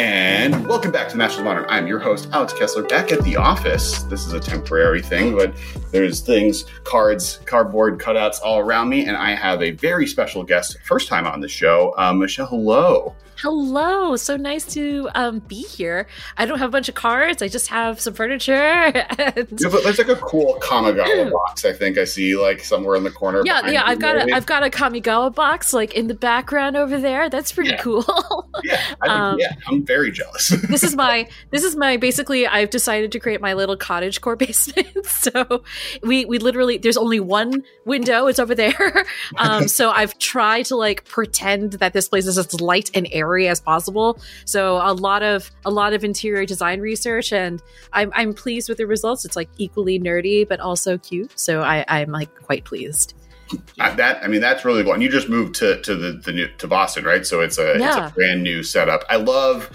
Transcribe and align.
And 0.00 0.66
welcome 0.66 0.90
back 0.92 1.10
to 1.10 1.16
Masters 1.18 1.40
of 1.40 1.44
Modern. 1.44 1.66
I'm 1.68 1.86
your 1.86 1.98
host, 1.98 2.30
Alex 2.32 2.54
Kessler, 2.54 2.84
back 2.84 3.12
at 3.12 3.22
the 3.22 3.36
office. 3.36 4.02
This 4.04 4.26
is 4.26 4.32
a 4.32 4.40
temporary 4.40 5.02
thing, 5.02 5.36
but 5.36 5.54
there's 5.92 6.20
things, 6.22 6.64
cards, 6.84 7.38
cardboard 7.44 7.98
cutouts 7.98 8.40
all 8.42 8.60
around 8.60 8.88
me, 8.88 9.04
and 9.04 9.14
I 9.14 9.34
have 9.34 9.60
a 9.60 9.72
very 9.72 10.06
special 10.06 10.42
guest, 10.42 10.78
first 10.84 11.06
time 11.06 11.26
on 11.26 11.40
the 11.40 11.48
show. 11.48 11.92
Uh, 11.98 12.14
Michelle, 12.14 12.46
hello. 12.46 13.14
Hello, 13.42 14.16
so 14.16 14.36
nice 14.36 14.66
to 14.74 15.08
um, 15.14 15.38
be 15.38 15.62
here. 15.62 16.06
I 16.36 16.44
don't 16.44 16.58
have 16.58 16.68
a 16.68 16.72
bunch 16.72 16.90
of 16.90 16.94
cards. 16.94 17.40
I 17.40 17.48
just 17.48 17.68
have 17.68 17.98
some 17.98 18.12
furniture. 18.12 18.60
And... 19.20 19.60
Yeah, 19.60 19.68
but 19.70 19.84
there's 19.84 19.98
like 19.98 20.08
a 20.08 20.16
cool 20.16 20.58
Kamigawa 20.60 21.30
box. 21.46 21.64
I 21.64 21.72
think 21.72 21.98
I 21.98 22.04
see 22.04 22.36
like 22.36 22.60
somewhere 22.60 22.96
in 22.96 23.04
the 23.04 23.10
corner. 23.10 23.42
Yeah, 23.44 23.68
yeah. 23.68 23.82
I've 23.84 23.98
got 23.98 24.16
a 24.16 24.34
I've 24.34 24.46
got 24.46 24.64
a 24.64 24.70
Kamigawa 24.70 25.34
box 25.34 25.72
like 25.72 25.94
in 25.94 26.06
the 26.06 26.14
background 26.14 26.76
over 26.76 26.98
there. 26.98 27.28
That's 27.28 27.52
pretty 27.52 27.70
Yeah. 27.70 27.82
cool. 27.82 28.04
yeah, 28.64 28.80
I 29.00 29.06
think, 29.06 29.10
Um, 29.10 29.38
yeah, 29.38 29.52
I'm 29.68 29.84
very 29.84 30.10
jealous. 30.10 30.48
this 30.68 30.82
is 30.82 30.96
my 30.96 31.28
this 31.50 31.64
is 31.64 31.76
my 31.76 31.96
basically 31.96 32.46
I've 32.46 32.70
decided 32.70 33.12
to 33.12 33.20
create 33.20 33.40
my 33.40 33.54
little 33.54 33.76
cottage 33.76 34.20
core 34.20 34.36
basement. 34.36 35.06
so 35.06 35.62
we 36.02 36.24
we 36.24 36.38
literally 36.38 36.78
there's 36.78 36.96
only 36.96 37.20
one 37.20 37.62
window. 37.84 38.26
It's 38.26 38.38
over 38.38 38.54
there. 38.54 39.04
Um, 39.36 39.68
so 39.68 39.90
I've 39.90 40.18
tried 40.18 40.66
to 40.66 40.76
like 40.76 41.04
pretend 41.04 41.74
that 41.74 41.92
this 41.92 42.08
place 42.08 42.26
is 42.26 42.36
as 42.38 42.60
light 42.60 42.90
and 42.94 43.06
airy 43.12 43.29
as 43.38 43.60
possible. 43.60 44.20
So 44.44 44.76
a 44.76 44.92
lot 44.92 45.22
of 45.22 45.50
a 45.64 45.70
lot 45.70 45.92
of 45.92 46.04
interior 46.04 46.46
design 46.46 46.80
research, 46.80 47.32
and 47.32 47.62
I'm 47.92 48.12
I'm 48.14 48.34
pleased 48.34 48.68
with 48.68 48.78
the 48.78 48.86
results. 48.86 49.24
It's 49.24 49.36
like 49.36 49.48
equally 49.58 49.98
nerdy 49.98 50.48
but 50.48 50.60
also 50.60 50.98
cute. 50.98 51.38
So 51.38 51.62
I 51.62 51.84
I'm 51.88 52.10
like 52.10 52.34
quite 52.42 52.64
pleased. 52.64 53.14
Uh, 53.80 53.94
that 53.96 54.22
I 54.22 54.28
mean, 54.28 54.40
that's 54.40 54.64
really 54.64 54.82
cool. 54.84 54.92
And 54.92 55.02
you 55.02 55.08
just 55.08 55.28
moved 55.28 55.56
to 55.56 55.80
to 55.82 55.94
the, 55.96 56.12
the 56.12 56.32
new 56.32 56.48
to 56.58 56.68
Boston, 56.68 57.04
right? 57.04 57.26
So 57.26 57.40
it's 57.40 57.58
a 57.58 57.74
it's 57.74 57.96
a 57.96 58.12
brand 58.14 58.42
new 58.42 58.62
setup. 58.62 59.04
I 59.08 59.16
love 59.16 59.70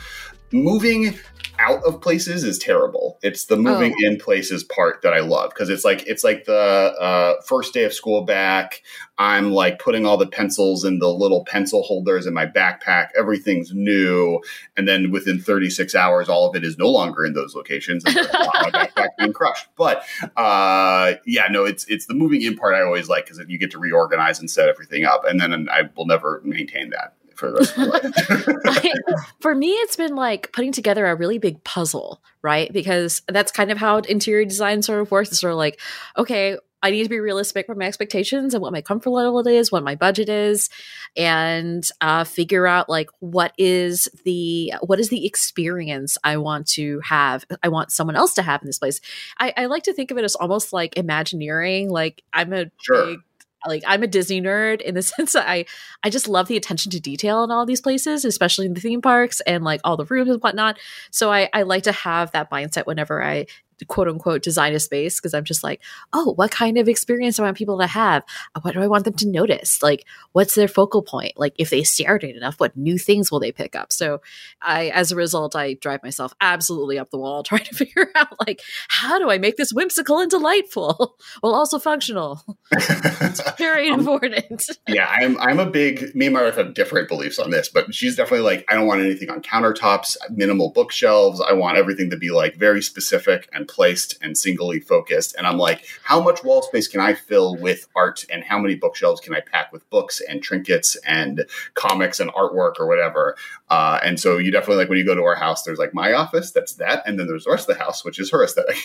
moving 0.52 1.18
out 1.60 1.84
of 1.84 2.02
places 2.02 2.44
is 2.44 2.58
terrible. 2.60 3.18
It's 3.24 3.46
the 3.46 3.56
moving 3.58 3.94
Oh. 4.04 4.08
in 4.08 4.18
places 4.18 4.64
part 4.64 5.02
that 5.02 5.14
I 5.14 5.20
love 5.20 5.52
because 5.52 5.70
it's 5.70 5.84
like 5.86 6.06
it's 6.08 6.24
like 6.24 6.46
the 6.46 6.54
uh, 7.00 7.42
first 7.46 7.74
day 7.74 7.84
of 7.84 7.94
school 7.94 8.22
back. 8.24 8.82
I'm 9.18 9.52
like 9.52 9.80
putting 9.80 10.06
all 10.06 10.18
the 10.18 10.28
pencils 10.28 10.84
in 10.84 11.00
the 11.00 11.08
little 11.08 11.46
pencil 11.46 11.84
holders 11.84 12.26
in 12.28 12.34
my 12.34 12.46
backpack. 12.46 13.08
Everything's 13.18 13.74
new, 13.74 14.42
and 14.76 14.88
then 14.88 15.10
within 15.12 15.40
36 15.40 15.96
hours, 15.96 16.28
all 16.28 16.50
of 16.50 16.56
it 16.56 16.64
is 16.66 16.78
no 16.78 16.90
longer 16.90 17.26
in 17.26 17.34
those 17.34 17.56
locations. 17.56 18.04
And 18.04 18.16
there's 18.16 18.28
a 18.28 18.38
lot 18.38 18.68
of 18.68 18.74
my 18.74 18.86
backpack 18.88 19.10
being 19.18 19.32
crushed. 19.34 19.68
But 19.78 20.04
uh, 20.36 21.14
yeah, 21.26 21.48
no, 21.50 21.64
it's 21.66 21.86
it's 21.86 22.06
the 22.08 22.14
moving 22.14 22.42
in 22.42 22.58
part 22.58 22.76
I 22.76 22.82
always 22.82 23.08
like 23.08 23.26
because 23.26 23.40
you 23.48 23.58
get 23.58 23.72
to 23.72 23.80
reorganize 23.80 24.40
and 24.40 24.50
set 24.52 24.68
everything 24.68 25.06
up, 25.06 25.24
and 25.26 25.40
then 25.40 25.70
I 25.70 25.90
will 25.96 26.06
never 26.06 26.42
maintain 26.44 26.90
that 26.90 27.14
for 27.36 27.52
the 27.52 27.58
rest 27.58 27.78
of 27.78 27.78
my 27.78 27.86
life. 27.86 28.58
I- 28.66 29.24
for 29.40 29.54
me, 29.56 29.72
it's 29.72 29.96
been 29.96 30.16
like 30.16 30.52
putting 30.54 30.72
together 30.72 31.06
a 31.06 31.16
really 31.16 31.38
big 31.38 31.64
puzzle, 31.64 32.22
right? 32.42 32.72
Because 32.72 33.22
that's 33.28 33.52
kind 33.52 33.72
of 33.72 33.78
how 33.78 33.98
interior 33.98 34.46
design 34.46 34.82
sort 34.82 35.02
of 35.02 35.12
works. 35.12 35.30
It's 35.30 35.40
sort 35.42 35.52
of 35.52 35.58
like, 35.58 35.80
okay, 36.18 36.58
I 36.84 36.92
need 36.92 37.04
to 37.04 37.10
be 37.10 37.20
realistic 37.20 37.68
with 37.68 37.80
my 37.80 37.86
expectations 37.86 38.54
and 38.54 38.62
what 38.62 38.72
my 38.72 38.82
comfort 38.82 39.10
level 39.10 39.40
is, 39.48 39.72
what 39.72 39.84
my 39.84 39.96
budget 39.96 40.30
is, 40.30 40.70
and 41.18 41.88
uh, 42.02 42.24
figure 42.26 42.68
out 42.68 42.90
like 42.90 43.10
what 43.20 43.54
is 43.58 44.08
the 44.24 44.72
what 44.82 45.00
is 45.00 45.10
the 45.10 45.26
experience 45.26 46.16
I 46.24 46.38
want 46.38 46.68
to 46.70 47.00
have. 47.04 47.44
I 47.64 47.70
want 47.70 47.92
someone 47.92 48.16
else 48.16 48.36
to 48.36 48.44
have 48.44 48.62
in 48.62 48.68
this 48.68 48.78
place. 48.78 49.02
I, 49.40 49.54
I 49.58 49.66
like 49.66 49.84
to 49.84 49.94
think 49.94 50.12
of 50.12 50.18
it 50.20 50.24
as 50.26 50.36
almost 50.36 50.74
like 50.74 50.96
Imagineering. 50.98 51.90
Like 51.90 52.24
I'm 52.34 52.54
a 52.54 52.66
Sure. 52.82 53.06
big 53.08 53.20
like 53.68 53.84
I'm 53.86 54.04
a 54.04 54.08
Disney 54.08 54.42
nerd 54.42 54.82
in 54.82 54.96
the 54.96 55.02
sense 55.04 55.34
that 55.34 55.48
I 55.48 55.66
I 56.04 56.10
just 56.10 56.28
love 56.28 56.48
the 56.48 56.58
attention 56.58 56.92
to 56.92 57.00
detail 57.00 57.44
in 57.44 57.52
all 57.52 57.66
these 57.66 57.82
places, 57.82 58.26
especially 58.26 58.66
in 58.66 58.74
the 58.74 58.82
theme 58.82 59.02
parks 59.02 59.42
and 59.42 59.64
like 59.64 59.82
all 59.84 59.98
the 59.98 60.06
rooms 60.06 60.30
and 60.30 60.42
whatnot. 60.42 60.78
So 61.12 61.32
I, 61.32 61.50
I 61.54 61.64
like 61.64 61.84
to 61.84 61.92
have 61.92 62.32
that 62.32 62.52
mindset 62.52 62.86
whenever 62.86 63.24
I 63.24 63.48
quote 63.88 64.08
unquote 64.08 64.42
design 64.44 64.74
a 64.74 64.80
space 64.80 65.20
because 65.20 65.34
I'm 65.34 65.44
just 65.44 65.64
like, 65.64 65.82
oh, 66.14 66.34
what 66.34 66.52
kind 66.52 66.78
of 66.78 66.88
experience 66.88 67.36
do 67.38 67.44
I 67.44 67.48
want 67.48 67.58
people 67.58 67.80
to 67.80 67.88
have? 67.88 68.24
What 68.62 68.74
do 68.74 68.82
I 68.82 68.88
want 68.88 69.04
them 69.06 69.14
to 69.16 69.28
notice? 69.28 69.82
Like, 69.84 70.06
what's 70.32 70.56
their 70.56 70.68
focal 70.68 71.02
point? 71.02 71.34
Like, 71.38 71.54
if 71.58 71.70
they 71.70 71.84
stare 71.84 72.16
at 72.16 72.24
it 72.24 72.36
enough, 72.36 72.60
what 72.60 72.76
new 72.78 72.98
things 72.98 73.32
will 73.32 73.40
they 73.40 73.52
pick 73.52 73.76
up? 73.76 73.92
So 73.92 74.22
I, 74.62 74.88
as 74.90 75.12
a 75.12 75.16
result, 75.16 75.56
I 75.56 75.74
drive 75.76 76.04
myself 76.04 76.34
absolutely 76.42 76.98
up 77.00 77.10
the 77.12 77.18
wall 77.18 77.44
trying 77.44 77.64
to 77.66 77.76
figure 77.76 78.08
out 78.16 78.36
like, 78.48 78.62
how 78.88 79.20
do 79.20 79.30
I 79.30 79.38
make 79.38 79.58
this 79.58 79.74
whimsical 79.74 80.20
and 80.20 80.30
delightful 80.32 81.18
while 81.42 81.54
also 81.56 81.80
functional? 81.80 82.42
it's 82.72 83.42
Very 83.58 83.90
Um, 83.90 84.00
important. 84.00 84.64
yeah, 84.88 85.08
I'm 85.10 85.40
I'm 85.40 85.60
a 85.60 85.70
big 85.70 86.16
me 86.16 86.28
and 86.28 86.34
my 86.36 86.44
wife 86.44 86.56
have 86.56 86.74
different 86.74 87.08
beliefs 87.08 87.40
on 87.40 87.50
this, 87.52 87.70
but 87.70 87.94
she's 87.94 88.16
definitely 88.16 88.46
like, 88.46 88.66
I 88.70 88.74
don't 88.76 88.88
want 88.88 89.02
anything 89.02 89.30
on 89.30 89.42
countertops, 89.42 90.18
minimal 90.30 90.72
bookshelves. 90.72 91.42
I 91.42 91.54
want 91.54 91.78
everything 91.78 92.10
to 92.12 92.18
be 92.18 92.32
like 92.32 92.56
very 92.56 92.82
specific 92.82 93.48
and 93.54 93.65
placed 93.66 94.18
and 94.22 94.38
singly 94.38 94.80
focused. 94.80 95.36
And 95.38 95.46
I'm 95.48 95.58
like, 95.58 95.86
how 96.04 96.22
much 96.22 96.44
wall 96.44 96.62
space 96.62 96.88
can 96.88 97.00
I 97.00 97.14
fill 97.14 97.56
with 97.56 97.88
art 97.96 98.26
and 98.30 98.44
how 98.44 98.60
many 98.60 98.76
bookshelves 98.76 99.22
can 99.22 99.34
I 99.34 99.42
pack 99.42 99.72
with 99.72 99.90
books 99.90 100.22
and 100.28 100.42
trinkets 100.42 100.96
and 101.06 101.46
comics 101.74 102.20
and 102.20 102.32
artwork 102.34 102.74
or 102.80 102.88
whatever? 102.88 103.36
Uh, 103.70 104.00
and 104.04 104.20
so 104.20 104.38
you 104.38 104.52
definitely 104.52 104.78
like 104.78 104.90
when 104.90 104.98
you 104.98 105.06
go 105.06 105.16
to 105.16 105.24
our 105.24 105.36
house, 105.36 105.64
there's 105.64 105.80
like 105.80 105.94
my 105.94 106.14
office, 106.14 106.52
that's 106.52 106.74
that, 106.74 107.04
and 107.06 107.20
then 107.20 107.28
there's 107.28 107.46
the 107.46 107.52
rest 107.52 107.70
of 107.70 107.78
the 107.78 107.84
house, 107.84 108.06
which 108.06 108.20
is 108.20 108.32
her 108.32 108.44
aesthetic. 108.44 108.78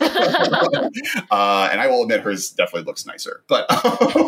uh, 1.30 1.68
and 1.70 1.80
I 1.80 1.86
will 1.88 2.02
admit 2.02 2.20
hers 2.20 2.50
definitely 2.50 2.84
looks 2.84 3.06
nicer. 3.06 3.42
But 3.48 3.70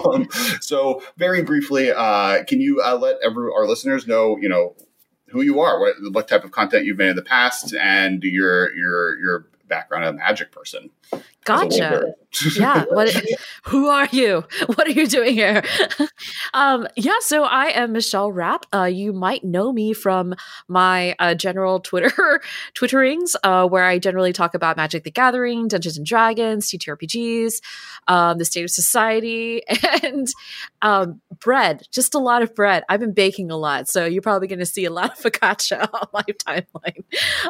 um, 0.06 0.28
so 0.60 1.02
very 1.16 1.42
briefly, 1.42 1.90
uh, 1.90 2.44
can 2.44 2.60
you 2.60 2.80
uh, 2.82 2.96
let 2.96 3.16
every, 3.22 3.50
our 3.54 3.66
listeners 3.66 4.06
know, 4.06 4.38
you 4.38 4.48
know, 4.48 4.74
who 5.32 5.42
you 5.42 5.60
are, 5.60 5.80
what, 5.80 5.94
what 6.12 6.28
type 6.28 6.44
of 6.44 6.52
content 6.52 6.84
you've 6.84 6.98
made 6.98 7.08
in 7.10 7.16
the 7.16 7.22
past, 7.22 7.74
and 7.74 8.22
your 8.22 8.74
your 8.76 9.18
your 9.18 9.46
background 9.72 10.04
as 10.04 10.10
a 10.10 10.14
magic 10.14 10.52
person? 10.52 10.90
Gotcha. 11.44 12.14
yeah 12.56 12.84
what 12.90 13.14
who 13.64 13.88
are 13.88 14.08
you 14.10 14.44
what 14.66 14.86
are 14.86 14.92
you 14.92 15.06
doing 15.06 15.34
here 15.34 15.62
um 16.54 16.86
yeah 16.96 17.16
so 17.20 17.44
i 17.44 17.66
am 17.66 17.92
michelle 17.92 18.32
rapp 18.32 18.64
uh 18.74 18.84
you 18.84 19.12
might 19.12 19.44
know 19.44 19.70
me 19.70 19.92
from 19.92 20.34
my 20.66 21.14
uh 21.18 21.34
general 21.34 21.80
twitter 21.80 22.40
twitterings 22.74 23.34
uh 23.42 23.68
where 23.68 23.84
i 23.84 23.98
generally 23.98 24.32
talk 24.32 24.54
about 24.54 24.78
magic 24.78 25.04
the 25.04 25.10
gathering 25.10 25.68
dungeons 25.68 25.98
and 25.98 26.06
dragons 26.06 26.70
ttrpgs 26.70 27.60
um 28.08 28.38
the 28.38 28.46
state 28.46 28.64
of 28.64 28.70
society 28.70 29.62
and 30.02 30.28
um 30.80 31.20
bread 31.42 31.86
just 31.90 32.14
a 32.14 32.18
lot 32.18 32.42
of 32.42 32.54
bread 32.54 32.84
i've 32.88 33.00
been 33.00 33.12
baking 33.12 33.50
a 33.50 33.56
lot 33.56 33.88
so 33.88 34.04
you're 34.04 34.22
probably 34.22 34.48
going 34.48 34.58
to 34.58 34.66
see 34.66 34.84
a 34.84 34.90
lot 34.90 35.12
of 35.12 35.18
focaccia 35.18 35.88
on 35.92 36.08
my 36.12 36.22
timeline 36.22 37.04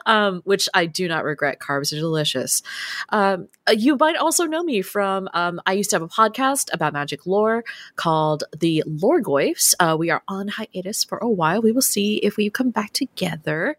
um 0.06 0.40
which 0.44 0.68
i 0.74 0.86
do 0.86 1.06
not 1.06 1.24
regret 1.24 1.58
carbs 1.58 1.92
are 1.92 2.00
delicious 2.00 2.62
um, 3.10 3.48
uh, 3.68 3.72
you 3.72 3.96
might 3.96 4.16
also 4.16 4.44
know 4.44 4.62
me 4.62 4.82
from 4.82 5.28
um, 5.34 5.60
I 5.66 5.74
used 5.74 5.90
to 5.90 5.96
have 5.96 6.02
a 6.02 6.08
podcast 6.08 6.72
about 6.72 6.92
magic 6.92 7.26
lore 7.26 7.64
called 7.96 8.44
the 8.58 8.82
Lorgoyfs. 8.86 9.74
Uh, 9.78 9.96
we 9.98 10.10
are 10.10 10.22
on 10.28 10.48
hiatus 10.48 11.04
for 11.04 11.18
a 11.18 11.28
while. 11.28 11.62
We 11.62 11.72
will 11.72 11.82
see 11.82 12.16
if 12.16 12.36
we 12.36 12.50
come 12.50 12.70
back 12.70 12.92
together. 12.92 13.76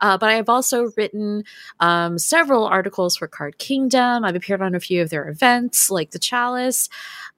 Uh, 0.00 0.18
but 0.18 0.28
I 0.28 0.34
have 0.34 0.48
also 0.48 0.90
written 0.96 1.44
um, 1.80 2.18
several 2.18 2.66
articles 2.66 3.16
for 3.16 3.28
Card 3.28 3.58
Kingdom. 3.58 4.24
I've 4.24 4.36
appeared 4.36 4.62
on 4.62 4.74
a 4.74 4.80
few 4.80 5.00
of 5.00 5.10
their 5.10 5.28
events, 5.28 5.90
like 5.90 6.10
the 6.10 6.18
Chalice. 6.18 6.88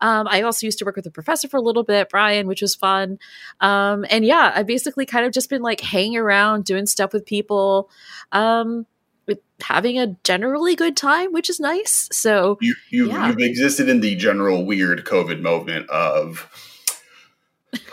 Um, 0.04 0.28
I 0.28 0.42
also 0.42 0.66
used 0.66 0.78
to 0.80 0.84
work 0.84 0.96
with 0.96 1.06
a 1.06 1.10
professor 1.10 1.48
for 1.48 1.56
a 1.56 1.62
little 1.62 1.82
bit, 1.82 2.10
Brian, 2.10 2.46
which 2.46 2.60
was 2.60 2.74
fun. 2.74 3.18
Um, 3.62 4.04
and 4.10 4.22
yeah, 4.22 4.52
I've 4.54 4.66
basically 4.66 5.06
kind 5.06 5.24
of 5.24 5.32
just 5.32 5.48
been 5.48 5.62
like 5.62 5.80
hanging 5.80 6.18
around, 6.18 6.66
doing 6.66 6.84
stuff 6.84 7.14
with 7.14 7.24
people. 7.24 7.88
Um, 8.30 8.84
with- 9.26 9.40
having 9.62 9.98
a 9.98 10.08
generally 10.22 10.74
good 10.76 10.94
time, 10.94 11.32
which 11.32 11.48
is 11.48 11.58
nice. 11.58 12.10
So 12.12 12.58
You 12.60 12.74
you 12.90 13.08
Yeah. 13.08 13.28
you've 13.28 13.38
existed 13.38 13.88
in 13.88 14.02
the 14.02 14.14
general 14.14 14.66
weird 14.66 15.06
COVID 15.06 15.40
moment 15.40 15.88
of 15.88 16.50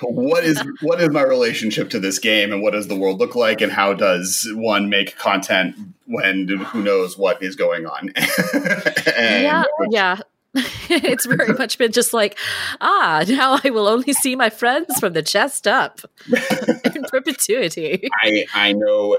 what 0.02 0.44
is 0.44 0.62
what 0.82 1.00
is 1.02 1.10
my 1.12 1.22
relationship 1.24 1.90
to 1.92 2.00
this 2.00 2.20
game 2.20 2.52
and 2.52 2.62
what 2.62 2.74
does 2.74 2.88
the 2.90 2.96
world 2.96 3.20
look 3.20 3.36
like 3.36 3.62
and 3.62 3.72
how 3.72 3.94
does 3.94 4.48
one 4.54 4.90
make 4.90 5.18
content 5.18 5.76
when 6.06 6.48
who 6.48 6.84
knows 6.84 7.18
what 7.18 7.42
is 7.42 7.56
going 7.56 7.86
on 7.86 8.10
and 9.18 9.44
yeah, 9.44 9.64
yeah. 9.90 10.18
it's 10.90 11.26
very 11.26 11.54
much 11.58 11.78
been 11.78 11.92
just 11.92 12.14
like, 12.14 12.38
ah, 12.82 13.24
now 13.28 13.60
I 13.64 13.70
will 13.70 13.88
only 13.88 14.14
see 14.14 14.36
my 14.36 14.50
friends 14.50 15.00
from 15.00 15.14
the 15.14 15.24
chest 15.24 15.68
up 15.68 16.02
in 16.96 17.04
perpetuity. 17.04 18.10
I 18.22 18.46
I 18.54 18.74
know 18.74 19.18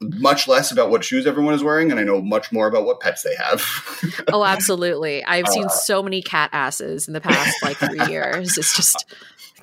much 0.00 0.48
less 0.48 0.72
about 0.72 0.90
what 0.90 1.04
shoes 1.04 1.26
everyone 1.26 1.52
is 1.52 1.62
wearing 1.62 1.90
and 1.90 2.00
I 2.00 2.04
know 2.04 2.22
much 2.22 2.50
more 2.52 2.66
about 2.66 2.86
what 2.86 3.00
pets 3.00 3.22
they 3.22 3.34
have. 3.36 3.62
Oh, 4.32 4.44
absolutely. 4.44 5.22
I've 5.24 5.46
seen 5.48 5.66
Uh, 5.66 5.68
so 5.68 6.02
many 6.02 6.22
cat 6.22 6.48
asses 6.54 7.06
in 7.06 7.12
the 7.12 7.20
past 7.20 7.54
like 7.62 7.76
three 7.76 8.06
years. 8.10 8.56
It's 8.56 8.74
just 8.74 9.04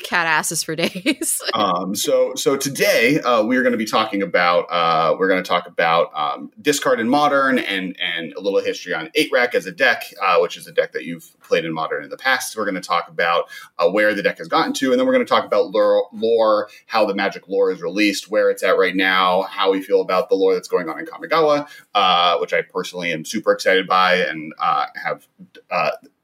cat 0.08 0.26
asses 0.26 0.64
for 0.64 0.76
days. 0.88 1.42
um, 1.54 1.94
so 1.94 2.34
so 2.36 2.56
today 2.56 3.20
uh, 3.22 3.44
we 3.44 3.58
are 3.58 3.62
going 3.62 3.74
to 3.74 3.78
be 3.78 3.86
talking 3.86 4.22
about 4.22 4.66
uh, 4.70 5.16
we're 5.20 5.28
going 5.28 5.44
to 5.44 5.48
talk 5.48 5.68
about 5.68 6.10
um, 6.16 6.50
discard 6.62 7.00
in 7.00 7.10
modern 7.10 7.60
and 7.60 7.96
and 8.00 8.34
a 8.34 8.40
little 8.40 8.62
history 8.62 8.94
on 8.94 9.10
eight 9.16 9.30
rack 9.32 9.54
as 9.54 9.66
a 9.66 9.72
deck, 9.72 10.04
uh, 10.22 10.38
which 10.40 10.56
is 10.56 10.66
a 10.66 10.72
deck 10.72 10.94
that 10.94 11.04
you've 11.04 11.36
played 11.42 11.66
in 11.66 11.74
modern 11.74 12.04
in 12.04 12.10
the 12.10 12.18
past. 12.18 12.56
We're 12.56 12.66
going 12.66 12.76
to 12.76 12.82
talk 12.82 13.10
about 13.10 13.50
uh, 13.78 13.90
where 13.90 14.14
the 14.14 14.24
deck 14.24 14.38
has 14.38 14.48
gotten 14.48 14.74
to, 14.74 14.92
and 14.92 15.00
then 15.00 15.06
we're 15.06 15.14
going 15.14 15.26
to 15.26 15.30
talk 15.30 15.46
about 15.46 15.72
lore, 15.72 16.08
lore, 16.14 16.70
how 16.86 17.06
the 17.06 17.14
Magic 17.14 17.48
lore 17.48 17.72
is 17.72 17.82
released, 17.82 18.32
where 18.32 18.50
it's 18.50 18.64
at 18.64 18.78
right 18.78 18.96
now, 18.96 19.44
how 19.44 19.72
we 19.72 19.82
feel 19.82 20.02
about 20.02 20.30
the 20.30 20.36
lore 20.36 20.54
that's 20.54 20.70
going 20.70 20.88
on 20.88 21.00
in 21.00 21.06
Kamigawa, 21.06 21.68
uh, 21.94 22.38
which 22.38 22.54
I 22.54 22.62
personally 22.62 23.12
am 23.12 23.26
super 23.26 23.52
excited 23.52 23.88
by 23.88 24.16
and 24.16 24.54
uh, 24.60 24.86
have 25.04 25.28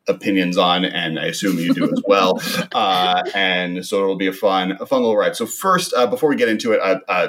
opinions 0.07 0.57
on, 0.57 0.85
and 0.85 1.19
I 1.19 1.25
assume 1.25 1.57
you 1.59 1.73
do 1.73 1.85
as 1.91 2.01
well. 2.07 2.41
uh, 2.73 3.23
and 3.33 3.85
so 3.85 4.01
it'll 4.01 4.15
be 4.15 4.27
a 4.27 4.33
fun, 4.33 4.73
a 4.79 4.85
fun 4.85 5.01
little 5.01 5.17
ride. 5.17 5.35
So 5.35 5.45
first, 5.45 5.93
uh, 5.93 6.07
before 6.07 6.29
we 6.29 6.35
get 6.35 6.49
into 6.49 6.71
it, 6.73 6.79
uh, 6.81 6.99
uh 7.07 7.27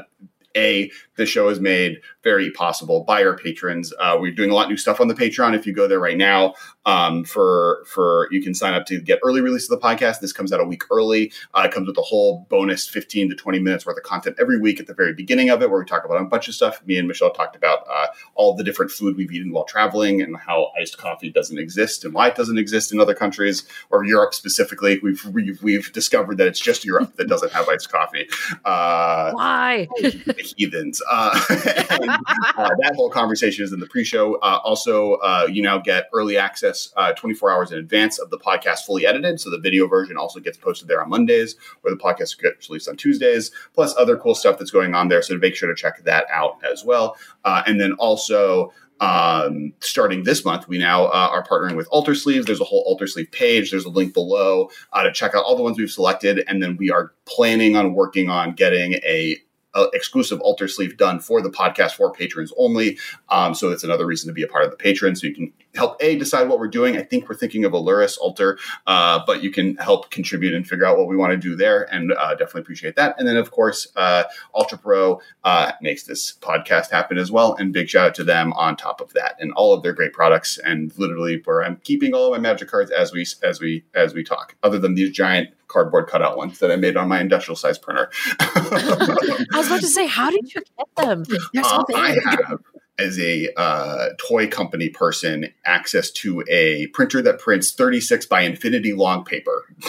a 0.56 0.90
the 1.16 1.26
show 1.26 1.48
is 1.48 1.60
made 1.60 2.00
very 2.24 2.50
possible 2.50 3.04
by 3.04 3.22
our 3.22 3.36
patrons. 3.36 3.92
Uh, 4.00 4.16
we're 4.18 4.32
doing 4.32 4.50
a 4.50 4.54
lot 4.54 4.64
of 4.64 4.70
new 4.70 4.76
stuff 4.76 5.00
on 5.00 5.08
the 5.08 5.14
Patreon. 5.14 5.54
If 5.54 5.66
you 5.66 5.72
go 5.72 5.86
there 5.86 6.00
right 6.00 6.16
now, 6.16 6.54
um, 6.86 7.24
for 7.24 7.84
for 7.86 8.28
you 8.30 8.42
can 8.42 8.54
sign 8.54 8.74
up 8.74 8.86
to 8.86 9.00
get 9.00 9.20
early 9.24 9.40
release 9.40 9.70
of 9.70 9.78
the 9.78 9.86
podcast. 9.86 10.20
This 10.20 10.32
comes 10.32 10.52
out 10.52 10.60
a 10.60 10.64
week 10.64 10.82
early. 10.90 11.32
Uh, 11.54 11.62
it 11.66 11.72
comes 11.72 11.86
with 11.86 11.96
a 11.98 12.02
whole 12.02 12.46
bonus 12.48 12.88
15 12.88 13.30
to 13.30 13.36
20 13.36 13.58
minutes 13.60 13.86
worth 13.86 13.96
of 13.96 14.02
content 14.02 14.36
every 14.40 14.58
week 14.58 14.80
at 14.80 14.86
the 14.86 14.94
very 14.94 15.12
beginning 15.12 15.50
of 15.50 15.62
it, 15.62 15.70
where 15.70 15.78
we 15.78 15.84
talk 15.84 16.04
about 16.04 16.20
a 16.20 16.24
bunch 16.24 16.48
of 16.48 16.54
stuff. 16.54 16.84
Me 16.86 16.98
and 16.98 17.06
Michelle 17.06 17.30
talked 17.30 17.56
about 17.56 17.86
uh, 17.88 18.06
all 18.34 18.54
the 18.54 18.64
different 18.64 18.90
food 18.90 19.16
we've 19.16 19.30
eaten 19.30 19.52
while 19.52 19.64
traveling 19.64 20.22
and 20.22 20.36
how 20.36 20.72
iced 20.80 20.98
coffee 20.98 21.30
doesn't 21.30 21.58
exist 21.58 22.04
and 22.04 22.14
why 22.14 22.28
it 22.28 22.34
doesn't 22.34 22.58
exist 22.58 22.92
in 22.92 23.00
other 23.00 23.14
countries 23.14 23.64
or 23.90 24.04
Europe 24.04 24.34
specifically. 24.34 24.98
We've 25.02 25.24
we've, 25.26 25.62
we've 25.62 25.92
discovered 25.92 26.38
that 26.38 26.46
it's 26.46 26.60
just 26.60 26.84
Europe 26.84 27.16
that 27.16 27.28
doesn't 27.28 27.52
have 27.52 27.68
iced 27.68 27.90
coffee. 27.90 28.28
Uh, 28.64 29.32
why? 29.32 29.88
The 30.24 30.54
heathens. 30.56 31.02
Uh, 31.10 31.38
and, 31.90 32.10
uh, 32.56 32.70
that 32.80 32.92
whole 32.96 33.10
conversation 33.10 33.64
is 33.64 33.72
in 33.72 33.80
the 33.80 33.86
pre-show. 33.86 34.34
Uh, 34.36 34.60
also, 34.64 35.18
you 35.46 35.62
now 35.62 35.78
get 35.78 36.08
early 36.12 36.36
access 36.36 36.92
uh, 36.96 37.12
24 37.12 37.50
hours 37.50 37.72
in 37.72 37.78
advance 37.78 38.18
of 38.18 38.30
the 38.30 38.38
podcast 38.38 38.80
fully 38.80 39.06
edited. 39.06 39.40
So 39.40 39.50
the 39.50 39.58
video 39.58 39.86
version 39.86 40.16
also 40.16 40.40
gets 40.40 40.56
posted 40.56 40.88
there 40.88 41.02
on 41.02 41.08
Mondays, 41.08 41.56
where 41.82 41.94
the 41.94 42.00
podcast 42.00 42.40
gets 42.40 42.68
released 42.68 42.88
on 42.88 42.96
Tuesdays, 42.96 43.50
plus 43.74 43.94
other 43.96 44.16
cool 44.16 44.34
stuff 44.34 44.58
that's 44.58 44.70
going 44.70 44.94
on 44.94 45.08
there. 45.08 45.22
So 45.22 45.36
make 45.36 45.56
sure 45.56 45.68
to 45.68 45.74
check 45.74 46.02
that 46.04 46.26
out 46.30 46.58
as 46.70 46.84
well. 46.84 47.16
Uh, 47.44 47.62
and 47.66 47.80
then 47.80 47.92
also, 47.94 48.72
um, 49.00 49.72
starting 49.80 50.22
this 50.22 50.44
month, 50.44 50.68
we 50.68 50.78
now 50.78 51.06
uh, 51.06 51.28
are 51.30 51.44
partnering 51.44 51.76
with 51.76 51.88
Alter 51.90 52.14
Sleeves. 52.14 52.46
There's 52.46 52.60
a 52.60 52.64
whole 52.64 52.84
Alter 52.86 53.06
Sleeve 53.06 53.30
page. 53.32 53.70
There's 53.70 53.84
a 53.84 53.90
link 53.90 54.14
below 54.14 54.70
uh, 54.92 55.02
to 55.02 55.12
check 55.12 55.34
out 55.34 55.44
all 55.44 55.56
the 55.56 55.62
ones 55.62 55.76
we've 55.76 55.90
selected. 55.90 56.44
And 56.46 56.62
then 56.62 56.76
we 56.76 56.90
are 56.90 57.12
planning 57.26 57.76
on 57.76 57.94
working 57.94 58.30
on 58.30 58.54
getting 58.54 58.94
a 58.94 59.36
uh, 59.74 59.86
exclusive 59.92 60.40
alter 60.40 60.68
sleeve 60.68 60.96
done 60.96 61.20
for 61.20 61.40
the 61.40 61.50
podcast 61.50 61.92
for 61.92 62.12
patrons 62.12 62.52
only. 62.56 62.98
Um, 63.28 63.54
so 63.54 63.70
it's 63.70 63.84
another 63.84 64.06
reason 64.06 64.28
to 64.28 64.32
be 64.32 64.42
a 64.42 64.48
part 64.48 64.64
of 64.64 64.70
the 64.70 64.76
patron. 64.76 65.16
So 65.16 65.26
you 65.26 65.34
can 65.34 65.52
help 65.74 65.96
a 66.00 66.16
decide 66.16 66.48
what 66.48 66.58
we're 66.58 66.68
doing. 66.68 66.96
I 66.96 67.02
think 67.02 67.28
we're 67.28 67.34
thinking 67.34 67.64
of 67.64 67.72
a 67.72 67.80
Lurrus 67.80 68.16
alter, 68.18 68.58
uh, 68.86 69.20
but 69.26 69.42
you 69.42 69.50
can 69.50 69.76
help 69.76 70.10
contribute 70.10 70.54
and 70.54 70.66
figure 70.66 70.86
out 70.86 70.96
what 70.96 71.08
we 71.08 71.16
want 71.16 71.32
to 71.32 71.36
do 71.36 71.56
there, 71.56 71.92
and 71.92 72.12
uh, 72.12 72.30
definitely 72.30 72.62
appreciate 72.62 72.96
that. 72.96 73.14
And 73.18 73.26
then 73.26 73.36
of 73.36 73.50
course, 73.50 73.88
uh, 73.96 74.24
Ultra 74.54 74.78
Pro 74.78 75.20
uh, 75.42 75.72
makes 75.80 76.04
this 76.04 76.34
podcast 76.40 76.90
happen 76.90 77.18
as 77.18 77.30
well, 77.30 77.54
and 77.54 77.72
big 77.72 77.88
shout 77.88 78.08
out 78.08 78.14
to 78.16 78.24
them 78.24 78.52
on 78.54 78.76
top 78.76 79.00
of 79.00 79.12
that 79.14 79.36
and 79.40 79.52
all 79.52 79.74
of 79.74 79.82
their 79.82 79.92
great 79.92 80.12
products. 80.12 80.58
And 80.58 80.96
literally, 80.98 81.40
where 81.44 81.64
I'm 81.64 81.76
keeping 81.82 82.14
all 82.14 82.26
of 82.26 82.32
my 82.32 82.38
magic 82.38 82.68
cards 82.68 82.90
as 82.90 83.12
we 83.12 83.26
as 83.42 83.60
we 83.60 83.84
as 83.94 84.14
we 84.14 84.22
talk, 84.22 84.56
other 84.62 84.78
than 84.78 84.94
these 84.94 85.10
giant 85.10 85.50
cardboard 85.74 86.06
cutout 86.06 86.36
ones 86.36 86.60
that 86.60 86.70
I 86.70 86.76
made 86.76 86.96
on 86.96 87.08
my 87.08 87.20
industrial 87.20 87.56
size 87.56 87.78
printer. 87.78 88.10
I 88.40 89.46
was 89.54 89.66
about 89.66 89.80
to 89.80 89.88
say, 89.88 90.06
how 90.06 90.30
did 90.30 90.54
you 90.54 90.62
get 90.78 90.94
them? 90.96 91.24
Uh, 91.56 91.84
I 91.94 92.16
have 92.24 92.60
as 92.98 93.18
a 93.18 93.48
uh, 93.56 94.10
toy 94.18 94.46
company 94.46 94.88
person 94.88 95.52
access 95.64 96.10
to 96.10 96.44
a 96.48 96.86
printer 96.88 97.20
that 97.22 97.40
prints 97.40 97.72
36 97.72 98.26
by 98.26 98.42
infinity 98.42 98.92
long 98.92 99.24
paper. 99.24 99.64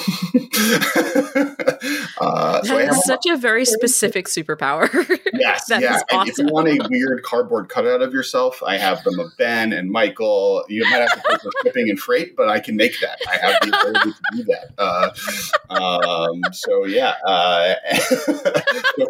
uh, 2.19 2.61
that 2.61 2.65
so 2.65 2.77
is 2.77 3.03
such 3.05 3.25
a 3.27 3.37
very 3.37 3.65
specific 3.65 4.27
superpower. 4.27 4.89
Yes, 5.37 5.65
yeah. 5.69 5.99
Awesome. 6.11 6.29
if 6.29 6.37
you 6.37 6.47
want 6.47 6.69
a 6.69 6.87
weird 6.89 7.21
cardboard 7.23 7.67
cutout 7.67 8.01
of 8.01 8.13
yourself, 8.13 8.63
I 8.65 8.77
have 8.77 9.03
them 9.03 9.19
of 9.19 9.27
Ben 9.37 9.73
and 9.73 9.91
Michael. 9.91 10.63
You 10.69 10.83
might 10.83 10.99
have 10.99 11.11
to 11.11 11.29
pay 11.29 11.37
for 11.37 11.51
shipping 11.63 11.89
and 11.89 11.99
freight, 11.99 12.37
but 12.37 12.47
I 12.47 12.61
can 12.61 12.77
make 12.77 12.97
that. 13.01 13.19
I 13.29 13.35
have 13.37 13.55
the 13.61 13.77
ability 13.77 14.11
to 14.11 14.37
do 14.37 14.43
that. 14.45 14.71
Uh, 14.77 16.31
um, 16.31 16.41
so 16.53 16.85
yeah, 16.85 17.15
uh, 17.25 17.75
so 17.97 18.31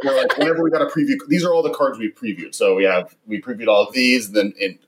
like, 0.04 0.38
whenever 0.38 0.64
we 0.64 0.72
got 0.72 0.82
a 0.82 0.88
preview, 0.88 1.16
these 1.28 1.46
are 1.46 1.54
all 1.54 1.62
the 1.62 1.74
cards 1.74 2.00
we 2.00 2.12
previewed. 2.12 2.56
So 2.56 2.76
we 2.76 2.86
have 2.86 3.16
we 3.28 3.40
previewed 3.40 3.68
all 3.68 3.85
these, 3.94 4.32
then 4.32 4.54
in, 4.60 4.80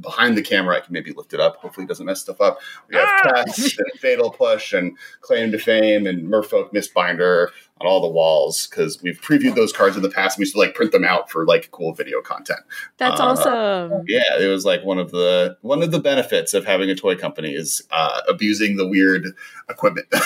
behind 0.00 0.36
the 0.36 0.42
camera, 0.42 0.76
I 0.76 0.80
can 0.80 0.92
maybe 0.92 1.12
lift 1.12 1.34
it 1.34 1.40
up. 1.40 1.56
Hopefully, 1.56 1.84
it 1.84 1.88
doesn't 1.88 2.06
mess 2.06 2.20
stuff 2.20 2.40
up. 2.40 2.58
We 2.88 2.96
have 2.96 3.08
ah! 3.08 3.42
Test 3.44 3.78
and 3.78 4.00
Fatal 4.00 4.30
Push 4.30 4.72
and 4.72 4.96
Claim 5.20 5.52
to 5.52 5.58
Fame 5.58 6.06
and 6.06 6.28
Merfolk 6.28 6.72
Mistbinder 6.72 7.48
on 7.80 7.86
all 7.86 8.00
the 8.00 8.08
walls 8.08 8.66
because 8.66 9.02
we've 9.02 9.20
previewed 9.20 9.54
those 9.54 9.72
cards 9.72 9.96
in 9.96 10.02
the 10.02 10.08
past. 10.08 10.38
We 10.38 10.42
used 10.42 10.54
to 10.54 10.58
like 10.58 10.74
print 10.74 10.92
them 10.92 11.04
out 11.04 11.30
for 11.30 11.44
like 11.44 11.70
cool 11.72 11.92
video 11.92 12.22
content. 12.22 12.60
That's 12.96 13.20
uh, 13.20 13.24
awesome. 13.24 14.04
Yeah, 14.08 14.38
it 14.40 14.48
was 14.48 14.64
like 14.64 14.84
one 14.84 14.98
of 14.98 15.10
the 15.10 15.56
one 15.60 15.82
of 15.82 15.90
the 15.90 16.00
benefits 16.00 16.54
of 16.54 16.64
having 16.64 16.88
a 16.88 16.94
toy 16.94 17.16
company 17.16 17.54
is 17.54 17.82
uh, 17.90 18.22
abusing 18.28 18.76
the 18.76 18.86
weird 18.86 19.26
equipment. 19.68 20.06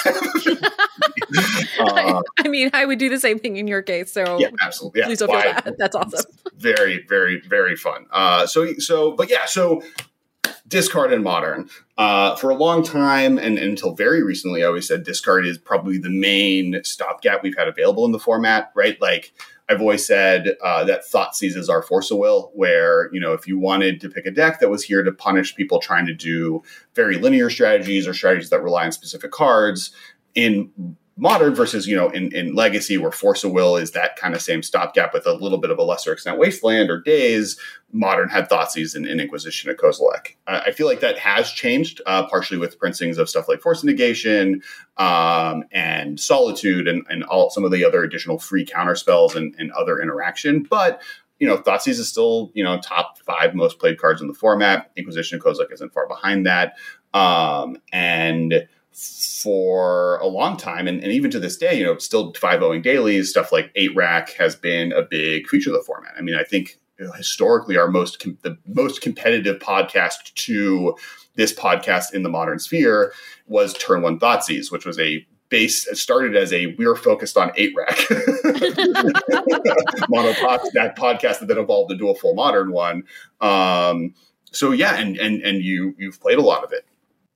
uh, 1.80 1.80
I, 1.80 2.22
I, 2.38 2.48
mean, 2.48 2.70
I 2.72 2.84
would 2.84 2.98
do 2.98 3.08
the 3.08 3.20
same 3.20 3.38
thing 3.38 3.56
in 3.56 3.66
your 3.66 3.82
case. 3.82 4.12
So 4.12 4.38
yeah, 4.38 4.50
absolutely. 4.62 5.00
Yeah. 5.00 5.06
Please 5.06 5.18
don't 5.18 5.30
feel 5.30 5.40
bad. 5.40 5.74
That's 5.78 5.96
awesome. 5.96 6.30
Very, 6.56 7.06
very, 7.08 7.40
very 7.40 7.74
fun. 7.74 8.04
Uh, 8.10 8.46
so, 8.46 8.74
so, 8.74 9.12
but 9.12 9.30
yeah, 9.30 9.46
so 9.46 9.82
discard 10.68 11.10
and 11.10 11.24
modern. 11.24 11.70
Uh, 12.00 12.34
for 12.36 12.48
a 12.48 12.54
long 12.54 12.82
time 12.82 13.36
and, 13.36 13.58
and, 13.58 13.68
until 13.68 13.94
very 13.94 14.22
recently, 14.22 14.62
I 14.62 14.66
always 14.68 14.88
said 14.88 15.02
discard 15.02 15.44
is 15.44 15.58
probably 15.58 15.98
the 15.98 16.08
main 16.08 16.80
stopgap 16.82 17.42
we've 17.42 17.58
had 17.58 17.68
available 17.68 18.06
in 18.06 18.12
the 18.12 18.18
format, 18.18 18.72
right? 18.74 18.98
Like 19.02 19.34
I've 19.68 19.82
always 19.82 20.06
said 20.06 20.56
uh, 20.64 20.82
that 20.84 21.02
Thoughtseize 21.06 21.58
is 21.58 21.68
our 21.68 21.82
force 21.82 22.10
of 22.10 22.16
will, 22.16 22.52
where, 22.54 23.12
you 23.12 23.20
know, 23.20 23.34
if 23.34 23.46
you 23.46 23.58
wanted 23.58 24.00
to 24.00 24.08
pick 24.08 24.24
a 24.24 24.30
deck 24.30 24.60
that 24.60 24.70
was 24.70 24.82
here 24.82 25.02
to 25.02 25.12
punish 25.12 25.54
people 25.54 25.78
trying 25.78 26.06
to 26.06 26.14
do 26.14 26.62
very 26.94 27.18
linear 27.18 27.50
strategies 27.50 28.08
or 28.08 28.14
strategies 28.14 28.48
that 28.48 28.62
rely 28.62 28.86
on 28.86 28.92
specific 28.92 29.30
cards, 29.30 29.92
in 30.34 30.96
modern 31.20 31.54
versus 31.54 31.86
you 31.86 31.94
know 31.94 32.08
in, 32.08 32.34
in 32.34 32.54
legacy 32.54 32.96
where 32.96 33.12
force 33.12 33.44
of 33.44 33.52
will 33.52 33.76
is 33.76 33.90
that 33.90 34.16
kind 34.16 34.34
of 34.34 34.40
same 34.40 34.62
stopgap 34.62 35.12
with 35.12 35.26
a 35.26 35.34
little 35.34 35.58
bit 35.58 35.70
of 35.70 35.78
a 35.78 35.82
lesser 35.82 36.12
extent 36.12 36.38
wasteland 36.38 36.90
or 36.90 36.98
daze 36.98 37.58
modern 37.92 38.28
had 38.28 38.48
thoughtseize 38.48 38.94
and, 38.94 39.06
inquisition 39.06 39.70
of 39.70 39.76
kozilek 39.76 40.36
i 40.46 40.70
feel 40.70 40.86
like 40.86 41.00
that 41.00 41.18
has 41.18 41.50
changed 41.52 42.00
uh, 42.06 42.26
partially 42.26 42.58
with 42.58 42.78
printings 42.78 43.18
of 43.18 43.28
stuff 43.28 43.48
like 43.48 43.60
force 43.60 43.84
negation 43.84 44.62
um, 44.96 45.62
and 45.72 46.18
solitude 46.18 46.88
and, 46.88 47.04
and 47.10 47.22
all 47.24 47.50
some 47.50 47.64
of 47.64 47.70
the 47.70 47.84
other 47.84 48.02
additional 48.02 48.38
free 48.38 48.64
counter 48.64 48.94
spells 48.94 49.36
and, 49.36 49.54
and 49.58 49.70
other 49.72 50.00
interaction 50.00 50.62
but 50.62 51.02
you 51.38 51.46
know, 51.46 51.56
Thoughtseize 51.56 51.98
is 51.98 52.06
still, 52.06 52.50
you 52.52 52.62
know, 52.62 52.78
top 52.82 53.18
five 53.20 53.54
most 53.54 53.78
played 53.78 53.98
cards 53.98 54.20
in 54.20 54.28
the 54.28 54.34
format. 54.34 54.90
Inquisition 54.94 55.38
of 55.38 55.42
Kozilek 55.42 55.72
isn't 55.72 55.94
far 55.94 56.06
behind 56.06 56.44
that. 56.44 56.76
Um, 57.14 57.78
and 57.94 58.68
for 58.92 60.18
a 60.18 60.26
long 60.26 60.56
time, 60.56 60.86
and, 60.86 61.02
and 61.02 61.12
even 61.12 61.30
to 61.30 61.38
this 61.38 61.56
day, 61.56 61.78
you 61.78 61.84
know, 61.84 61.96
still 61.98 62.32
5 62.34 62.60
0 62.60 62.80
dailies, 62.80 63.30
stuff 63.30 63.52
like 63.52 63.70
8 63.74 63.94
rack 63.94 64.30
has 64.34 64.56
been 64.56 64.92
a 64.92 65.02
big 65.02 65.46
feature 65.48 65.70
of 65.70 65.76
the 65.76 65.82
format. 65.82 66.14
I 66.18 66.20
mean, 66.20 66.34
I 66.34 66.44
think 66.44 66.78
you 66.98 67.06
know, 67.06 67.12
historically 67.12 67.78
our 67.78 67.88
most 67.88 68.20
com- 68.20 68.38
the 68.42 68.58
most 68.66 69.00
competitive 69.00 69.58
podcast 69.58 70.34
to 70.34 70.94
this 71.34 71.54
podcast 71.54 72.12
in 72.12 72.22
the 72.22 72.28
modern 72.28 72.58
sphere 72.58 73.12
was 73.46 73.72
Turn 73.74 74.02
One 74.02 74.18
Thoughtseize, 74.18 74.70
which 74.70 74.84
was 74.84 74.98
a 74.98 75.26
base 75.48 75.88
started 75.98 76.36
as 76.36 76.52
a 76.52 76.66
we 76.78 76.86
are 76.86 76.94
focused 76.94 77.36
on 77.36 77.50
eight 77.56 77.74
rack 77.76 77.88
monopod 80.08 80.60
that 80.74 80.94
podcast 80.96 81.40
that 81.40 81.46
then 81.48 81.58
evolved 81.58 81.90
into 81.90 82.08
a 82.08 82.14
full 82.14 82.34
modern 82.34 82.70
one. 82.70 83.02
Um, 83.40 84.14
so 84.52 84.70
yeah, 84.72 84.96
and 84.96 85.16
and 85.16 85.42
and 85.42 85.62
you 85.62 85.94
you've 85.98 86.20
played 86.20 86.38
a 86.38 86.42
lot 86.42 86.64
of 86.64 86.72
it. 86.72 86.86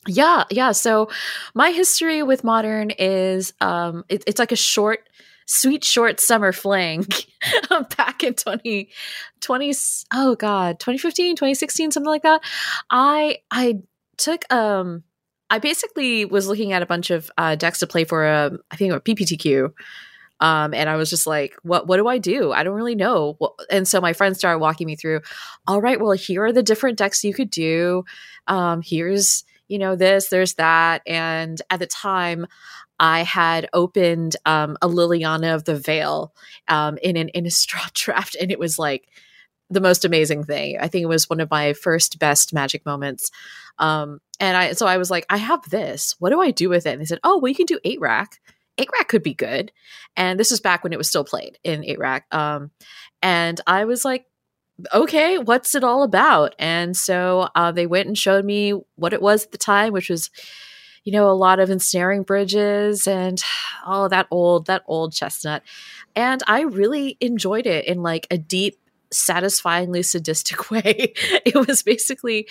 Yeah, 0.06 0.44
yeah. 0.50 0.72
So 0.72 1.08
my 1.54 1.70
history 1.70 2.22
with 2.22 2.44
modern 2.44 2.90
is 2.90 3.52
um 3.60 4.04
it, 4.08 4.24
it's 4.26 4.38
like 4.38 4.52
a 4.52 4.56
short 4.56 5.08
sweet 5.46 5.84
short 5.84 6.20
summer 6.20 6.52
fling 6.52 7.06
back 7.96 8.24
in 8.24 8.34
20, 8.34 8.88
20 9.42 9.74
oh 10.14 10.34
god 10.36 10.80
2015 10.80 11.36
2016 11.36 11.90
something 11.90 12.08
like 12.08 12.22
that 12.22 12.42
i 12.88 13.36
i 13.50 13.78
took 14.16 14.50
um 14.50 15.02
i 15.50 15.58
basically 15.58 16.24
was 16.24 16.48
looking 16.48 16.72
at 16.72 16.80
a 16.82 16.86
bunch 16.86 17.10
of 17.10 17.30
uh, 17.36 17.54
decks 17.56 17.80
to 17.80 17.86
play 17.86 18.04
for 18.04 18.24
a 18.24 18.52
i 18.70 18.76
think 18.76 18.94
a 18.94 19.00
pptq 19.00 19.70
um, 20.40 20.74
and 20.74 20.90
I 20.90 20.96
was 20.96 21.10
just 21.10 21.26
like, 21.26 21.54
what 21.62 21.86
what 21.86 21.96
do 21.96 22.08
I 22.08 22.18
do? 22.18 22.52
I 22.52 22.64
don't 22.64 22.74
really 22.74 22.96
know. 22.96 23.38
And 23.70 23.86
so 23.86 24.00
my 24.00 24.12
friends 24.12 24.36
started 24.36 24.58
walking 24.58 24.86
me 24.86 24.96
through, 24.96 25.20
all 25.66 25.80
right, 25.80 26.00
well, 26.00 26.10
here 26.10 26.44
are 26.44 26.52
the 26.52 26.62
different 26.62 26.98
decks 26.98 27.24
you 27.24 27.32
could 27.32 27.50
do. 27.50 28.04
Um, 28.48 28.82
here's 28.84 29.44
you 29.68 29.78
know, 29.78 29.96
this, 29.96 30.28
there's 30.28 30.54
that. 30.54 31.02
And 31.06 31.60
at 31.70 31.78
the 31.78 31.86
time, 31.86 32.46
I 32.98 33.22
had 33.22 33.68
opened 33.72 34.36
um, 34.46 34.76
a 34.80 34.88
Liliana 34.88 35.54
of 35.54 35.64
the 35.64 35.76
Veil 35.76 36.32
um, 36.68 36.98
in 37.02 37.16
an 37.16 37.30
Innistrad 37.34 37.92
draft, 37.94 38.36
and 38.40 38.50
it 38.50 38.58
was 38.58 38.78
like 38.78 39.08
the 39.70 39.80
most 39.80 40.04
amazing 40.04 40.44
thing. 40.44 40.78
I 40.78 40.88
think 40.88 41.02
it 41.02 41.08
was 41.08 41.28
one 41.28 41.40
of 41.40 41.50
my 41.50 41.72
first 41.72 42.18
best 42.18 42.52
magic 42.52 42.84
moments. 42.86 43.30
Um, 43.78 44.20
and 44.38 44.56
I 44.56 44.72
so 44.72 44.86
I 44.86 44.98
was 44.98 45.10
like, 45.10 45.26
I 45.28 45.38
have 45.38 45.68
this. 45.68 46.14
What 46.18 46.30
do 46.30 46.40
I 46.40 46.50
do 46.50 46.68
with 46.68 46.86
it? 46.86 46.92
And 46.92 47.00
they 47.00 47.06
said, 47.06 47.20
Oh, 47.24 47.38
well, 47.38 47.48
you 47.48 47.54
can 47.54 47.66
do 47.66 47.80
eight 47.84 48.00
rack. 48.00 48.40
Eight 48.78 48.90
rack 48.92 49.08
could 49.08 49.22
be 49.22 49.34
good. 49.34 49.72
And 50.16 50.38
this 50.38 50.50
was 50.50 50.60
back 50.60 50.84
when 50.84 50.92
it 50.92 50.98
was 50.98 51.08
still 51.08 51.24
played 51.24 51.58
in 51.64 51.84
eight 51.84 51.98
rack. 51.98 52.26
Um, 52.32 52.70
and 53.22 53.60
I 53.66 53.84
was 53.84 54.04
like, 54.04 54.26
okay, 54.92 55.38
what's 55.38 55.74
it 55.74 55.84
all 55.84 56.02
about? 56.02 56.54
And 56.58 56.96
so 56.96 57.48
uh, 57.54 57.72
they 57.72 57.86
went 57.86 58.08
and 58.08 58.18
showed 58.18 58.44
me 58.44 58.72
what 58.96 59.12
it 59.12 59.22
was 59.22 59.44
at 59.44 59.52
the 59.52 59.58
time, 59.58 59.92
which 59.92 60.10
was, 60.10 60.30
you 61.04 61.12
know, 61.12 61.28
a 61.30 61.32
lot 61.32 61.60
of 61.60 61.70
ensnaring 61.70 62.22
bridges 62.22 63.06
and 63.06 63.40
oh, 63.86 64.08
that 64.08 64.26
old, 64.30 64.66
that 64.66 64.82
old 64.86 65.12
chestnut. 65.12 65.62
And 66.16 66.42
I 66.46 66.62
really 66.62 67.16
enjoyed 67.20 67.66
it 67.66 67.86
in 67.86 68.02
like 68.02 68.26
a 68.30 68.38
deep, 68.38 68.78
satisfyingly 69.12 70.02
sadistic 70.02 70.70
way. 70.70 71.14
it 71.44 71.66
was 71.66 71.82
basically, 71.82 72.48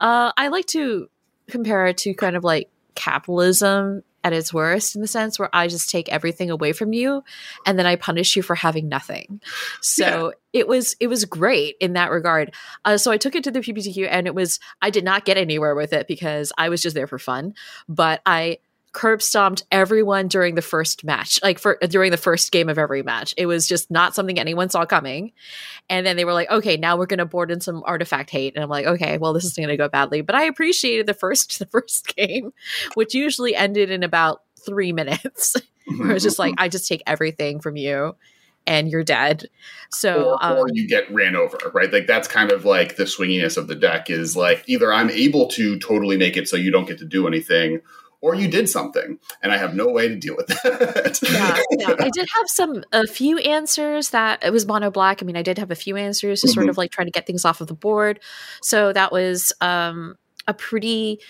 uh, 0.00 0.32
I 0.36 0.48
like 0.48 0.66
to 0.66 1.08
compare 1.48 1.86
it 1.86 1.98
to 1.98 2.14
kind 2.14 2.36
of 2.36 2.44
like 2.44 2.70
capitalism 2.94 4.02
at 4.24 4.32
its 4.32 4.52
worst 4.52 4.94
in 4.94 5.00
the 5.00 5.08
sense 5.08 5.38
where 5.38 5.50
I 5.52 5.68
just 5.68 5.90
take 5.90 6.08
everything 6.08 6.50
away 6.50 6.72
from 6.72 6.92
you 6.92 7.24
and 7.66 7.78
then 7.78 7.86
I 7.86 7.96
punish 7.96 8.36
you 8.36 8.42
for 8.42 8.54
having 8.54 8.88
nothing. 8.88 9.40
So 9.80 10.32
yeah. 10.52 10.60
it 10.60 10.68
was 10.68 10.96
it 11.00 11.08
was 11.08 11.24
great 11.24 11.76
in 11.80 11.94
that 11.94 12.10
regard. 12.10 12.54
Uh, 12.84 12.98
so 12.98 13.10
I 13.10 13.16
took 13.16 13.34
it 13.34 13.44
to 13.44 13.50
the 13.50 13.60
PPTQ 13.60 14.08
and 14.10 14.26
it 14.26 14.34
was 14.34 14.60
I 14.80 14.90
did 14.90 15.04
not 15.04 15.24
get 15.24 15.36
anywhere 15.36 15.74
with 15.74 15.92
it 15.92 16.06
because 16.06 16.52
I 16.56 16.68
was 16.68 16.82
just 16.82 16.94
there 16.94 17.06
for 17.06 17.18
fun, 17.18 17.54
but 17.88 18.22
I 18.26 18.58
curb 18.92 19.22
stomped 19.22 19.64
everyone 19.72 20.28
during 20.28 20.54
the 20.54 20.62
first 20.62 21.02
match, 21.04 21.40
like 21.42 21.58
for 21.58 21.78
during 21.88 22.10
the 22.10 22.16
first 22.16 22.52
game 22.52 22.68
of 22.68 22.78
every 22.78 23.02
match. 23.02 23.34
It 23.36 23.46
was 23.46 23.66
just 23.66 23.90
not 23.90 24.14
something 24.14 24.38
anyone 24.38 24.68
saw 24.68 24.84
coming. 24.84 25.32
And 25.88 26.06
then 26.06 26.16
they 26.16 26.24
were 26.24 26.34
like, 26.34 26.50
okay, 26.50 26.76
now 26.76 26.96
we're 26.96 27.06
gonna 27.06 27.26
board 27.26 27.50
in 27.50 27.60
some 27.60 27.82
artifact 27.86 28.30
hate. 28.30 28.54
And 28.54 28.62
I'm 28.62 28.70
like, 28.70 28.86
okay, 28.86 29.18
well, 29.18 29.32
this 29.32 29.44
is 29.44 29.54
gonna 29.54 29.76
go 29.76 29.88
badly. 29.88 30.20
But 30.20 30.34
I 30.34 30.44
appreciated 30.44 31.06
the 31.06 31.14
first 31.14 31.58
the 31.58 31.66
first 31.66 32.14
game, 32.14 32.52
which 32.94 33.14
usually 33.14 33.54
ended 33.54 33.90
in 33.90 34.02
about 34.02 34.42
three 34.64 34.92
minutes. 34.92 35.56
where 35.96 36.10
it 36.10 36.14
was 36.14 36.22
just 36.22 36.38
like, 36.38 36.54
I 36.58 36.68
just 36.68 36.86
take 36.86 37.02
everything 37.06 37.60
from 37.60 37.76
you 37.76 38.14
and 38.66 38.88
you're 38.88 39.04
dead. 39.04 39.48
So, 39.90 40.30
or, 40.30 40.44
um, 40.44 40.58
or, 40.58 40.66
you 40.72 40.86
get 40.86 41.12
ran 41.12 41.36
over, 41.36 41.58
right? 41.74 41.92
Like 41.92 42.06
that's 42.06 42.28
kind 42.28 42.52
of 42.52 42.64
like 42.64 42.96
the 42.96 43.04
swinginess 43.04 43.56
of 43.56 43.68
the 43.68 43.74
deck 43.74 44.10
is 44.10 44.36
like 44.36 44.62
either 44.66 44.92
I'm 44.92 45.10
able 45.10 45.48
to 45.48 45.78
totally 45.78 46.16
make 46.16 46.36
it 46.36 46.48
so 46.48 46.56
you 46.56 46.70
don't 46.70 46.86
get 46.86 46.98
to 46.98 47.04
do 47.04 47.26
anything, 47.26 47.80
or 48.22 48.34
you 48.34 48.48
did 48.48 48.68
something 48.68 49.18
and 49.42 49.52
I 49.52 49.58
have 49.58 49.74
no 49.74 49.88
way 49.88 50.08
to 50.08 50.16
deal 50.16 50.36
with 50.36 50.46
that. 50.62 51.18
yeah, 51.22 51.60
yeah, 51.72 51.94
I 51.98 52.08
did 52.08 52.26
have 52.36 52.46
some 52.46 52.84
a 52.92 53.06
few 53.06 53.36
answers 53.38 54.10
that 54.10 54.42
it 54.42 54.52
was 54.52 54.64
mono 54.64 54.90
black. 54.90 55.22
I 55.22 55.26
mean, 55.26 55.36
I 55.36 55.42
did 55.42 55.58
have 55.58 55.70
a 55.70 55.74
few 55.74 55.96
answers 55.96 56.40
to 56.40 56.46
mm-hmm. 56.46 56.54
sort 56.54 56.68
of 56.70 56.78
like 56.78 56.92
try 56.92 57.04
to 57.04 57.10
get 57.10 57.26
things 57.26 57.44
off 57.44 57.60
of 57.60 57.66
the 57.66 57.74
board. 57.74 58.20
So 58.62 58.92
that 58.92 59.12
was 59.12 59.52
um 59.60 60.16
a 60.46 60.54
pretty 60.54 61.20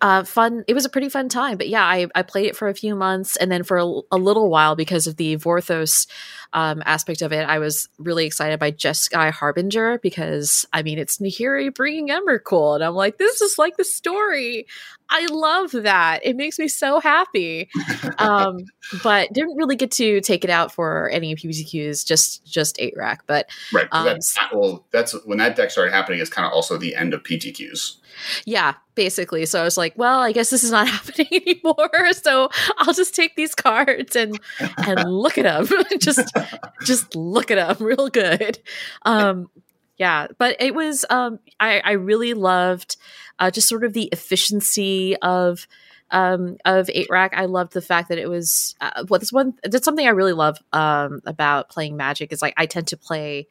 uh, 0.00 0.24
fun. 0.24 0.64
It 0.66 0.74
was 0.74 0.84
a 0.84 0.88
pretty 0.88 1.08
fun 1.08 1.28
time, 1.28 1.58
but 1.58 1.68
yeah, 1.68 1.84
I, 1.84 2.06
I 2.14 2.22
played 2.22 2.46
it 2.46 2.56
for 2.56 2.68
a 2.68 2.74
few 2.74 2.94
months, 2.94 3.36
and 3.36 3.52
then 3.52 3.62
for 3.62 3.76
a, 3.76 3.84
a 4.10 4.16
little 4.16 4.48
while 4.48 4.74
because 4.74 5.06
of 5.06 5.16
the 5.16 5.36
Vorthos 5.36 6.06
um, 6.52 6.82
aspect 6.84 7.22
of 7.22 7.32
it, 7.32 7.42
I 7.42 7.58
was 7.58 7.88
really 7.98 8.26
excited 8.26 8.58
by 8.58 8.72
Jeskai 8.72 9.30
Harbinger 9.30 9.98
because 9.98 10.66
I 10.72 10.82
mean 10.82 10.98
it's 10.98 11.18
Nahiri 11.18 11.74
bringing 11.74 12.08
Emrakul, 12.08 12.74
and 12.74 12.84
I'm 12.84 12.94
like, 12.94 13.18
this 13.18 13.40
is 13.40 13.58
like 13.58 13.76
the 13.76 13.84
story. 13.84 14.66
I 15.12 15.26
love 15.26 15.72
that. 15.72 16.20
It 16.24 16.36
makes 16.36 16.58
me 16.58 16.68
so 16.68 17.00
happy. 17.00 17.68
Um, 18.18 18.66
but 19.02 19.32
didn't 19.32 19.56
really 19.56 19.76
get 19.76 19.90
to 19.92 20.20
take 20.20 20.44
it 20.44 20.50
out 20.50 20.72
for 20.72 21.08
any 21.08 21.34
PPTQs, 21.34 22.06
just 22.06 22.44
just 22.44 22.78
eight 22.78 22.92
rack. 22.96 23.22
But 23.26 23.48
right, 23.72 23.88
um, 23.92 24.04
that's, 24.04 24.36
well, 24.52 24.84
that's 24.90 25.12
when 25.24 25.38
that 25.38 25.56
deck 25.56 25.70
started 25.70 25.92
happening. 25.92 26.20
Is 26.20 26.28
kind 26.28 26.44
of 26.44 26.52
also 26.52 26.76
the 26.76 26.94
end 26.94 27.14
of 27.14 27.22
PTQs. 27.22 27.96
Yeah, 28.44 28.74
basically. 28.94 29.46
So 29.46 29.60
I 29.60 29.64
was 29.64 29.76
like, 29.76 29.94
well, 29.96 30.20
I 30.20 30.32
guess 30.32 30.50
this 30.50 30.64
is 30.64 30.70
not 30.70 30.88
happening 30.96 31.28
anymore. 31.32 32.12
So 32.12 32.50
I'll 32.78 32.92
just 32.92 33.14
take 33.14 33.36
these 33.36 33.54
cards 33.54 34.16
and 34.16 34.38
and 34.58 35.10
look 35.10 35.38
at 35.38 35.44
them. 35.44 35.82
just 35.98 36.30
just 36.84 37.14
look 37.16 37.50
at 37.50 37.56
them 37.78 37.86
real 37.86 38.08
good. 38.08 38.58
Um, 39.02 39.50
yeah, 39.96 40.28
but 40.38 40.56
it 40.60 40.74
was 40.74 41.04
um, 41.10 41.38
I, 41.58 41.80
I 41.80 41.92
really 41.92 42.34
loved 42.34 42.96
uh, 43.38 43.50
just 43.50 43.68
sort 43.68 43.84
of 43.84 43.92
the 43.92 44.08
efficiency 44.12 45.16
of 45.16 45.66
um, 46.10 46.56
of 46.64 46.90
eight 46.92 47.08
rack. 47.10 47.32
I 47.36 47.44
loved 47.44 47.72
the 47.72 47.82
fact 47.82 48.08
that 48.08 48.18
it 48.18 48.28
was 48.28 48.74
uh, 48.80 49.04
this 49.18 49.32
one 49.32 49.54
that's 49.62 49.84
something 49.84 50.06
I 50.06 50.10
really 50.10 50.32
love 50.32 50.58
um, 50.72 51.20
about 51.26 51.68
playing 51.68 51.96
Magic 51.96 52.32
is 52.32 52.42
like 52.42 52.54
I 52.56 52.66
tend 52.66 52.88
to 52.88 52.96
play 52.96 53.46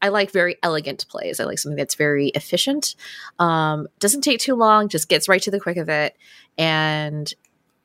I 0.00 0.08
like 0.08 0.30
very 0.30 0.56
elegant 0.62 1.06
plays. 1.08 1.40
I 1.40 1.44
like 1.44 1.58
something 1.58 1.76
that's 1.76 1.96
very 1.96 2.28
efficient. 2.28 2.94
Um, 3.38 3.88
doesn't 3.98 4.20
take 4.20 4.40
too 4.40 4.54
long, 4.54 4.88
just 4.88 5.08
gets 5.08 5.28
right 5.28 5.42
to 5.42 5.50
the 5.50 5.60
quick 5.60 5.76
of 5.76 5.88
it, 5.88 6.16
and 6.56 7.32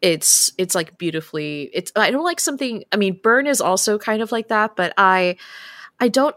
it's 0.04 0.52
it's 0.58 0.76
like 0.76 0.98
beautifully. 0.98 1.72
It's 1.74 1.92
I 1.96 2.12
don't 2.12 2.26
like 2.26 2.42
something. 2.42 2.84
I 2.92 2.98
mean, 2.98 3.20
burn 3.24 3.48
is 3.48 3.62
also 3.62 3.98
kind 3.98 4.22
of 4.22 4.34
like 4.34 4.50
that, 4.50 4.76
but 4.76 4.94
I 4.98 5.38
I 6.00 6.10
don't 6.10 6.36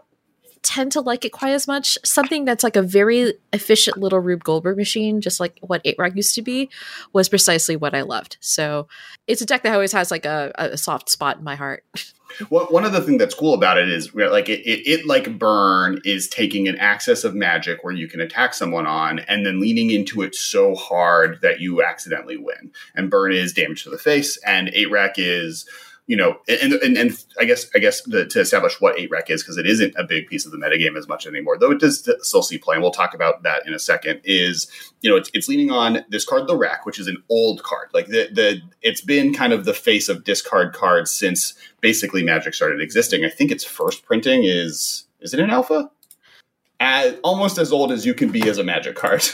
tend 0.63 0.93
to 0.93 1.01
like 1.01 1.25
it 1.25 1.33
quite 1.33 1.51
as 1.51 1.67
much. 1.67 1.97
Something 2.03 2.45
that's 2.45 2.63
like 2.63 2.77
a 2.77 2.81
very 2.81 3.33
efficient 3.51 3.97
little 3.97 4.19
Rube 4.19 4.43
Goldberg 4.43 4.77
machine, 4.77 5.19
just 5.19 5.41
like 5.41 5.59
what 5.61 5.81
8 5.83 5.95
Rack 5.99 6.15
used 6.15 6.33
to 6.35 6.41
be, 6.41 6.69
was 7.11 7.27
precisely 7.27 7.75
what 7.75 7.93
I 7.93 8.01
loved. 8.01 8.37
So 8.39 8.87
it's 9.27 9.41
a 9.41 9.45
deck 9.45 9.63
that 9.63 9.73
always 9.73 9.91
has 9.91 10.11
like 10.11 10.25
a, 10.25 10.53
a 10.55 10.77
soft 10.77 11.09
spot 11.09 11.37
in 11.37 11.43
my 11.43 11.55
heart. 11.55 11.83
Well, 12.49 12.65
one 12.65 12.85
of 12.85 12.91
the 12.91 13.01
things 13.01 13.19
that's 13.19 13.35
cool 13.35 13.53
about 13.53 13.77
it 13.77 13.89
is 13.89 14.13
like 14.13 14.49
it, 14.49 14.61
it, 14.61 14.87
it, 14.87 15.05
like 15.05 15.37
burn 15.37 16.01
is 16.05 16.27
taking 16.27 16.67
an 16.67 16.77
access 16.77 17.23
of 17.23 17.35
magic 17.35 17.83
where 17.83 17.93
you 17.93 18.07
can 18.07 18.21
attack 18.21 18.53
someone 18.53 18.85
on 18.85 19.19
and 19.19 19.45
then 19.45 19.59
leaning 19.59 19.91
into 19.91 20.21
it 20.21 20.35
so 20.35 20.75
hard 20.75 21.39
that 21.41 21.59
you 21.59 21.83
accidentally 21.83 22.37
win. 22.37 22.71
And 22.95 23.09
burn 23.09 23.33
is 23.33 23.53
damage 23.53 23.83
to 23.83 23.89
the 23.89 23.97
face, 23.97 24.37
and 24.45 24.69
eight 24.73 24.91
rack 24.91 25.15
is 25.17 25.67
you 26.07 26.15
know, 26.15 26.37
and 26.47 26.73
and, 26.73 26.97
and 26.97 27.25
I 27.37 27.43
guess 27.43 27.67
I 27.75 27.79
guess 27.79 28.01
the, 28.03 28.25
to 28.27 28.39
establish 28.39 28.79
what 28.79 28.97
eight 28.97 29.11
rack 29.11 29.29
is 29.29 29.43
because 29.43 29.57
it 29.57 29.67
isn't 29.67 29.93
a 29.97 30.05
big 30.05 30.27
piece 30.27 30.45
of 30.45 30.53
the 30.53 30.57
metagame 30.57 30.97
as 30.97 31.07
much 31.07 31.27
anymore, 31.27 31.57
though 31.57 31.71
it 31.71 31.81
does 31.81 32.09
still 32.21 32.41
see 32.41 32.57
play, 32.57 32.75
and 32.75 32.81
we'll 32.81 32.91
talk 32.91 33.13
about 33.13 33.43
that 33.43 33.67
in 33.67 33.73
a 33.73 33.79
second. 33.79 34.21
Is 34.23 34.71
you 35.01 35.09
know, 35.09 35.17
it's, 35.17 35.29
it's 35.33 35.49
leaning 35.49 35.69
on 35.69 36.05
this 36.09 36.23
card, 36.23 36.47
the 36.47 36.55
rack, 36.55 36.85
which 36.85 36.97
is 36.97 37.07
an 37.07 37.21
old 37.29 37.61
card. 37.63 37.89
Like 37.93 38.07
the 38.07 38.29
the 38.31 38.61
it's 38.81 39.01
been 39.01 39.33
kind 39.33 39.51
of 39.51 39.65
the 39.65 39.73
face 39.73 40.07
of 40.07 40.23
discard 40.23 40.73
cards 40.73 41.11
since 41.11 41.53
basically 41.81 42.23
Magic 42.23 42.53
started 42.53 42.81
existing. 42.81 43.25
I 43.25 43.29
think 43.29 43.51
its 43.51 43.65
first 43.65 44.05
printing 44.05 44.45
is 44.45 45.07
is 45.19 45.33
it 45.33 45.41
an 45.41 45.49
alpha? 45.49 45.91
As 46.79 47.15
almost 47.23 47.57
as 47.57 47.71
old 47.71 47.91
as 47.91 48.05
you 48.05 48.13
can 48.13 48.31
be 48.31 48.47
as 48.47 48.57
a 48.57 48.63
magic 48.63 48.95
card. 48.95 49.23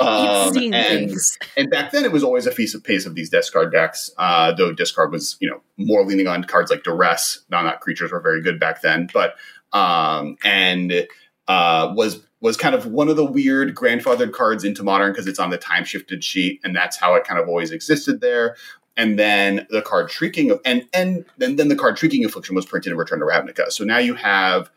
um, 0.00 0.56
and, 0.56 1.12
and, 1.56 1.70
back 1.70 1.92
then 1.92 2.04
it 2.04 2.10
was 2.10 2.24
always 2.24 2.46
a 2.46 2.50
piece 2.50 2.74
of 2.74 2.82
pace 2.82 3.06
of 3.06 3.14
these 3.14 3.30
discard 3.30 3.70
decks, 3.70 4.10
uh, 4.18 4.52
though 4.52 4.72
discard 4.72 5.12
was, 5.12 5.36
you 5.40 5.48
know, 5.48 5.60
more 5.76 6.04
leaning 6.04 6.26
on 6.26 6.42
cards 6.44 6.70
like 6.70 6.82
duress. 6.82 7.44
Not 7.48 7.80
creatures 7.80 8.10
were 8.10 8.20
very 8.20 8.42
good 8.42 8.58
back 8.58 8.82
then, 8.82 9.08
but 9.12 9.36
um, 9.72 10.36
and 10.42 11.06
uh, 11.46 11.92
was 11.96 12.24
was 12.40 12.56
kind 12.56 12.74
of 12.74 12.86
one 12.86 13.08
of 13.08 13.16
the 13.16 13.24
weird 13.24 13.74
grandfathered 13.74 14.32
cards 14.32 14.64
into 14.64 14.82
modern 14.82 15.12
because 15.12 15.26
it's 15.26 15.40
on 15.40 15.50
the 15.50 15.58
time 15.58 15.84
shifted 15.84 16.24
sheet, 16.24 16.60
and 16.64 16.74
that's 16.74 16.96
how 16.96 17.14
it 17.14 17.24
kind 17.24 17.40
of 17.40 17.48
always 17.48 17.70
existed 17.70 18.20
there 18.20 18.56
and 18.96 19.16
then 19.16 19.64
the 19.70 19.80
card 19.80 20.10
shrieking 20.10 20.58
and 20.64 20.84
and 20.92 21.24
then, 21.38 21.54
then 21.54 21.68
the 21.68 21.76
card 21.76 21.96
shrieking 21.96 22.24
affliction 22.24 22.56
was 22.56 22.66
printed 22.66 22.90
in 22.90 22.98
return 22.98 23.20
to 23.20 23.24
ravnica 23.24 23.70
so 23.70 23.84
now 23.84 23.98
you 23.98 24.14
have 24.14 24.70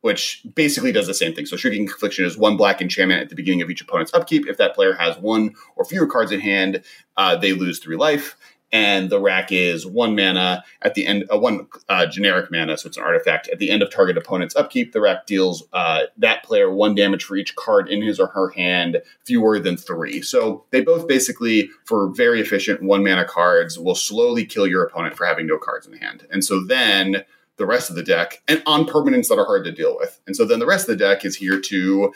which 0.00 0.42
basically 0.54 0.92
does 0.92 1.06
the 1.06 1.14
same 1.14 1.34
thing. 1.34 1.46
So 1.46 1.56
Shrieking 1.56 1.88
Affliction 1.88 2.24
is 2.24 2.36
one 2.36 2.56
black 2.56 2.80
enchantment 2.80 3.22
at 3.22 3.28
the 3.28 3.34
beginning 3.34 3.62
of 3.62 3.70
each 3.70 3.82
opponent's 3.82 4.14
upkeep. 4.14 4.46
If 4.46 4.56
that 4.58 4.74
player 4.74 4.94
has 4.94 5.18
one 5.18 5.54
or 5.76 5.84
fewer 5.84 6.06
cards 6.06 6.32
in 6.32 6.40
hand, 6.40 6.82
uh, 7.16 7.36
they 7.36 7.52
lose 7.52 7.78
three 7.78 7.96
life. 7.96 8.36
And 8.70 9.08
the 9.08 9.18
rack 9.18 9.50
is 9.50 9.86
one 9.86 10.14
mana 10.14 10.62
at 10.82 10.92
the 10.92 11.06
end, 11.06 11.24
uh, 11.32 11.38
one 11.38 11.68
uh, 11.88 12.04
generic 12.04 12.50
mana, 12.50 12.76
so 12.76 12.88
it's 12.88 12.98
an 12.98 13.02
artifact. 13.02 13.48
At 13.48 13.58
the 13.58 13.70
end 13.70 13.82
of 13.82 13.90
target 13.90 14.18
opponent's 14.18 14.54
upkeep, 14.54 14.92
the 14.92 15.00
rack 15.00 15.24
deals 15.24 15.64
uh, 15.72 16.02
that 16.18 16.44
player 16.44 16.70
one 16.70 16.94
damage 16.94 17.24
for 17.24 17.36
each 17.36 17.56
card 17.56 17.88
in 17.88 18.02
his 18.02 18.20
or 18.20 18.26
her 18.26 18.50
hand, 18.50 19.00
fewer 19.24 19.58
than 19.58 19.78
three. 19.78 20.20
So 20.20 20.66
they 20.70 20.82
both 20.82 21.08
basically, 21.08 21.70
for 21.86 22.10
very 22.10 22.42
efficient 22.42 22.82
one 22.82 23.02
mana 23.02 23.24
cards, 23.24 23.78
will 23.78 23.94
slowly 23.94 24.44
kill 24.44 24.66
your 24.66 24.84
opponent 24.84 25.16
for 25.16 25.24
having 25.24 25.46
no 25.46 25.56
cards 25.56 25.86
in 25.86 25.94
hand. 25.94 26.26
And 26.30 26.44
so 26.44 26.62
then 26.62 27.24
the 27.58 27.66
rest 27.66 27.90
of 27.90 27.96
the 27.96 28.02
deck 28.02 28.42
and 28.48 28.62
on 28.66 28.86
permanents 28.86 29.28
that 29.28 29.38
are 29.38 29.44
hard 29.44 29.64
to 29.64 29.72
deal 29.72 29.96
with. 29.96 30.20
And 30.26 30.34
so 30.34 30.44
then 30.44 30.58
the 30.58 30.66
rest 30.66 30.88
of 30.88 30.96
the 30.96 31.04
deck 31.04 31.24
is 31.24 31.36
here 31.36 31.60
to 31.60 32.12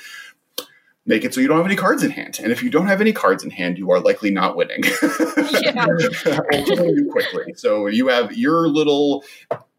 make 1.05 1.25
it 1.25 1.35
so 1.35 1.41
you 1.41 1.49
don't 1.49 1.57
have 1.57 1.67
any 1.67 1.77
cards 1.77 2.03
in 2.03 2.11
hand. 2.11 2.39
And 2.43 2.53
if 2.53 2.63
you 2.63 2.71
don't 2.71 2.87
have 2.87 3.01
any 3.01 3.13
cards 3.13 3.43
in 3.45 3.51
hand, 3.51 3.77
you 3.77 3.91
are 3.91 4.01
likely 4.01 4.31
not 4.31 4.57
winning. 4.57 4.83
Quickly. 7.11 7.55
So 7.57 7.87
you 7.89 8.09
have 8.09 8.37
your 8.37 8.69
little 8.69 9.25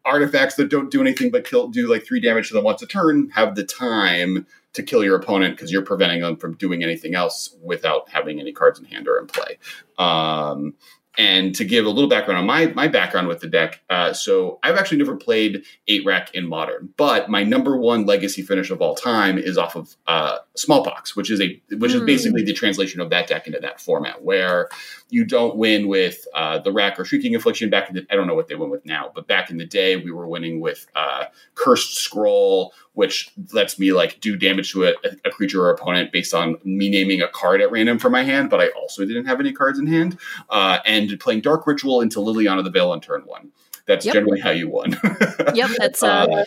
artifacts 0.04 0.56
that 0.56 0.68
don't 0.68 0.90
do 0.90 1.00
anything 1.00 1.30
but 1.30 1.46
kill 1.46 1.68
do 1.68 1.90
like 1.90 2.04
three 2.04 2.20
damage 2.20 2.48
to 2.48 2.54
them 2.54 2.62
once 2.62 2.82
a 2.82 2.86
turn 2.86 3.30
have 3.30 3.54
the 3.54 3.64
time 3.64 4.46
to 4.74 4.82
kill 4.82 5.02
your 5.02 5.16
opponent 5.16 5.56
because 5.56 5.72
you're 5.72 5.80
preventing 5.80 6.20
them 6.20 6.36
from 6.36 6.54
doing 6.56 6.82
anything 6.82 7.14
else 7.14 7.56
without 7.62 8.10
having 8.10 8.38
any 8.38 8.52
cards 8.52 8.78
in 8.78 8.84
hand 8.84 9.08
or 9.08 9.18
in 9.18 9.26
play. 9.26 9.56
Um, 9.98 10.74
and 11.16 11.54
to 11.54 11.64
give 11.64 11.86
a 11.86 11.88
little 11.88 12.08
background 12.08 12.38
on 12.38 12.46
my 12.46 12.66
my 12.74 12.88
background 12.88 13.28
with 13.28 13.40
the 13.40 13.46
deck, 13.46 13.80
uh, 13.90 14.12
so 14.12 14.58
I've 14.62 14.76
actually 14.76 14.98
never 14.98 15.16
played 15.16 15.64
eight 15.88 16.04
rack 16.04 16.34
in 16.34 16.46
modern, 16.46 16.92
but 16.96 17.28
my 17.28 17.44
number 17.44 17.76
one 17.76 18.06
legacy 18.06 18.42
finish 18.42 18.70
of 18.70 18.80
all 18.80 18.94
time 18.94 19.38
is 19.38 19.56
off 19.56 19.76
of 19.76 19.96
uh, 20.06 20.38
Smallpox, 20.56 21.14
which 21.14 21.30
is 21.30 21.40
a 21.40 21.60
which 21.78 21.92
mm. 21.92 21.96
is 21.96 22.00
basically 22.02 22.42
the 22.42 22.52
translation 22.52 23.00
of 23.00 23.10
that 23.10 23.28
deck 23.28 23.46
into 23.46 23.60
that 23.60 23.80
format, 23.80 24.22
where 24.22 24.68
you 25.10 25.24
don't 25.24 25.56
win 25.56 25.86
with 25.86 26.26
uh, 26.34 26.58
the 26.58 26.72
rack 26.72 26.98
or 26.98 27.04
shrieking 27.04 27.34
affliction. 27.34 27.70
Back 27.70 27.88
in 27.88 27.94
the 27.96 28.06
I 28.10 28.16
don't 28.16 28.26
know 28.26 28.34
what 28.34 28.48
they 28.48 28.54
win 28.54 28.70
with 28.70 28.84
now, 28.84 29.12
but 29.14 29.28
back 29.28 29.50
in 29.50 29.58
the 29.58 29.66
day 29.66 29.96
we 29.96 30.10
were 30.10 30.26
winning 30.26 30.60
with 30.60 30.86
uh, 30.96 31.26
cursed 31.54 31.96
scroll, 31.96 32.72
which 32.94 33.30
lets 33.52 33.78
me 33.78 33.92
like 33.92 34.20
do 34.20 34.36
damage 34.36 34.72
to 34.72 34.84
a, 34.84 34.94
a, 35.24 35.30
creature 35.30 35.62
or 35.62 35.70
opponent 35.70 36.12
based 36.12 36.32
on 36.32 36.56
me 36.64 36.88
naming 36.88 37.20
a 37.20 37.28
card 37.28 37.60
at 37.60 37.70
random 37.70 37.98
from 37.98 38.12
my 38.12 38.22
hand, 38.22 38.48
but 38.48 38.60
I 38.60 38.68
also 38.68 39.04
didn't 39.04 39.26
have 39.26 39.40
any 39.40 39.52
cards 39.52 39.78
in 39.78 39.86
hand, 39.86 40.18
uh, 40.48 40.78
and 40.86 41.18
playing 41.20 41.40
Dark 41.40 41.66
Ritual 41.66 42.00
into 42.00 42.20
Liliana 42.20 42.64
the 42.64 42.70
Veil 42.70 42.90
on 42.90 43.00
turn 43.00 43.22
one. 43.22 43.50
That's 43.86 44.06
yep. 44.06 44.14
generally 44.14 44.40
how 44.40 44.50
you 44.50 44.68
won. 44.68 44.92
yep, 45.54 45.70
that's 45.76 46.02
uh, 46.02 46.26
uh, 46.30 46.44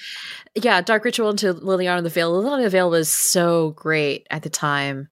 yeah. 0.55 0.81
Dark 0.81 1.05
Ritual 1.05 1.29
into 1.29 1.53
Liliana 1.53 2.01
the 2.01 2.09
Veil. 2.09 2.31
Liliana 2.31 2.63
the 2.63 2.69
Veil 2.69 2.89
was 2.89 3.09
so 3.09 3.71
great 3.71 4.25
at 4.31 4.43
the 4.43 4.49
time. 4.49 5.09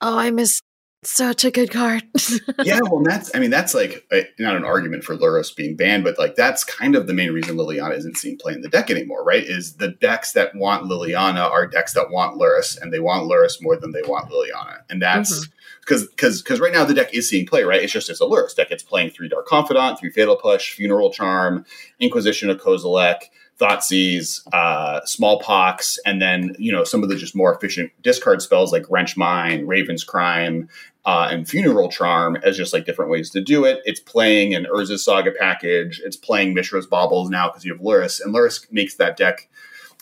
Oh, 0.00 0.18
I 0.18 0.30
miss 0.30 0.62
such 1.04 1.44
a 1.44 1.50
good 1.50 1.70
card. 1.70 2.02
yeah, 2.64 2.80
well, 2.82 3.02
that's 3.04 3.34
I 3.34 3.38
mean 3.38 3.50
that's 3.50 3.74
like 3.74 4.04
a, 4.12 4.24
not 4.38 4.56
an 4.56 4.64
argument 4.64 5.04
for 5.04 5.16
Lurrus 5.16 5.54
being 5.54 5.76
banned, 5.76 6.04
but 6.04 6.18
like 6.18 6.34
that's 6.34 6.64
kind 6.64 6.96
of 6.96 7.06
the 7.06 7.12
main 7.12 7.30
reason 7.32 7.56
Liliana 7.56 7.96
isn't 7.96 8.16
seen 8.16 8.36
play 8.36 8.52
in 8.52 8.62
the 8.62 8.68
deck 8.68 8.90
anymore, 8.90 9.24
right? 9.24 9.44
Is 9.44 9.76
the 9.76 9.88
decks 9.88 10.32
that 10.32 10.54
want 10.54 10.84
Liliana 10.84 11.48
are 11.50 11.66
decks 11.66 11.94
that 11.94 12.10
want 12.10 12.40
Lurrus, 12.40 12.80
and 12.80 12.92
they 12.92 13.00
want 13.00 13.30
Lurrus 13.30 13.62
more 13.62 13.76
than 13.76 13.92
they 13.92 14.02
want 14.02 14.30
Liliana, 14.30 14.80
and 14.90 15.00
that's 15.00 15.46
because 15.80 16.02
mm-hmm. 16.02 16.10
because 16.10 16.42
because 16.42 16.60
right 16.60 16.72
now 16.72 16.84
the 16.84 16.94
deck 16.94 17.14
is 17.14 17.28
seeing 17.28 17.46
play, 17.46 17.62
right? 17.62 17.82
It's 17.82 17.92
just 17.92 18.10
it's 18.10 18.20
a 18.20 18.24
Lurrus 18.24 18.56
deck. 18.56 18.68
It's 18.70 18.82
playing 18.82 19.10
three 19.10 19.28
Dark 19.28 19.46
Confidant, 19.46 20.00
three 20.00 20.10
Fatal 20.10 20.36
Push, 20.36 20.72
Funeral 20.72 21.12
Charm, 21.12 21.64
Inquisition 22.00 22.50
of 22.50 22.58
Kozilek. 22.58 23.28
Thoughtseize, 23.58 24.46
uh, 24.52 25.04
smallpox, 25.04 25.98
and 26.06 26.22
then 26.22 26.54
you 26.60 26.70
know 26.70 26.84
some 26.84 27.02
of 27.02 27.08
the 27.08 27.16
just 27.16 27.34
more 27.34 27.52
efficient 27.52 27.90
discard 28.02 28.40
spells 28.40 28.72
like 28.72 28.88
Wrench 28.88 29.16
Mind, 29.16 29.66
Raven's 29.66 30.04
Crime, 30.04 30.68
uh, 31.04 31.28
and 31.30 31.48
Funeral 31.48 31.90
Charm 31.90 32.36
as 32.42 32.56
just 32.56 32.72
like 32.72 32.84
different 32.84 33.10
ways 33.10 33.30
to 33.30 33.40
do 33.40 33.64
it. 33.64 33.80
It's 33.84 34.00
playing 34.00 34.54
an 34.54 34.66
Urza's 34.66 35.04
Saga 35.04 35.32
package. 35.32 36.00
It's 36.04 36.16
playing 36.16 36.54
Mishra's 36.54 36.86
Baubles 36.86 37.30
now 37.30 37.48
because 37.48 37.64
you 37.64 37.72
have 37.72 37.82
Lurrus, 37.82 38.22
and 38.22 38.34
Lurrus 38.34 38.70
makes 38.70 38.96
that 38.96 39.16
deck. 39.16 39.48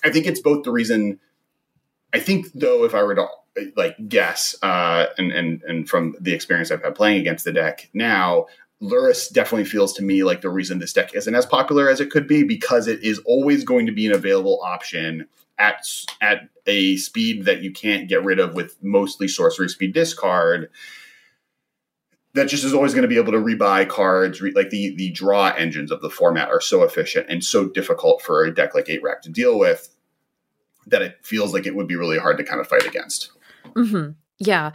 I 0.05 0.11
think 0.11 0.27
it's 0.27 0.41
both 0.41 0.65
the 0.65 0.73
reason. 0.73 1.21
I 2.13 2.21
think 2.21 2.53
though, 2.55 2.85
if 2.85 2.95
I 2.95 3.03
were 3.03 3.15
to 3.15 3.27
like 3.77 3.97
guess, 4.09 4.57
uh, 4.63 5.07
and 5.19 5.33
and 5.33 5.63
and 5.63 5.89
from 5.89 6.17
the 6.21 6.33
experience 6.33 6.71
I've 6.71 6.83
had 6.83 6.95
playing 6.95 7.21
against 7.21 7.45
the 7.45 7.53
deck 7.53 7.89
now, 7.95 8.47
Lurrus 8.83 9.33
definitely 9.33 9.65
feels 9.65 9.93
to 9.95 10.03
me 10.03 10.23
like 10.25 10.41
the 10.41 10.51
reason 10.51 10.79
this 10.79 10.93
deck 10.93 11.15
isn't 11.15 11.35
as 11.35 11.47
popular 11.47 11.89
as 11.89 12.01
it 12.01 12.11
could 12.11 12.29
be 12.29 12.43
because 12.43 12.89
it 12.89 13.03
is 13.03 13.19
always 13.21 13.65
going 13.65 13.87
to 13.87 13.93
be 13.93 14.07
an 14.07 14.13
available 14.13 14.61
option 14.63 15.27
at 15.59 15.87
at 16.21 16.49
a 16.67 16.97
speed 16.97 17.45
that 17.45 17.63
you 17.63 17.73
can't 17.73 18.09
get 18.09 18.25
rid 18.25 18.39
of 18.39 18.55
with 18.55 18.77
mostly 18.83 19.29
sorcery 19.29 19.69
speed 19.69 19.93
discard. 19.93 20.71
That 22.35 22.49
just 22.49 22.65
is 22.65 22.75
always 22.75 22.93
going 22.93 23.03
to 23.03 23.09
be 23.09 23.17
able 23.17 23.33
to 23.33 23.39
rebuy 23.39 23.89
cards. 23.89 24.43
Re- 24.43 24.53
like 24.53 24.71
the 24.71 24.95
the 24.97 25.11
draw 25.11 25.49
engines 25.57 25.91
of 25.91 26.03
the 26.03 26.11
format 26.11 26.49
are 26.49 26.61
so 26.61 26.83
efficient 26.83 27.27
and 27.29 27.43
so 27.43 27.69
difficult 27.69 28.23
for 28.23 28.45
a 28.45 28.55
deck 28.55 28.75
like 28.75 28.91
Eight 28.91 29.03
Rack 29.03 29.23
to 29.23 29.31
deal 29.31 29.59
with 29.59 29.89
that 30.87 31.03
it 31.03 31.19
feels 31.23 31.53
like 31.53 31.67
it 31.67 31.75
would 31.75 31.89
be 31.89 31.97
really 31.97 32.19
hard 32.19 32.39
to 32.39 32.45
kind 32.45 32.61
of 32.61 32.69
fight 32.69 32.87
against. 32.87 33.33
Mm-hmm. 33.75 34.13
Yeah, 34.39 34.73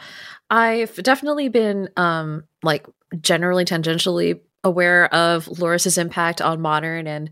I've 0.49 0.95
definitely 0.95 1.49
been 1.49 1.89
um 1.97 2.43
like 2.63 2.87
generally 3.21 3.65
tangentially 3.65 4.39
aware 4.63 5.13
of 5.13 5.45
Lurrus's 5.45 5.97
impact 5.97 6.41
on 6.41 6.61
modern 6.61 7.07
and 7.07 7.29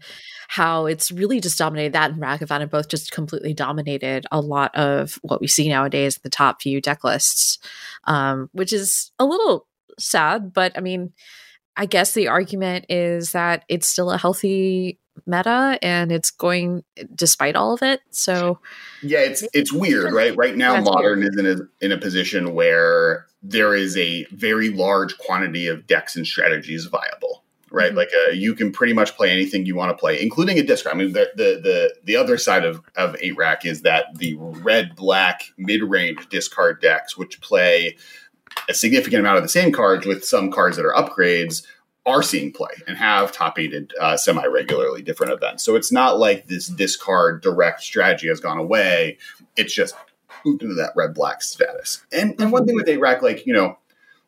how 0.52 0.88
it's 0.88 1.12
really 1.12 1.40
just 1.40 1.60
dominated 1.60 1.94
that 1.94 2.10
and 2.10 2.20
Ragavan 2.20 2.62
have 2.62 2.72
both 2.72 2.88
just 2.88 3.12
completely 3.12 3.54
dominated 3.54 4.26
a 4.32 4.42
lot 4.42 4.74
of 4.76 5.20
what 5.22 5.40
we 5.40 5.46
see 5.46 5.70
nowadays 5.70 6.18
the 6.24 6.30
top 6.30 6.60
few 6.60 6.82
deck 6.82 7.04
lists, 7.04 7.60
um, 8.06 8.50
which 8.52 8.74
is 8.74 9.12
a 9.20 9.26
little 9.26 9.68
sad. 10.00 10.52
But 10.52 10.76
I 10.76 10.82
mean, 10.82 11.14
I 11.78 11.86
guess 11.86 12.14
the 12.14 12.30
argument 12.30 12.88
is 12.90 13.34
that 13.34 13.64
it's 13.70 13.86
still 13.86 14.10
a 14.10 14.18
healthy 14.18 14.98
meta 15.28 15.78
and 15.84 16.12
it's 16.12 16.32
going 16.32 16.84
despite 17.14 17.56
all 17.56 17.76
of 17.76 17.84
it. 17.84 18.02
So 18.10 18.58
yeah, 19.04 19.20
it's 19.20 19.48
it's 19.54 19.72
weird, 19.72 20.12
right? 20.14 20.36
Right 20.36 20.58
now, 20.58 20.82
modern 20.82 21.20
weird. 21.20 21.34
is 21.34 21.38
in 21.38 21.46
a 21.46 21.86
in 21.86 21.92
a 21.92 22.02
position 22.02 22.56
where 22.56 23.28
there 23.44 23.76
is 23.76 23.96
a 23.98 24.26
very 24.32 24.70
large 24.70 25.16
quantity 25.20 25.68
of 25.68 25.86
decks 25.86 26.16
and 26.16 26.26
strategies 26.26 26.86
viable 26.86 27.44
right? 27.72 27.90
Mm-hmm. 27.90 27.98
Like 27.98 28.10
uh, 28.28 28.32
you 28.32 28.54
can 28.56 28.72
pretty 28.72 28.94
much 28.94 29.16
play 29.16 29.32
anything 29.32 29.66
you 29.66 29.76
want 29.76 29.90
to 29.90 30.00
play, 30.00 30.22
including 30.22 30.58
a 30.60 30.64
discard. 30.64 30.96
I 30.96 30.98
mean, 30.98 31.14
the 31.14 31.32
the 31.36 31.60
the, 31.62 31.96
the 32.04 32.16
other 32.16 32.38
side 32.38 32.66
of, 32.66 32.82
of 32.96 33.16
eight 33.20 33.36
rack 33.38 33.66
is 33.66 33.82
that 33.82 34.18
the 34.18 34.36
red 34.38 34.96
black 34.96 35.44
mid 35.58 35.84
range 35.84 36.28
discard 36.30 36.82
decks, 36.82 37.18
which 37.18 37.42
play 37.42 37.98
a 38.68 38.74
significant 38.74 39.20
amount 39.20 39.38
of 39.38 39.44
the 39.44 39.50
same 39.50 39.72
cards 39.72 40.06
with 40.06 40.26
some 40.26 40.52
cards 40.52 40.78
that 40.78 40.86
are 40.86 40.94
upgrades, 40.94 41.66
are 42.06 42.24
seeing 42.24 42.52
play 42.52 42.74
and 42.88 42.98
have 42.98 43.32
top 43.32 43.60
aided 43.60 43.94
uh, 44.00 44.18
semi 44.18 44.46
regularly 44.46 45.02
different 45.02 45.32
events. 45.32 45.64
So 45.64 45.76
it's 45.76 45.92
not 45.92 46.20
like 46.20 46.48
this 46.48 46.68
discard 46.68 47.42
direct 47.42 47.82
strategy 47.82 48.28
has 48.28 48.40
gone 48.40 48.58
away. 48.58 49.18
It's 49.56 49.74
just 49.74 49.96
moved 50.46 50.64
into 50.64 50.76
that 50.76 50.94
red 50.96 51.14
black 51.14 51.42
status. 51.42 52.06
And, 52.12 52.40
and 52.40 52.52
one 52.52 52.66
thing 52.66 52.76
with 52.76 52.88
eight 52.88 53.00
rack, 53.00 53.22
like, 53.22 53.46
you 53.46 53.54
know, 53.54 53.78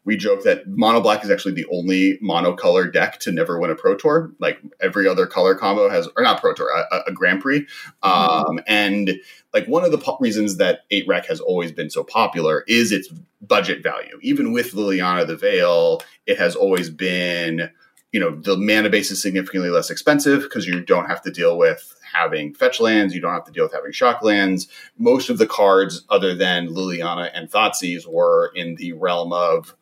we 0.03 0.17
joke 0.17 0.43
that 0.43 0.67
mono 0.67 0.99
black 0.99 1.23
is 1.23 1.29
actually 1.29 1.53
the 1.53 1.67
only 1.71 2.17
monocolor 2.23 2.91
deck 2.91 3.19
to 3.19 3.31
never 3.31 3.59
win 3.59 3.69
a 3.69 3.75
pro 3.75 3.95
tour. 3.95 4.31
Like 4.39 4.59
every 4.79 5.07
other 5.07 5.27
color 5.27 5.53
combo 5.53 5.89
has, 5.89 6.07
or 6.17 6.23
not 6.23 6.41
pro 6.41 6.53
tour, 6.53 6.69
a, 6.69 7.01
a 7.07 7.11
Grand 7.11 7.41
Prix. 7.41 7.67
Um, 8.01 8.59
and 8.67 9.19
like 9.53 9.67
one 9.67 9.83
of 9.83 9.91
the 9.91 9.99
po- 9.99 10.17
reasons 10.19 10.57
that 10.57 10.81
eight 10.89 11.07
rack 11.07 11.27
has 11.27 11.39
always 11.39 11.71
been 11.71 11.89
so 11.89 12.03
popular 12.03 12.63
is 12.67 12.91
its 12.91 13.09
budget 13.41 13.83
value. 13.83 14.17
Even 14.21 14.51
with 14.53 14.73
Liliana 14.73 15.27
the 15.27 15.35
Veil, 15.35 16.01
it 16.25 16.39
has 16.39 16.55
always 16.55 16.89
been, 16.89 17.69
you 18.11 18.19
know, 18.19 18.35
the 18.35 18.57
mana 18.57 18.89
base 18.89 19.11
is 19.11 19.21
significantly 19.21 19.69
less 19.69 19.91
expensive 19.91 20.41
because 20.41 20.65
you 20.65 20.81
don't 20.81 21.05
have 21.05 21.21
to 21.21 21.31
deal 21.31 21.59
with 21.59 21.95
having 22.11 22.55
fetch 22.55 22.79
lands. 22.79 23.13
You 23.13 23.21
don't 23.21 23.33
have 23.33 23.45
to 23.45 23.51
deal 23.51 23.65
with 23.65 23.73
having 23.73 23.91
shock 23.91 24.23
lands. 24.23 24.67
Most 24.97 25.29
of 25.29 25.37
the 25.37 25.47
cards, 25.47 26.05
other 26.09 26.33
than 26.33 26.69
Liliana 26.69 27.29
and 27.33 27.51
Thoughtseize, 27.51 28.07
were 28.07 28.51
in 28.55 28.75
the 28.75 28.93
realm 28.93 29.31
of 29.31 29.75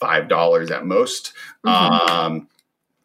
five 0.00 0.28
dollars 0.28 0.70
at 0.70 0.86
most. 0.86 1.32
Mm-hmm. 1.64 2.10
Um, 2.10 2.48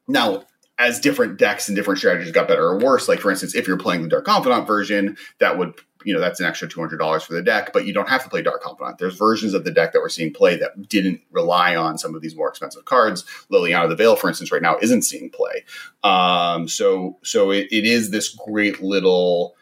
now, 0.08 0.44
as 0.78 1.00
different 1.00 1.38
decks 1.38 1.68
and 1.68 1.76
different 1.76 2.00
strategies 2.00 2.32
got 2.32 2.48
better 2.48 2.66
or 2.66 2.80
worse, 2.80 3.08
like 3.08 3.20
for 3.20 3.32
instance, 3.32 3.56
if 3.56 3.68
you're 3.68 3.78
playing 3.78 4.02
the 4.02 4.10
Dark 4.10 4.26
Confidant 4.26 4.68
version, 4.68 5.18
that 5.40 5.58
would 5.58 5.76
you 6.04 6.14
know 6.14 6.20
that's 6.20 6.40
an 6.40 6.46
extra 6.46 6.68
two 6.68 6.80
hundred 6.80 6.98
dollars 6.98 7.24
for 7.24 7.34
the 7.34 7.42
deck, 7.42 7.72
but 7.74 7.86
you 7.86 7.94
don't 7.94 8.10
have 8.10 8.24
to 8.24 8.30
play 8.30 8.42
Dark 8.42 8.62
Confidant. 8.62 8.98
There's 8.98 9.16
versions 9.16 9.54
of 9.54 9.64
the 9.64 9.72
deck 9.72 9.94
that 9.94 10.00
we're 10.00 10.10
seeing 10.10 10.34
play 10.34 10.58
that 10.58 10.90
didn't 10.90 11.22
rely 11.32 11.76
on 11.76 11.98
some 11.98 12.16
of 12.16 12.22
these 12.22 12.36
more 12.36 12.50
expensive 12.50 12.86
cards. 12.86 13.24
Liliana 13.52 13.86
of 13.86 13.90
the 13.90 13.96
Veil, 13.96 14.16
for 14.16 14.28
instance, 14.28 14.52
right 14.52 14.62
now 14.62 14.78
isn't 14.82 15.04
seeing 15.04 15.30
play. 15.30 15.64
Um, 16.04 16.68
so 16.68 17.18
so 17.24 17.52
it, 17.52 17.68
it 17.72 17.86
is 17.86 18.12
this 18.12 18.30
great 18.30 18.82
little 18.82 19.56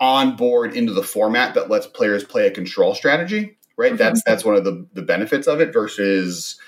on 0.00 0.36
board 0.36 0.74
into 0.76 0.92
the 0.92 1.02
format 1.02 1.54
that 1.54 1.70
lets 1.70 1.86
players 1.86 2.22
play 2.22 2.46
a 2.46 2.50
control 2.52 2.94
strategy 2.94 3.57
right? 3.78 3.92
Mm-hmm. 3.92 3.96
That's 3.96 4.22
that's 4.24 4.44
one 4.44 4.56
of 4.56 4.64
the 4.64 4.86
the 4.92 5.02
benefits 5.02 5.46
of 5.46 5.60
it 5.60 5.72
versus 5.72 6.58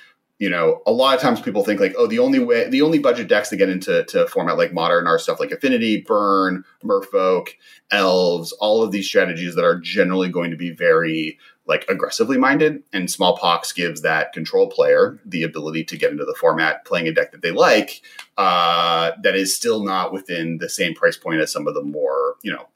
you 0.40 0.48
know, 0.48 0.80
a 0.86 0.90
lot 0.90 1.14
of 1.14 1.20
times 1.20 1.38
people 1.42 1.62
think 1.62 1.80
like, 1.80 1.94
oh, 1.98 2.06
the 2.06 2.18
only 2.18 2.38
way, 2.38 2.66
the 2.70 2.80
only 2.80 2.98
budget 2.98 3.28
decks 3.28 3.50
to 3.50 3.56
get 3.56 3.68
into 3.68 4.04
to 4.04 4.26
format 4.26 4.56
like 4.56 4.72
modern 4.72 5.06
are 5.06 5.18
stuff 5.18 5.38
like 5.38 5.50
Affinity, 5.50 6.00
Burn, 6.00 6.64
Merfolk, 6.82 7.50
Elves, 7.90 8.50
all 8.52 8.82
of 8.82 8.90
these 8.90 9.06
strategies 9.06 9.54
that 9.54 9.66
are 9.66 9.78
generally 9.78 10.30
going 10.30 10.50
to 10.50 10.56
be 10.56 10.70
very 10.70 11.38
like 11.66 11.84
aggressively 11.90 12.38
minded. 12.38 12.82
And 12.90 13.10
Smallpox 13.10 13.72
gives 13.72 14.00
that 14.00 14.32
control 14.32 14.68
player 14.68 15.20
the 15.26 15.42
ability 15.42 15.84
to 15.84 15.98
get 15.98 16.10
into 16.10 16.24
the 16.24 16.34
format 16.34 16.86
playing 16.86 17.06
a 17.06 17.12
deck 17.12 17.32
that 17.32 17.42
they 17.42 17.52
like, 17.52 18.00
uh, 18.38 19.12
that 19.22 19.36
is 19.36 19.54
still 19.54 19.84
not 19.84 20.10
within 20.10 20.56
the 20.56 20.70
same 20.70 20.94
price 20.94 21.18
point 21.18 21.42
as 21.42 21.52
some 21.52 21.68
of 21.68 21.74
the 21.74 21.82
more, 21.82 22.36
you 22.42 22.50
know, 22.50 22.66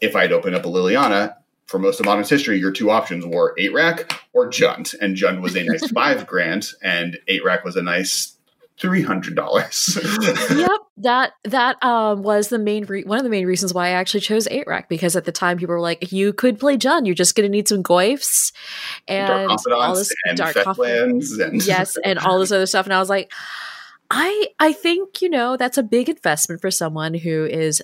if 0.00 0.14
I'd 0.14 0.32
open 0.32 0.54
up 0.54 0.64
a 0.64 0.68
Liliana, 0.68 1.34
for 1.66 1.78
most 1.78 2.00
of 2.00 2.06
modern's 2.06 2.30
history, 2.30 2.58
your 2.58 2.72
two 2.72 2.90
options 2.90 3.24
were 3.24 3.54
eight 3.58 3.72
rack 3.72 4.20
or 4.32 4.48
Jund, 4.48 4.94
and 5.00 5.16
Jund 5.16 5.40
was 5.40 5.56
a 5.56 5.64
nice 5.64 5.90
five 5.92 6.26
grand, 6.26 6.68
and 6.82 7.18
eight 7.28 7.44
rack 7.44 7.64
was 7.64 7.76
a 7.76 7.82
nice 7.82 8.36
three 8.78 9.02
hundred 9.02 9.34
dollars. 9.34 9.98
yep 10.50 10.80
that 10.98 11.32
that 11.44 11.82
um, 11.84 12.22
was 12.22 12.48
the 12.48 12.58
main 12.58 12.84
re- 12.86 13.04
one 13.04 13.18
of 13.18 13.24
the 13.24 13.30
main 13.30 13.46
reasons 13.46 13.74
why 13.74 13.88
I 13.88 13.90
actually 13.90 14.20
chose 14.20 14.48
eight 14.50 14.66
rack 14.66 14.88
because 14.88 15.14
at 15.14 15.24
the 15.24 15.32
time 15.32 15.58
people 15.58 15.74
were 15.74 15.80
like, 15.80 16.10
you 16.10 16.32
could 16.32 16.58
play 16.58 16.78
Jund, 16.78 17.06
you're 17.06 17.14
just 17.14 17.34
going 17.34 17.46
to 17.46 17.50
need 17.50 17.68
some 17.68 17.82
goyfs 17.82 18.52
and 19.06 19.50
all 19.70 19.94
this 19.94 20.12
and 20.24 20.38
dark 20.38 20.56
confidants, 20.56 21.38
and 21.38 21.64
yes, 21.66 21.98
and 22.02 22.18
all 22.18 22.38
this 22.38 22.50
other 22.50 22.66
stuff, 22.66 22.86
and 22.86 22.94
I 22.94 22.98
was 22.98 23.10
like, 23.10 23.30
I 24.10 24.48
I 24.58 24.72
think 24.72 25.20
you 25.20 25.28
know 25.28 25.56
that's 25.56 25.76
a 25.76 25.82
big 25.82 26.08
investment 26.08 26.62
for 26.62 26.70
someone 26.70 27.12
who 27.12 27.44
is 27.44 27.82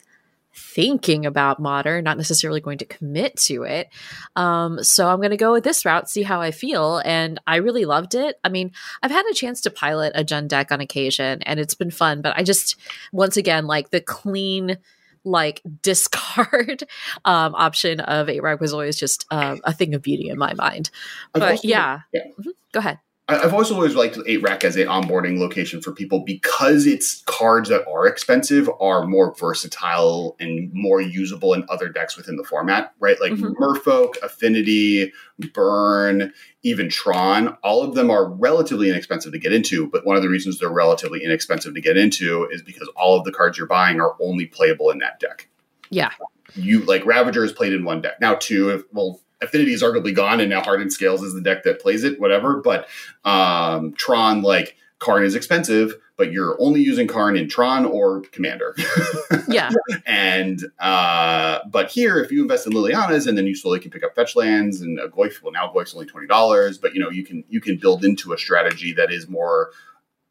thinking 0.55 1.27
about 1.27 1.61
modern, 1.61 2.05
not 2.05 2.17
necessarily 2.17 2.61
going 2.61 2.79
to 2.79 2.85
commit 2.85 3.37
to 3.37 3.62
it. 3.62 3.88
Um, 4.37 4.83
so 4.83 5.09
I'm 5.09 5.19
going 5.19 5.31
to 5.31 5.37
go 5.37 5.53
with 5.53 5.65
this 5.65 5.85
route, 5.85 6.09
see 6.09 6.23
how 6.23 6.41
I 6.41 6.51
feel. 6.51 7.01
And 7.05 7.41
I 7.47 7.57
really 7.57 7.85
loved 7.85 8.15
it. 8.15 8.38
I 8.45 8.49
mean, 8.49 8.73
I've 9.03 9.11
had 9.11 9.25
a 9.31 9.35
chance 9.35 9.62
to 9.62 9.71
pilot 9.71 10.12
a 10.15 10.25
Gen 10.25 10.49
deck 10.49 10.71
on 10.71 10.81
occasion 10.81 11.43
and 11.43 11.59
it's 11.59 11.75
been 11.75 11.91
fun, 11.91 12.23
but 12.23 12.37
I 12.37 12.43
just, 12.43 12.77
once 13.12 13.37
again, 13.37 13.67
like 13.67 13.91
the 13.91 14.01
clean, 14.01 14.79
like 15.25 15.62
discard 15.83 16.85
um, 17.25 17.55
option 17.55 18.01
of 18.01 18.29
a 18.29 18.41
rag 18.41 18.61
was 18.61 18.73
always 18.73 18.99
just 18.99 19.27
um, 19.31 19.61
a 19.65 19.73
thing 19.73 19.95
of 19.95 20.03
beauty 20.03 20.29
in 20.29 20.38
my 20.38 20.55
mind. 20.55 20.91
But 21.33 21.43
also, 21.43 21.69
yeah, 21.69 22.01
yeah. 22.12 22.23
Mm-hmm. 22.38 22.51
go 22.73 22.79
ahead. 22.81 22.99
I've 23.28 23.54
also 23.54 23.74
always 23.76 23.94
liked 23.94 24.18
Eight 24.26 24.42
Rack 24.42 24.64
as 24.64 24.76
an 24.76 24.88
onboarding 24.88 25.38
location 25.38 25.80
for 25.80 25.92
people 25.92 26.20
because 26.20 26.87
its 26.87 27.22
cards 27.26 27.68
that 27.68 27.87
are 27.87 28.06
expensive 28.06 28.68
are 28.80 29.06
more 29.06 29.32
versatile 29.35 30.37
and 30.40 30.70
more 30.74 31.00
usable 31.00 31.54
in 31.54 31.64
other 31.68 31.88
decks 31.88 32.16
within 32.16 32.37
the 32.37 32.42
format, 32.42 32.92
right? 32.98 33.20
Like 33.20 33.32
mm-hmm. 33.32 33.62
Merfolk, 33.62 34.20
Affinity, 34.22 35.12
Burn, 35.54 36.32
even 36.64 36.88
Tron, 36.88 37.56
all 37.62 37.82
of 37.82 37.94
them 37.94 38.11
are 38.11 38.28
relatively 38.28 38.90
inexpensive 38.90 39.32
to 39.32 39.38
get 39.38 39.52
into. 39.52 39.87
But 39.87 40.04
one 40.04 40.16
of 40.16 40.22
the 40.22 40.28
reasons 40.28 40.58
they're 40.58 40.68
relatively 40.68 41.22
inexpensive 41.22 41.74
to 41.74 41.80
get 41.80 41.96
into 41.96 42.48
is 42.50 42.61
because 42.61 42.90
all 42.96 43.16
of 43.16 43.24
the 43.24 43.32
cards 43.32 43.56
you're 43.56 43.68
buying 43.68 44.00
are 44.00 44.16
only 44.20 44.46
playable 44.46 44.90
in 44.90 44.98
that 44.98 45.20
deck. 45.20 45.48
Yeah. 45.90 46.11
You 46.54 46.80
like 46.85 47.06
Ravager 47.06 47.44
is 47.44 47.52
played 47.52 47.72
in 47.72 47.85
one 47.85 48.02
deck. 48.02 48.20
Now, 48.20 48.35
two, 48.35 48.70
if, 48.70 48.82
well, 48.92 49.21
Affinity 49.42 49.72
is 49.72 49.83
arguably 49.83 50.14
gone, 50.14 50.40
and 50.40 50.48
now 50.48 50.62
Hardened 50.62 50.92
Scales 50.92 51.22
is 51.22 51.35
the 51.35 51.40
deck 51.40 51.64
that 51.64 51.81
plays 51.81 52.05
it, 52.05 52.20
whatever. 52.20 52.57
But 52.62 52.88
um, 53.24 53.92
Tron, 53.94 54.42
like 54.42 54.76
Karn, 54.98 55.24
is 55.24 55.35
expensive, 55.35 55.94
but 56.16 56.33
you're 56.33 56.57
only 56.61 56.81
using 56.81 57.07
Karn 57.07 57.37
in 57.37 57.48
Tron 57.48 57.85
or 57.85 58.20
Commander. 58.33 58.76
yeah. 59.48 59.70
And 60.07 60.64
uh, 60.78 61.59
but 61.70 61.90
here, 61.90 62.18
if 62.18 62.31
you 62.31 62.42
invest 62.42 62.66
in 62.66 62.72
Liliana's, 62.72 63.26
and 63.26 63.37
then 63.37 63.46
you 63.46 63.55
slowly 63.55 63.81
can 63.81 63.90
pick 63.90 64.05
up 64.05 64.14
fetch 64.14 64.37
lands, 64.37 64.81
and 64.81 64.98
a 64.98 65.09
Goyf, 65.09 65.42
well, 65.42 65.52
now 65.52 65.72
Goyf's 65.72 65.94
only 65.94 66.07
twenty 66.07 66.26
dollars, 66.26 66.78
but 66.78 66.94
you 66.94 67.00
know 67.00 67.11
you 67.11 67.24
can 67.24 67.44
you 67.48 67.61
can 67.61 67.76
build 67.76 68.05
into 68.05 68.33
a 68.33 68.38
strategy 68.38 68.92
that 68.92 69.12
is 69.12 69.28
more 69.28 69.70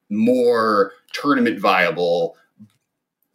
more 0.10 0.91
tournament 1.13 1.60
viable 1.60 2.36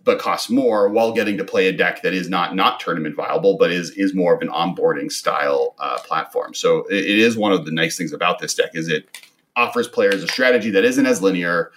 but 0.06 0.20
costs 0.20 0.48
more 0.48 0.88
while 0.88 1.12
getting 1.12 1.36
to 1.36 1.44
play 1.44 1.66
a 1.66 1.72
deck 1.72 2.00
that 2.02 2.14
is 2.14 2.30
not 2.30 2.54
not 2.54 2.80
tournament 2.80 3.16
viable, 3.16 3.58
but 3.58 3.70
is 3.70 3.90
is 3.90 4.14
more 4.14 4.32
of 4.34 4.40
an 4.40 4.48
onboarding 4.48 5.12
style 5.12 5.74
uh, 5.80 5.98
platform. 5.98 6.54
So 6.54 6.86
it, 6.86 7.04
it 7.04 7.18
is 7.18 7.36
one 7.36 7.52
of 7.52 7.66
the 7.66 7.72
nice 7.72 7.98
things 7.98 8.12
about 8.12 8.38
this 8.38 8.54
deck 8.54 8.70
is 8.72 8.88
it 8.88 9.08
offers 9.56 9.88
players 9.88 10.22
a 10.22 10.28
strategy 10.28 10.70
that 10.70 10.84
isn't 10.84 11.06
as 11.06 11.20
linear, 11.20 11.72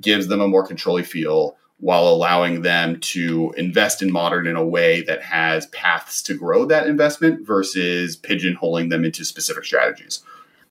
gives 0.00 0.26
them 0.26 0.40
a 0.40 0.48
more 0.48 0.66
controlly 0.66 1.04
feel 1.04 1.56
while 1.80 2.08
allowing 2.08 2.62
them 2.62 2.98
to 2.98 3.54
invest 3.56 4.02
in 4.02 4.10
modern 4.10 4.48
in 4.48 4.56
a 4.56 4.66
way 4.66 5.02
that 5.02 5.22
has 5.22 5.66
paths 5.66 6.20
to 6.22 6.34
grow 6.34 6.64
that 6.64 6.88
investment 6.88 7.46
versus 7.46 8.16
pigeonholing 8.16 8.90
them 8.90 9.04
into 9.04 9.24
specific 9.24 9.64
strategies. 9.64 10.24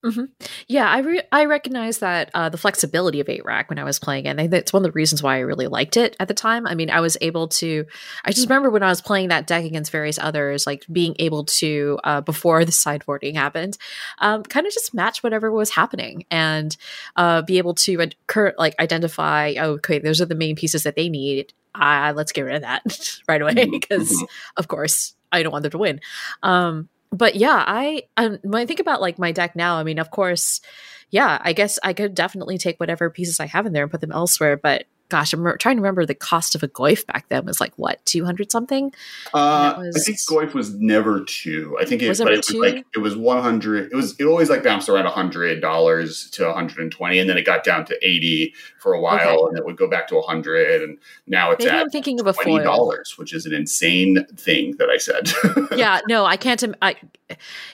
Mm-hmm. 0.07 0.45
Yeah, 0.67 0.89
I 0.89 0.99
re- 0.99 1.21
I 1.31 1.45
recognize 1.45 1.99
that 1.99 2.31
uh, 2.33 2.49
the 2.49 2.57
flexibility 2.57 3.19
of 3.19 3.27
8 3.29 3.43
Rack 3.45 3.69
when 3.69 3.79
I 3.79 3.83
was 3.83 3.99
playing 3.99 4.25
it. 4.25 4.49
That's 4.49 4.71
one 4.71 4.83
of 4.83 4.91
the 4.91 4.95
reasons 4.95 5.21
why 5.21 5.35
I 5.35 5.39
really 5.39 5.67
liked 5.67 5.97
it 5.97 6.15
at 6.19 6.27
the 6.27 6.33
time. 6.33 6.65
I 6.65 6.75
mean, 6.75 6.89
I 6.89 7.01
was 7.01 7.17
able 7.21 7.47
to. 7.49 7.85
I 8.23 8.31
just 8.31 8.47
remember 8.47 8.69
when 8.69 8.83
I 8.83 8.87
was 8.87 9.01
playing 9.01 9.29
that 9.29 9.47
deck 9.47 9.65
against 9.65 9.91
various 9.91 10.17
others, 10.17 10.65
like 10.65 10.85
being 10.91 11.15
able 11.19 11.45
to 11.45 11.99
uh, 12.03 12.21
before 12.21 12.63
the 12.63 12.71
sideboarding 12.71 13.35
happened, 13.35 13.77
um, 14.19 14.43
kind 14.43 14.65
of 14.65 14.73
just 14.73 14.93
match 14.93 15.23
whatever 15.23 15.51
was 15.51 15.71
happening 15.71 16.25
and 16.31 16.75
uh, 17.15 17.41
be 17.41 17.57
able 17.57 17.73
to 17.75 18.01
ad- 18.01 18.15
cur- 18.27 18.55
like 18.57 18.75
identify. 18.79 19.53
Oh, 19.57 19.71
okay, 19.73 19.99
those 19.99 20.21
are 20.21 20.25
the 20.25 20.35
main 20.35 20.55
pieces 20.55 20.83
that 20.83 20.95
they 20.95 21.09
need. 21.09 21.53
Uh, 21.75 22.13
let's 22.15 22.31
get 22.31 22.41
rid 22.41 22.55
of 22.55 22.61
that 22.61 23.19
right 23.27 23.41
away 23.41 23.65
because, 23.65 24.11
mm-hmm. 24.11 24.25
of 24.55 24.67
course, 24.67 25.15
I 25.31 25.43
don't 25.43 25.51
want 25.51 25.63
them 25.63 25.71
to 25.71 25.77
win. 25.77 26.01
Um, 26.43 26.89
but 27.11 27.35
yeah, 27.35 27.63
I 27.65 28.03
um, 28.17 28.39
when 28.43 28.61
I 28.61 28.65
think 28.65 28.79
about 28.79 29.01
like 29.01 29.19
my 29.19 29.31
deck 29.31 29.55
now, 29.55 29.77
I 29.77 29.83
mean, 29.83 29.99
of 29.99 30.11
course, 30.11 30.61
yeah, 31.09 31.39
I 31.41 31.53
guess 31.53 31.79
I 31.83 31.93
could 31.93 32.15
definitely 32.15 32.57
take 32.57 32.79
whatever 32.79 33.09
pieces 33.09 33.39
I 33.39 33.45
have 33.45 33.65
in 33.65 33.73
there 33.73 33.83
and 33.83 33.91
put 33.91 34.01
them 34.01 34.11
elsewhere. 34.11 34.57
But 34.57 34.85
gosh, 35.09 35.33
I'm 35.33 35.45
re- 35.45 35.57
trying 35.57 35.77
to 35.77 35.81
remember 35.81 36.05
the 36.05 36.15
cost 36.15 36.55
of 36.55 36.63
a 36.63 36.67
Goyf 36.67 37.05
back 37.05 37.29
then 37.29 37.45
was 37.45 37.59
like 37.59 37.73
what 37.77 38.05
two 38.05 38.25
hundred 38.25 38.51
something. 38.51 38.93
Uh, 39.33 39.75
was, 39.77 39.95
I 39.95 39.99
think 39.99 40.17
Goyf 40.19 40.53
was 40.53 40.73
never 40.75 41.23
two. 41.23 41.77
I 41.79 41.85
think 41.85 42.01
it 42.01 42.09
was, 42.09 42.19
it 42.19 42.27
was 42.27 42.53
like 42.53 42.85
it 42.95 42.99
was 42.99 43.15
one 43.15 43.41
hundred. 43.41 43.91
It 43.91 43.95
was 43.95 44.19
it 44.19 44.25
always 44.25 44.49
like 44.49 44.63
bounced 44.63 44.89
around 44.89 45.05
hundred 45.05 45.61
dollars 45.61 46.29
to 46.31 46.45
one 46.45 46.55
hundred 46.55 46.79
and 46.79 46.91
twenty, 46.91 47.19
and 47.19 47.29
then 47.29 47.37
it 47.37 47.45
got 47.45 47.63
down 47.63 47.85
to 47.85 48.07
eighty 48.07 48.53
for 48.79 48.93
a 48.93 49.01
while, 49.01 49.45
okay. 49.45 49.49
and 49.49 49.57
it 49.57 49.65
would 49.65 49.77
go 49.77 49.87
back 49.87 50.07
to 50.09 50.21
hundred, 50.21 50.81
and 50.81 50.97
now 51.25 51.51
it's 51.51 51.63
Maybe 51.63 51.75
at 51.75 51.81
I'm 51.81 51.89
thinking 51.89 52.19
of 52.19 52.27
a 52.27 52.33
twenty 52.33 52.63
dollars, 52.63 53.17
which 53.17 53.33
is 53.33 53.45
an 53.45 53.53
insane 53.53 54.25
thing 54.35 54.75
that 54.77 54.89
I 54.89 54.97
said. 54.97 55.31
yeah, 55.77 56.01
no, 56.07 56.25
I 56.25 56.37
can't. 56.37 56.63
I, 56.81 56.95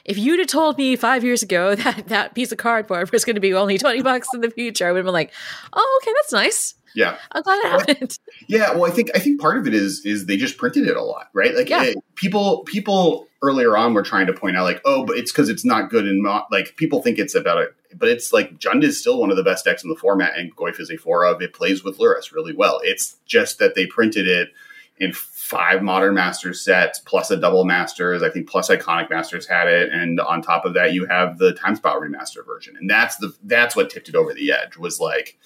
if 0.06 0.18
you'd 0.18 0.40
have 0.40 0.48
told 0.48 0.78
me 0.78 0.96
five 0.96 1.24
years 1.24 1.42
ago 1.42 1.76
that 1.84 2.08
that 2.08 2.36
piece 2.36 2.52
of 2.52 2.58
cardboard 2.58 3.12
was 3.12 3.26
going 3.26 3.36
to 3.36 3.42
be 3.42 3.54
only 3.54 3.78
twenty 3.78 4.02
bucks 4.02 4.28
in 4.34 4.42
the 4.42 4.52
future, 4.52 4.88
I 4.88 4.92
would 4.92 5.00
have 5.00 5.06
been 5.06 5.14
like, 5.14 5.32
oh, 5.74 6.00
okay, 6.02 6.12
that's 6.16 6.32
nice. 6.32 6.76
Yeah, 6.96 7.18
I'm 7.32 7.42
glad 7.42 7.60
it 7.64 7.70
happened. 7.70 8.20
Yeah, 8.48 8.74
well, 8.74 8.86
I 8.86 8.90
think 8.90 9.10
I 9.16 9.20
think 9.20 9.40
part 9.40 9.58
of 9.58 9.68
it 9.68 9.74
is 9.74 10.06
is 10.06 10.26
they 10.26 10.36
just 10.36 10.58
printed 10.58 10.88
it 10.88 10.98
a 10.98 11.02
lot, 11.02 11.30
right? 11.34 11.56
Like 11.56 11.70
yeah. 11.70 11.84
it, 11.84 11.98
people 12.16 12.64
people 12.66 13.28
earlier 13.42 13.78
on 13.78 13.94
were 13.94 14.04
trying 14.04 14.28
to 14.28 14.34
point 14.34 14.58
out 14.58 14.64
like, 14.64 14.82
oh, 14.86 15.06
but 15.06 15.18
it's 15.18 15.32
because 15.32 15.50
it's 15.50 15.64
not 15.64 15.90
good 15.90 16.06
in 16.06 16.22
mo-. 16.22 16.46
like 16.52 16.76
people 16.76 17.02
think 17.02 17.20
it's 17.20 17.36
about 17.36 17.60
it, 17.60 17.74
but 17.98 18.10
it's 18.10 18.34
like 18.34 18.58
Jund 18.58 18.84
is 18.84 19.00
still 19.00 19.20
one 19.20 19.32
of 19.32 19.38
the 19.38 19.44
best 19.44 19.64
decks 19.66 19.84
in 19.84 19.90
the 19.90 19.96
format, 19.96 20.38
and 20.38 20.56
Goyf 20.56 20.80
is 20.80 20.92
a 20.92 20.98
four 20.98 21.26
of. 21.26 21.42
It 21.42 21.54
plays 21.54 21.84
with 21.84 22.00
Lurrus 22.00 22.34
really 22.34 22.54
well. 22.54 22.82
It's 22.84 23.18
just 23.26 23.60
that 23.60 23.76
they 23.76 23.86
printed 23.86 24.28
it 24.28 24.50
in 24.98 25.12
five 25.14 25.82
modern 25.82 26.14
masters 26.14 26.62
sets 26.62 27.00
plus 27.00 27.32
a 27.32 27.38
double 27.38 27.66
masters 27.66 28.22
i 28.22 28.30
think 28.30 28.48
plus 28.48 28.70
iconic 28.70 29.10
masters 29.10 29.48
had 29.48 29.68
it 29.68 29.92
and 29.92 30.20
on 30.20 30.42
top 30.42 30.66
of 30.66 30.74
that 30.74 30.94
you 30.94 31.06
have 31.06 31.38
the 31.40 31.54
time 31.54 31.76
spiral 31.76 32.00
remaster 32.00 32.46
version 32.46 32.76
and 32.80 32.90
that's 32.90 33.18
the 33.18 33.36
that's 33.44 33.76
what 33.76 33.90
tipped 33.90 34.08
it 34.08 34.16
over 34.16 34.34
the 34.34 34.52
edge 34.52 34.78
was 34.78 35.00
like 35.00 35.38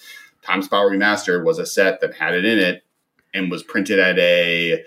Time 0.47 0.61
Spiral 0.61 0.89
Remastered 0.89 1.43
was 1.43 1.59
a 1.59 1.65
set 1.65 1.99
that 1.99 2.13
had 2.13 2.33
it 2.33 2.45
in 2.45 2.57
it 2.57 2.83
and 3.33 3.51
was 3.51 3.63
printed 3.63 3.99
at 3.99 4.17
a 4.17 4.83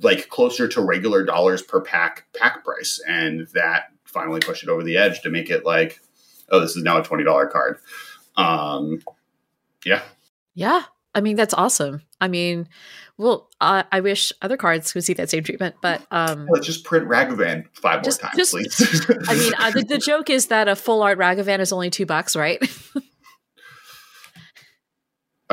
like 0.00 0.28
closer 0.28 0.68
to 0.68 0.80
regular 0.80 1.24
dollars 1.24 1.62
per 1.62 1.80
pack 1.80 2.26
pack 2.38 2.64
price, 2.64 3.00
and 3.06 3.48
that 3.54 3.92
finally 4.04 4.40
pushed 4.40 4.62
it 4.62 4.68
over 4.68 4.84
the 4.84 4.96
edge 4.96 5.20
to 5.22 5.30
make 5.30 5.50
it 5.50 5.64
like, 5.64 6.00
oh, 6.50 6.60
this 6.60 6.76
is 6.76 6.84
now 6.84 6.98
a 6.98 7.02
twenty 7.02 7.24
dollar 7.24 7.46
card. 7.46 7.78
Um, 8.36 9.02
yeah, 9.84 10.02
yeah. 10.54 10.82
I 11.16 11.20
mean, 11.20 11.36
that's 11.36 11.54
awesome. 11.54 12.02
I 12.20 12.26
mean, 12.26 12.68
well, 13.16 13.48
uh, 13.60 13.84
I 13.92 14.00
wish 14.00 14.32
other 14.42 14.56
cards 14.56 14.92
could 14.92 15.04
see 15.04 15.12
that 15.14 15.30
same 15.30 15.44
treatment, 15.44 15.76
but 15.80 16.04
um, 16.10 16.48
let's 16.50 16.66
just 16.66 16.84
print 16.84 17.08
Ragavan 17.08 17.66
five 17.72 18.02
just, 18.02 18.22
more 18.22 18.30
times, 18.30 18.38
just, 18.38 18.52
please. 18.52 19.28
I 19.28 19.34
mean, 19.34 19.52
uh, 19.58 19.70
the, 19.70 19.84
the, 19.84 19.98
joke 19.98 20.30
is 20.30 20.46
that 20.46 20.66
a 20.66 20.74
full 20.74 21.02
art 21.02 21.18
Ragavan 21.18 21.60
is 21.60 21.72
only 21.72 21.90
two 21.90 22.06
bucks, 22.06 22.34
right? 22.34 22.60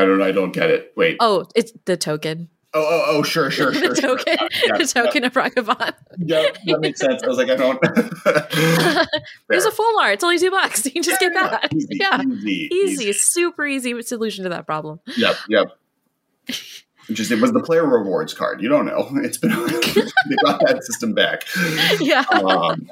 I 0.01 0.05
don't. 0.05 0.21
I 0.21 0.31
don't 0.31 0.51
get 0.51 0.69
it. 0.69 0.93
Wait. 0.95 1.17
Oh, 1.19 1.45
it's 1.55 1.71
the 1.85 1.97
token. 1.97 2.49
Oh, 2.73 2.87
oh, 2.89 3.03
oh, 3.07 3.23
sure, 3.23 3.51
sure, 3.51 3.73
sure. 3.73 3.89
the 3.89 4.01
token, 4.01 4.37
sure. 4.37 4.67
Yeah, 4.67 4.77
the 4.77 4.87
token 4.87 5.23
yeah. 5.23 5.27
of 5.27 5.33
Ragavan. 5.33 5.93
yeah, 6.17 6.47
that 6.65 6.79
makes 6.79 7.01
sense. 7.01 7.21
I 7.21 7.27
was 7.27 7.37
like, 7.37 7.49
I 7.49 7.55
don't. 7.55 7.81
There's 9.49 9.65
a 9.65 9.71
full 9.71 9.99
art. 9.99 10.13
It's 10.13 10.23
only 10.23 10.39
two 10.39 10.51
bucks. 10.51 10.85
You 10.85 10.91
can 10.91 11.03
just 11.03 11.21
yeah, 11.21 11.29
get 11.29 11.51
that. 11.51 11.73
Easy, 11.73 11.87
yeah, 11.91 12.21
easy, 12.21 12.69
easy, 12.71 13.03
easy, 13.03 13.13
super 13.13 13.65
easy 13.65 14.01
solution 14.03 14.43
to 14.45 14.49
that 14.51 14.65
problem. 14.65 15.01
Yep, 15.17 15.35
yep. 15.49 15.67
Just 17.09 17.31
it 17.31 17.41
was 17.41 17.51
the 17.51 17.61
player 17.61 17.85
rewards 17.85 18.33
card. 18.33 18.61
You 18.61 18.69
don't 18.69 18.85
know. 18.85 19.09
It's 19.23 19.37
been 19.37 19.51
they 19.65 20.35
brought 20.41 20.61
that 20.65 20.83
system 20.83 21.13
back. 21.13 21.43
Yeah. 21.99 22.23
Um, 22.31 22.89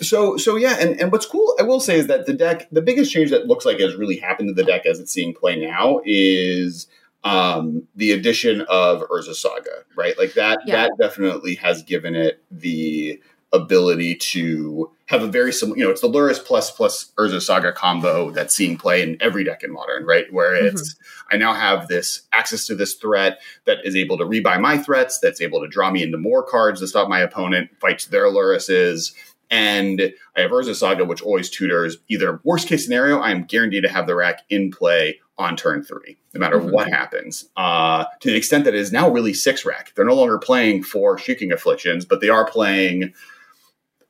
so 0.00 0.36
so 0.36 0.56
yeah, 0.56 0.76
and, 0.78 1.00
and 1.00 1.12
what's 1.12 1.26
cool, 1.26 1.54
I 1.58 1.62
will 1.62 1.80
say, 1.80 1.98
is 1.98 2.06
that 2.06 2.26
the 2.26 2.34
deck, 2.34 2.68
the 2.70 2.82
biggest 2.82 3.12
change 3.12 3.30
that 3.30 3.46
looks 3.46 3.64
like 3.64 3.80
has 3.80 3.94
really 3.96 4.18
happened 4.18 4.48
to 4.48 4.54
the 4.54 4.64
deck 4.64 4.86
as 4.86 5.00
it's 5.00 5.12
seeing 5.12 5.34
play 5.34 5.56
now 5.56 6.00
is 6.04 6.86
um, 7.24 7.86
the 7.96 8.12
addition 8.12 8.62
of 8.62 9.02
Urza 9.08 9.34
Saga, 9.34 9.84
right? 9.96 10.16
Like 10.18 10.34
that 10.34 10.60
yeah. 10.66 10.76
that 10.76 10.92
definitely 10.98 11.56
has 11.56 11.82
given 11.82 12.14
it 12.14 12.42
the 12.50 13.20
ability 13.52 14.14
to 14.14 14.90
have 15.06 15.22
a 15.22 15.26
very 15.26 15.52
similar, 15.52 15.78
you 15.78 15.84
know, 15.84 15.90
it's 15.90 16.02
the 16.02 16.08
Lurrus 16.08 16.44
plus 16.44 16.70
plus 16.70 17.12
Urza 17.18 17.40
Saga 17.40 17.72
combo 17.72 18.30
that's 18.30 18.54
seeing 18.54 18.76
play 18.76 19.02
in 19.02 19.16
every 19.20 19.42
deck 19.42 19.62
in 19.62 19.72
Modern, 19.72 20.04
right? 20.04 20.30
Where 20.32 20.52
mm-hmm. 20.52 20.66
it's 20.66 20.94
mm-hmm. 20.94 21.34
I 21.34 21.36
now 21.38 21.54
have 21.54 21.88
this 21.88 22.22
access 22.32 22.66
to 22.66 22.74
this 22.74 22.94
threat 22.94 23.40
that 23.64 23.78
is 23.84 23.96
able 23.96 24.18
to 24.18 24.24
rebuy 24.24 24.60
my 24.60 24.76
threats, 24.76 25.18
that's 25.18 25.40
able 25.40 25.60
to 25.60 25.68
draw 25.68 25.90
me 25.90 26.02
into 26.02 26.18
more 26.18 26.42
cards 26.42 26.80
to 26.80 26.86
stop 26.86 27.08
my 27.08 27.20
opponent, 27.20 27.70
fights 27.80 28.06
their 28.06 28.26
Lurruses, 28.26 29.14
and 29.50 30.12
I 30.36 30.42
have 30.42 30.50
Urza 30.50 30.74
Saga, 30.74 31.04
which 31.04 31.22
always 31.22 31.48
tutors 31.48 31.96
either 32.08 32.40
worst 32.44 32.68
case 32.68 32.84
scenario, 32.84 33.18
I 33.18 33.30
am 33.30 33.44
guaranteed 33.44 33.84
to 33.84 33.88
have 33.88 34.06
the 34.06 34.14
rack 34.14 34.42
in 34.50 34.70
play 34.70 35.20
on 35.38 35.56
turn 35.56 35.82
three, 35.82 36.18
no 36.34 36.40
matter 36.40 36.58
mm-hmm. 36.58 36.70
what 36.70 36.88
happens. 36.88 37.48
Uh, 37.56 38.04
to 38.20 38.30
the 38.30 38.36
extent 38.36 38.64
that 38.64 38.74
it 38.74 38.80
is 38.80 38.92
now 38.92 39.08
really 39.08 39.32
six 39.32 39.64
rack. 39.64 39.92
They're 39.94 40.04
no 40.04 40.14
longer 40.14 40.38
playing 40.38 40.82
for 40.82 41.16
Shrieking 41.16 41.52
Afflictions, 41.52 42.04
but 42.04 42.20
they 42.20 42.28
are 42.28 42.44
playing. 42.44 43.14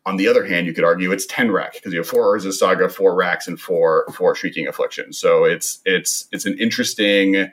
On 0.09 0.17
the 0.17 0.27
other 0.27 0.47
hand, 0.47 0.67
you 0.67 0.73
could 0.73 0.85
argue 0.85 1.13
it's 1.13 1.27
ten 1.27 1.51
rack 1.51 1.75
because 1.75 1.93
you 1.93 1.99
have 1.99 2.09
four 2.09 2.35
Urza 2.35 2.51
Saga, 2.51 2.89
four 2.89 3.15
racks, 3.15 3.47
and 3.47 3.61
four 3.61 4.07
four 4.15 4.35
Shrieking 4.35 4.67
Affliction. 4.67 5.13
So 5.13 5.45
it's 5.45 5.81
it's 5.85 6.27
it's 6.33 6.47
an 6.47 6.59
interesting 6.59 7.53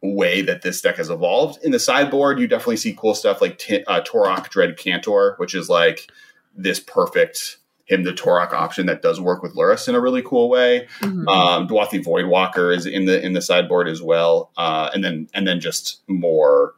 way 0.00 0.40
that 0.40 0.62
this 0.62 0.80
deck 0.80 0.96
has 0.96 1.10
evolved. 1.10 1.62
In 1.62 1.70
the 1.70 1.78
sideboard, 1.78 2.40
you 2.40 2.46
definitely 2.46 2.78
see 2.78 2.94
cool 2.94 3.14
stuff 3.14 3.42
like 3.42 3.58
T- 3.58 3.84
uh, 3.84 4.00
Tourach 4.00 4.48
Dread 4.48 4.78
Cantor, 4.78 5.34
which 5.36 5.54
is 5.54 5.68
like 5.68 6.10
this 6.56 6.80
perfect 6.80 7.58
him 7.84 8.04
the 8.04 8.12
Tourach 8.12 8.54
option 8.54 8.86
that 8.86 9.02
does 9.02 9.20
work 9.20 9.42
with 9.42 9.54
Lurrus 9.54 9.88
in 9.88 9.94
a 9.94 10.00
really 10.00 10.22
cool 10.22 10.48
way. 10.48 10.88
Mm-hmm. 11.00 11.28
Um, 11.28 11.68
Voidwalker 11.68 12.02
Voidwalker 12.02 12.74
is 12.74 12.86
in 12.86 13.04
the 13.04 13.22
in 13.22 13.34
the 13.34 13.42
sideboard 13.42 13.88
as 13.88 14.00
well, 14.00 14.52
uh, 14.56 14.88
and 14.94 15.04
then 15.04 15.28
and 15.34 15.46
then 15.46 15.60
just 15.60 16.00
more 16.08 16.74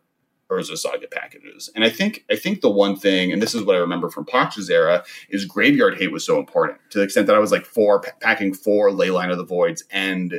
Urza 0.50 0.76
Saga 0.76 1.06
packages. 1.08 1.70
And 1.74 1.84
I 1.84 1.90
think 1.90 2.24
I 2.30 2.36
think 2.36 2.60
the 2.60 2.70
one 2.70 2.96
thing, 2.96 3.32
and 3.32 3.42
this 3.42 3.54
is 3.54 3.62
what 3.62 3.76
I 3.76 3.80
remember 3.80 4.10
from 4.10 4.24
Pacha's 4.24 4.70
era, 4.70 5.04
is 5.28 5.44
graveyard 5.44 5.98
hate 5.98 6.12
was 6.12 6.24
so 6.24 6.38
important 6.38 6.78
to 6.90 6.98
the 6.98 7.04
extent 7.04 7.26
that 7.26 7.36
I 7.36 7.40
was 7.40 7.52
like 7.52 7.64
four 7.64 8.00
packing 8.20 8.54
four 8.54 8.90
Leyline 8.90 9.30
of 9.30 9.38
the 9.38 9.44
Voids 9.44 9.84
and 9.90 10.38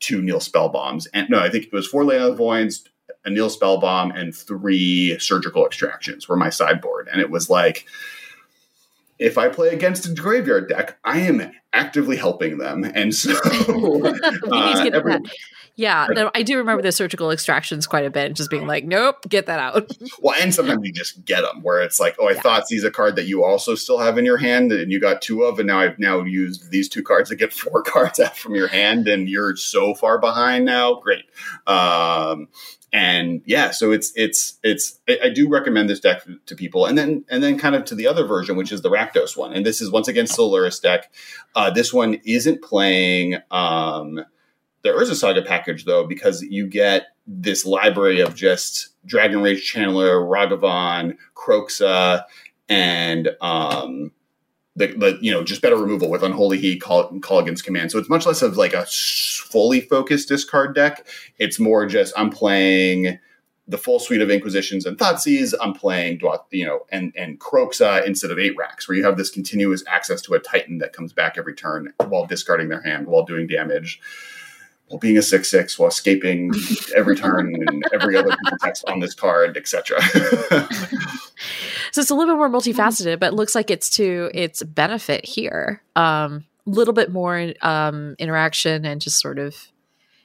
two 0.00 0.22
Nihil 0.22 0.40
Spellbombs. 0.40 1.06
And 1.14 1.30
no, 1.30 1.38
I 1.38 1.50
think 1.50 1.66
it 1.66 1.72
was 1.72 1.86
four 1.86 2.02
Leyline 2.02 2.30
of 2.30 2.30
the 2.32 2.36
Voids, 2.36 2.88
a 3.24 3.30
Nihil 3.30 3.48
Spellbomb, 3.48 4.18
and 4.18 4.34
three 4.34 5.18
surgical 5.18 5.64
extractions 5.66 6.28
were 6.28 6.36
my 6.36 6.50
sideboard. 6.50 7.08
And 7.10 7.20
it 7.20 7.30
was 7.30 7.48
like 7.48 7.86
if 9.18 9.38
I 9.38 9.48
play 9.48 9.68
against 9.68 10.06
a 10.06 10.14
graveyard 10.14 10.68
deck, 10.68 10.98
I 11.04 11.20
am 11.20 11.52
actively 11.72 12.16
helping 12.16 12.58
them. 12.58 12.84
And 12.84 13.14
so 13.14 13.32
uh, 14.50 14.90
every, 14.92 15.18
yeah, 15.76 16.06
no, 16.10 16.30
I 16.34 16.44
do 16.44 16.56
remember 16.58 16.82
the 16.82 16.92
surgical 16.92 17.32
extractions 17.32 17.88
quite 17.88 18.04
a 18.04 18.10
bit, 18.10 18.34
just 18.34 18.48
being 18.48 18.66
like, 18.66 18.84
nope, 18.84 19.16
get 19.28 19.46
that 19.46 19.58
out. 19.58 19.90
well, 20.20 20.40
and 20.40 20.54
sometimes 20.54 20.80
you 20.84 20.92
just 20.92 21.24
get 21.24 21.40
them 21.40 21.62
where 21.62 21.82
it's 21.82 21.98
like, 21.98 22.14
oh, 22.20 22.28
I 22.28 22.32
yeah. 22.32 22.40
thought 22.40 22.66
these 22.68 22.84
a 22.84 22.92
card 22.92 23.16
that 23.16 23.26
you 23.26 23.42
also 23.42 23.74
still 23.74 23.98
have 23.98 24.16
in 24.16 24.24
your 24.24 24.36
hand, 24.36 24.70
and 24.70 24.92
you 24.92 25.00
got 25.00 25.20
two 25.20 25.42
of, 25.42 25.58
and 25.58 25.66
now 25.66 25.80
I've 25.80 25.98
now 25.98 26.22
used 26.22 26.70
these 26.70 26.88
two 26.88 27.02
cards 27.02 27.30
to 27.30 27.36
get 27.36 27.52
four 27.52 27.82
cards 27.82 28.20
out 28.20 28.36
from 28.36 28.54
your 28.54 28.68
hand, 28.68 29.08
and 29.08 29.28
you're 29.28 29.56
so 29.56 29.94
far 29.94 30.18
behind 30.18 30.64
now. 30.64 30.94
Great. 30.94 31.24
Um, 31.66 32.48
and 32.92 33.42
yeah, 33.44 33.72
so 33.72 33.90
it's 33.90 34.12
it's 34.14 34.60
it's 34.62 35.00
I 35.08 35.28
do 35.28 35.48
recommend 35.48 35.90
this 35.90 35.98
deck 35.98 36.22
to 36.46 36.54
people, 36.54 36.86
and 36.86 36.96
then 36.96 37.24
and 37.28 37.42
then 37.42 37.58
kind 37.58 37.74
of 37.74 37.84
to 37.86 37.96
the 37.96 38.06
other 38.06 38.24
version, 38.24 38.54
which 38.54 38.70
is 38.70 38.82
the 38.82 38.90
Rakdos 38.90 39.36
one, 39.36 39.52
and 39.52 39.66
this 39.66 39.80
is 39.80 39.90
once 39.90 40.06
again 40.06 40.28
Solaris 40.28 40.78
deck. 40.78 41.12
Uh, 41.56 41.70
this 41.70 41.92
one 41.92 42.20
isn't 42.24 42.62
playing. 42.62 43.38
Um, 43.50 44.24
the 44.84 44.90
Urza 44.90 45.14
Saga 45.14 45.42
package, 45.42 45.86
though, 45.86 46.06
because 46.06 46.42
you 46.42 46.66
get 46.66 47.06
this 47.26 47.64
library 47.64 48.20
of 48.20 48.34
just 48.34 48.90
Dragon 49.06 49.40
Rage 49.40 49.72
Channeler, 49.72 50.22
Ragavan, 50.22 51.16
Kroxa, 51.34 52.24
and 52.68 53.30
um, 53.40 54.12
the, 54.76 54.88
the 54.88 55.18
you 55.22 55.32
know 55.32 55.42
just 55.42 55.62
better 55.62 55.76
removal 55.76 56.10
with 56.10 56.22
Unholy 56.22 56.58
Heat, 56.58 56.82
Kolaghan's 56.82 57.62
Command. 57.62 57.90
So 57.90 57.98
it's 57.98 58.10
much 58.10 58.26
less 58.26 58.42
of 58.42 58.58
like 58.58 58.74
a 58.74 58.84
fully 58.86 59.80
focused 59.80 60.28
discard 60.28 60.74
deck. 60.74 61.06
It's 61.38 61.58
more 61.58 61.86
just 61.86 62.12
I'm 62.16 62.30
playing 62.30 63.18
the 63.66 63.78
full 63.78 63.98
suite 63.98 64.20
of 64.20 64.28
Inquisitions 64.28 64.84
and 64.84 64.98
Thoughtseize. 64.98 65.54
I'm 65.62 65.72
playing 65.72 66.20
you 66.50 66.66
know 66.66 66.80
and 66.90 67.10
and 67.16 67.40
Kroxa 67.40 68.04
instead 68.06 68.30
of 68.30 68.38
eight 68.38 68.54
racks, 68.58 68.86
where 68.86 68.98
you 68.98 69.04
have 69.04 69.16
this 69.16 69.30
continuous 69.30 69.82
access 69.86 70.20
to 70.22 70.34
a 70.34 70.40
Titan 70.40 70.76
that 70.78 70.92
comes 70.92 71.14
back 71.14 71.38
every 71.38 71.54
turn 71.54 71.94
while 72.06 72.26
discarding 72.26 72.68
their 72.68 72.82
hand 72.82 73.06
while 73.06 73.24
doing 73.24 73.46
damage 73.46 73.98
while 74.88 74.98
being 74.98 75.16
a 75.16 75.22
six 75.22 75.50
six 75.50 75.78
while 75.78 75.88
escaping 75.88 76.52
every 76.94 77.16
turn 77.16 77.54
and 77.66 77.84
every 77.92 78.16
other 78.16 78.36
text 78.62 78.84
on 78.88 79.00
this 79.00 79.14
card, 79.14 79.56
etc. 79.56 80.00
so 81.92 82.00
it's 82.00 82.10
a 82.10 82.14
little 82.14 82.34
bit 82.34 82.38
more 82.38 82.50
multifaceted, 82.50 83.18
but 83.20 83.32
it 83.32 83.34
looks 83.34 83.54
like 83.54 83.70
it's 83.70 83.90
to 83.90 84.30
its 84.34 84.62
benefit 84.62 85.24
here. 85.24 85.82
A 85.96 86.00
um, 86.00 86.44
little 86.66 86.94
bit 86.94 87.10
more 87.10 87.52
um, 87.62 88.14
interaction 88.18 88.84
and 88.84 89.00
just 89.00 89.20
sort 89.20 89.38
of, 89.38 89.56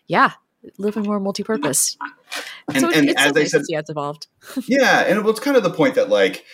yeah, 0.07 0.33
a 0.63 0.69
little 0.77 1.01
bit 1.01 1.07
more 1.07 1.19
multi-purpose. 1.19 1.97
And, 2.67 2.81
so 2.81 2.91
and 2.91 3.17
as 3.17 3.35
I 3.35 3.45
said, 3.45 3.63
yeah, 3.69 3.79
it's 3.79 3.89
evolved. 3.89 4.27
yeah, 4.67 5.01
and 5.01 5.25
it's 5.27 5.39
kind 5.39 5.57
of 5.57 5.63
the 5.63 5.71
point 5.71 5.95
that 5.95 6.09
like 6.09 6.45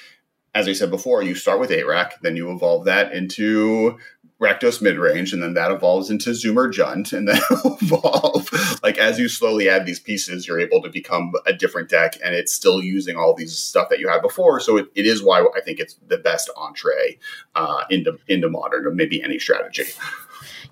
as 0.56 0.70
I 0.70 0.74
said 0.74 0.90
before, 0.90 1.22
you 1.22 1.36
start 1.36 1.60
with 1.60 1.70
8 1.70 1.86
rack, 1.86 2.22
then 2.22 2.38
you 2.38 2.50
evolve 2.50 2.86
that 2.86 3.12
into 3.12 3.98
Rakdos 4.42 4.82
mid 4.82 4.98
range, 4.98 5.32
and 5.32 5.42
then 5.42 5.54
that 5.54 5.72
evolves 5.72 6.10
into 6.10 6.32
Zoomer 6.32 6.72
Jund, 6.72 7.14
and 7.14 7.28
then 7.28 7.40
evolve. 7.82 8.50
Like 8.84 8.98
as 8.98 9.18
you 9.18 9.30
slowly 9.30 9.70
add 9.70 9.86
these 9.86 10.00
pieces, 10.00 10.48
you're 10.48 10.60
able 10.60 10.82
to 10.82 10.90
become 10.90 11.32
a 11.46 11.54
different 11.54 11.90
deck, 11.90 12.18
and 12.24 12.36
it's 12.36 12.52
still 12.52 12.84
using 12.84 13.16
all 13.16 13.34
these 13.34 13.58
stuff 13.58 13.88
that 13.90 14.00
you 14.00 14.10
had 14.10 14.22
before. 14.22 14.60
So 14.60 14.78
it, 14.78 14.88
it 14.94 15.06
is 15.06 15.24
why 15.24 15.46
I 15.56 15.62
think 15.62 15.80
it's 15.80 15.96
the 16.08 16.18
best 16.18 16.50
entree 16.58 17.18
uh, 17.56 17.86
into 17.90 18.20
into 18.28 18.50
modern 18.50 18.86
or 18.86 18.92
maybe 18.92 19.24
any 19.24 19.40
strategy. 19.40 19.86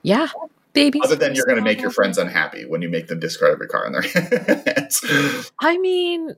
Yeah, 0.01 0.27
baby. 0.73 0.99
Other 1.01 1.15
than 1.15 1.33
you're 1.33 1.45
going 1.45 1.57
to 1.57 1.63
make 1.63 1.79
your 1.79 1.91
friends 1.91 2.17
unhappy 2.17 2.65
when 2.65 2.81
you 2.81 2.89
make 2.89 3.07
them 3.07 3.19
discard 3.19 3.53
every 3.53 3.67
card 3.67 3.87
in 3.87 3.93
their 3.93 4.01
hands. 4.75 5.51
I 5.61 5.77
mean, 5.77 6.35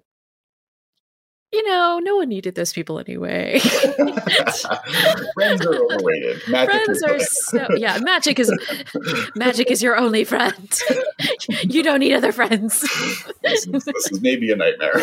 you 1.55 1.63
know, 1.69 1.99
no 2.03 2.17
one 2.17 2.27
needed 2.27 2.55
those 2.55 2.73
people 2.73 2.99
anyway. 2.99 3.59
Friends 5.35 5.65
are 5.65 5.73
overrated. 5.73 6.41
Magic 6.49 6.69
Friends 6.69 7.03
are 7.03 7.19
so 7.19 7.67
yeah. 7.77 7.97
Magic 7.99 8.39
is 8.39 8.51
magic 9.35 9.71
is 9.71 9.81
your 9.81 9.95
only 9.95 10.25
friend. 10.25 10.81
you 11.63 11.81
don't 11.81 12.01
need 12.01 12.13
other 12.13 12.33
friends. 12.33 12.81
this, 13.41 13.65
is, 13.67 13.85
this 13.85 14.11
is 14.11 14.21
maybe 14.21 14.51
a 14.51 14.57
nightmare. 14.57 14.97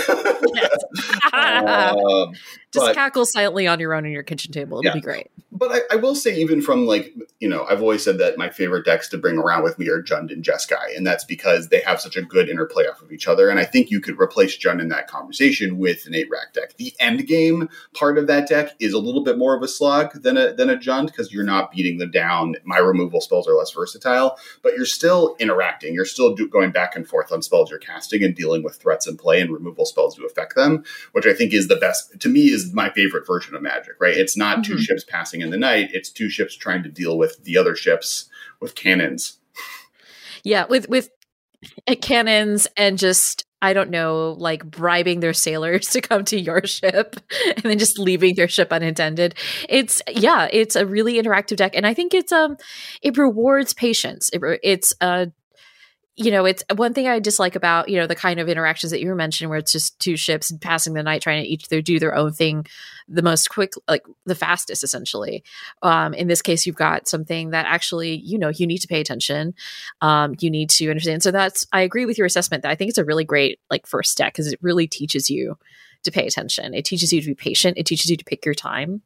um, 1.32 2.34
just 2.70 2.86
but, 2.86 2.94
cackle 2.94 3.24
silently 3.24 3.66
on 3.66 3.80
your 3.80 3.94
own 3.94 4.04
in 4.04 4.12
your 4.12 4.22
kitchen 4.22 4.52
table. 4.52 4.78
It'll 4.78 4.90
yeah. 4.90 4.94
be 4.94 5.00
great. 5.00 5.30
But 5.52 5.72
I, 5.72 5.80
I, 5.92 5.96
will 5.96 6.14
say, 6.14 6.34
even 6.36 6.62
from 6.62 6.86
like, 6.86 7.12
you 7.38 7.48
know, 7.48 7.66
I've 7.68 7.82
always 7.82 8.02
said 8.02 8.18
that 8.18 8.38
my 8.38 8.48
favorite 8.48 8.86
decks 8.86 9.08
to 9.10 9.18
bring 9.18 9.36
around 9.36 9.62
with 9.62 9.78
me 9.78 9.88
are 9.88 10.02
Jund 10.02 10.32
and 10.32 10.42
Jeskai. 10.42 10.96
And 10.96 11.06
that's 11.06 11.24
because 11.24 11.68
they 11.68 11.80
have 11.80 12.00
such 12.00 12.16
a 12.16 12.22
good 12.22 12.48
interplay 12.48 12.84
off 12.84 13.02
of 13.02 13.12
each 13.12 13.28
other. 13.28 13.50
And 13.50 13.60
I 13.60 13.64
think 13.66 13.90
you 13.90 14.00
could 14.00 14.18
replace 14.18 14.56
Jund 14.56 14.80
in 14.80 14.88
that 14.88 15.08
conversation 15.08 15.78
with 15.78 16.06
an 16.06 16.14
eight 16.14 16.28
rack 16.30 16.41
deck. 16.54 16.76
The 16.76 16.94
end 16.98 17.26
game 17.26 17.68
part 17.94 18.18
of 18.18 18.26
that 18.28 18.48
deck 18.48 18.70
is 18.80 18.94
a 18.94 18.98
little 18.98 19.22
bit 19.22 19.38
more 19.38 19.54
of 19.54 19.62
a 19.62 19.68
slog 19.68 20.22
than 20.22 20.36
a, 20.36 20.54
than 20.54 20.70
a 20.70 20.76
Jund 20.76 21.06
because 21.06 21.32
you're 21.32 21.44
not 21.44 21.70
beating 21.70 21.98
them 21.98 22.10
down. 22.10 22.56
My 22.64 22.78
removal 22.78 23.20
spells 23.20 23.46
are 23.46 23.54
less 23.54 23.72
versatile, 23.72 24.38
but 24.62 24.74
you're 24.74 24.86
still 24.86 25.36
interacting. 25.38 25.94
You're 25.94 26.06
still 26.06 26.34
do, 26.34 26.48
going 26.48 26.70
back 26.70 26.96
and 26.96 27.06
forth 27.06 27.30
on 27.30 27.42
spells 27.42 27.70
you're 27.70 27.78
casting 27.78 28.24
and 28.24 28.34
dealing 28.34 28.62
with 28.62 28.76
threats 28.76 29.06
in 29.06 29.18
play 29.18 29.40
and 29.40 29.52
removal 29.52 29.84
spells 29.84 30.16
to 30.16 30.24
affect 30.24 30.54
them, 30.54 30.84
which 31.12 31.26
I 31.26 31.34
think 31.34 31.52
is 31.52 31.68
the 31.68 31.76
best, 31.76 32.18
to 32.20 32.28
me, 32.28 32.46
is 32.46 32.62
is 32.62 32.72
my 32.72 32.90
favorite 32.90 33.26
version 33.26 33.54
of 33.54 33.62
Magic, 33.62 33.94
right? 34.00 34.16
It's 34.16 34.36
not 34.36 34.58
mm-hmm. 34.58 34.72
two 34.72 34.78
ships 34.78 35.04
passing 35.04 35.40
in 35.40 35.50
the 35.50 35.56
night, 35.56 35.90
it's 35.92 36.10
two 36.10 36.28
ships 36.28 36.56
trying 36.56 36.82
to 36.82 36.88
deal 36.88 37.18
with 37.18 37.42
the 37.44 37.56
other 37.58 37.74
ships 37.74 38.28
with 38.60 38.74
cannons. 38.74 39.38
Yeah, 40.44 40.66
with 40.66 40.88
with 40.88 41.10
uh, 41.86 41.94
cannons 42.00 42.66
and 42.76 42.98
just 42.98 43.41
I 43.62 43.72
don't 43.72 43.90
know, 43.90 44.36
like 44.38 44.64
bribing 44.64 45.20
their 45.20 45.32
sailors 45.32 45.86
to 45.92 46.00
come 46.00 46.24
to 46.26 46.38
your 46.38 46.66
ship 46.66 47.16
and 47.46 47.62
then 47.62 47.78
just 47.78 47.98
leaving 47.98 48.34
their 48.34 48.48
ship 48.48 48.72
unattended. 48.72 49.34
It's 49.68 50.02
yeah, 50.08 50.48
it's 50.52 50.76
a 50.76 50.84
really 50.84 51.14
interactive 51.14 51.56
deck, 51.56 51.74
and 51.74 51.86
I 51.86 51.94
think 51.94 52.12
it's 52.12 52.32
um, 52.32 52.56
it 53.00 53.16
rewards 53.16 53.72
patience. 53.72 54.28
It, 54.32 54.42
it's 54.62 54.92
a 55.00 55.30
you 56.14 56.30
know, 56.30 56.44
it's 56.44 56.62
one 56.74 56.92
thing 56.92 57.08
I 57.08 57.18
dislike 57.20 57.56
about, 57.56 57.88
you 57.88 57.96
know, 57.96 58.06
the 58.06 58.14
kind 58.14 58.38
of 58.38 58.48
interactions 58.48 58.90
that 58.90 59.00
you 59.00 59.08
were 59.08 59.14
mentioning 59.14 59.48
where 59.48 59.58
it's 59.58 59.72
just 59.72 59.98
two 59.98 60.16
ships 60.16 60.52
passing 60.60 60.92
the 60.92 61.02
night 61.02 61.22
trying 61.22 61.42
to 61.42 61.48
each 61.48 61.68
do 61.68 61.98
their 61.98 62.14
own 62.14 62.32
thing 62.32 62.66
the 63.08 63.22
most 63.22 63.48
quick, 63.48 63.72
like 63.88 64.02
the 64.26 64.34
fastest, 64.34 64.84
essentially. 64.84 65.42
Um, 65.82 66.12
in 66.12 66.28
this 66.28 66.42
case, 66.42 66.66
you've 66.66 66.76
got 66.76 67.08
something 67.08 67.50
that 67.50 67.64
actually, 67.66 68.16
you 68.16 68.38
know, 68.38 68.50
you 68.50 68.66
need 68.66 68.80
to 68.80 68.88
pay 68.88 69.00
attention. 69.00 69.54
Um, 70.02 70.34
you 70.38 70.50
need 70.50 70.68
to 70.70 70.90
understand. 70.90 71.22
So 71.22 71.30
that's, 71.30 71.66
I 71.72 71.80
agree 71.80 72.04
with 72.04 72.18
your 72.18 72.26
assessment 72.26 72.62
that 72.62 72.70
I 72.70 72.74
think 72.74 72.90
it's 72.90 72.98
a 72.98 73.04
really 73.04 73.24
great, 73.24 73.58
like, 73.70 73.86
first 73.86 74.12
step 74.12 74.32
because 74.32 74.52
it 74.52 74.58
really 74.60 74.86
teaches 74.86 75.30
you 75.30 75.56
to 76.02 76.12
pay 76.12 76.26
attention. 76.26 76.74
It 76.74 76.84
teaches 76.84 77.12
you 77.12 77.22
to 77.22 77.26
be 77.28 77.34
patient. 77.34 77.78
It 77.78 77.86
teaches 77.86 78.10
you 78.10 78.18
to 78.18 78.24
pick 78.24 78.44
your 78.44 78.54
time. 78.54 79.00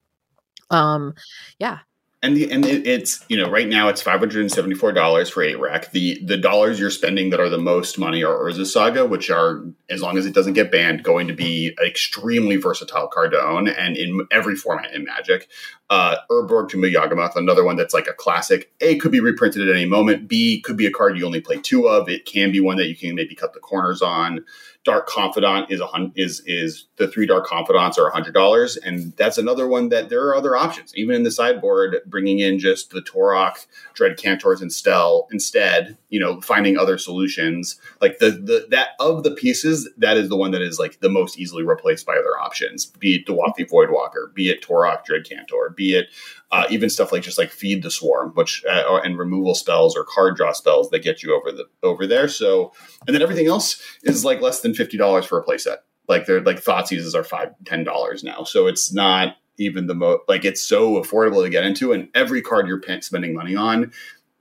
Um, 0.71 1.14
yeah, 1.61 1.79
and 2.22 2.37
the, 2.37 2.50
and 2.50 2.64
it, 2.64 2.87
it's 2.87 3.24
you 3.29 3.37
know 3.37 3.50
right 3.50 3.68
now 3.68 3.88
it's 3.88 4.00
five 4.00 4.20
hundred 4.20 4.40
and 4.40 4.50
seventy 4.50 4.74
four 4.74 4.90
dollars 4.90 5.29
for 5.29 5.42
eight 5.42 5.61
rack. 5.61 5.92
The 5.92 6.18
the 6.24 6.37
dollars 6.37 6.81
you're 6.81 6.90
spending 6.90 7.31
that 7.31 7.40
are 7.40 7.50
the 7.50 7.59
most 7.59 7.98
money 7.98 8.24
are 8.24 8.35
Urza 8.35 8.66
Saga, 8.66 9.05
which 9.05 9.31
are 9.31 9.62
as 9.90 10.00
long 10.00 10.16
as 10.16 10.24
it 10.24 10.35
doesn't 10.35 10.55
get 10.55 10.72
banned, 10.72 11.02
going 11.02 11.29
to 11.29 11.35
be 11.35 11.74
an 11.79 11.87
extremely 11.87 12.57
versatile 12.57 13.09
card 13.09 13.33
to 13.33 13.40
own 13.40 13.68
and 13.68 13.96
in 13.96 14.26
every 14.33 14.57
format 14.57 14.94
in 14.94 15.05
Magic. 15.05 15.48
Uh, 15.88 16.16
Urborg 16.31 16.68
Tomb 16.68 16.83
of 16.83 16.90
Yawgmoth, 16.90 17.37
another 17.37 17.64
one 17.64 17.76
that's 17.76 17.94
like 17.94 18.09
a 18.09 18.12
classic. 18.12 18.72
A 18.81 18.96
could 18.96 19.12
be 19.12 19.20
reprinted 19.20 19.68
at 19.68 19.74
any 19.74 19.87
moment. 19.87 20.26
B 20.26 20.61
could 20.61 20.76
be 20.76 20.87
a 20.87 20.90
card 20.90 21.16
you 21.16 21.26
only 21.26 21.40
play 21.40 21.59
two 21.59 21.87
of. 21.87 22.09
It 22.09 22.24
can 22.24 22.50
be 22.50 22.59
one 22.61 22.76
that 22.79 22.88
you 22.88 22.96
can 22.96 23.14
maybe 23.14 23.37
cut 23.37 23.52
the 23.52 23.61
corners 23.61 24.02
on. 24.02 24.44
Dark 24.87 25.09
Confidant 25.09 25.68
is 25.68 25.81
a 25.81 25.87
hun- 25.87 26.12
is 26.14 26.42
is 26.46 26.85
the 26.96 27.09
three 27.09 27.27
Dark 27.27 27.44
Confidants 27.44 27.99
are 27.99 28.07
a 28.07 28.12
hundred 28.12 28.35
dollars, 28.35 28.77
and 28.77 29.12
that's 29.16 29.37
another 29.37 29.66
one 29.66 29.88
that 29.88 30.11
there 30.11 30.25
are 30.29 30.37
other 30.37 30.57
options. 30.57 30.94
Even 30.94 31.16
in 31.16 31.22
the 31.25 31.31
sideboard, 31.33 31.96
bringing 32.07 32.38
in 32.38 32.61
just 32.61 32.90
the 32.90 33.03
Tourach, 33.03 33.66
Dread 33.94 34.16
Cantors, 34.16 34.62
and 34.62 34.72
Stel 34.72 35.27
instead, 35.33 35.99
you 36.09 36.20
know, 36.20 36.40
finding 36.40 36.79
other 36.79 36.99
solutions 36.99 37.81
like 38.01 38.20
the 38.20 38.31
the 38.31 38.68
that 38.70 38.90
of 39.01 39.25
the 39.25 39.33
pieces, 39.33 39.90
that 39.99 40.16
is 40.16 40.29
the 40.29 40.37
one 40.37 40.53
that 40.53 40.62
is 40.62 40.79
like 40.79 41.01
the 41.01 41.11
most 41.11 41.37
easily 41.37 41.64
replaced 41.64 42.07
by 42.07 42.14
other 42.14 42.38
options. 42.38 42.87
Be 42.87 43.16
it 43.16 43.27
the 43.27 43.33
Dauthi 43.35 43.68
Voidwalker, 43.68 44.33
be 44.35 44.51
it 44.51 44.62
Tourach, 44.62 45.05
Dread 45.05 45.29
Cantor, 45.29 45.75
be 45.77 45.96
it 45.96 46.07
uh, 46.52 46.64
even 46.70 46.88
stuff 46.88 47.12
like 47.12 47.22
just 47.22 47.38
like 47.38 47.50
feed 47.50 47.82
the 47.82 47.90
swarm, 47.90 48.30
which 48.35 48.64
uh, 48.68 49.00
and 49.02 49.18
removal 49.18 49.54
spells 49.54 49.96
or 49.96 50.04
card 50.04 50.37
draw 50.37 50.52
spells 50.52 50.90
that 50.90 51.02
get 51.02 51.22
you 51.22 51.35
over 51.35 51.50
the 51.50 51.64
over 51.82 52.06
there. 52.06 52.28
So, 52.28 52.72
and 53.06 53.14
then 53.14 53.22
everything 53.22 53.46
else 53.46 53.82
is 54.04 54.24
like 54.24 54.40
less 54.40 54.61
than 54.61 54.74
fifty 54.74 54.96
dollars 54.96 55.26
for 55.26 55.40
a 55.40 55.44
playset. 55.44 55.78
Like 56.09 56.26
they're 56.26 56.42
like 56.42 56.62
Thoughtseize 56.62 57.14
are 57.14 57.24
five 57.24 57.50
ten 57.64 57.85
dollars 57.85 58.22
now, 58.22 58.44
so 58.44 58.66
it's 58.66 58.92
not 58.92 59.37
even 59.59 59.87
the 59.87 59.94
most 59.94 60.20
like 60.28 60.44
it's 60.44 60.62
so 60.62 61.02
affordable 61.02 61.42
to 61.42 61.50
get 61.50 61.64
into, 61.64 61.92
and 61.92 62.09
every 62.14 62.42
card 62.42 62.68
you're 62.68 62.82
spending 63.00 63.35
money 63.35 63.56
on 63.56 63.92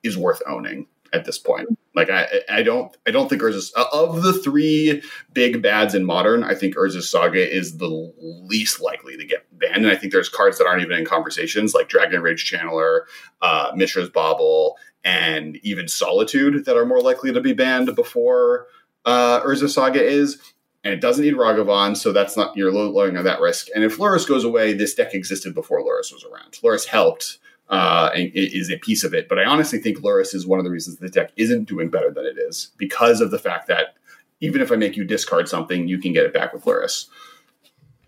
is 0.03 0.17
worth 0.17 0.41
owning 0.47 0.87
at 1.15 1.25
this 1.25 1.37
point. 1.37 1.77
Like 1.95 2.09
I, 2.09 2.27
I 2.49 2.63
don't, 2.63 2.95
I 3.07 3.11
don't 3.11 3.29
think 3.29 3.41
Urza's 3.41 3.71
of 3.93 4.21
the 4.21 4.33
three 4.33 5.01
big 5.33 5.61
bads 5.61 5.95
in 5.95 6.03
modern. 6.05 6.43
I 6.43 6.53
think 6.53 6.75
Urza's 6.75 7.09
Saga 7.09 7.55
is 7.55 7.77
the 7.77 8.13
least 8.19 8.81
likely 8.81 9.17
to 9.17 9.25
get 9.25 9.47
banned, 9.57 9.85
and 9.85 9.87
I 9.87 9.95
think 9.95 10.11
there's 10.11 10.29
cards 10.29 10.57
that 10.57 10.67
aren't 10.67 10.83
even 10.83 10.99
in 10.99 11.05
conversations, 11.05 11.73
like 11.73 11.87
Dragon 11.87 12.21
Rage 12.21 12.49
Channeler, 12.51 13.01
uh, 13.41 13.71
Mishra's 13.75 14.09
Bauble, 14.09 14.77
and 15.03 15.57
even 15.63 15.87
Solitude 15.87 16.65
that 16.65 16.75
are 16.75 16.85
more 16.85 17.01
likely 17.01 17.31
to 17.31 17.39
be 17.39 17.53
banned 17.53 17.95
before 17.95 18.67
uh, 19.05 19.55
Saga 19.55 20.03
is. 20.03 20.41
And 20.83 20.93
it 20.93 21.01
doesn't 21.01 21.23
need 21.23 21.33
Ragavan, 21.33 21.97
so 21.97 22.11
that's 22.11 22.37
not 22.37 22.55
you're 22.55 22.71
lowering 22.71 23.17
on 23.17 23.23
that 23.23 23.39
risk. 23.39 23.69
And 23.73 23.83
if 23.83 23.97
Lurrus 23.97 24.27
goes 24.27 24.43
away, 24.43 24.73
this 24.73 24.93
deck 24.93 25.15
existed 25.15 25.55
before 25.55 25.81
Lurrus 25.81 26.13
was 26.13 26.23
around. 26.23 26.51
Lurrus 26.63 26.85
helped 26.85 27.39
uh, 27.69 28.11
is 28.13 28.69
a 28.69 28.77
piece 28.77 29.03
of 29.03 29.13
it. 29.13 29.27
But 29.27 29.39
I 29.39 29.45
honestly 29.45 29.79
think 29.79 29.99
Lurrus 29.99 30.35
is 30.35 30.45
one 30.45 30.59
of 30.59 30.65
the 30.65 30.71
reasons 30.71 30.97
the 30.97 31.09
deck 31.09 31.31
isn't 31.35 31.65
doing 31.65 31.89
better 31.89 32.11
than 32.11 32.25
it 32.25 32.37
is 32.37 32.71
because 32.77 33.21
of 33.21 33.31
the 33.31 33.39
fact 33.39 33.67
that 33.67 33.95
even 34.41 34.61
if 34.61 34.71
I 34.71 34.75
make 34.75 34.95
you 34.95 35.03
discard 35.03 35.47
something, 35.47 35.87
you 35.87 35.97
can 35.97 36.13
get 36.13 36.25
it 36.25 36.33
back 36.33 36.53
with 36.53 36.65
Lurrus. 36.65 37.07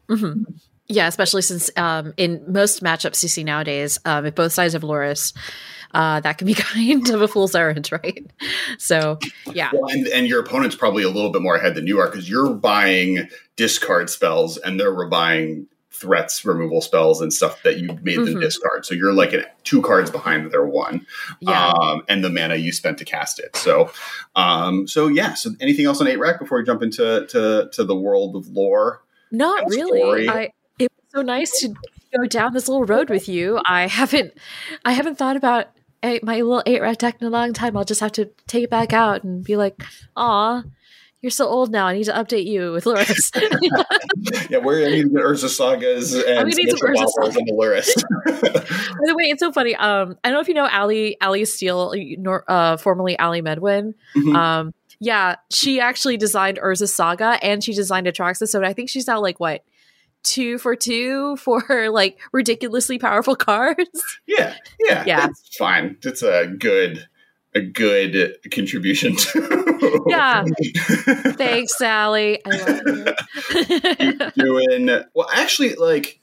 Mm-hmm. 0.10 0.44
Yeah, 0.88 1.08
especially 1.08 1.42
since 1.42 1.70
um, 1.76 2.14
in 2.16 2.44
most 2.48 2.82
matchups 2.82 3.22
you 3.22 3.30
see 3.30 3.44
nowadays, 3.44 4.00
um, 4.06 4.26
if 4.26 4.36
both 4.36 4.54
sides 4.54 4.74
of 4.74 4.84
Lurrus, 4.84 5.34
uh, 5.94 6.20
that 6.22 6.38
can 6.38 6.48
be 6.48 6.54
kind 6.58 7.10
of 7.10 7.22
a 7.22 7.28
fool's 7.28 7.56
errand, 7.56 7.90
right? 8.04 8.26
So, 8.78 9.20
yeah. 9.54 9.72
Well, 9.74 9.90
and, 9.92 10.08
and, 10.08 10.28
your 10.28 10.40
opponent's 10.40 10.76
probably 10.76 11.04
a 11.04 11.10
little 11.10 11.32
bit 11.32 11.42
more 11.42 11.56
ahead 11.56 11.76
than 11.76 11.88
you 11.88 12.00
are 12.00 12.08
because 12.08 12.30
you're 12.30 12.54
buying 12.54 13.28
discard 13.56 14.10
spells 14.10 14.58
and 14.58 14.80
they're 14.80 15.08
buying 15.08 15.68
threats 16.00 16.46
removal 16.46 16.82
spells 16.82 17.22
and 17.22 17.34
stuff 17.34 17.64
that 17.64 17.78
you 17.80 17.88
made 18.04 18.18
mm-hmm. 18.18 18.26
them 18.26 18.40
discard. 18.40 18.86
So 18.86 18.94
you're 18.94 19.14
like 19.14 19.34
two 19.64 19.82
cards 19.82 20.12
behind 20.12 20.52
their 20.52 20.66
one, 20.66 21.06
yeah. 21.40 21.70
um, 21.70 22.04
and 22.08 22.24
the 22.24 22.30
mana 22.30 22.56
you 22.56 22.72
spent 22.72 22.98
to 23.00 23.06
cast 23.06 23.40
it. 23.40 23.56
So, 23.56 23.92
um, 24.36 24.88
so 24.88 25.08
yeah. 25.08 25.34
So 25.34 25.52
anything 25.60 25.86
else 25.86 26.00
on 26.02 26.08
eight 26.08 26.20
rack 26.20 26.40
before 26.40 26.60
we 26.60 26.64
jump 26.64 26.82
into 26.82 27.26
to, 27.28 27.70
to 27.72 27.84
the 27.84 27.96
world 27.96 28.36
of 28.36 28.48
lore? 28.48 29.04
Not 29.32 29.68
really. 29.68 30.30
I, 30.30 30.52
it 30.80 30.92
was 30.92 31.12
so 31.14 31.22
nice 31.22 31.60
to 31.60 31.74
go 32.16 32.26
down 32.26 32.54
this 32.54 32.68
little 32.68 32.86
road 32.86 33.10
with 33.10 33.28
you. 33.28 33.60
I 33.66 33.88
haven't, 33.88 34.34
I 34.86 34.94
haven't 34.94 35.18
thought 35.18 35.36
about 35.36 35.68
my 36.04 36.42
little 36.42 36.64
eight 36.66 36.82
rack 36.82 36.98
deck 36.98 37.18
in 37.20 37.28
a 37.28 37.30
long 37.30 37.54
time. 37.54 37.76
I'll 37.76 37.84
just 37.84 38.02
have 38.02 38.14
to 38.14 38.30
take 38.48 38.64
it 38.64 38.70
back 38.70 38.94
out 38.94 39.24
and 39.24 39.44
be 39.44 39.58
like, 39.58 39.84
"Aw, 40.16 40.64
you're 41.22 41.32
so 41.32 41.48
old 41.48 41.72
now. 41.72 41.88
I 41.88 41.94
need 41.94 42.04
to 42.06 42.14
update 42.14 42.46
you 42.46 42.72
with 42.72 42.84
Lurrus. 42.84 43.32
yeah, 44.50 44.60
we're 44.60 44.80
going 44.80 44.92
to 44.92 45.10
get 45.10 45.24
Urza 45.24 45.50
Sagas 45.50 46.14
and 46.14 46.46
we 46.46 46.54
need 46.54 46.70
some 46.70 46.80
Urza 46.80 47.08
Sagas 47.08 47.36
the 47.36 47.54
Lurrus. 47.54 48.04
By 48.26 49.04
the 49.06 49.16
way, 49.16 49.26
it's 49.26 49.40
so 49.40 49.52
funny. 49.52 49.76
Um, 49.76 50.18
I 50.24 50.30
don't 50.30 50.36
know 50.36 50.42
if 50.42 50.48
you 50.48 50.54
know 50.54 50.68
Ali 50.68 51.20
Ali 51.22 51.46
Steele, 51.46 51.94
uh, 52.48 52.78
formerly 52.78 53.18
Ali 53.18 53.42
Medwin. 53.42 53.96
Mm-hmm. 54.16 54.36
Um, 54.36 54.74
yeah, 55.00 55.36
she 55.52 55.80
actually 55.80 56.18
designed 56.18 56.60
Urza 56.60 56.88
Saga 56.88 57.40
and 57.42 57.64
she 57.64 57.74
designed 57.74 58.08
Atraxa. 58.08 58.48
So 58.48 58.64
I 58.64 58.74
think 58.74 58.90
she's 58.90 59.08
now 59.08 59.20
like 59.20 59.40
what 59.40 59.64
two 60.24 60.60
for 60.60 60.76
two 60.76 61.36
for 61.38 61.90
like 61.90 62.20
ridiculously 62.32 63.00
powerful 63.00 63.36
cards. 63.36 64.20
Yeah, 64.28 64.56
yeah, 64.80 65.04
yeah. 65.06 65.28
It's 65.28 65.58
fine. 65.58 65.98
It's 66.04 66.22
a 66.22 66.48
good 66.48 67.08
a 67.58 67.62
good 67.62 68.38
contribution 68.52 69.16
to. 69.16 69.58
Yeah. 70.08 70.44
Thanks, 71.34 71.78
Sally. 71.78 72.42
I 72.46 72.50
love 72.50 72.82
you. 72.86 74.32
doing 74.44 75.06
well. 75.14 75.30
Actually, 75.32 75.76
like. 75.76 76.20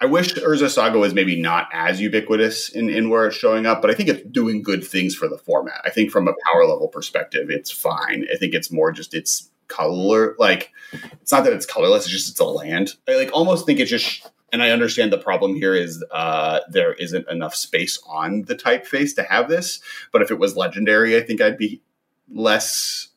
I 0.00 0.06
wish 0.06 0.34
Urza 0.34 0.70
Saga 0.70 0.98
was 0.98 1.12
maybe 1.12 1.40
not 1.40 1.68
as 1.72 2.00
ubiquitous 2.00 2.68
in, 2.68 2.88
in 2.88 3.10
where 3.10 3.26
it's 3.26 3.36
showing 3.36 3.66
up, 3.66 3.82
but 3.82 3.90
I 3.90 3.94
think 3.94 4.08
it's 4.08 4.22
doing 4.30 4.62
good 4.62 4.84
things 4.84 5.14
for 5.14 5.28
the 5.28 5.38
format. 5.38 5.80
I 5.84 5.90
think 5.90 6.10
from 6.10 6.28
a 6.28 6.34
power 6.46 6.64
level 6.64 6.88
perspective, 6.88 7.50
it's 7.50 7.70
fine. 7.70 8.24
I 8.32 8.36
think 8.36 8.54
it's 8.54 8.70
more 8.70 8.92
just 8.92 9.12
it's 9.12 9.50
color 9.66 10.34
like 10.38 10.72
it's 11.20 11.32
not 11.32 11.44
that 11.44 11.52
it's 11.52 11.66
colorless, 11.66 12.04
it's 12.04 12.12
just 12.12 12.30
it's 12.30 12.40
a 12.40 12.44
land. 12.44 12.94
I 13.08 13.16
like 13.16 13.30
almost 13.32 13.66
think 13.66 13.80
it's 13.80 13.90
just 13.90 14.30
and 14.52 14.62
I 14.62 14.70
understand 14.70 15.12
the 15.12 15.18
problem 15.18 15.54
here 15.54 15.74
is 15.74 16.02
uh, 16.10 16.60
there 16.70 16.94
isn't 16.94 17.28
enough 17.28 17.54
space 17.54 18.00
on 18.06 18.42
the 18.42 18.54
typeface 18.54 19.14
to 19.16 19.22
have 19.22 19.48
this. 19.48 19.80
But 20.12 20.22
if 20.22 20.30
it 20.30 20.38
was 20.38 20.56
legendary, 20.56 21.16
I 21.16 21.20
think 21.20 21.40
I'd 21.40 21.58
be 21.58 21.82
less 22.30 23.08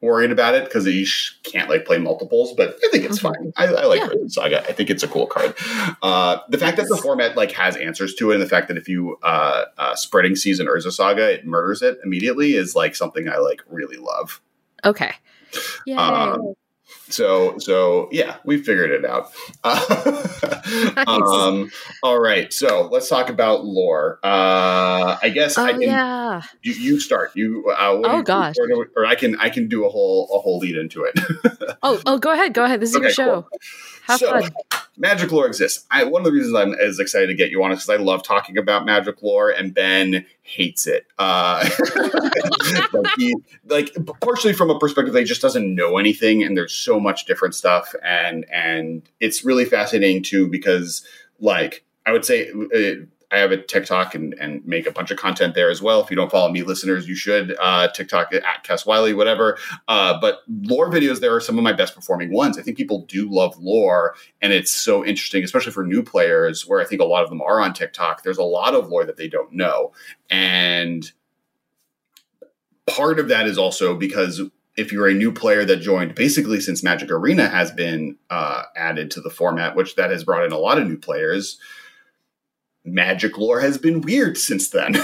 worried 0.00 0.30
about 0.30 0.54
it 0.54 0.64
because 0.64 0.86
you 0.86 1.06
can't 1.44 1.70
like 1.70 1.84
play 1.86 1.98
multiples. 1.98 2.52
But 2.54 2.76
I 2.84 2.88
think 2.90 3.04
it's 3.04 3.20
mm-hmm. 3.20 3.52
fine. 3.52 3.52
I, 3.56 3.66
I 3.66 3.86
like 3.86 4.00
yeah. 4.00 4.08
Saga. 4.28 4.68
I 4.68 4.72
think 4.72 4.90
it's 4.90 5.02
a 5.02 5.08
cool 5.08 5.26
card. 5.26 5.54
Uh, 6.02 6.38
the 6.48 6.58
fact 6.58 6.76
that 6.76 6.88
the 6.88 6.96
format 6.96 7.36
like 7.36 7.52
has 7.52 7.76
answers 7.76 8.14
to 8.16 8.30
it, 8.30 8.34
and 8.34 8.42
the 8.42 8.48
fact 8.48 8.68
that 8.68 8.76
if 8.76 8.88
you 8.88 9.16
uh, 9.22 9.64
uh, 9.78 9.94
Spreading 9.94 10.34
Seas 10.34 10.60
Urza 10.60 10.92
Saga, 10.92 11.32
it 11.32 11.46
murders 11.46 11.82
it 11.82 11.98
immediately 12.04 12.54
is 12.54 12.74
like 12.74 12.96
something 12.96 13.28
I 13.28 13.38
like 13.38 13.62
really 13.68 13.96
love. 13.96 14.40
Okay. 14.84 15.12
Yeah. 15.86 16.00
Um, 16.00 16.54
so 17.08 17.58
so 17.58 18.08
yeah 18.10 18.36
we 18.44 18.58
figured 18.58 18.90
it 18.90 19.04
out. 19.04 19.30
Nice. 20.96 21.06
um 21.08 21.70
all 22.02 22.18
right 22.18 22.52
so 22.52 22.88
let's 22.90 23.08
talk 23.08 23.28
about 23.28 23.64
lore. 23.64 24.18
Uh 24.22 25.18
i 25.22 25.30
guess 25.32 25.58
oh, 25.58 25.64
i 25.64 25.72
can 25.72 25.82
yeah. 25.82 26.42
You, 26.62 26.72
you 26.72 27.00
start. 27.00 27.32
You 27.34 27.64
uh 27.70 28.00
oh 28.04 28.22
gosh. 28.22 28.54
Or, 28.58 28.88
or, 28.96 29.06
i 29.06 29.14
can 29.14 29.38
i 29.38 29.50
can 29.50 29.68
do 29.68 29.84
a 29.84 29.88
whole 29.88 30.28
a 30.34 30.38
whole 30.38 30.58
lead 30.58 30.76
into 30.76 31.04
it. 31.04 31.18
Oh 31.82 32.00
oh 32.06 32.18
go 32.18 32.32
ahead 32.32 32.54
go 32.54 32.64
ahead. 32.64 32.80
This 32.80 32.90
is 32.90 32.96
okay, 32.96 33.04
your 33.04 33.12
show. 33.12 33.42
Cool. 33.42 33.60
have 34.06 34.20
so, 34.20 34.30
fun 34.30 34.50
magic 34.96 35.32
lore 35.32 35.46
exists. 35.46 35.86
I, 35.90 36.04
one 36.04 36.20
of 36.20 36.24
the 36.24 36.32
reasons 36.32 36.54
I'm 36.54 36.74
as 36.74 36.98
excited 36.98 37.26
to 37.28 37.34
get 37.34 37.50
you 37.50 37.62
on 37.62 37.72
is 37.72 37.84
because 37.84 38.00
I 38.00 38.02
love 38.02 38.22
talking 38.22 38.58
about 38.58 38.84
magic 38.84 39.22
lore, 39.22 39.50
and 39.50 39.74
Ben 39.74 40.26
hates 40.42 40.86
it. 40.86 41.06
Uh, 41.18 41.68
like, 42.92 43.06
he, 43.16 43.34
like 43.66 43.94
partially 44.20 44.52
from 44.52 44.70
a 44.70 44.78
perspective 44.78 45.12
that 45.14 45.20
he 45.20 45.26
just 45.26 45.42
doesn't 45.42 45.74
know 45.74 45.98
anything, 45.98 46.42
and 46.42 46.56
there's 46.56 46.74
so 46.74 47.00
much 47.00 47.26
different 47.26 47.54
stuff, 47.54 47.94
and 48.02 48.44
and 48.50 49.02
it's 49.20 49.44
really 49.44 49.64
fascinating 49.64 50.22
too 50.22 50.48
because 50.48 51.06
like 51.40 51.84
I 52.06 52.12
would 52.12 52.24
say. 52.24 52.50
Uh, 52.50 53.06
I 53.34 53.38
have 53.38 53.50
a 53.50 53.56
TikTok 53.56 54.14
and, 54.14 54.34
and 54.34 54.64
make 54.64 54.86
a 54.86 54.92
bunch 54.92 55.10
of 55.10 55.18
content 55.18 55.54
there 55.54 55.70
as 55.70 55.82
well. 55.82 56.00
If 56.00 56.10
you 56.10 56.16
don't 56.16 56.30
follow 56.30 56.50
me, 56.50 56.62
listeners, 56.62 57.08
you 57.08 57.16
should. 57.16 57.56
Uh, 57.60 57.88
TikTok 57.88 58.32
at 58.32 58.64
Kess 58.64 58.86
Wylie, 58.86 59.12
whatever. 59.12 59.58
Uh, 59.88 60.18
but 60.20 60.42
lore 60.48 60.90
videos, 60.90 61.20
there 61.20 61.34
are 61.34 61.40
some 61.40 61.58
of 61.58 61.64
my 61.64 61.72
best 61.72 61.94
performing 61.94 62.32
ones. 62.32 62.58
I 62.58 62.62
think 62.62 62.76
people 62.76 63.04
do 63.06 63.28
love 63.28 63.58
lore, 63.58 64.14
and 64.40 64.52
it's 64.52 64.72
so 64.72 65.04
interesting, 65.04 65.42
especially 65.42 65.72
for 65.72 65.84
new 65.84 66.02
players, 66.02 66.66
where 66.66 66.80
I 66.80 66.84
think 66.84 67.00
a 67.00 67.04
lot 67.04 67.24
of 67.24 67.30
them 67.30 67.42
are 67.42 67.60
on 67.60 67.72
TikTok. 67.72 68.22
There's 68.22 68.38
a 68.38 68.44
lot 68.44 68.74
of 68.74 68.88
lore 68.88 69.04
that 69.04 69.16
they 69.16 69.28
don't 69.28 69.52
know, 69.52 69.92
and 70.30 71.10
part 72.86 73.18
of 73.18 73.28
that 73.28 73.46
is 73.46 73.58
also 73.58 73.96
because 73.96 74.42
if 74.76 74.92
you're 74.92 75.08
a 75.08 75.14
new 75.14 75.32
player 75.32 75.64
that 75.64 75.76
joined 75.76 76.14
basically 76.14 76.60
since 76.60 76.82
Magic 76.82 77.10
Arena 77.10 77.48
has 77.48 77.70
been 77.72 78.16
uh, 78.30 78.64
added 78.76 79.10
to 79.12 79.20
the 79.20 79.30
format, 79.30 79.76
which 79.76 79.96
that 79.96 80.10
has 80.10 80.24
brought 80.24 80.44
in 80.44 80.52
a 80.52 80.58
lot 80.58 80.78
of 80.78 80.86
new 80.86 80.98
players 80.98 81.58
magic 82.84 83.38
lore 83.38 83.60
has 83.60 83.78
been 83.78 84.00
weird 84.00 84.36
since 84.36 84.70
then. 84.70 84.92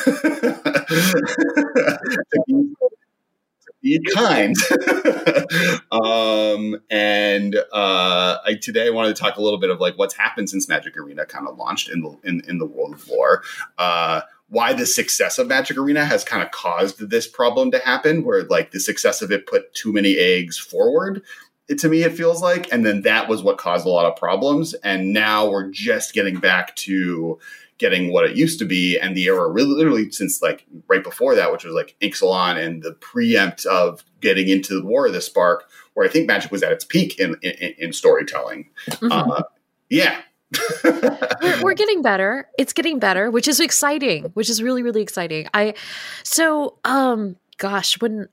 be, 3.83 4.01
kind. 4.15 4.55
um, 5.91 6.77
and 6.91 7.57
uh, 7.73 8.39
I, 8.45 8.59
today 8.61 8.87
I 8.87 8.91
wanted 8.91 9.17
to 9.17 9.23
talk 9.23 9.37
a 9.37 9.43
little 9.43 9.59
bit 9.59 9.71
of 9.71 9.81
like 9.81 9.97
what's 9.97 10.15
happened 10.15 10.51
since 10.51 10.69
Magic 10.69 10.97
Arena 10.97 11.25
kind 11.25 11.49
of 11.49 11.57
launched 11.57 11.89
in 11.89 12.03
the 12.03 12.17
in, 12.25 12.43
in 12.47 12.59
the 12.59 12.67
world 12.67 12.95
of 12.95 13.09
lore. 13.09 13.43
Uh, 13.79 14.23
why 14.49 14.73
the 14.73 14.85
success 14.85 15.39
of 15.39 15.47
Magic 15.47 15.77
Arena 15.79 16.05
has 16.05 16.25
kind 16.25 16.43
of 16.43 16.51
caused 16.51 17.09
this 17.09 17.29
problem 17.29 17.71
to 17.71 17.79
happen, 17.79 18.25
where 18.25 18.43
like 18.45 18.73
the 18.73 18.81
success 18.81 19.23
of 19.23 19.31
it 19.31 19.47
put 19.47 19.73
too 19.75 19.93
many 19.93 20.17
eggs 20.19 20.59
forward 20.59 21.23
it, 21.71 21.79
to 21.79 21.89
me 21.89 22.03
it 22.03 22.13
feels 22.13 22.43
like 22.43 22.71
and 22.73 22.85
then 22.85 23.03
that 23.03 23.29
was 23.29 23.43
what 23.43 23.57
caused 23.57 23.87
a 23.87 23.89
lot 23.89 24.05
of 24.05 24.17
problems 24.17 24.75
and 24.75 25.13
now 25.13 25.49
we're 25.49 25.71
just 25.71 26.13
getting 26.13 26.39
back 26.39 26.75
to 26.75 27.39
getting 27.81 28.13
what 28.13 28.27
it 28.27 28.37
used 28.37 28.59
to 28.59 28.67
be 28.67 28.99
and 28.99 29.17
the 29.17 29.25
era 29.25 29.49
really 29.49 29.75
literally 29.75 30.11
since 30.11 30.43
like 30.43 30.67
right 30.87 31.03
before 31.03 31.35
that 31.35 31.51
which 31.51 31.65
was 31.65 31.75
like 31.75 31.97
Ixalan 32.03 32.63
and 32.63 32.83
the 32.83 32.93
preempt 32.93 33.65
of 33.65 34.05
getting 34.21 34.49
into 34.49 34.79
the 34.79 34.87
war 34.87 35.07
of 35.07 35.15
the 35.15 35.21
spark 35.23 35.69
where 35.95 36.07
i 36.07 36.11
think 36.11 36.29
magic 36.29 36.53
was 36.53 36.63
at 36.63 36.73
its 36.73 36.85
peak 36.85 37.19
in 37.19 37.37
in, 37.43 37.75
in 37.79 37.93
storytelling. 37.93 38.69
Mm-hmm. 38.91 39.11
uh, 39.11 39.43
yeah. 39.89 40.21
We're, 40.85 41.63
we're, 41.63 41.75
getting 41.75 42.03
better. 42.03 42.49
It's 42.59 42.73
getting 42.73 42.99
better 42.99 43.31
which 43.31 43.49
is 43.49 43.61
exciting 43.61 44.25
which 44.35 44.51
is 44.51 44.63
really 44.63 44.83
really 44.83 45.01
exciting. 45.01 45.47
I 45.55 45.75
so 46.23 46.79
um 46.85 47.37
gosh 47.57 48.01
when 48.01 48.29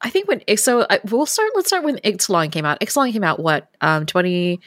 i 0.00 0.10
think 0.10 0.28
when 0.28 0.42
so 0.56 0.86
I, 0.90 1.00
we'll 1.04 1.26
start 1.26 1.50
let's 1.54 1.68
start 1.68 1.84
when 1.84 1.96
ixalan 1.98 2.52
came 2.52 2.66
out. 2.66 2.80
Ixalan 2.80 3.12
came 3.12 3.24
out 3.24 3.38
what 3.40 3.68
um 3.80 4.06
20 4.06 4.58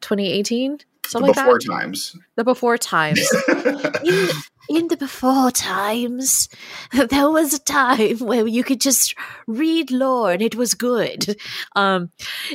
2018 0.00 0.80
Something 1.06 1.28
like 1.28 1.36
before 1.36 1.58
that. 1.58 1.66
times. 1.66 2.16
The 2.36 2.44
before 2.44 2.78
times. 2.78 3.28
in, 4.04 4.28
in 4.68 4.88
the 4.88 4.96
before 4.96 5.50
times, 5.50 6.48
there 6.92 7.28
was 7.28 7.54
a 7.54 7.58
time 7.58 8.18
where 8.18 8.46
you 8.46 8.64
could 8.64 8.80
just 8.80 9.14
read 9.46 9.90
lore 9.90 10.32
and 10.32 10.42
it 10.42 10.54
was 10.54 10.74
good. 10.74 11.36
Um, 11.74 12.10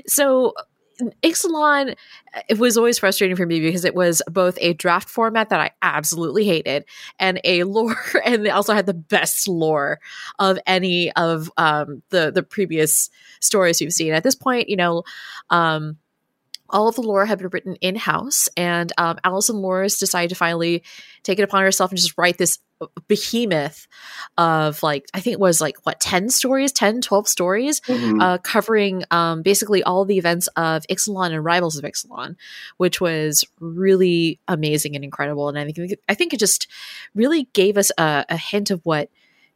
so 0.07 0.53
Ixalan, 1.23 1.95
it 2.49 2.57
was 2.57 2.77
always 2.77 2.99
frustrating 2.99 3.35
for 3.35 3.45
me 3.45 3.59
because 3.59 3.85
it 3.85 3.95
was 3.95 4.21
both 4.27 4.57
a 4.61 4.73
draft 4.73 5.09
format 5.09 5.49
that 5.49 5.59
I 5.59 5.71
absolutely 5.81 6.45
hated 6.45 6.85
and 7.19 7.39
a 7.43 7.63
lore, 7.65 7.95
and 8.25 8.45
they 8.45 8.49
also 8.49 8.73
had 8.73 8.85
the 8.85 8.93
best 8.93 9.47
lore 9.47 9.99
of 10.39 10.57
any 10.65 11.11
of 11.13 11.51
um, 11.57 12.01
the 12.09 12.31
the 12.31 12.43
previous 12.43 13.09
stories 13.41 13.79
we've 13.79 13.93
seen. 13.93 14.13
At 14.13 14.23
this 14.23 14.35
point, 14.35 14.69
you 14.69 14.75
know, 14.75 15.03
um, 15.49 15.97
all 16.69 16.87
of 16.87 16.95
the 16.95 17.01
lore 17.01 17.25
had 17.25 17.39
been 17.39 17.49
written 17.49 17.75
in 17.75 17.95
house, 17.95 18.49
and 18.57 18.91
um, 18.97 19.17
Alison 19.23 19.57
Luhrs 19.57 19.99
decided 19.99 20.29
to 20.29 20.35
finally 20.35 20.83
take 21.23 21.39
it 21.39 21.43
upon 21.43 21.61
herself 21.63 21.91
and 21.91 21.97
just 21.97 22.17
write 22.17 22.37
this 22.37 22.59
behemoth 23.07 23.87
of 24.37 24.83
like 24.83 25.05
I 25.13 25.19
think 25.19 25.33
it 25.33 25.39
was 25.39 25.59
like 25.59 25.77
what 25.83 25.99
10 25.99 26.29
stories 26.29 26.71
10 26.71 27.01
12 27.01 27.27
stories 27.27 27.81
Mhm. 27.81 28.21
uh, 28.21 28.37
covering 28.37 29.03
um, 29.09 29.41
basically 29.41 29.81
all 29.81 30.05
the 30.05 30.19
events 30.19 30.47
of 30.55 30.85
Ixalan 30.87 31.31
and 31.33 31.43
Rivals 31.43 31.77
of 31.77 31.83
Ixalan, 31.83 32.35
which 32.77 33.01
was 33.01 33.43
really 33.59 34.39
amazing 34.47 34.95
and 34.95 35.03
incredible. 35.03 35.49
And 35.49 35.57
I 35.57 35.71
think 35.71 35.93
I 36.07 36.13
think 36.13 36.33
it 36.33 36.39
just 36.39 36.67
really 37.15 37.45
gave 37.53 37.77
us 37.77 37.91
a, 37.97 38.25
a 38.29 38.37
hint 38.37 38.69
of 38.69 38.81
what 38.83 39.09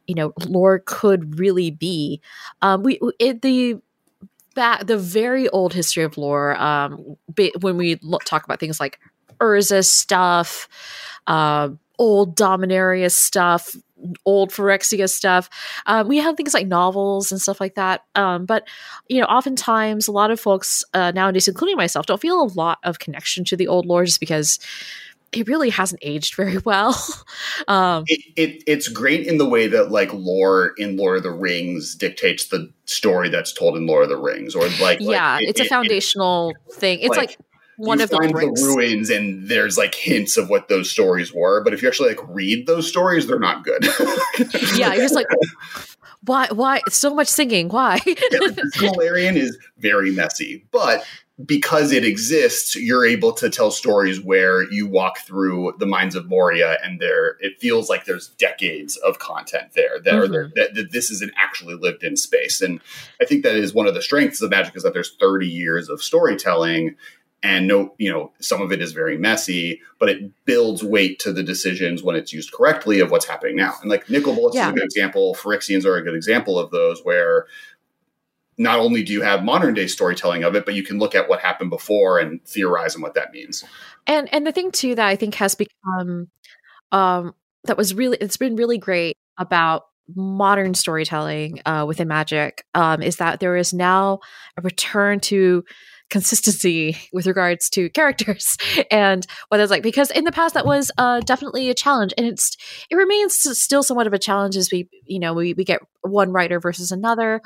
you 0.08 0.16
know 0.16 0.32
lore 0.46 0.80
could 0.84 1.38
really 1.38 1.70
be. 1.70 2.20
Um, 2.60 2.82
we 2.82 2.98
it, 3.20 3.42
the 3.42 3.76
that 4.54 4.86
the 4.86 4.98
very 4.98 5.48
old 5.48 5.74
history 5.74 6.04
of 6.04 6.16
lore. 6.16 6.60
Um, 6.60 7.16
when 7.60 7.76
we 7.76 8.00
talk 8.24 8.44
about 8.44 8.60
things 8.60 8.80
like 8.80 8.98
Urza 9.40 9.84
stuff, 9.84 10.68
uh, 11.26 11.70
old 11.98 12.36
Dominaria 12.36 13.10
stuff, 13.10 13.74
old 14.24 14.50
Phyrexia 14.50 15.08
stuff. 15.08 15.48
Um, 15.86 16.08
we 16.08 16.18
have 16.18 16.36
things 16.36 16.54
like 16.54 16.66
novels 16.66 17.30
and 17.30 17.40
stuff 17.40 17.60
like 17.60 17.74
that. 17.74 18.04
Um, 18.14 18.46
but 18.46 18.66
you 19.08 19.20
know, 19.20 19.26
oftentimes 19.26 20.08
a 20.08 20.12
lot 20.12 20.30
of 20.30 20.40
folks 20.40 20.84
uh, 20.94 21.12
nowadays, 21.12 21.48
including 21.48 21.76
myself, 21.76 22.06
don't 22.06 22.20
feel 22.20 22.42
a 22.42 22.52
lot 22.54 22.78
of 22.82 22.98
connection 22.98 23.44
to 23.44 23.56
the 23.56 23.68
old 23.68 23.86
lore 23.86 24.04
just 24.04 24.20
because 24.20 24.58
it 25.32 25.48
really 25.48 25.70
hasn't 25.70 26.00
aged 26.04 26.34
very 26.34 26.58
well. 26.64 26.96
um, 27.68 28.04
it, 28.06 28.20
it 28.36 28.62
it's 28.66 28.88
great 28.88 29.26
in 29.26 29.38
the 29.38 29.48
way 29.48 29.66
that 29.66 29.90
like 29.90 30.12
lore 30.12 30.72
in 30.78 30.96
Lord 30.96 31.18
of 31.18 31.22
the 31.22 31.30
Rings 31.30 31.94
dictates 31.94 32.48
the 32.48 32.70
story 32.84 33.28
that's 33.28 33.52
told 33.52 33.76
in 33.76 33.86
Lord 33.86 34.04
of 34.04 34.08
the 34.10 34.16
Rings, 34.16 34.54
or 34.54 34.62
like, 34.62 34.80
like 34.80 35.00
yeah, 35.00 35.38
it- 35.38 35.48
it's 35.50 35.60
a 35.60 35.64
foundational 35.64 36.54
thing. 36.72 37.00
It's 37.00 37.08
like, 37.16 37.30
like, 37.30 37.38
one 37.76 37.98
you 37.98 38.04
of 38.04 38.10
the 38.10 38.16
the 38.18 38.74
ruins 38.76 39.10
and 39.10 39.48
there's 39.48 39.76
like 39.78 39.94
hints 39.94 40.36
of 40.36 40.50
what 40.50 40.68
those 40.68 40.90
stories 40.90 41.32
were, 41.32 41.64
but 41.64 41.72
if 41.72 41.82
you 41.82 41.88
actually 41.88 42.10
like 42.10 42.20
read 42.28 42.66
those 42.66 42.86
stories, 42.86 43.26
they're 43.26 43.38
not 43.38 43.64
good. 43.64 43.84
yeah, 44.76 44.92
you're 44.92 45.02
just 45.04 45.14
like, 45.14 45.26
why? 46.24 46.48
Why 46.52 46.80
so 46.88 47.14
much 47.14 47.28
singing? 47.28 47.68
Why? 47.70 47.98
Silmarillion 48.76 49.36
is 49.36 49.58
very 49.78 50.12
messy, 50.12 50.64
but 50.70 51.04
because 51.44 51.92
it 51.92 52.04
exists, 52.04 52.76
you're 52.76 53.06
able 53.06 53.32
to 53.32 53.48
tell 53.48 53.70
stories 53.70 54.20
where 54.20 54.70
you 54.70 54.86
walk 54.86 55.18
through 55.20 55.74
the 55.78 55.86
mines 55.86 56.14
of 56.14 56.28
Moria, 56.28 56.78
and 56.82 57.00
there 57.00 57.36
it 57.40 57.58
feels 57.58 57.88
like 57.88 58.04
there's 58.04 58.28
decades 58.28 58.96
of 58.98 59.18
content 59.18 59.72
there 59.74 59.98
that 60.04 60.14
are 60.14 60.28
there, 60.28 60.44
mm-hmm. 60.44 60.52
that, 60.56 60.74
that 60.74 60.92
this 60.92 61.10
is 61.10 61.22
an 61.22 61.32
actually 61.36 61.74
lived 61.74 62.04
in 62.04 62.16
space. 62.16 62.60
And 62.60 62.80
I 63.20 63.24
think 63.24 63.42
that 63.44 63.56
is 63.56 63.72
one 63.72 63.86
of 63.86 63.94
the 63.94 64.02
strengths 64.02 64.42
of 64.42 64.50
Magic 64.50 64.76
is 64.76 64.82
that 64.82 64.92
there's 64.92 65.16
30 65.18 65.48
years 65.48 65.88
of 65.88 66.02
storytelling. 66.02 66.96
And 67.44 67.66
no, 67.66 67.92
you 67.98 68.08
know, 68.12 68.30
some 68.38 68.62
of 68.62 68.70
it 68.70 68.80
is 68.80 68.92
very 68.92 69.18
messy, 69.18 69.80
but 69.98 70.08
it 70.08 70.30
builds 70.44 70.84
weight 70.84 71.18
to 71.20 71.32
the 71.32 71.42
decisions 71.42 72.00
when 72.00 72.14
it's 72.14 72.32
used 72.32 72.52
correctly 72.52 73.00
of 73.00 73.10
what's 73.10 73.26
happening 73.26 73.56
now. 73.56 73.74
And 73.80 73.90
like 73.90 74.08
Nicol 74.08 74.36
Bolas 74.36 74.54
Yeah. 74.54 74.66
is 74.66 74.72
a 74.72 74.74
good 74.74 74.84
example. 74.84 75.34
Phyrexians 75.34 75.84
are 75.84 75.96
a 75.96 76.04
good 76.04 76.14
example 76.14 76.56
of 76.56 76.70
those 76.70 77.00
where 77.02 77.46
not 78.58 78.78
only 78.78 79.02
do 79.02 79.12
you 79.12 79.22
have 79.22 79.44
modern 79.44 79.74
day 79.74 79.86
storytelling 79.86 80.44
of 80.44 80.54
it, 80.54 80.64
but 80.64 80.74
you 80.74 80.82
can 80.82 80.98
look 80.98 81.14
at 81.14 81.28
what 81.28 81.40
happened 81.40 81.70
before 81.70 82.18
and 82.18 82.44
theorize 82.44 82.94
on 82.94 83.02
what 83.02 83.14
that 83.14 83.32
means. 83.32 83.64
and 84.06 84.32
and 84.32 84.46
the 84.46 84.52
thing 84.52 84.70
too 84.70 84.94
that 84.94 85.06
I 85.06 85.16
think 85.16 85.34
has 85.36 85.54
become 85.54 86.28
um 86.90 87.34
that 87.64 87.76
was 87.76 87.94
really 87.94 88.18
it's 88.20 88.36
been 88.36 88.56
really 88.56 88.78
great 88.78 89.16
about 89.38 89.84
modern 90.14 90.74
storytelling 90.74 91.60
uh, 91.64 91.84
within 91.86 92.08
Magic 92.08 92.64
um, 92.74 93.02
is 93.02 93.16
that 93.16 93.40
there 93.40 93.56
is 93.56 93.72
now 93.72 94.18
a 94.56 94.62
return 94.62 95.20
to 95.20 95.64
consistency 96.12 96.98
with 97.10 97.26
regards 97.26 97.70
to 97.70 97.88
characters. 97.90 98.56
And 98.90 99.26
what 99.48 99.60
it's 99.60 99.70
like 99.70 99.82
because 99.82 100.10
in 100.10 100.24
the 100.24 100.32
past 100.32 100.54
that 100.54 100.66
was 100.66 100.90
uh, 100.98 101.20
definitely 101.20 101.70
a 101.70 101.74
challenge 101.74 102.12
and 102.18 102.26
it's 102.26 102.56
it 102.90 102.96
remains 102.96 103.34
still 103.34 103.82
somewhat 103.82 104.06
of 104.06 104.12
a 104.12 104.18
challenge 104.18 104.56
as 104.56 104.70
we 104.70 104.88
you 105.06 105.18
know 105.18 105.32
we, 105.32 105.54
we 105.54 105.64
get 105.64 105.80
one 106.02 106.30
writer 106.30 106.60
versus 106.60 106.92
another. 106.92 107.40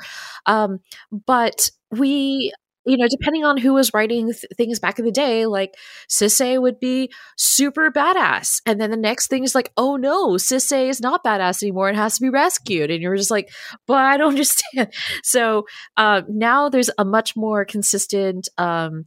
Um, 0.45 0.79
but 1.25 1.69
we 1.91 2.51
you 2.87 2.97
know 2.97 3.07
depending 3.09 3.43
on 3.45 3.57
who 3.57 3.73
was 3.73 3.93
writing 3.93 4.27
th- 4.33 4.45
things 4.57 4.79
back 4.79 4.97
in 4.99 5.05
the 5.05 5.11
day 5.11 5.45
like 5.45 5.75
Sisse 6.09 6.61
would 6.61 6.79
be 6.79 7.11
super 7.35 7.91
badass. 7.91 8.61
And 8.65 8.79
then 8.79 8.91
the 8.91 8.97
next 8.97 9.27
thing 9.27 9.43
is 9.43 9.55
like, 9.55 9.71
oh 9.77 9.95
no, 9.95 10.33
Sisse 10.33 10.89
is 10.89 11.01
not 11.01 11.23
badass 11.23 11.63
anymore 11.63 11.89
and 11.89 11.97
has 11.97 12.15
to 12.15 12.21
be 12.21 12.29
rescued. 12.29 12.91
And 12.91 13.01
you're 13.01 13.15
just 13.15 13.31
like, 13.31 13.51
but 13.85 13.97
I 13.97 14.17
don't 14.17 14.29
understand. 14.37 14.93
So 15.23 15.65
uh, 15.97 16.21
now 16.29 16.69
there's 16.69 16.89
a 16.97 17.05
much 17.05 17.35
more 17.35 17.65
consistent 17.65 18.47
um, 18.57 19.05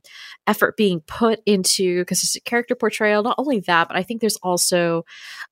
effort 0.51 0.77
being 0.77 1.01
put 1.01 1.41
into 1.47 2.05
consistent 2.05 2.45
character 2.45 2.75
portrayal. 2.75 3.23
Not 3.23 3.37
only 3.39 3.61
that, 3.61 3.89
but 3.89 3.97
I 3.97 4.03
think 4.03 4.21
there's 4.21 4.37
also 4.37 5.05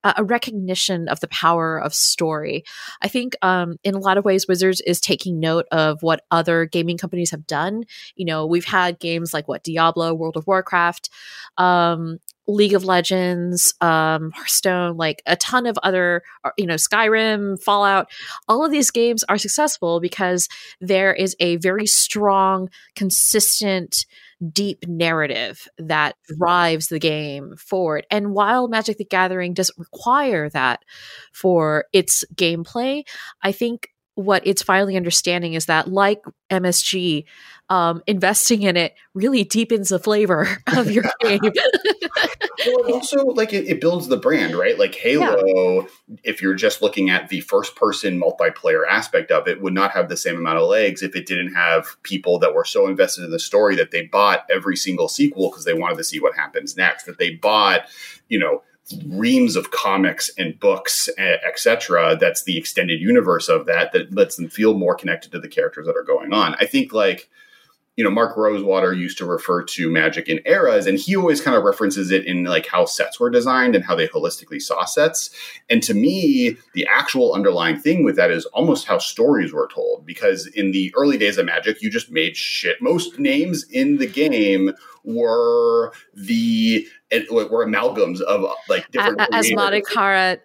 a, 0.03 0.15
a 0.17 0.23
recognition 0.23 1.07
of 1.07 1.19
the 1.21 1.27
power 1.29 1.79
of 1.79 1.93
story. 1.93 2.63
I 3.01 3.07
think 3.07 3.35
um, 3.41 3.77
in 3.83 3.95
a 3.95 3.99
lot 3.99 4.17
of 4.17 4.25
ways, 4.25 4.47
Wizards 4.47 4.81
is 4.81 4.99
taking 4.99 5.39
note 5.39 5.65
of 5.71 6.03
what 6.03 6.25
other 6.31 6.65
gaming 6.65 6.97
companies 6.97 7.31
have 7.31 7.47
done 7.47 7.83
you 8.15 8.25
know 8.25 8.45
we've 8.45 8.65
had 8.65 8.99
games 8.99 9.33
like 9.33 9.47
what 9.47 9.63
diablo 9.63 10.13
world 10.13 10.37
of 10.37 10.47
warcraft 10.47 11.09
um 11.57 12.19
league 12.47 12.73
of 12.73 12.83
legends 12.83 13.73
um 13.81 14.31
hearthstone 14.31 14.97
like 14.97 15.21
a 15.25 15.35
ton 15.35 15.65
of 15.65 15.77
other 15.83 16.23
uh, 16.43 16.51
you 16.57 16.65
know 16.65 16.75
skyrim 16.75 17.61
fallout 17.61 18.09
all 18.47 18.65
of 18.65 18.71
these 18.71 18.91
games 18.91 19.23
are 19.25 19.37
successful 19.37 19.99
because 19.99 20.47
there 20.81 21.13
is 21.13 21.35
a 21.39 21.57
very 21.57 21.85
strong 21.85 22.69
consistent 22.95 24.05
deep 24.51 24.87
narrative 24.87 25.67
that 25.77 26.15
mm-hmm. 26.15 26.37
drives 26.39 26.87
the 26.87 26.99
game 26.99 27.55
forward 27.57 28.05
and 28.09 28.33
while 28.33 28.67
magic 28.67 28.97
the 28.97 29.05
gathering 29.05 29.53
doesn't 29.53 29.77
require 29.77 30.49
that 30.49 30.83
for 31.33 31.85
its 31.91 32.23
gameplay 32.35 33.03
i 33.43 33.51
think 33.51 33.89
what 34.19 34.45
it's 34.45 34.61
finally 34.61 34.97
understanding 34.97 35.53
is 35.53 35.67
that 35.67 35.87
like 35.87 36.21
msg 36.51 37.25
um, 37.69 38.01
investing 38.07 38.63
in 38.63 38.75
it 38.75 38.95
really 39.13 39.43
deepens 39.43 39.89
the 39.89 39.99
flavor 39.99 40.47
of 40.75 40.91
your 40.91 41.03
game. 41.21 41.39
well, 41.43 41.53
it 42.65 42.91
also 42.91 43.23
like 43.25 43.53
it, 43.53 43.67
it 43.67 43.79
builds 43.79 44.07
the 44.07 44.17
brand, 44.17 44.55
right? 44.55 44.77
Like 44.77 44.95
Halo, 44.95 45.87
if 46.23 46.41
you're 46.41 46.55
just 46.55 46.81
looking 46.81 47.09
at 47.09 47.29
the 47.29 47.41
first 47.41 47.75
person 47.75 48.19
multiplayer 48.19 48.87
aspect 48.89 49.31
of 49.31 49.47
it, 49.47 49.61
would 49.61 49.73
not 49.73 49.91
have 49.91 50.09
the 50.09 50.17
same 50.17 50.37
amount 50.37 50.57
of 50.57 50.67
legs 50.67 51.03
if 51.03 51.15
it 51.15 51.27
didn't 51.27 51.53
have 51.53 52.01
people 52.03 52.39
that 52.39 52.55
were 52.55 52.65
so 52.65 52.87
invested 52.87 53.23
in 53.23 53.31
the 53.31 53.39
story 53.39 53.75
that 53.75 53.91
they 53.91 54.07
bought 54.07 54.45
every 54.49 54.75
single 54.75 55.07
sequel 55.07 55.51
because 55.51 55.65
they 55.65 55.73
wanted 55.73 55.97
to 55.97 56.03
see 56.03 56.19
what 56.19 56.35
happens 56.35 56.75
next. 56.75 57.03
That 57.03 57.19
they 57.19 57.31
bought, 57.31 57.81
you 58.29 58.39
know, 58.39 58.63
reams 59.07 59.55
of 59.55 59.71
comics 59.71 60.29
and 60.37 60.59
books, 60.59 61.09
etc. 61.17 62.17
That's 62.19 62.43
the 62.43 62.57
extended 62.57 62.99
universe 62.99 63.49
of 63.49 63.65
that 63.65 63.91
that 63.93 64.13
lets 64.13 64.35
them 64.35 64.49
feel 64.49 64.73
more 64.73 64.95
connected 64.95 65.31
to 65.31 65.39
the 65.39 65.47
characters 65.47 65.85
that 65.85 65.97
are 65.97 66.03
going 66.03 66.33
on. 66.33 66.55
I 66.59 66.65
think 66.65 66.93
like 66.93 67.29
you 67.99 68.05
know, 68.05 68.09
Mark 68.09 68.37
Rosewater 68.37 68.93
used 68.93 69.17
to 69.17 69.25
refer 69.25 69.61
to 69.61 69.89
magic 69.89 70.29
in 70.29 70.39
eras, 70.45 70.87
and 70.87 70.97
he 70.97 71.17
always 71.17 71.41
kind 71.41 71.57
of 71.57 71.65
references 71.65 72.11
it 72.11 72.25
in 72.25 72.45
like 72.45 72.65
how 72.65 72.85
sets 72.85 73.19
were 73.19 73.29
designed 73.29 73.75
and 73.75 73.83
how 73.83 73.93
they 73.93 74.07
holistically 74.07 74.61
saw 74.61 74.85
sets. 74.85 75.31
And 75.69 75.83
to 75.83 75.93
me, 75.93 76.55
the 76.73 76.87
actual 76.89 77.33
underlying 77.33 77.77
thing 77.77 78.05
with 78.05 78.15
that 78.15 78.31
is 78.31 78.45
almost 78.53 78.87
how 78.87 78.99
stories 78.99 79.51
were 79.51 79.67
told. 79.67 80.05
Because 80.05 80.47
in 80.47 80.71
the 80.71 80.93
early 80.95 81.17
days 81.17 81.37
of 81.37 81.45
magic, 81.45 81.81
you 81.81 81.89
just 81.89 82.09
made 82.09 82.37
shit. 82.37 82.81
Most 82.81 83.19
names 83.19 83.65
in 83.69 83.97
the 83.97 84.07
game 84.07 84.71
were 85.03 85.91
the 86.13 86.87
were 87.31 87.65
amalgams 87.65 88.21
of 88.21 88.45
like 88.67 88.89
different 88.91 89.19
Asmodee 89.19 89.83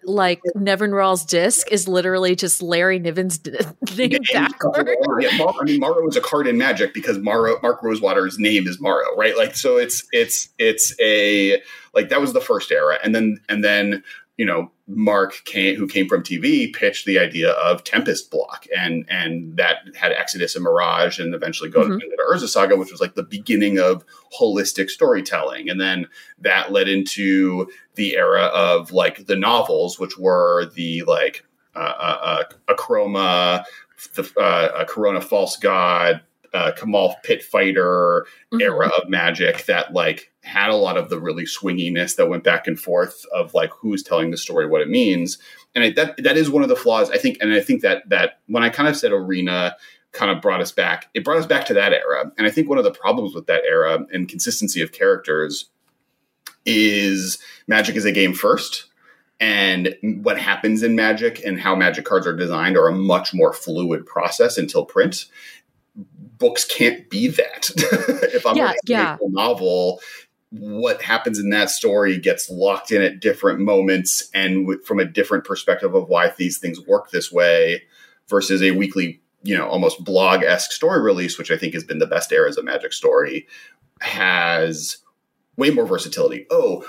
like 0.03 0.41
Nevinyrral's 0.55 1.23
disc 1.25 1.71
is 1.71 1.87
literally 1.87 2.35
just 2.35 2.61
Larry 2.61 2.99
Niven's 2.99 3.37
d- 3.37 3.51
name 3.95 4.19
backward. 4.33 4.89
yeah, 5.19 5.37
Mar- 5.37 5.53
I 5.61 5.63
mean, 5.65 5.79
Maro 5.79 6.07
is 6.07 6.15
a 6.15 6.21
card 6.21 6.47
in 6.47 6.57
Magic 6.57 6.93
because 6.93 7.17
Maro, 7.19 7.59
Mark 7.61 7.83
Rosewater's 7.83 8.39
name 8.39 8.67
is 8.67 8.81
Maro, 8.81 9.15
right? 9.15 9.37
Like, 9.37 9.55
so 9.55 9.77
it's 9.77 10.03
it's 10.11 10.49
it's 10.57 10.95
a 10.99 11.61
like 11.93 12.09
that 12.09 12.19
was 12.19 12.33
the 12.33 12.41
first 12.41 12.71
era, 12.71 12.97
and 13.03 13.13
then 13.13 13.39
and 13.47 13.63
then 13.63 14.03
you 14.37 14.45
know 14.45 14.71
Mark 14.87 15.41
came, 15.45 15.75
who 15.75 15.87
came 15.87 16.07
from 16.07 16.21
TV, 16.21 16.71
pitched 16.71 17.05
the 17.05 17.17
idea 17.17 17.51
of 17.51 17.83
Tempest 17.83 18.29
block, 18.29 18.67
and 18.75 19.05
and 19.09 19.57
that 19.57 19.77
had 19.95 20.11
Exodus 20.11 20.55
and 20.55 20.63
Mirage, 20.63 21.19
and 21.19 21.33
eventually 21.33 21.69
go 21.69 21.81
mm-hmm. 21.81 21.93
into 21.93 22.17
Urza 22.31 22.47
Saga, 22.47 22.75
which 22.75 22.91
was 22.91 23.01
like 23.01 23.15
the 23.15 23.23
beginning 23.23 23.79
of 23.79 24.05
holistic 24.39 24.89
storytelling, 24.89 25.69
and 25.69 25.81
then 25.81 26.07
that 26.39 26.71
led 26.71 26.87
into 26.87 27.67
the 27.95 28.15
era 28.15 28.43
of 28.45 28.91
like 28.91 29.25
the 29.25 29.35
novels, 29.35 29.99
which 29.99 30.17
were 30.19 30.71
the 30.75 31.01
like 31.03 31.43
uh, 31.75 31.79
uh, 31.79 32.17
uh 32.23 32.43
the 34.13 34.31
uh, 34.39 34.85
Karona 34.85 35.23
False 35.23 35.57
God, 35.57 36.21
uh, 36.55 36.71
Kamahl 36.71 37.15
Pit 37.23 37.43
Fighter 37.43 38.25
mm-hmm. 38.51 38.61
era 38.61 38.89
of 38.97 39.09
Magic 39.09 39.65
that 39.65 39.93
like 39.93 40.31
had 40.41 40.69
a 40.69 40.75
lot 40.75 40.97
of 40.97 41.09
the 41.09 41.19
really 41.19 41.43
swinginess 41.43 42.15
that 42.15 42.29
went 42.29 42.43
back 42.43 42.67
and 42.67 42.79
forth 42.79 43.25
of 43.33 43.53
like 43.53 43.71
who's 43.71 44.03
telling 44.03 44.31
the 44.31 44.37
story, 44.37 44.67
what 44.67 44.81
it 44.81 44.89
means, 44.89 45.37
and 45.73 45.83
it, 45.83 45.95
that 45.95 46.15
that 46.23 46.37
is 46.37 46.49
one 46.49 46.63
of 46.63 46.69
the 46.69 46.75
flaws 46.75 47.11
I 47.11 47.17
think. 47.17 47.37
And 47.41 47.53
I 47.53 47.61
think 47.61 47.81
that 47.81 48.07
that 48.09 48.39
when 48.47 48.63
I 48.63 48.69
kind 48.69 48.87
of 48.87 48.95
said 48.95 49.11
arena 49.11 49.75
kind 50.13 50.31
of 50.31 50.41
brought 50.41 50.61
us 50.61 50.71
back, 50.71 51.09
it 51.13 51.25
brought 51.25 51.37
us 51.37 51.45
back 51.45 51.65
to 51.65 51.73
that 51.73 51.91
era. 51.91 52.31
And 52.37 52.47
I 52.47 52.49
think 52.49 52.69
one 52.69 52.77
of 52.77 52.85
the 52.85 52.91
problems 52.91 53.35
with 53.35 53.47
that 53.47 53.63
era 53.65 54.05
and 54.11 54.29
consistency 54.29 54.81
of 54.81 54.93
characters 54.93 55.69
is 56.65 57.37
Magic 57.67 57.95
is 57.95 58.05
a 58.05 58.11
game 58.11 58.33
first. 58.33 58.85
And 59.39 59.95
what 60.23 60.39
happens 60.39 60.81
in 60.81 60.95
Magic 60.95 61.43
and 61.45 61.59
how 61.59 61.75
Magic 61.75 62.05
cards 62.05 62.25
are 62.25 62.35
designed 62.35 62.77
are 62.77 62.87
a 62.87 62.95
much 62.95 63.33
more 63.33 63.51
fluid 63.51 64.05
process 64.05 64.57
until 64.57 64.85
print 64.85 65.25
books 66.37 66.65
can't 66.65 67.09
be 67.09 67.27
that. 67.27 67.69
if 68.33 68.45
I'm 68.45 68.57
yeah, 68.57 68.73
yeah. 68.85 69.17
a 69.21 69.29
novel, 69.29 69.99
what 70.49 71.01
happens 71.01 71.39
in 71.39 71.49
that 71.49 71.69
story 71.69 72.17
gets 72.17 72.49
locked 72.49 72.91
in 72.91 73.01
at 73.01 73.19
different 73.19 73.59
moments 73.59 74.29
and 74.33 74.65
w- 74.65 74.81
from 74.83 74.99
a 74.99 75.05
different 75.05 75.43
perspective 75.43 75.93
of 75.93 76.07
why 76.07 76.31
these 76.37 76.57
things 76.57 76.85
work 76.87 77.11
this 77.11 77.31
way 77.31 77.83
versus 78.29 78.61
a 78.61 78.71
weekly, 78.71 79.21
you 79.43 79.57
know, 79.57 79.67
almost 79.67 80.03
blog 80.03 80.43
esque 80.43 80.71
story 80.71 81.01
release, 81.01 81.37
which 81.37 81.51
I 81.51 81.57
think 81.57 81.73
has 81.73 81.83
been 81.83 81.99
the 81.99 82.07
best 82.07 82.31
era 82.31 82.49
as 82.49 82.57
a 82.57 82.63
magic 82.63 82.93
story, 82.93 83.47
has 84.01 84.97
way 85.57 85.69
more 85.69 85.85
versatility. 85.85 86.45
Oh, 86.49 86.87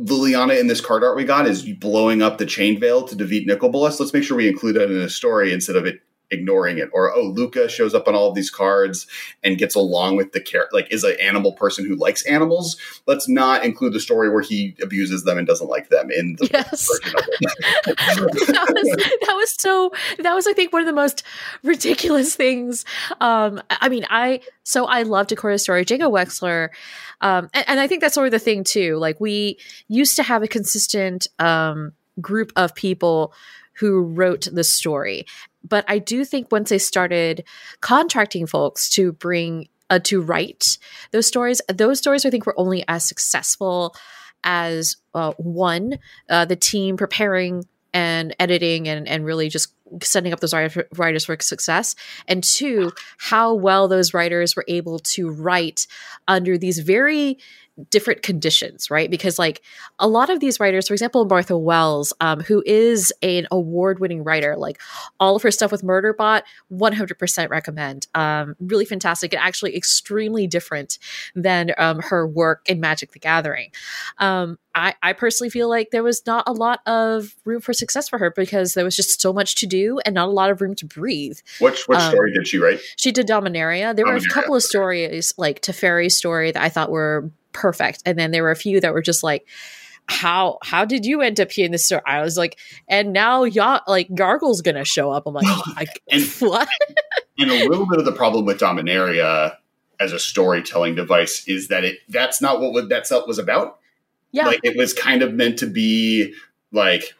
Liliana 0.00 0.58
in 0.58 0.66
this 0.66 0.80
card 0.80 1.04
art 1.04 1.16
we 1.16 1.24
got 1.24 1.46
is 1.46 1.62
blowing 1.62 2.22
up 2.22 2.38
the 2.38 2.46
chain 2.46 2.80
veil 2.80 3.04
to 3.04 3.14
defeat 3.14 3.46
Nicol 3.46 3.68
Bolas. 3.68 4.00
Let's 4.00 4.12
make 4.12 4.24
sure 4.24 4.36
we 4.36 4.48
include 4.48 4.76
that 4.76 4.90
in 4.90 4.98
a 4.98 5.08
story 5.08 5.52
instead 5.52 5.76
of 5.76 5.86
it 5.86 6.00
ignoring 6.32 6.78
it. 6.78 6.88
Or 6.92 7.12
oh 7.14 7.32
Lukka 7.32 7.68
shows 7.68 7.94
up 7.94 8.08
on 8.08 8.14
all 8.14 8.28
of 8.28 8.34
these 8.34 8.50
cards 8.50 9.06
and 9.42 9.58
gets 9.58 9.74
along 9.74 10.16
with 10.16 10.32
the 10.32 10.40
care 10.40 10.68
like 10.72 10.92
is 10.92 11.04
an 11.04 11.16
animal 11.20 11.52
person 11.52 11.86
who 11.86 11.94
likes 11.94 12.24
animals. 12.26 12.76
Let's 13.06 13.28
not 13.28 13.64
include 13.64 13.92
the 13.92 14.00
story 14.00 14.30
where 14.30 14.42
he 14.42 14.76
abuses 14.82 15.24
them 15.24 15.38
and 15.38 15.46
doesn't 15.46 15.68
like 15.68 15.88
them 15.90 16.10
in 16.10 16.36
the 16.36 16.48
yes. 16.52 16.88
that, 17.04 18.72
was, 18.74 18.96
that 19.26 19.34
was 19.34 19.54
so 19.60 19.92
that 20.18 20.34
was 20.34 20.46
i 20.46 20.52
think 20.52 20.72
one 20.72 20.82
of 20.82 20.86
the 20.86 20.92
most 20.92 21.22
ridiculous 21.62 22.34
things. 22.34 22.84
Um 23.20 23.62
i 23.70 23.88
mean 23.88 24.06
i 24.10 24.40
so 24.64 24.86
i 24.86 25.02
love 25.02 25.26
Ikoria's 25.28 25.62
story. 25.62 25.84
Django 25.84 26.10
Wexler 26.10 26.70
um 27.20 27.48
and, 27.52 27.64
and 27.68 27.80
i 27.80 27.86
think 27.86 28.00
that's 28.00 28.14
sort 28.14 28.26
of 28.26 28.32
the 28.32 28.38
thing 28.38 28.64
too. 28.64 28.96
Like 28.96 29.20
we 29.20 29.58
used 29.88 30.16
to 30.16 30.22
have 30.22 30.42
a 30.42 30.48
consistent 30.48 31.28
um 31.38 31.92
group 32.20 32.52
of 32.56 32.74
people 32.74 33.32
who 33.74 34.02
wrote 34.02 34.48
the 34.52 34.64
story. 34.64 35.26
But 35.66 35.84
I 35.88 35.98
do 35.98 36.24
think 36.24 36.50
once 36.50 36.70
they 36.70 36.78
started 36.78 37.44
contracting 37.80 38.46
folks 38.46 38.88
to 38.90 39.12
bring 39.12 39.68
uh, 39.90 39.98
to 40.04 40.22
write 40.22 40.78
those 41.10 41.26
stories, 41.26 41.60
those 41.68 41.98
stories 41.98 42.24
I 42.24 42.30
think 42.30 42.46
were 42.46 42.58
only 42.58 42.84
as 42.88 43.04
successful 43.04 43.94
as 44.42 44.96
uh, 45.14 45.32
one, 45.32 45.98
uh, 46.28 46.44
the 46.46 46.56
team 46.56 46.96
preparing 46.96 47.64
and 47.92 48.34
editing 48.38 48.88
and, 48.88 49.06
and 49.06 49.24
really 49.24 49.48
just 49.48 49.74
setting 50.02 50.32
up 50.32 50.40
those 50.40 50.54
writers 50.54 51.24
for 51.24 51.36
success 51.40 51.94
and 52.28 52.42
two 52.44 52.92
how 53.18 53.52
well 53.54 53.88
those 53.88 54.14
writers 54.14 54.56
were 54.56 54.64
able 54.68 54.98
to 54.98 55.30
write 55.30 55.86
under 56.28 56.56
these 56.56 56.78
very 56.78 57.38
different 57.90 58.22
conditions, 58.22 58.90
right? 58.90 59.10
Because 59.10 59.38
like 59.38 59.62
a 59.98 60.06
lot 60.06 60.28
of 60.28 60.40
these 60.40 60.60
writers, 60.60 60.88
for 60.88 60.94
example, 60.94 61.24
Martha 61.24 61.56
Wells, 61.56 62.12
um, 62.20 62.40
who 62.40 62.62
is 62.66 63.12
an 63.22 63.46
award-winning 63.50 64.24
writer, 64.24 64.56
like 64.56 64.80
all 65.18 65.36
of 65.36 65.42
her 65.42 65.50
stuff 65.50 65.72
with 65.72 65.82
Murderbot, 65.82 66.42
100% 66.70 67.48
recommend. 67.48 68.06
Um, 68.14 68.56
really 68.60 68.84
fantastic 68.84 69.32
and 69.32 69.42
actually 69.42 69.74
extremely 69.74 70.46
different 70.46 70.98
than 71.34 71.72
um, 71.78 72.00
her 72.00 72.26
work 72.26 72.60
in 72.68 72.78
Magic 72.78 73.12
the 73.12 73.18
Gathering. 73.18 73.70
Um, 74.18 74.58
I, 74.74 74.94
I 75.02 75.12
personally 75.12 75.50
feel 75.50 75.68
like 75.68 75.90
there 75.90 76.02
was 76.02 76.24
not 76.26 76.44
a 76.46 76.52
lot 76.52 76.80
of 76.86 77.34
room 77.44 77.60
for 77.60 77.72
success 77.72 78.08
for 78.08 78.18
her 78.18 78.32
because 78.34 78.74
there 78.74 78.84
was 78.84 78.96
just 78.96 79.20
so 79.20 79.32
much 79.32 79.54
to 79.56 79.66
do 79.66 79.81
and 80.04 80.14
not 80.14 80.28
a 80.28 80.32
lot 80.32 80.50
of 80.50 80.60
room 80.60 80.74
to 80.76 80.86
breathe. 80.86 81.38
Which 81.60 81.86
which 81.88 81.98
um, 81.98 82.10
story 82.10 82.32
did 82.32 82.46
she 82.46 82.58
write? 82.58 82.80
She 82.96 83.12
did 83.12 83.26
Dominaria. 83.26 83.94
There 83.94 84.04
Dominaria. 84.04 84.12
were 84.12 84.16
a 84.16 84.32
couple 84.32 84.54
of 84.54 84.62
stories 84.62 85.34
like 85.36 85.60
Teferi's 85.60 86.16
story 86.16 86.52
that 86.52 86.62
I 86.62 86.68
thought 86.68 86.90
were 86.90 87.30
perfect. 87.52 88.02
And 88.06 88.18
then 88.18 88.30
there 88.30 88.42
were 88.42 88.50
a 88.50 88.56
few 88.56 88.80
that 88.80 88.92
were 88.92 89.02
just 89.02 89.22
like, 89.22 89.46
how 90.06 90.58
how 90.62 90.84
did 90.84 91.06
you 91.06 91.20
end 91.20 91.40
up 91.40 91.50
here 91.52 91.64
in 91.64 91.72
the 91.72 91.78
store? 91.78 92.02
I 92.06 92.22
was 92.22 92.36
like, 92.36 92.58
and 92.88 93.12
now 93.12 93.44
y'all 93.44 93.80
like 93.86 94.12
Gargle's 94.14 94.60
gonna 94.60 94.84
show 94.84 95.10
up. 95.10 95.26
I'm 95.26 95.34
like, 95.34 95.46
I, 95.76 95.86
and, 96.10 96.22
what? 96.40 96.68
and 97.38 97.50
a 97.50 97.68
little 97.68 97.86
bit 97.86 97.98
of 97.98 98.04
the 98.04 98.12
problem 98.12 98.44
with 98.44 98.58
Dominaria 98.58 99.56
as 100.00 100.12
a 100.12 100.18
storytelling 100.18 100.94
device 100.94 101.46
is 101.46 101.68
that 101.68 101.84
it 101.84 101.98
that's 102.08 102.40
not 102.40 102.60
what 102.60 102.88
that 102.88 103.06
set 103.06 103.26
was 103.26 103.38
about. 103.38 103.78
Yeah, 104.32 104.46
like 104.46 104.60
it 104.62 104.76
was 104.76 104.92
kind 104.92 105.22
of 105.22 105.34
meant 105.34 105.58
to 105.58 105.66
be 105.66 106.34
like 106.72 107.14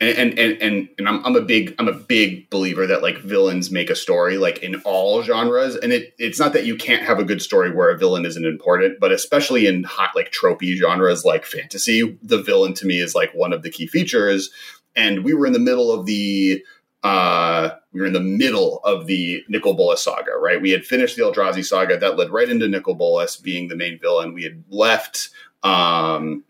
and 0.00 0.38
and 0.38 0.60
and 0.60 0.88
and 0.98 1.08
I'm, 1.08 1.24
I'm 1.24 1.36
a 1.36 1.40
big 1.40 1.74
I'm 1.78 1.88
a 1.88 1.92
big 1.92 2.50
believer 2.50 2.86
that 2.86 3.02
like 3.02 3.18
villains 3.18 3.70
make 3.70 3.90
a 3.90 3.94
story 3.94 4.38
like 4.38 4.58
in 4.58 4.76
all 4.84 5.22
genres 5.22 5.76
and 5.76 5.92
it 5.92 6.14
it's 6.18 6.40
not 6.40 6.52
that 6.52 6.66
you 6.66 6.76
can't 6.76 7.02
have 7.02 7.18
a 7.18 7.24
good 7.24 7.40
story 7.40 7.70
where 7.70 7.90
a 7.90 7.98
villain 7.98 8.26
isn't 8.26 8.44
important 8.44 8.98
but 8.98 9.12
especially 9.12 9.66
in 9.66 9.84
hot 9.84 10.10
like 10.16 10.32
tropey 10.32 10.76
genres 10.76 11.24
like 11.24 11.44
fantasy 11.44 12.18
the 12.22 12.42
villain 12.42 12.74
to 12.74 12.86
me 12.86 13.00
is 13.00 13.14
like 13.14 13.32
one 13.34 13.52
of 13.52 13.62
the 13.62 13.70
key 13.70 13.86
features 13.86 14.50
and 14.96 15.24
we 15.24 15.32
were 15.32 15.46
in 15.46 15.52
the 15.52 15.58
middle 15.58 15.92
of 15.92 16.06
the 16.06 16.62
uh, 17.04 17.76
we 17.92 18.00
were 18.00 18.06
in 18.06 18.14
the 18.14 18.20
middle 18.20 18.80
of 18.82 19.06
the 19.06 19.44
Nicol 19.46 19.74
Bolas 19.74 20.02
saga, 20.02 20.32
right? 20.40 20.60
We 20.60 20.70
had 20.70 20.86
finished 20.86 21.16
the 21.16 21.22
Eldrazi 21.22 21.62
saga 21.62 21.98
that 21.98 22.16
led 22.16 22.30
right 22.30 22.48
into 22.48 22.66
Nicol 22.66 22.94
Bolas 22.94 23.36
being 23.36 23.68
the 23.68 23.76
main 23.76 23.98
villain. 23.98 24.32
We 24.32 24.42
had 24.42 24.64
left 24.70 25.28
um, 25.62 26.44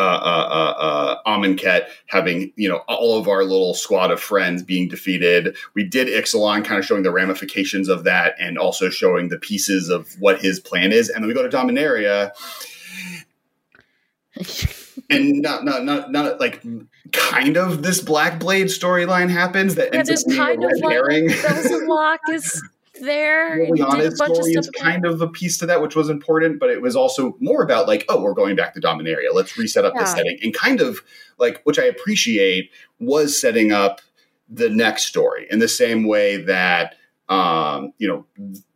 uh, 0.00 0.02
uh, 0.02 0.48
uh, 0.50 0.74
uh, 0.80 1.22
Amonkhet 1.26 1.86
having 2.06 2.52
you 2.56 2.68
know 2.68 2.78
all 2.88 3.18
of 3.18 3.28
our 3.28 3.42
little 3.44 3.74
squad 3.74 4.10
of 4.10 4.20
friends 4.20 4.62
being 4.62 4.88
defeated. 4.88 5.56
We 5.74 5.84
did 5.84 6.08
Ixalan, 6.08 6.64
kind 6.64 6.78
of 6.78 6.86
showing 6.86 7.02
the 7.02 7.12
ramifications 7.12 7.88
of 7.88 8.04
that, 8.04 8.34
and 8.38 8.56
also 8.56 8.88
showing 8.88 9.28
the 9.28 9.38
pieces 9.38 9.90
of 9.90 10.08
what 10.18 10.40
his 10.40 10.58
plan 10.58 10.92
is. 10.92 11.10
And 11.10 11.22
then 11.22 11.28
we 11.28 11.34
go 11.34 11.46
to 11.46 11.54
Dominaria, 11.54 12.30
and 15.10 15.42
not 15.42 15.64
not 15.64 15.84
not 15.84 16.10
not 16.10 16.40
like 16.40 16.62
kind 17.12 17.58
of 17.58 17.82
this 17.82 18.00
Black 18.00 18.40
Blade 18.40 18.68
storyline 18.68 19.28
happens 19.28 19.74
that 19.74 19.90
yeah, 19.92 19.98
ends 19.98 20.10
up 20.10 20.26
being 20.26 20.38
kind 20.38 20.64
a 20.64 20.66
red 20.66 20.92
herring. 20.92 21.28
Like, 21.28 22.20
is 22.30 22.62
there. 23.00 23.58
Liliana's 23.58 24.16
story 24.16 24.52
is 24.52 24.70
kind 24.70 25.04
of 25.04 25.20
a 25.20 25.28
piece 25.28 25.58
to 25.58 25.66
that, 25.66 25.82
which 25.82 25.96
was 25.96 26.08
important, 26.08 26.60
but 26.60 26.70
it 26.70 26.80
was 26.80 26.94
also 26.94 27.36
more 27.40 27.62
about 27.62 27.88
like, 27.88 28.04
oh, 28.08 28.22
we're 28.22 28.34
going 28.34 28.56
back 28.56 28.74
to 28.74 28.80
Dominaria. 28.80 29.34
Let's 29.34 29.56
reset 29.58 29.84
up 29.84 29.94
yeah. 29.94 30.02
the 30.02 30.06
setting, 30.06 30.38
and 30.42 30.54
kind 30.54 30.80
of 30.80 31.00
like, 31.38 31.60
which 31.64 31.78
I 31.78 31.84
appreciate, 31.84 32.70
was 32.98 33.40
setting 33.40 33.72
up 33.72 34.00
the 34.48 34.68
next 34.68 35.06
story 35.06 35.46
in 35.50 35.60
the 35.60 35.68
same 35.68 36.06
way 36.06 36.36
that 36.36 36.96
um, 37.28 37.92
you 37.98 38.08
know 38.08 38.26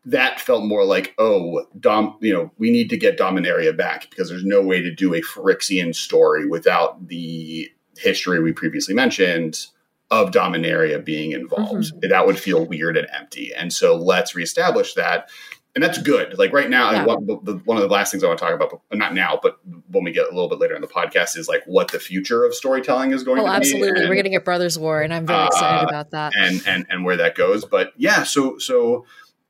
that 0.07 0.39
felt 0.39 0.64
more 0.64 0.85
like 0.85 1.14
oh 1.18 1.66
dom 1.81 2.16
you 2.20 2.33
know 2.33 2.51
we 2.59 2.70
need 2.70 2.89
to 2.91 2.97
get 2.97 3.18
dominaria 3.18 3.77
back 3.77 4.09
because 4.11 4.29
there's 4.29 4.45
no 4.45 4.62
way 4.62 4.81
to 4.81 4.95
do 4.95 5.14
a 5.14 5.20
phyrexian 5.22 5.95
story 5.95 6.47
without 6.47 7.09
the 7.09 7.70
history 7.97 8.41
we 8.41 8.53
previously 8.53 8.95
mentioned 8.95 9.66
of 10.11 10.30
Dominaria 10.30 11.05
being 11.05 11.32
involved. 11.32 11.92
Mm-hmm. 11.92 12.09
That 12.11 12.26
would 12.26 12.38
feel 12.38 12.66
weird 12.66 12.96
and 12.96 13.09
empty. 13.12 13.52
And 13.55 13.72
so 13.72 13.96
let's 13.96 14.34
reestablish 14.34 14.94
that. 14.94 15.30
And 15.74 15.82
that's 15.82 15.98
good. 15.98 16.38
Like 16.38 16.52
right 16.52 16.70
now, 16.70 16.92
yeah. 16.92 17.05
one, 17.05 17.26
the, 17.26 17.61
one, 17.64 17.76
of 17.76 17.82
the 17.82 17.88
last 17.88 18.12
things 18.12 18.22
I 18.22 18.28
want 18.28 18.38
to 18.38 18.44
talk 18.44 18.55
about, 18.55 18.80
not 18.92 19.12
now, 19.12 19.40
but 19.42 19.59
when 19.90 20.05
we 20.05 20.12
get 20.12 20.26
a 20.26 20.32
little 20.32 20.48
bit 20.48 20.61
later 20.61 20.76
in 20.76 20.80
the 20.80 20.86
podcast, 20.86 21.36
is 21.36 21.48
like 21.48 21.64
what 21.66 21.90
the 21.90 21.98
future 21.98 22.44
of 22.44 22.55
storytelling 22.55 23.11
is 23.11 23.24
going 23.24 23.40
oh, 23.40 23.44
to 23.44 23.50
be. 23.50 23.57
absolutely. 23.57 24.02
We're 24.02 24.14
going 24.14 24.24
to 24.24 24.30
get 24.30 24.44
Brothers 24.44 24.78
War, 24.78 25.02
and 25.02 25.12
I'm 25.12 25.26
very 25.26 25.40
uh, 25.40 25.46
excited 25.46 25.88
about 25.88 26.12
that. 26.12 26.32
And 26.36 26.62
and 26.64 26.86
and 26.90 27.05
where 27.05 27.16
that 27.16 27.34
goes. 27.34 27.64
But 27.64 27.92
yeah, 27.96 28.22
so 28.22 28.59
so 28.59 29.05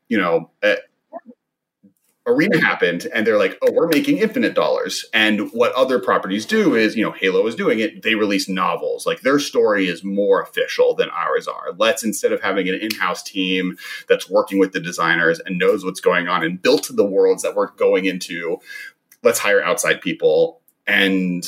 you 0.09 0.17
know, 0.17 0.51
uh, 0.63 0.77
Arena 2.27 2.59
happened, 2.59 3.07
and 3.13 3.27
they're 3.27 3.39
like, 3.39 3.59
"Oh, 3.61 3.71
we're 3.73 3.89
making 3.89 4.19
infinite 4.19 4.55
dollars." 4.55 5.05
And 5.13 5.53
what 5.53 5.73
other 5.73 5.99
properties 5.99 6.47
do 6.47 6.75
is, 6.75 6.97
you 6.97 7.05
know, 7.05 7.13
Halo 7.13 7.47
is 7.47 7.55
doing 7.55 7.81
it. 7.81 8.03
They 8.03 8.15
release 8.15 8.49
novels. 8.49 9.07
Like 9.07 9.21
their 9.21 9.39
story 9.39 9.89
is 9.89 10.03
more 10.03 10.41
official 10.41 10.95
than 10.95 11.11
ours 11.11 11.47
are. 11.47 11.73
Let's 11.77 12.03
instead 12.03 12.33
of 12.33 12.41
having 12.41 12.69
an 12.69 12.77
in-house 12.77 13.23
team 13.23 13.77
that's 14.09 14.31
working 14.31 14.59
with 14.59 14.73
the 14.73 14.81
designers 14.81 15.39
and 15.41 15.59
knows 15.59 15.85
what's 15.85 16.01
going 16.01 16.29
on 16.29 16.43
and 16.43 16.61
built 16.61 16.89
the 16.91 17.05
worlds 17.05 17.43
that 17.43 17.55
we're 17.55 17.71
going 17.73 18.07
into, 18.07 18.59
let's 19.23 19.39
hire 19.39 19.63
outside 19.63 20.01
people. 20.01 20.61
And 20.87 21.47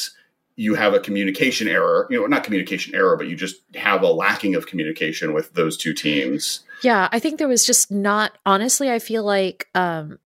you 0.57 0.75
have 0.75 0.95
a 0.95 1.01
communication 1.01 1.69
error, 1.69 2.07
you 2.11 2.19
know, 2.19 2.27
not 2.27 2.43
communication 2.43 2.95
error, 2.95 3.17
but 3.17 3.29
you 3.29 3.37
just 3.37 3.57
have 3.75 4.03
a 4.03 4.11
lacking 4.11 4.55
of 4.55 4.67
communication 4.67 5.35
with 5.35 5.53
those 5.53 5.77
two 5.77 5.93
teams. 5.93 6.61
Yeah, 6.83 7.09
I 7.13 7.19
think 7.19 7.39
there 7.39 7.49
was 7.49 7.65
just 7.65 7.91
not 7.91 8.39
honestly, 8.45 8.91
I 8.91 8.99
feel 8.99 9.23
like 9.23 9.69
um 9.75 10.19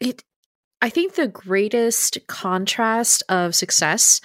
it 0.00 0.22
I 0.82 0.90
think 0.90 1.14
the 1.14 1.28
greatest 1.28 2.18
contrast 2.26 3.22
of 3.28 3.54
success 3.54 4.20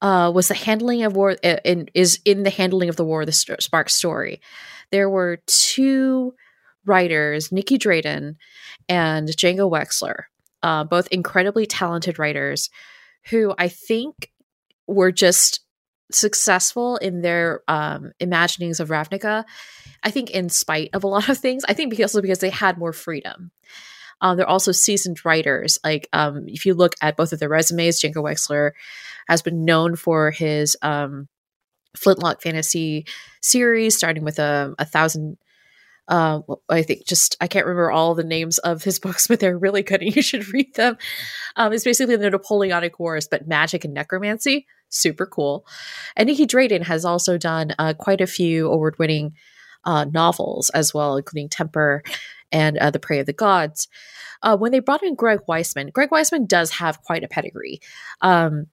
uh, 0.00 0.30
was 0.32 0.48
the 0.48 0.54
handling 0.54 1.02
of 1.02 1.16
war 1.16 1.36
uh, 1.42 1.56
in, 1.64 1.88
is 1.94 2.20
in 2.24 2.44
the 2.44 2.50
handling 2.50 2.88
of 2.88 2.96
the 2.96 3.04
war 3.04 3.26
the 3.26 3.32
spark 3.32 3.90
story. 3.90 4.40
There 4.90 5.10
were 5.10 5.40
two 5.46 6.34
writers 6.86 7.52
nicky 7.52 7.78
drayden 7.78 8.36
and 8.88 9.28
django 9.28 9.70
wexler 9.70 10.24
uh, 10.62 10.84
both 10.84 11.06
incredibly 11.08 11.66
talented 11.66 12.18
writers 12.18 12.70
who 13.26 13.54
i 13.58 13.68
think 13.68 14.30
were 14.86 15.12
just 15.12 15.60
successful 16.10 16.96
in 16.96 17.20
their 17.20 17.60
um, 17.68 18.12
imaginings 18.18 18.80
of 18.80 18.88
ravnica 18.88 19.44
i 20.02 20.10
think 20.10 20.30
in 20.30 20.48
spite 20.48 20.90
of 20.94 21.04
a 21.04 21.06
lot 21.06 21.28
of 21.28 21.38
things. 21.38 21.64
I 21.68 21.74
think 21.74 21.90
because 21.90 22.18
because 22.20 22.38
they 22.38 22.50
had 22.50 22.78
more 22.78 22.92
freedom 22.92 23.50
um, 24.20 24.36
they're 24.36 24.48
also 24.48 24.72
seasoned 24.72 25.24
writers. 25.24 25.78
Like 25.84 26.08
um, 26.12 26.44
if 26.48 26.66
you 26.66 26.74
look 26.74 26.94
at 27.00 27.16
both 27.16 27.32
of 27.32 27.38
their 27.38 27.48
resumes, 27.48 28.00
Django 28.00 28.16
Wexler 28.16 28.72
has 29.28 29.42
been 29.42 29.64
known 29.64 29.96
for 29.96 30.30
his 30.30 30.76
um, 30.82 31.28
Flintlock 31.96 32.42
fantasy 32.42 33.06
series, 33.40 33.96
starting 33.96 34.24
with 34.24 34.38
a, 34.38 34.74
a 34.78 34.84
thousand. 34.84 35.38
Uh, 36.08 36.40
I 36.68 36.82
think 36.82 37.06
just 37.06 37.36
I 37.40 37.46
can't 37.46 37.66
remember 37.66 37.92
all 37.92 38.14
the 38.14 38.24
names 38.24 38.58
of 38.58 38.82
his 38.82 38.98
books, 38.98 39.26
but 39.28 39.40
they're 39.40 39.58
really 39.58 39.82
good, 39.82 40.02
and 40.02 40.14
you 40.14 40.22
should 40.22 40.52
read 40.52 40.74
them. 40.74 40.98
Um, 41.56 41.72
it's 41.72 41.84
basically 41.84 42.16
the 42.16 42.30
Napoleonic 42.30 42.98
Wars, 42.98 43.28
but 43.28 43.48
magic 43.48 43.84
and 43.84 43.94
necromancy. 43.94 44.66
Super 44.88 45.24
cool. 45.24 45.64
And 46.16 46.26
Nicky 46.26 46.46
Drayden 46.46 46.82
has 46.82 47.04
also 47.04 47.38
done 47.38 47.72
uh, 47.78 47.94
quite 47.96 48.20
a 48.20 48.26
few 48.26 48.68
award-winning 48.68 49.34
uh, 49.84 50.04
novels 50.04 50.68
as 50.70 50.92
well, 50.92 51.16
including 51.16 51.48
Temper 51.48 52.02
and 52.52 52.78
uh, 52.78 52.90
The 52.90 52.98
Prey 52.98 53.18
of 53.20 53.26
the 53.26 53.32
Gods. 53.32 53.88
Uh, 54.42 54.56
when 54.56 54.72
they 54.72 54.80
brought 54.80 55.02
in 55.02 55.14
Greg 55.14 55.40
Weisman, 55.48 55.92
Greg 55.92 56.10
Weisman 56.10 56.48
does 56.48 56.70
have 56.70 57.02
quite 57.02 57.24
a 57.24 57.28
pedigree. 57.28 57.80
Um, 58.22 58.66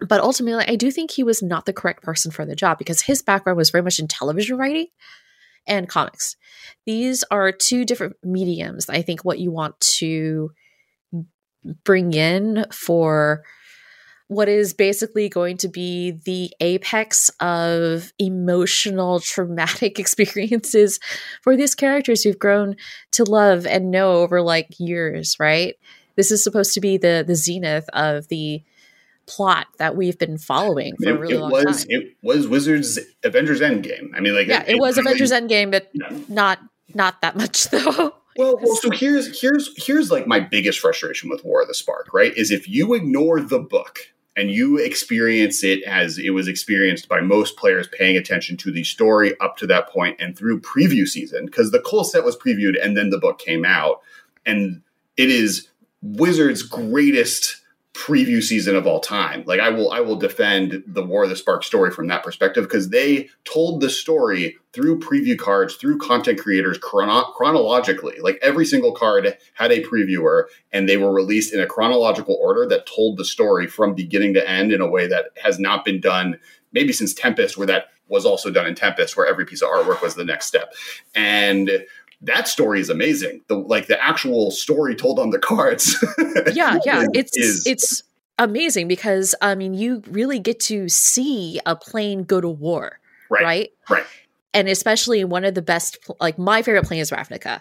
but 0.00 0.20
ultimately, 0.20 0.64
I 0.66 0.76
do 0.76 0.90
think 0.90 1.10
he 1.10 1.22
was 1.22 1.42
not 1.42 1.66
the 1.66 1.72
correct 1.72 2.02
person 2.02 2.30
for 2.30 2.44
the 2.44 2.56
job 2.56 2.78
because 2.78 3.02
his 3.02 3.22
background 3.22 3.56
was 3.56 3.70
very 3.70 3.82
much 3.82 3.98
in 3.98 4.08
television 4.08 4.56
writing 4.56 4.86
and 5.66 5.88
comics. 5.88 6.36
These 6.84 7.24
are 7.30 7.52
two 7.52 7.84
different 7.84 8.16
mediums. 8.22 8.88
I 8.88 9.02
think 9.02 9.24
what 9.24 9.38
you 9.38 9.50
want 9.50 9.78
to 9.80 10.50
bring 11.84 12.12
in 12.12 12.66
for 12.70 13.42
what 14.34 14.48
is 14.48 14.74
basically 14.74 15.28
going 15.28 15.56
to 15.58 15.68
be 15.68 16.12
the 16.24 16.52
apex 16.60 17.30
of 17.40 18.12
emotional 18.18 19.20
traumatic 19.20 19.98
experiences 19.98 20.98
for 21.42 21.56
these 21.56 21.74
characters 21.74 22.22
who've 22.22 22.38
grown 22.38 22.76
to 23.12 23.24
love 23.24 23.66
and 23.66 23.90
know 23.90 24.12
over 24.12 24.42
like 24.42 24.68
years 24.78 25.36
right 25.38 25.76
this 26.16 26.30
is 26.30 26.42
supposed 26.42 26.74
to 26.74 26.80
be 26.80 26.96
the 26.96 27.24
the 27.26 27.34
zenith 27.34 27.88
of 27.92 28.28
the 28.28 28.62
plot 29.26 29.66
that 29.78 29.96
we've 29.96 30.18
been 30.18 30.36
following 30.36 30.94
for 30.96 31.08
it, 31.08 31.16
a 31.16 31.18
really 31.18 31.36
long 31.38 31.50
was, 31.50 31.84
time 31.84 31.86
it 31.88 32.16
was 32.22 32.46
wizards 32.46 32.98
avengers 33.22 33.60
endgame 33.60 34.10
i 34.14 34.20
mean 34.20 34.34
like 34.34 34.46
yeah 34.46 34.62
it, 34.64 34.76
it 34.76 34.80
was 34.80 34.96
really, 34.96 35.08
avengers 35.08 35.32
endgame 35.32 35.70
but 35.70 35.88
yeah. 35.94 36.14
not 36.28 36.58
not 36.94 37.20
that 37.22 37.36
much 37.36 37.68
though 37.70 38.14
well, 38.36 38.58
well, 38.60 38.76
so 38.76 38.90
here's 38.90 39.40
here's 39.40 39.70
here's 39.76 40.10
like 40.10 40.26
my 40.26 40.40
biggest 40.40 40.80
frustration 40.80 41.30
with 41.30 41.44
War 41.44 41.62
of 41.62 41.68
the 41.68 41.74
Spark, 41.74 42.12
right? 42.12 42.36
Is 42.36 42.50
if 42.50 42.68
you 42.68 42.94
ignore 42.94 43.40
the 43.40 43.60
book, 43.60 44.12
and 44.36 44.50
you 44.50 44.78
experience 44.78 45.62
it 45.62 45.82
as 45.84 46.18
it 46.18 46.30
was 46.30 46.48
experienced 46.48 47.08
by 47.08 47.20
most 47.20 47.56
players 47.56 47.88
paying 47.88 48.16
attention 48.16 48.56
to 48.56 48.72
the 48.72 48.82
story 48.82 49.38
up 49.40 49.56
to 49.56 49.66
that 49.66 49.88
point 49.88 50.16
and 50.20 50.36
through 50.36 50.60
preview 50.60 51.06
season 51.06 51.46
because 51.46 51.70
the 51.70 51.80
Cole 51.80 52.04
set 52.04 52.24
was 52.24 52.36
previewed 52.36 52.74
and 52.82 52.96
then 52.96 53.10
the 53.10 53.18
book 53.18 53.38
came 53.38 53.64
out. 53.64 54.00
And 54.44 54.82
it 55.16 55.30
is 55.30 55.68
Wizards' 56.02 56.62
greatest 56.62 57.63
preview 57.94 58.42
season 58.42 58.74
of 58.74 58.88
all 58.88 58.98
time. 58.98 59.44
Like 59.46 59.60
I 59.60 59.70
will 59.70 59.90
I 59.92 60.00
will 60.00 60.16
defend 60.16 60.82
the 60.86 61.02
War 61.02 61.24
of 61.24 61.30
the 61.30 61.36
Spark 61.36 61.62
story 61.62 61.92
from 61.92 62.08
that 62.08 62.24
perspective 62.24 62.64
because 62.64 62.90
they 62.90 63.28
told 63.44 63.80
the 63.80 63.88
story 63.88 64.56
through 64.72 64.98
preview 64.98 65.38
cards, 65.38 65.76
through 65.76 65.98
content 65.98 66.40
creators 66.40 66.76
chrono- 66.76 67.30
chronologically. 67.36 68.18
Like 68.20 68.38
every 68.42 68.66
single 68.66 68.92
card 68.92 69.38
had 69.54 69.70
a 69.70 69.82
previewer 69.84 70.46
and 70.72 70.88
they 70.88 70.96
were 70.96 71.12
released 71.12 71.54
in 71.54 71.60
a 71.60 71.66
chronological 71.66 72.36
order 72.42 72.66
that 72.66 72.86
told 72.86 73.16
the 73.16 73.24
story 73.24 73.68
from 73.68 73.94
beginning 73.94 74.34
to 74.34 74.48
end 74.48 74.72
in 74.72 74.80
a 74.80 74.90
way 74.90 75.06
that 75.06 75.26
has 75.40 75.60
not 75.60 75.84
been 75.84 76.00
done 76.00 76.38
maybe 76.72 76.92
since 76.92 77.14
Tempest 77.14 77.56
where 77.56 77.68
that 77.68 77.86
was 78.08 78.26
also 78.26 78.50
done 78.50 78.66
in 78.66 78.74
Tempest 78.74 79.16
where 79.16 79.26
every 79.26 79.46
piece 79.46 79.62
of 79.62 79.68
artwork 79.68 80.02
was 80.02 80.14
the 80.16 80.24
next 80.24 80.46
step. 80.46 80.74
And 81.14 81.84
that 82.24 82.48
story 82.48 82.80
is 82.80 82.90
amazing. 82.90 83.42
The 83.48 83.56
like 83.56 83.86
the 83.86 84.02
actual 84.02 84.50
story 84.50 84.94
told 84.94 85.18
on 85.18 85.30
the 85.30 85.38
cards. 85.38 86.02
yeah, 86.52 86.78
yeah, 86.84 87.06
it's 87.14 87.36
is, 87.36 87.66
it's 87.66 88.02
amazing 88.38 88.88
because 88.88 89.34
I 89.40 89.54
mean 89.54 89.74
you 89.74 90.02
really 90.08 90.38
get 90.38 90.60
to 90.60 90.88
see 90.88 91.60
a 91.66 91.76
plane 91.76 92.24
go 92.24 92.40
to 92.40 92.48
war, 92.48 92.98
right? 93.30 93.42
Right. 93.42 93.70
right. 93.88 94.06
And 94.52 94.68
especially 94.68 95.24
one 95.24 95.44
of 95.44 95.54
the 95.54 95.62
best, 95.62 95.98
like 96.20 96.38
my 96.38 96.62
favorite 96.62 96.84
plane 96.84 97.00
is 97.00 97.10
Ravnica, 97.10 97.60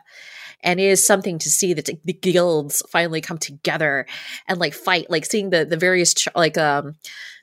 and 0.62 0.80
it 0.80 0.86
is 0.86 1.06
something 1.06 1.40
to 1.40 1.50
see 1.50 1.74
that 1.74 1.90
the 2.04 2.14
guilds 2.14 2.84
finally 2.90 3.20
come 3.20 3.38
together 3.38 4.06
and 4.48 4.60
like 4.60 4.74
fight, 4.74 5.10
like 5.10 5.26
seeing 5.26 5.50
the 5.50 5.66
the 5.66 5.78
various 5.78 6.16
like 6.36 6.58
um 6.58 6.96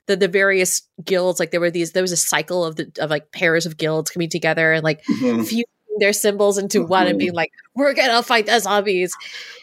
the 0.07 0.15
the 0.15 0.27
various 0.27 0.81
guilds 1.03 1.39
like 1.39 1.51
there 1.51 1.59
were 1.59 1.71
these 1.71 1.91
there 1.91 2.03
was 2.03 2.11
a 2.11 2.17
cycle 2.17 2.65
of 2.65 2.75
the 2.75 2.91
of 2.99 3.09
like 3.09 3.31
pairs 3.31 3.65
of 3.65 3.77
guilds 3.77 4.09
coming 4.09 4.29
together 4.29 4.73
and 4.73 4.83
like 4.83 5.03
mm-hmm. 5.05 5.43
few 5.43 5.63
their 5.99 6.13
symbols 6.13 6.57
into 6.57 6.83
one 6.85 7.07
and 7.07 7.17
being 7.17 7.31
mm-hmm. 7.31 7.37
like, 7.37 7.51
"We're 7.75 7.93
gonna 7.93 8.23
fight 8.23 8.45
the 8.45 8.59
zombies." 8.59 9.13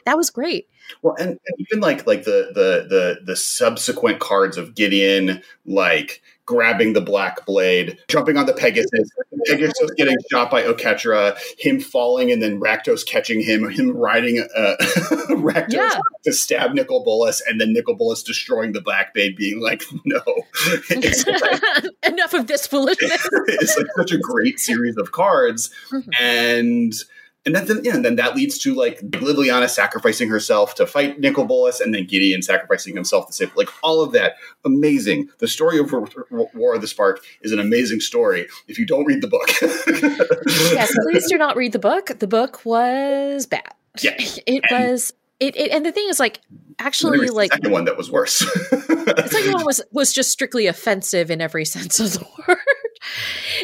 That 0.04 0.16
was 0.16 0.30
great. 0.30 0.68
Well, 1.02 1.14
and, 1.18 1.30
and, 1.30 1.58
even 1.58 1.80
like 1.80 2.06
like 2.06 2.24
the 2.24 2.50
the 2.54 2.86
the 2.88 3.20
the 3.24 3.36
subsequent 3.36 4.20
cards 4.20 4.56
of 4.56 4.74
Gideon, 4.74 5.42
like 5.66 6.22
grabbing 6.48 6.94
the 6.94 7.00
black 7.02 7.44
blade, 7.44 7.98
jumping 8.08 8.38
on 8.38 8.46
the 8.46 8.54
Pegasus, 8.54 9.10
Pegasus 9.44 9.90
getting 9.98 10.16
shot 10.30 10.50
by 10.50 10.62
Oketra, 10.62 11.36
him 11.58 11.78
falling 11.78 12.32
and 12.32 12.42
then 12.42 12.58
Rakdos 12.58 13.06
catching 13.06 13.42
him, 13.42 13.68
him 13.68 13.94
riding 13.94 14.38
uh, 14.56 14.76
Rakdos 15.28 15.72
yeah. 15.74 15.98
to 16.24 16.32
stab 16.32 16.72
Nicol 16.72 17.04
Bolas, 17.04 17.42
and 17.46 17.60
then 17.60 17.74
Nicol 17.74 17.96
Bolas 17.96 18.22
destroying 18.22 18.72
the 18.72 18.80
black 18.80 19.12
blade, 19.12 19.36
being 19.36 19.60
like, 19.60 19.82
"No, 20.06 20.22
like, 20.90 21.84
enough 22.06 22.32
of 22.32 22.46
this 22.46 22.66
foolishness." 22.66 23.28
it's 23.48 23.76
like 23.76 23.86
such 23.96 24.12
a 24.12 24.18
great 24.18 24.58
series 24.58 24.96
of 24.96 25.12
cards, 25.12 25.68
mm-hmm. 25.92 26.08
and 26.18 26.94
and 27.56 27.68
then, 27.68 27.80
yeah, 27.84 27.94
and 27.94 28.04
then 28.04 28.16
that 28.16 28.36
leads 28.36 28.58
to 28.58 28.74
like 28.74 29.00
Liliana 29.00 29.68
sacrificing 29.68 30.28
herself 30.28 30.74
to 30.76 30.86
fight 30.86 31.20
Nicol 31.20 31.44
Bolas, 31.44 31.80
and 31.80 31.94
then 31.94 32.06
Gideon 32.06 32.42
sacrificing 32.42 32.94
himself 32.94 33.26
to 33.28 33.32
save. 33.32 33.54
Like 33.56 33.68
all 33.82 34.02
of 34.02 34.12
that, 34.12 34.36
amazing. 34.64 35.28
The 35.38 35.48
story 35.48 35.78
of 35.78 35.92
War 36.30 36.74
of 36.74 36.80
the 36.80 36.86
Spark 36.86 37.20
is 37.42 37.52
an 37.52 37.58
amazing 37.58 38.00
story. 38.00 38.46
If 38.66 38.78
you 38.78 38.86
don't 38.86 39.04
read 39.04 39.22
the 39.22 39.28
book, 39.28 39.48
yes, 40.72 40.92
please 41.02 41.28
do 41.28 41.38
not 41.38 41.56
read 41.56 41.72
the 41.72 41.78
book. 41.78 42.18
The 42.18 42.26
book 42.26 42.64
was 42.64 43.46
bad. 43.46 43.74
Yeah, 44.00 44.14
it 44.18 44.64
and, 44.70 44.90
was. 44.90 45.12
It, 45.40 45.56
it 45.56 45.70
and 45.70 45.86
the 45.86 45.92
thing 45.92 46.08
is 46.08 46.18
like 46.18 46.40
actually 46.78 47.28
like 47.28 47.50
the 47.50 47.56
second 47.56 47.72
one 47.72 47.84
that 47.84 47.96
was 47.96 48.10
worse. 48.10 48.38
the 48.40 49.28
second 49.30 49.52
one 49.52 49.64
was 49.64 49.80
was 49.92 50.12
just 50.12 50.30
strictly 50.30 50.66
offensive 50.66 51.30
in 51.30 51.40
every 51.40 51.64
sense 51.64 52.00
of 52.00 52.12
the 52.14 52.26
word 52.46 52.58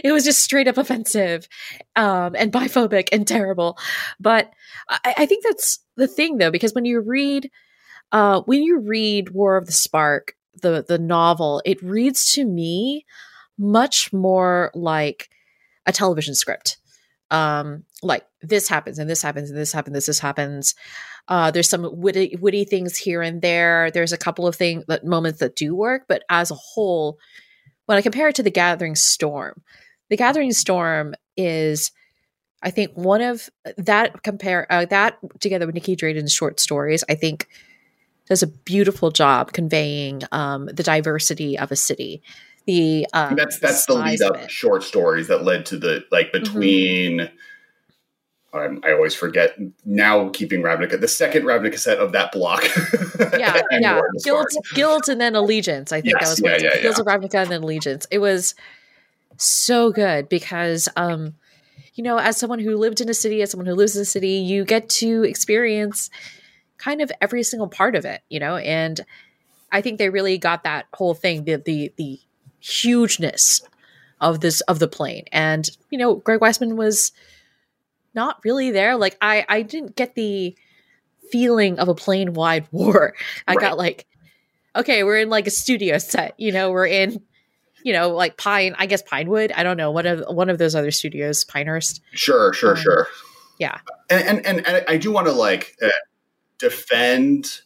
it 0.04 0.12
was 0.12 0.24
just 0.24 0.44
straight 0.44 0.68
up 0.68 0.76
offensive 0.76 1.48
um, 1.96 2.36
and 2.36 2.52
biphobic 2.52 3.08
and 3.10 3.26
terrible. 3.26 3.78
But 4.20 4.52
I, 4.88 5.14
I, 5.18 5.26
think 5.26 5.42
that's 5.42 5.80
the 5.96 6.06
thing, 6.06 6.36
though, 6.36 6.50
because 6.50 6.74
when 6.74 6.84
you 6.84 7.00
read 7.00 7.50
uh, 8.12 8.42
when 8.42 8.62
you 8.62 8.78
read 8.78 9.30
War 9.30 9.56
of 9.56 9.66
the 9.66 9.72
Spark, 9.72 10.36
the 10.62 10.84
the 10.86 10.98
novel, 10.98 11.62
it 11.64 11.82
reads 11.82 12.32
to 12.32 12.44
me 12.44 13.06
much 13.58 14.12
more 14.12 14.70
like 14.74 15.30
a 15.86 15.92
television 15.92 16.34
script. 16.34 16.76
Um, 17.30 17.84
like 18.02 18.24
this 18.42 18.68
happens 18.68 18.98
and 18.98 19.08
this 19.08 19.22
happens 19.22 19.50
and 19.50 19.58
this 19.58 19.72
happens, 19.72 19.94
this, 19.94 20.06
this 20.06 20.18
happens. 20.18 20.74
Uh, 21.26 21.50
there's 21.50 21.68
some 21.68 21.88
witty, 21.90 22.36
witty 22.38 22.64
things 22.64 22.96
here 22.96 23.22
and 23.22 23.40
there. 23.40 23.90
There's 23.90 24.12
a 24.12 24.18
couple 24.18 24.46
of 24.46 24.54
things 24.54 24.84
that 24.86 25.06
moments 25.06 25.40
that 25.40 25.56
do 25.56 25.74
work, 25.74 26.04
but 26.06 26.22
as 26.28 26.50
a 26.50 26.54
whole, 26.54 27.18
when 27.86 27.96
I 27.96 28.02
compare 28.02 28.28
it 28.28 28.36
to 28.36 28.42
the 28.42 28.50
Gathering 28.50 28.94
Storm, 28.94 29.62
the 30.10 30.16
Gathering 30.16 30.52
Storm 30.52 31.14
is, 31.36 31.92
I 32.62 32.70
think, 32.70 32.92
one 32.94 33.20
of 33.20 33.48
that 33.76 34.22
compare 34.22 34.66
uh, 34.70 34.84
that 34.86 35.18
together 35.40 35.66
with 35.66 35.74
Nicky 35.74 35.96
Drayden's 35.96 36.32
short 36.32 36.60
stories. 36.60 37.04
I 37.08 37.14
think 37.14 37.48
does 38.26 38.42
a 38.42 38.46
beautiful 38.46 39.10
job 39.10 39.52
conveying 39.52 40.22
um, 40.32 40.66
the 40.66 40.82
diversity 40.82 41.58
of 41.58 41.70
a 41.70 41.76
city. 41.76 42.22
The 42.66 43.06
um, 43.12 43.36
that's 43.36 43.58
that's 43.58 43.84
the 43.86 43.94
lead 43.94 44.22
up 44.22 44.48
short 44.48 44.82
stories 44.82 45.28
that 45.28 45.44
led 45.44 45.66
to 45.66 45.78
the 45.78 46.04
like 46.10 46.32
mm-hmm. 46.32 46.44
between. 46.44 47.18
Mm-hmm 47.18 47.36
I'm, 48.54 48.80
i 48.84 48.92
always 48.92 49.14
forget 49.14 49.58
now 49.84 50.28
keeping 50.28 50.62
Ravnica, 50.62 51.00
the 51.00 51.08
second 51.08 51.42
Ravnica 51.42 51.78
set 51.78 51.98
of 51.98 52.12
that 52.12 52.30
block. 52.30 52.62
yeah, 53.38 53.60
yeah. 53.72 54.00
Guilds, 54.22 54.56
Guilds, 54.74 55.08
and 55.08 55.20
then 55.20 55.34
Allegiance. 55.34 55.92
I 55.92 56.00
think 56.00 56.14
yes, 56.20 56.36
that 56.36 56.42
was 56.44 56.62
yeah, 56.62 56.70
yeah, 56.70 56.80
yeah. 56.82 56.88
of 56.90 56.96
Ravnica 56.98 57.42
and 57.42 57.50
then 57.50 57.62
Allegiance. 57.62 58.06
It 58.10 58.18
was 58.18 58.54
so 59.36 59.90
good 59.90 60.28
because, 60.28 60.88
um, 60.96 61.34
you 61.94 62.02
know, 62.02 62.18
as 62.18 62.36
someone 62.36 62.58
who 62.58 62.76
lived 62.76 63.00
in 63.00 63.08
a 63.08 63.14
city, 63.14 63.42
as 63.42 63.50
someone 63.50 63.66
who 63.66 63.74
lives 63.74 63.96
in 63.96 64.02
a 64.02 64.06
city, 64.06 64.32
you 64.32 64.64
get 64.64 64.88
to 64.88 65.24
experience 65.24 66.10
kind 66.78 67.00
of 67.00 67.10
every 67.20 67.42
single 67.42 67.68
part 67.68 67.94
of 67.94 68.04
it, 68.04 68.22
you 68.28 68.40
know, 68.40 68.56
and 68.56 69.00
I 69.70 69.80
think 69.80 69.98
they 69.98 70.10
really 70.10 70.38
got 70.38 70.64
that 70.64 70.86
whole 70.94 71.14
thing, 71.14 71.44
the 71.44 71.56
the 71.56 71.92
the 71.96 72.20
hugeness 72.60 73.62
of 74.20 74.40
this 74.40 74.60
of 74.62 74.78
the 74.78 74.88
plane. 74.88 75.24
And, 75.32 75.68
you 75.90 75.98
know, 75.98 76.14
Greg 76.14 76.40
Weisman 76.40 76.76
was 76.76 77.12
not 78.14 78.38
really 78.44 78.70
there. 78.70 78.96
Like 78.96 79.16
I 79.20 79.44
I 79.48 79.62
didn't 79.62 79.96
get 79.96 80.14
the 80.14 80.56
feeling 81.30 81.78
of 81.78 81.88
a 81.88 81.94
plane 81.94 82.34
wide 82.34 82.68
war. 82.72 83.14
I 83.46 83.54
right. 83.54 83.60
got 83.60 83.78
like, 83.78 84.06
okay, 84.76 85.02
we're 85.02 85.18
in 85.18 85.30
like 85.30 85.46
a 85.46 85.50
studio 85.50 85.98
set, 85.98 86.34
you 86.38 86.52
know, 86.52 86.70
we're 86.70 86.86
in 86.86 87.22
you 87.84 87.92
know, 87.92 88.08
like 88.08 88.36
Pine, 88.36 88.74
I 88.78 88.86
guess 88.86 89.02
Pinewood. 89.02 89.52
I 89.52 89.62
don't 89.62 89.76
know 89.76 89.92
one 89.92 90.06
of 90.06 90.24
one 90.34 90.50
of 90.50 90.58
those 90.58 90.74
other 90.74 90.90
studios, 90.90 91.44
Pinehurst. 91.44 92.00
Sure, 92.12 92.52
sure, 92.52 92.76
um, 92.76 92.82
sure. 92.82 93.06
Yeah, 93.60 93.78
and 94.10 94.26
and, 94.26 94.46
and, 94.46 94.66
and 94.66 94.84
I 94.88 94.96
do 94.96 95.12
want 95.12 95.28
to 95.28 95.32
like 95.32 95.76
uh, 95.80 95.90
defend 96.58 97.60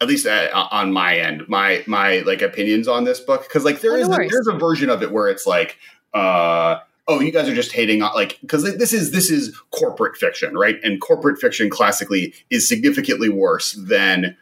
at 0.00 0.08
least 0.08 0.26
uh, 0.26 0.48
on 0.70 0.92
my 0.92 1.16
end 1.16 1.42
my 1.48 1.82
my 1.86 2.18
like 2.20 2.42
opinions 2.42 2.86
on 2.86 3.04
this 3.04 3.20
book 3.20 3.42
because 3.42 3.64
like 3.64 3.80
there 3.80 3.92
oh, 3.92 3.96
is 3.96 4.08
no 4.08 4.16
a, 4.16 4.28
there's 4.28 4.46
a 4.46 4.52
version 4.52 4.90
of 4.90 5.02
it 5.02 5.10
where 5.10 5.28
it's 5.28 5.46
like 5.46 5.78
uh 6.12 6.78
oh 7.06 7.20
you 7.20 7.30
guys 7.32 7.48
are 7.48 7.54
just 7.54 7.72
hating 7.72 8.02
on 8.02 8.12
like 8.14 8.38
because 8.40 8.62
this 8.76 8.92
is 8.92 9.12
this 9.12 9.30
is 9.30 9.56
corporate 9.70 10.16
fiction 10.16 10.56
right 10.58 10.78
and 10.82 11.00
corporate 11.00 11.38
fiction 11.38 11.70
classically 11.70 12.34
is 12.50 12.68
significantly 12.68 13.28
worse 13.28 13.72
than 13.72 14.36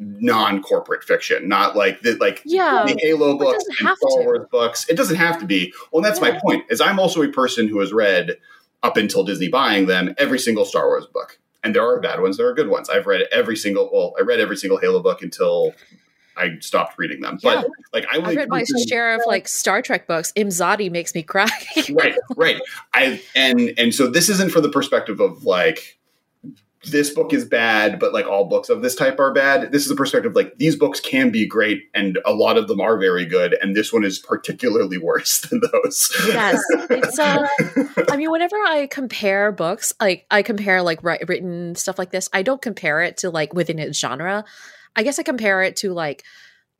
non-corporate 0.00 1.04
fiction 1.04 1.46
not 1.46 1.76
like 1.76 2.00
the 2.00 2.14
like 2.16 2.40
yeah 2.46 2.84
the 2.86 2.98
halo 3.02 3.36
books 3.36 3.64
and 3.66 3.96
star 3.98 4.24
wars 4.24 4.46
books 4.50 4.88
it 4.88 4.96
doesn't 4.96 5.16
have 5.16 5.38
to 5.38 5.44
be 5.44 5.72
well 5.92 6.02
that's 6.02 6.18
yeah. 6.20 6.32
my 6.32 6.40
point 6.40 6.64
is 6.70 6.80
i'm 6.80 6.98
also 6.98 7.22
a 7.22 7.28
person 7.28 7.68
who 7.68 7.78
has 7.80 7.92
read 7.92 8.30
up 8.82 8.96
until 8.96 9.22
disney 9.24 9.48
buying 9.48 9.86
them 9.86 10.14
every 10.16 10.38
single 10.38 10.64
star 10.64 10.86
wars 10.86 11.06
book 11.12 11.38
and 11.62 11.74
there 11.74 11.86
are 11.86 12.00
bad 12.00 12.22
ones 12.22 12.38
there 12.38 12.48
are 12.48 12.54
good 12.54 12.68
ones 12.68 12.88
i've 12.88 13.06
read 13.06 13.26
every 13.30 13.56
single 13.56 13.90
well 13.92 14.14
i 14.18 14.22
read 14.22 14.40
every 14.40 14.56
single 14.56 14.78
halo 14.78 15.02
book 15.02 15.22
until 15.22 15.74
I 16.36 16.56
stopped 16.60 16.96
reading 16.96 17.20
them. 17.20 17.38
Yeah. 17.42 17.62
But 17.62 17.70
like 17.92 18.06
I, 18.10 18.18
I 18.18 18.34
read 18.34 18.48
my 18.48 18.64
share 18.88 19.14
of 19.14 19.20
like 19.26 19.46
Star 19.48 19.82
Trek 19.82 20.06
books. 20.06 20.32
Imzadi 20.36 20.90
makes 20.90 21.14
me 21.14 21.22
cry. 21.22 21.50
right, 21.90 22.16
right. 22.34 22.62
I 22.94 23.20
and 23.34 23.74
and 23.76 23.94
so 23.94 24.08
this 24.08 24.30
isn't 24.30 24.50
for 24.50 24.62
the 24.62 24.70
perspective 24.70 25.20
of 25.20 25.44
like 25.44 25.98
this 26.84 27.10
book 27.10 27.32
is 27.34 27.44
bad, 27.44 27.98
but 27.98 28.12
like 28.12 28.26
all 28.26 28.46
books 28.46 28.70
of 28.70 28.80
this 28.80 28.94
type 28.94 29.18
are 29.20 29.32
bad. 29.32 29.70
This 29.70 29.84
is 29.84 29.90
a 29.90 29.94
perspective 29.94 30.34
like 30.34 30.56
these 30.56 30.76
books 30.76 30.98
can 30.98 31.30
be 31.30 31.46
great, 31.46 31.82
and 31.94 32.18
a 32.24 32.32
lot 32.32 32.56
of 32.56 32.68
them 32.68 32.80
are 32.80 32.96
very 32.96 33.26
good, 33.26 33.56
and 33.60 33.76
this 33.76 33.92
one 33.92 34.04
is 34.04 34.18
particularly 34.18 34.96
worse 34.96 35.40
than 35.50 35.60
those. 35.60 36.10
Yes, 36.26 36.62
it's. 36.88 37.18
Uh, 37.18 37.46
I 38.10 38.16
mean, 38.16 38.30
whenever 38.30 38.56
I 38.56 38.88
compare 38.90 39.52
books, 39.52 39.92
like 40.00 40.26
I 40.30 40.42
compare 40.42 40.82
like 40.82 41.02
written 41.02 41.74
stuff 41.74 41.98
like 41.98 42.10
this, 42.10 42.30
I 42.32 42.42
don't 42.42 42.62
compare 42.62 43.02
it 43.02 43.18
to 43.18 43.30
like 43.30 43.52
within 43.52 43.78
its 43.78 43.98
genre. 43.98 44.44
I 44.96 45.02
guess 45.02 45.18
I 45.18 45.22
compare 45.22 45.62
it 45.62 45.76
to 45.76 45.92
like 45.92 46.24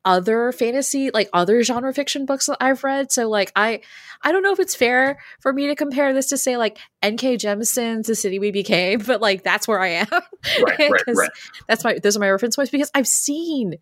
other 0.05 0.51
fantasy 0.53 1.11
like 1.13 1.29
other 1.33 1.63
genre 1.63 1.93
fiction 1.93 2.25
books 2.25 2.47
that 2.47 2.57
I've 2.61 2.83
read. 2.85 3.13
So 3.13 3.29
like 3.29 3.53
I 3.55 3.81
I 4.23 4.33
don't 4.33 4.43
know 4.43 4.53
if 4.53 4.61
it's 4.61 4.75
fair 4.75 5.19
for 5.41 5.53
me 5.53 5.67
to 5.67 5.75
compare 5.75 6.13
this 6.13 6.29
to 6.29 6.39
say 6.39 6.57
like 6.57 6.79
N.K. 7.03 7.37
Jemisin's 7.37 8.07
The 8.07 8.15
City 8.15 8.39
We 8.39 8.51
Became, 8.51 9.01
but 9.07 9.21
like 9.21 9.43
that's 9.43 9.69
where 9.69 9.81
I 9.81 9.89
am. 9.89 10.07
Right, 10.11 10.79
right, 10.79 11.03
right. 11.15 11.31
That's 11.69 11.85
my 11.85 11.99
those 12.03 12.17
are 12.17 12.21
my 12.21 12.31
reference 12.31 12.57
points 12.57 12.71
because 12.71 12.91
I've 12.95 13.07
seen 13.07 13.75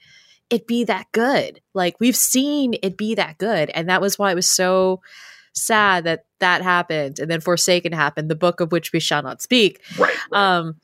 it 0.50 0.66
be 0.66 0.84
that 0.84 1.06
good. 1.12 1.60
Like 1.74 1.96
we've 2.00 2.16
seen 2.16 2.74
it 2.82 2.96
be 2.96 3.14
that 3.14 3.38
good, 3.38 3.70
and 3.70 3.88
that 3.88 4.00
was 4.00 4.18
why 4.18 4.32
it 4.32 4.36
was 4.36 4.50
so 4.50 5.00
sad 5.54 6.04
that 6.04 6.24
that 6.40 6.62
happened, 6.62 7.18
and 7.18 7.30
then 7.30 7.40
Forsaken 7.40 7.92
happened, 7.92 8.30
the 8.30 8.36
book 8.36 8.60
of 8.60 8.72
which 8.72 8.92
we 8.92 9.00
shall 9.00 9.22
not 9.22 9.42
speak. 9.42 9.80
Right. 9.98 10.14
right. 10.30 10.56
Um, 10.56 10.76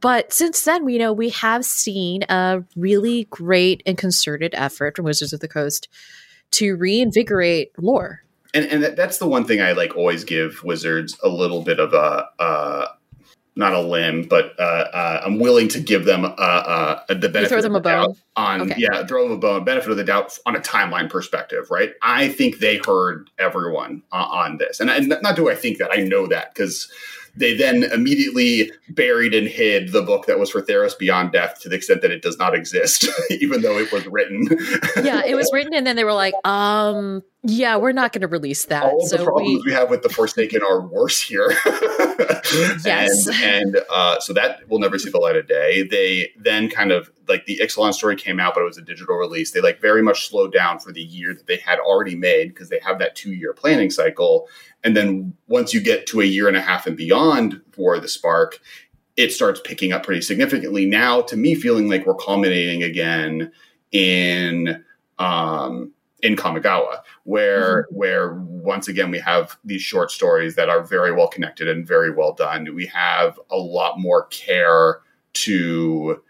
but 0.00 0.32
since 0.32 0.64
then, 0.64 0.88
you 0.88 0.98
know, 0.98 1.12
we 1.12 1.30
have 1.30 1.64
seen 1.64 2.24
a 2.28 2.64
really 2.76 3.24
great 3.30 3.82
and 3.86 3.96
concerted 3.96 4.54
effort 4.56 4.96
from 4.96 5.04
Wizards 5.04 5.32
of 5.32 5.40
the 5.40 5.48
Coast 5.48 5.88
to 6.52 6.76
reinvigorate 6.76 7.72
lore. 7.78 8.22
And, 8.52 8.64
and 8.66 8.96
that's 8.96 9.18
the 9.18 9.26
one 9.26 9.44
thing 9.44 9.60
I 9.60 9.72
like 9.72 9.96
always 9.96 10.24
give 10.24 10.62
Wizards 10.62 11.18
a 11.22 11.28
little 11.28 11.62
bit 11.62 11.80
of 11.80 11.92
a, 11.92 12.28
uh, 12.38 12.86
not 13.56 13.72
a 13.72 13.80
limb, 13.80 14.22
but 14.22 14.52
uh, 14.58 14.62
uh, 14.62 15.22
I'm 15.24 15.38
willing 15.38 15.68
to 15.68 15.80
give 15.80 16.04
them 16.04 16.24
uh, 16.24 16.28
uh, 16.28 17.04
the 17.08 17.28
benefit. 17.28 17.42
You 17.42 17.48
throw 17.48 17.60
them 17.60 17.76
a 17.76 17.80
bone 17.80 18.16
on 18.34 18.62
okay. 18.62 18.74
yeah, 18.78 19.06
throw 19.06 19.24
them 19.24 19.32
a 19.32 19.38
bone. 19.38 19.64
Benefit 19.64 19.90
of 19.90 19.96
the 19.96 20.04
doubt 20.04 20.36
on 20.44 20.56
a 20.56 20.60
timeline 20.60 21.08
perspective, 21.08 21.70
right? 21.70 21.92
I 22.02 22.28
think 22.28 22.58
they 22.58 22.80
heard 22.84 23.30
everyone 23.38 24.02
on 24.10 24.58
this, 24.58 24.80
and, 24.80 24.90
and 24.90 25.08
not 25.22 25.36
do 25.36 25.48
I 25.48 25.54
think 25.54 25.78
that 25.78 25.90
I 25.92 26.02
know 26.02 26.26
that 26.26 26.52
because 26.52 26.90
they 27.36 27.56
then 27.56 27.84
immediately 27.84 28.70
buried 28.90 29.34
and 29.34 29.48
hid 29.48 29.92
the 29.92 30.02
book 30.02 30.26
that 30.26 30.38
was 30.38 30.50
for 30.50 30.62
Theros 30.62 30.98
Beyond 30.98 31.32
Death 31.32 31.60
to 31.62 31.68
the 31.68 31.76
extent 31.76 32.02
that 32.02 32.10
it 32.10 32.22
does 32.22 32.38
not 32.38 32.54
exist, 32.54 33.06
even 33.30 33.62
though 33.62 33.78
it 33.78 33.90
was 33.92 34.06
written. 34.06 34.46
yeah, 35.02 35.22
it 35.24 35.34
was 35.34 35.50
written, 35.52 35.74
and 35.74 35.86
then 35.86 35.96
they 35.96 36.04
were 36.04 36.12
like, 36.12 36.34
um, 36.44 37.22
yeah, 37.46 37.76
we're 37.76 37.92
not 37.92 38.12
going 38.12 38.22
to 38.22 38.26
release 38.26 38.64
that. 38.66 38.84
All 38.84 39.06
so 39.06 39.18
the 39.18 39.24
problems 39.24 39.64
we... 39.64 39.70
we... 39.70 39.72
have 39.72 39.90
with 39.90 40.02
the 40.02 40.08
Forsaken 40.08 40.62
are 40.62 40.80
worse 40.80 41.20
here. 41.20 41.50
yes, 42.84 43.28
and, 43.28 43.76
and 43.76 43.80
uh, 43.90 44.18
so 44.18 44.32
that 44.32 44.66
will 44.70 44.78
never 44.78 44.98
see 44.98 45.10
the 45.10 45.18
light 45.18 45.36
of 45.36 45.46
day. 45.46 45.82
They 45.86 46.32
then 46.38 46.70
kind 46.70 46.90
of 46.90 47.10
like 47.28 47.44
the 47.44 47.60
Ixalan 47.62 47.92
story 47.92 48.16
came 48.16 48.40
out, 48.40 48.54
but 48.54 48.62
it 48.62 48.64
was 48.64 48.78
a 48.78 48.82
digital 48.82 49.16
release. 49.16 49.50
They 49.50 49.60
like 49.60 49.78
very 49.78 50.02
much 50.02 50.28
slowed 50.28 50.54
down 50.54 50.78
for 50.78 50.90
the 50.90 51.02
year 51.02 51.34
that 51.34 51.46
they 51.46 51.58
had 51.58 51.78
already 51.78 52.16
made 52.16 52.48
because 52.48 52.70
they 52.70 52.80
have 52.80 52.98
that 52.98 53.14
two 53.14 53.34
year 53.34 53.52
planning 53.52 53.90
cycle. 53.90 54.48
And 54.82 54.96
then 54.96 55.34
once 55.46 55.74
you 55.74 55.80
get 55.80 56.06
to 56.08 56.22
a 56.22 56.24
year 56.24 56.48
and 56.48 56.56
a 56.56 56.62
half 56.62 56.86
and 56.86 56.96
beyond 56.96 57.60
for 57.72 57.98
the 57.98 58.08
Spark, 58.08 58.58
it 59.16 59.32
starts 59.32 59.60
picking 59.62 59.92
up 59.92 60.02
pretty 60.02 60.22
significantly. 60.22 60.86
Now, 60.86 61.20
to 61.22 61.36
me, 61.36 61.54
feeling 61.54 61.90
like 61.90 62.06
we're 62.06 62.14
culminating 62.14 62.82
again 62.82 63.52
in 63.92 64.82
um, 65.18 65.92
in 66.24 66.36
Kamigawa, 66.36 67.02
where 67.24 67.82
mm-hmm. 67.82 67.96
where 67.96 68.34
once 68.34 68.88
again 68.88 69.10
we 69.10 69.20
have 69.20 69.56
these 69.62 69.82
short 69.82 70.10
stories 70.10 70.56
that 70.56 70.68
are 70.68 70.82
very 70.82 71.12
well 71.12 71.28
connected 71.28 71.68
and 71.68 71.86
very 71.86 72.10
well 72.10 72.32
done. 72.32 72.74
We 72.74 72.86
have 72.86 73.38
a 73.50 73.56
lot 73.56 74.00
more 74.00 74.24
care 74.26 75.00
to 75.34 76.22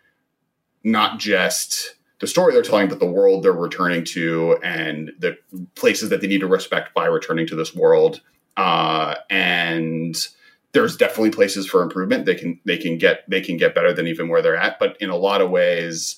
not 0.82 1.18
just 1.18 1.94
the 2.20 2.26
story 2.26 2.52
they're 2.52 2.62
telling, 2.62 2.88
but 2.88 2.98
the 2.98 3.06
world 3.06 3.44
they're 3.44 3.52
returning 3.52 4.04
to 4.04 4.58
and 4.62 5.12
the 5.18 5.38
places 5.76 6.10
that 6.10 6.20
they 6.20 6.26
need 6.26 6.40
to 6.40 6.46
respect 6.46 6.92
by 6.92 7.06
returning 7.06 7.46
to 7.46 7.56
this 7.56 7.74
world. 7.74 8.20
Uh, 8.56 9.14
and 9.30 10.28
there's 10.72 10.96
definitely 10.96 11.30
places 11.30 11.68
for 11.68 11.82
improvement. 11.82 12.26
They 12.26 12.34
can 12.34 12.58
they 12.64 12.78
can 12.78 12.98
get 12.98 13.28
they 13.30 13.40
can 13.40 13.56
get 13.56 13.76
better 13.76 13.92
than 13.92 14.08
even 14.08 14.28
where 14.28 14.42
they're 14.42 14.56
at. 14.56 14.80
But 14.80 14.96
in 15.00 15.10
a 15.10 15.16
lot 15.16 15.40
of 15.40 15.50
ways, 15.50 16.16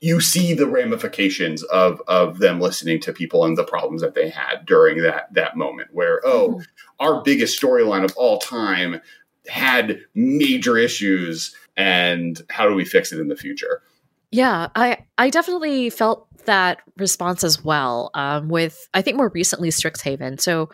you 0.00 0.20
see 0.20 0.54
the 0.54 0.66
ramifications 0.66 1.62
of 1.64 2.00
of 2.06 2.38
them 2.38 2.60
listening 2.60 3.00
to 3.00 3.12
people 3.12 3.44
and 3.44 3.56
the 3.56 3.64
problems 3.64 4.00
that 4.00 4.14
they 4.14 4.28
had 4.28 4.64
during 4.64 5.02
that 5.02 5.32
that 5.32 5.56
moment 5.56 5.88
where 5.92 6.20
oh 6.24 6.50
mm-hmm. 6.50 6.62
our 7.00 7.22
biggest 7.22 7.60
storyline 7.60 8.04
of 8.04 8.16
all 8.16 8.38
time 8.38 9.00
had 9.48 10.00
major 10.14 10.76
issues 10.76 11.54
and 11.76 12.42
how 12.50 12.68
do 12.68 12.74
we 12.74 12.84
fix 12.84 13.12
it 13.12 13.20
in 13.20 13.28
the 13.28 13.36
future? 13.36 13.82
Yeah 14.30 14.68
i 14.76 15.04
i 15.16 15.30
definitely 15.30 15.90
felt 15.90 16.26
that 16.44 16.80
response 16.96 17.44
as 17.44 17.62
well 17.64 18.10
um, 18.14 18.48
with 18.48 18.88
i 18.94 19.02
think 19.02 19.16
more 19.16 19.30
recently 19.34 19.70
strixhaven. 19.70 20.40
So 20.40 20.70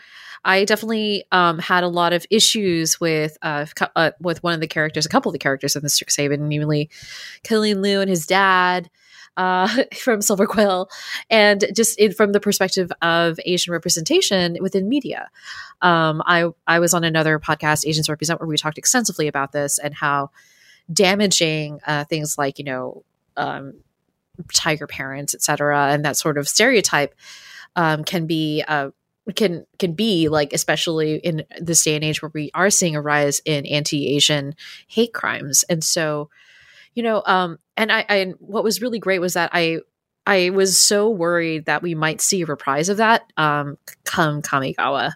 I 0.47 0.65
definitely 0.65 1.25
um, 1.33 1.59
had 1.59 1.85
a 1.85 1.89
lot 1.89 2.13
of 2.13 2.27
issues 2.31 3.01
with 3.01 3.39
uh, 3.41 3.65
uh, 3.97 4.11
with 4.21 4.43
one 4.43 4.53
of 4.53 4.61
the 4.61 4.67
characters, 4.67 5.07
a 5.07 5.09
couple 5.09 5.31
of 5.31 5.33
the 5.33 5.39
characters 5.39 5.75
in 5.75 5.83
the 5.83 5.89
Strixhaven, 5.89 6.39
namely 6.39 6.91
Killian 7.45 7.81
Li 7.81 7.95
and 7.95 8.11
his 8.11 8.27
dad, 8.27 8.91
uh, 9.37 9.85
from 9.95 10.23
Silver 10.23 10.47
Quill, 10.47 10.89
and 11.31 11.65
just 11.75 11.99
in, 11.99 12.13
from 12.13 12.33
the 12.33 12.41
perspective 12.41 12.91
of 13.03 13.39
Asian 13.45 13.73
representation 13.73 14.57
within 14.61 14.89
media. 14.89 15.29
Um, 15.83 16.23
I 16.27 16.49
I 16.67 16.79
was 16.79 16.95
on 16.95 17.05
another 17.05 17.39
podcast, 17.39 17.87
Asians 17.87 18.09
Represent, 18.09 18.41
where 18.41 18.49
we 18.49 18.57
talked 18.57 18.79
extensively 18.79 19.29
about 19.29 19.53
this 19.53 19.79
and 19.79 19.95
how 19.95 20.31
damaging 20.93 21.81
uh, 21.87 22.05
things 22.05 22.37
like 22.39 22.59
you 22.59 22.65
know 22.65 23.05
um, 23.37 23.75
tiger 24.53 24.87
parents, 24.87 25.35
etc., 25.35 25.89
and 25.89 26.05
that 26.05 26.17
sort 26.17 26.39
of 26.39 26.49
stereotype 26.49 27.15
um, 27.77 28.05
can 28.05 28.27
be. 28.27 28.63
Uh, 28.67 28.91
can 29.37 29.65
can 29.79 29.95
be 29.95 30.29
like 30.29 30.53
especially 30.53 31.17
in 31.17 31.45
this 31.59 31.83
day 31.83 31.95
and 31.95 32.05
age 32.05 32.21
where 32.21 32.31
we 32.35 32.51
are 32.53 32.69
seeing 32.69 32.95
a 32.95 33.01
rise 33.01 33.41
in 33.47 33.65
anti-asian 33.65 34.55
hate 34.87 35.15
crimes 35.15 35.65
and 35.71 35.83
so 35.83 36.29
you 36.93 37.03
know 37.03 37.23
um 37.25 37.59
and 37.77 37.93
I, 37.93 38.05
I 38.09 38.25
what 38.39 38.65
was 38.65 38.83
really 38.83 38.99
great 38.99 39.21
was 39.21 39.35
that 39.35 39.51
i 39.53 39.79
i 40.27 40.51
was 40.51 40.81
so 40.81 41.11
worried 41.11 41.67
that 41.67 41.83
we 41.83 41.95
might 41.95 42.21
see 42.21 42.43
a 42.43 42.47
reprise 42.47 42.89
of 42.89 42.99
that 42.99 43.23
um 43.37 43.79
come 44.05 44.43
kamigawa 44.43 45.13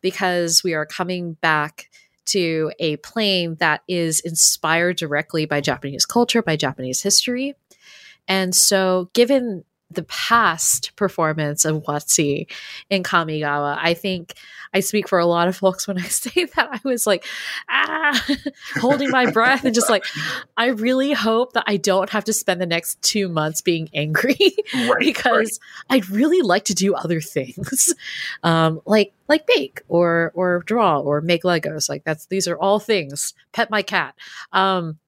because 0.00 0.62
we 0.62 0.74
are 0.74 0.84
coming 0.84 1.34
back 1.34 1.88
to 2.24 2.72
a 2.78 2.96
plane 2.98 3.56
that 3.56 3.82
is 3.88 4.20
inspired 4.20 4.96
directly 4.96 5.46
by 5.46 5.60
Japanese 5.60 6.06
culture, 6.06 6.42
by 6.42 6.56
Japanese 6.56 7.02
history. 7.02 7.54
And 8.28 8.54
so, 8.54 9.10
given 9.12 9.64
the 9.94 10.04
past 10.04 10.94
performance 10.96 11.64
of 11.64 11.82
WotC 11.82 12.46
in 12.90 13.02
Kamigawa, 13.02 13.78
I 13.80 13.94
think 13.94 14.34
I 14.74 14.80
speak 14.80 15.08
for 15.08 15.18
a 15.18 15.26
lot 15.26 15.48
of 15.48 15.56
folks 15.56 15.86
when 15.86 15.98
I 15.98 16.02
say 16.08 16.46
that 16.46 16.68
I 16.72 16.80
was 16.84 17.06
like, 17.06 17.24
ah, 17.68 18.26
holding 18.76 19.10
my 19.10 19.30
breath 19.30 19.64
and 19.64 19.74
just 19.74 19.90
like, 19.90 20.04
I 20.56 20.66
really 20.68 21.12
hope 21.12 21.52
that 21.52 21.64
I 21.66 21.76
don't 21.76 22.10
have 22.10 22.24
to 22.24 22.32
spend 22.32 22.60
the 22.60 22.66
next 22.66 23.00
two 23.02 23.28
months 23.28 23.60
being 23.60 23.88
angry 23.94 24.36
right, 24.74 24.96
because 25.00 25.60
right. 25.90 25.96
I'd 25.96 26.10
really 26.10 26.42
like 26.42 26.64
to 26.66 26.74
do 26.74 26.94
other 26.94 27.20
things, 27.20 27.94
um, 28.42 28.80
like 28.86 29.12
like 29.28 29.46
bake 29.46 29.82
or 29.88 30.32
or 30.34 30.62
draw 30.66 31.00
or 31.00 31.20
make 31.20 31.42
Legos. 31.42 31.88
Like 31.88 32.04
that's 32.04 32.26
these 32.26 32.48
are 32.48 32.56
all 32.56 32.78
things. 32.78 33.34
Pet 33.52 33.70
my 33.70 33.82
cat. 33.82 34.14
Um, 34.52 34.98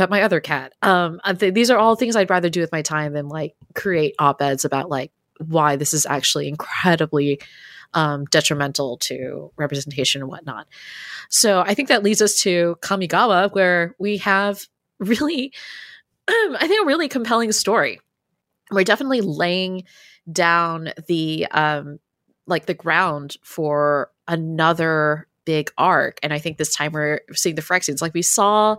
pet 0.00 0.08
my 0.08 0.22
other 0.22 0.40
cat. 0.40 0.72
Um, 0.80 1.20
th- 1.38 1.52
these 1.52 1.70
are 1.70 1.76
all 1.76 1.94
things 1.94 2.16
I'd 2.16 2.30
rather 2.30 2.48
do 2.48 2.60
with 2.60 2.72
my 2.72 2.80
time 2.80 3.12
than 3.12 3.28
like 3.28 3.54
create 3.74 4.14
op 4.18 4.40
eds 4.40 4.64
about 4.64 4.88
like 4.88 5.12
why 5.46 5.76
this 5.76 5.92
is 5.92 6.06
actually 6.06 6.48
incredibly 6.48 7.38
um, 7.92 8.24
detrimental 8.26 8.96
to 8.98 9.52
representation 9.56 10.22
and 10.22 10.30
whatnot. 10.30 10.66
So 11.28 11.60
I 11.60 11.74
think 11.74 11.88
that 11.88 12.02
leads 12.02 12.22
us 12.22 12.40
to 12.42 12.76
Kamigawa, 12.80 13.52
where 13.52 13.94
we 13.98 14.16
have 14.18 14.66
really, 15.00 15.52
I 16.28 16.66
think, 16.66 16.82
a 16.82 16.86
really 16.86 17.08
compelling 17.08 17.52
story. 17.52 18.00
We're 18.70 18.84
definitely 18.84 19.20
laying 19.20 19.84
down 20.32 20.92
the 21.08 21.46
um, 21.50 21.98
like 22.46 22.64
the 22.64 22.74
ground 22.74 23.36
for 23.42 24.10
another 24.26 25.26
big 25.44 25.70
arc, 25.76 26.20
and 26.22 26.32
I 26.32 26.38
think 26.38 26.56
this 26.56 26.74
time 26.74 26.92
we're 26.92 27.20
seeing 27.34 27.56
the 27.56 27.62
Phyrexians. 27.62 28.00
Like 28.00 28.14
we 28.14 28.22
saw 28.22 28.76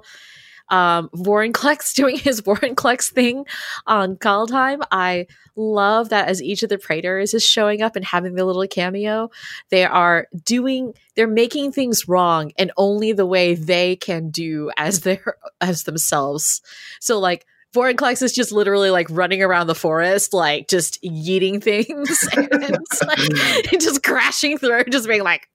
um, 0.72 1.10
Vorinclex 1.10 1.94
doing 1.96 2.18
his 2.18 2.42
Vorinclex 2.42 3.12
thing 3.12 3.46
on 3.86 4.16
Kaldheim. 4.16 4.82
I 4.92 5.28
love 5.56 6.10
that 6.10 6.28
as 6.28 6.42
each 6.42 6.64
of 6.64 6.70
the 6.70 6.78
Praetors 6.78 7.34
is 7.34 7.44
showing 7.44 7.82
up 7.82 7.96
and 7.96 8.06
having 8.06 8.34
the 8.34 8.46
little 8.46 8.66
cameo, 8.68 9.30
they 9.70 9.86
are 9.86 10.28
doing, 10.46 10.94
they're 11.16 11.28
making 11.28 11.74
things 11.74 12.08
wrong 12.08 12.52
and 12.58 12.72
only 12.78 13.12
the 13.12 13.26
way 13.26 13.54
they 13.54 13.98
can 13.98 14.32
do 14.32 14.72
as 14.78 15.02
their 15.02 15.36
as 15.60 15.84
themselves. 15.84 16.62
So 17.00 17.20
like 17.20 17.46
Vorinclex 17.74 18.22
is 18.22 18.34
just 18.34 18.52
literally 18.52 18.90
like 18.90 19.08
running 19.10 19.42
around 19.42 19.68
the 19.68 19.76
forest, 19.76 20.34
like 20.34 20.68
just 20.68 21.00
eating 21.02 21.62
things 21.62 22.28
and 22.36 22.78
like, 23.06 23.20
just 23.80 24.04
crashing 24.04 24.58
through, 24.58 24.86
just 24.86 25.08
being 25.08 25.24
like, 25.24 25.48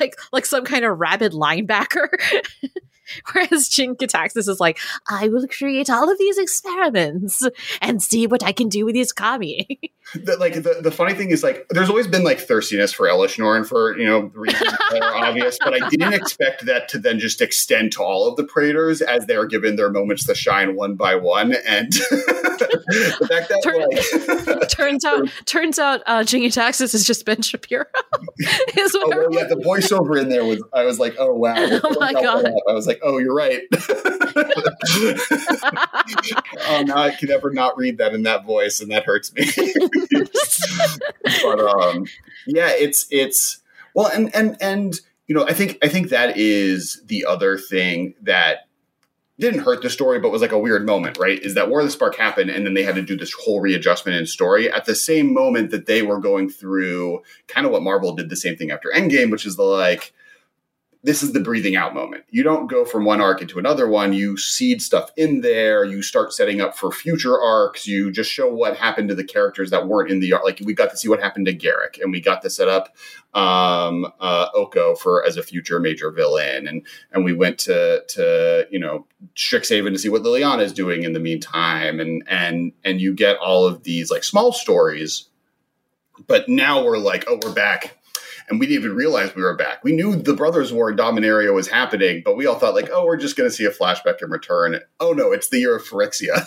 like 0.00 0.16
like 0.32 0.46
some 0.46 0.64
kind 0.64 0.84
of 0.84 0.98
rabid 0.98 1.32
linebacker. 1.32 2.08
Whereas 3.32 3.68
Jin-Gitaxias 3.68 4.48
is 4.48 4.60
like, 4.60 4.78
I 5.08 5.28
will 5.28 5.46
create 5.48 5.90
all 5.90 6.10
of 6.10 6.18
these 6.18 6.38
experiments 6.38 7.46
and 7.80 8.02
see 8.02 8.26
what 8.26 8.42
I 8.42 8.52
can 8.52 8.68
do 8.68 8.84
with 8.84 8.94
these 8.94 9.12
kami. 9.12 9.80
the, 10.24 10.36
like 10.38 10.54
the, 10.54 10.80
the 10.82 10.90
funny 10.90 11.14
thing 11.14 11.30
is 11.30 11.42
like 11.42 11.66
there's 11.70 11.88
always 11.88 12.06
been 12.06 12.24
like 12.24 12.38
thirstiness 12.38 12.92
for 12.92 13.06
and 13.56 13.66
for 13.66 13.98
you 13.98 14.06
know 14.06 14.30
reasons 14.34 14.72
that 14.90 15.02
are 15.02 15.14
obvious, 15.14 15.58
but 15.62 15.80
I 15.82 15.88
didn't 15.88 16.14
expect 16.14 16.66
that 16.66 16.88
to 16.90 16.98
then 16.98 17.18
just 17.18 17.40
extend 17.40 17.92
to 17.92 18.02
all 18.02 18.28
of 18.28 18.36
the 18.36 18.44
Praetors 18.44 19.02
as 19.02 19.26
they 19.26 19.36
are 19.36 19.46
given 19.46 19.76
their 19.76 19.90
moments 19.90 20.24
to 20.26 20.34
shine 20.34 20.76
one 20.76 20.94
by 20.94 21.14
one. 21.14 21.54
And 21.66 21.92
the 21.92 23.26
fact 23.28 23.48
that 23.48 23.60
Turn, 23.62 23.80
like, 24.46 24.68
turns 24.70 25.04
out 25.04 25.28
turns 25.44 25.78
out 25.78 26.02
uh 26.06 26.24
Jin-Gitaxias 26.24 26.94
is 26.94 27.06
just 27.06 27.24
Ben 27.24 27.42
Shapiro. 27.42 27.84
is 28.76 28.94
what 28.94 29.16
oh, 29.16 29.28
well, 29.28 29.32
yeah, 29.32 29.44
the 29.44 29.56
voiceover 29.56 30.20
in 30.20 30.28
there 30.28 30.44
was 30.44 30.62
I 30.72 30.84
was 30.84 30.98
like, 30.98 31.14
oh 31.18 31.34
wow. 31.34 31.54
Oh 31.56 31.96
my 32.00 32.12
god. 32.12 32.46
I 32.68 32.72
was 32.72 32.86
like, 32.86 33.00
oh, 33.02 33.18
you're 33.18 33.34
right. 33.34 33.62
oh, 36.68 36.82
now 36.86 36.98
I 36.98 37.14
can 37.18 37.28
never 37.28 37.50
not 37.50 37.76
read 37.76 37.98
that 37.98 38.14
in 38.14 38.22
that 38.24 38.44
voice, 38.44 38.80
and 38.80 38.90
that 38.90 39.04
hurts 39.04 39.32
me. 39.34 39.44
but 41.42 41.60
um, 41.60 42.06
yeah, 42.46 42.70
it's 42.70 43.06
it's 43.10 43.60
well, 43.94 44.08
and 44.08 44.34
and 44.34 44.56
and 44.60 45.00
you 45.26 45.34
know, 45.34 45.44
I 45.46 45.52
think 45.52 45.78
I 45.82 45.88
think 45.88 46.10
that 46.10 46.36
is 46.36 47.02
the 47.06 47.24
other 47.24 47.58
thing 47.58 48.14
that 48.22 48.68
didn't 49.38 49.60
hurt 49.60 49.82
the 49.82 49.90
story, 49.90 50.18
but 50.18 50.30
was 50.30 50.40
like 50.40 50.52
a 50.52 50.58
weird 50.58 50.86
moment, 50.86 51.18
right? 51.18 51.38
Is 51.38 51.54
that 51.54 51.68
War 51.68 51.80
of 51.80 51.86
the 51.86 51.92
Spark 51.92 52.16
happened, 52.16 52.50
and 52.50 52.64
then 52.64 52.74
they 52.74 52.84
had 52.84 52.94
to 52.94 53.02
do 53.02 53.16
this 53.16 53.34
whole 53.34 53.60
readjustment 53.60 54.16
in 54.16 54.26
story 54.26 54.70
at 54.70 54.86
the 54.86 54.94
same 54.94 55.34
moment 55.34 55.70
that 55.72 55.86
they 55.86 56.02
were 56.02 56.18
going 56.18 56.48
through 56.48 57.22
kind 57.46 57.66
of 57.66 57.72
what 57.72 57.82
Marvel 57.82 58.14
did 58.14 58.30
the 58.30 58.36
same 58.36 58.56
thing 58.56 58.70
after 58.70 58.90
Endgame, 58.94 59.30
which 59.30 59.44
is 59.44 59.56
the 59.56 59.62
like 59.62 60.14
this 61.06 61.22
is 61.22 61.32
the 61.32 61.38
breathing 61.38 61.76
out 61.76 61.94
moment. 61.94 62.24
You 62.30 62.42
don't 62.42 62.66
go 62.66 62.84
from 62.84 63.04
one 63.04 63.20
arc 63.20 63.40
into 63.40 63.60
another 63.60 63.88
one. 63.88 64.12
You 64.12 64.36
seed 64.36 64.82
stuff 64.82 65.12
in 65.16 65.40
there. 65.40 65.84
You 65.84 66.02
start 66.02 66.32
setting 66.32 66.60
up 66.60 66.76
for 66.76 66.90
future 66.90 67.40
arcs. 67.40 67.86
You 67.86 68.10
just 68.10 68.28
show 68.28 68.52
what 68.52 68.76
happened 68.76 69.10
to 69.10 69.14
the 69.14 69.22
characters 69.22 69.70
that 69.70 69.86
weren't 69.86 70.10
in 70.10 70.18
the 70.18 70.32
arc. 70.32 70.42
Like 70.42 70.60
we 70.64 70.74
got 70.74 70.90
to 70.90 70.96
see 70.96 71.08
what 71.08 71.22
happened 71.22 71.46
to 71.46 71.54
Garruk, 71.54 72.02
and 72.02 72.10
we 72.10 72.20
got 72.20 72.42
to 72.42 72.50
set 72.50 72.66
up 72.66 72.96
um, 73.34 74.12
uh, 74.18 74.48
Oko 74.52 74.96
for 74.96 75.24
as 75.24 75.36
a 75.36 75.44
future 75.44 75.78
major 75.78 76.10
villain, 76.10 76.66
and 76.66 76.84
and 77.12 77.24
we 77.24 77.32
went 77.32 77.60
to 77.60 78.02
to 78.08 78.66
you 78.72 78.80
know 78.80 79.06
Strixhaven 79.36 79.92
to 79.92 79.98
see 80.00 80.08
what 80.08 80.22
Liliana 80.22 80.62
is 80.62 80.72
doing 80.72 81.04
in 81.04 81.12
the 81.12 81.20
meantime, 81.20 82.00
and 82.00 82.24
and 82.26 82.72
and 82.82 83.00
you 83.00 83.14
get 83.14 83.38
all 83.38 83.64
of 83.64 83.84
these 83.84 84.10
like 84.10 84.24
small 84.24 84.50
stories. 84.50 85.28
But 86.26 86.48
now 86.48 86.82
we're 86.82 86.98
like, 86.98 87.26
oh, 87.28 87.38
we're 87.44 87.52
back 87.52 87.95
and 88.48 88.60
we 88.60 88.66
didn't 88.66 88.84
even 88.84 88.96
realize 88.96 89.34
we 89.34 89.42
were 89.42 89.56
back. 89.56 89.82
We 89.82 89.92
knew 89.92 90.16
the 90.16 90.34
Brothers 90.34 90.72
War 90.72 90.90
in 90.90 90.96
Dominaria 90.96 91.52
was 91.52 91.68
happening, 91.68 92.22
but 92.24 92.36
we 92.36 92.46
all 92.46 92.58
thought 92.58 92.74
like, 92.74 92.88
oh, 92.92 93.04
we're 93.04 93.16
just 93.16 93.36
going 93.36 93.48
to 93.48 93.54
see 93.54 93.64
a 93.64 93.70
flashback 93.70 94.22
and 94.22 94.30
return. 94.30 94.80
Oh 95.00 95.12
no, 95.12 95.32
it's 95.32 95.48
the 95.48 95.58
year 95.58 95.76
of 95.76 95.82
Phyrexia. 95.82 96.44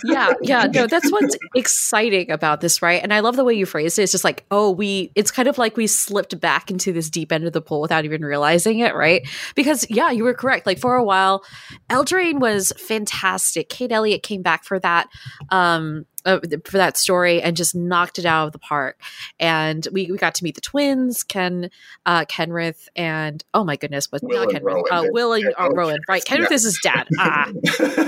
yeah, 0.04 0.34
yeah, 0.42 0.66
no, 0.66 0.86
that's 0.86 1.10
what's 1.10 1.36
exciting 1.54 2.30
about 2.30 2.60
this, 2.60 2.82
right? 2.82 3.02
And 3.02 3.12
I 3.14 3.20
love 3.20 3.36
the 3.36 3.44
way 3.44 3.54
you 3.54 3.66
phrased 3.66 3.98
it. 3.98 4.02
It's 4.02 4.12
just 4.12 4.24
like, 4.24 4.44
oh, 4.50 4.70
we. 4.70 5.10
It's 5.14 5.30
kind 5.30 5.48
of 5.48 5.58
like 5.58 5.76
we 5.76 5.86
slipped 5.86 6.38
back 6.40 6.70
into 6.70 6.92
this 6.92 7.08
deep 7.08 7.32
end 7.32 7.44
of 7.44 7.52
the 7.52 7.62
pool 7.62 7.80
without 7.80 8.04
even 8.04 8.22
realizing 8.22 8.80
it, 8.80 8.94
right? 8.94 9.26
Because 9.54 9.86
yeah, 9.90 10.10
you 10.10 10.24
were 10.24 10.34
correct. 10.34 10.66
Like 10.66 10.78
for 10.78 10.96
a 10.96 11.04
while, 11.04 11.44
Eldraine 11.88 12.40
was 12.40 12.72
fantastic. 12.76 13.68
Kate 13.68 13.92
Elliott 13.92 14.22
came 14.22 14.42
back 14.42 14.64
for 14.64 14.78
that. 14.80 15.08
Um, 15.50 16.06
uh, 16.26 16.40
for 16.64 16.76
that 16.76 16.96
story 16.96 17.40
and 17.40 17.56
just 17.56 17.74
knocked 17.74 18.18
it 18.18 18.26
out 18.26 18.46
of 18.46 18.52
the 18.52 18.58
park. 18.58 19.00
And 19.40 19.86
we, 19.92 20.10
we 20.10 20.18
got 20.18 20.34
to 20.36 20.44
meet 20.44 20.54
the 20.54 20.60
twins, 20.60 21.22
Ken, 21.22 21.70
uh, 22.04 22.24
Kenrith, 22.26 22.88
and 22.94 23.42
oh 23.54 23.64
my 23.64 23.76
goodness, 23.76 24.06
but 24.06 24.22
Will 24.22 24.44
not 24.44 24.48
Kenrith, 24.54 24.62
Rowan, 24.62 24.84
uh, 24.90 25.04
Will 25.10 25.32
and 25.32 25.54
uh, 25.58 25.70
Rowan. 25.70 26.00
Right, 26.08 26.24
Kenrith 26.24 26.50
yeah. 26.50 26.54
is 26.54 26.64
his 26.64 26.78
dad. 26.82 27.08
Ah, 27.18 27.50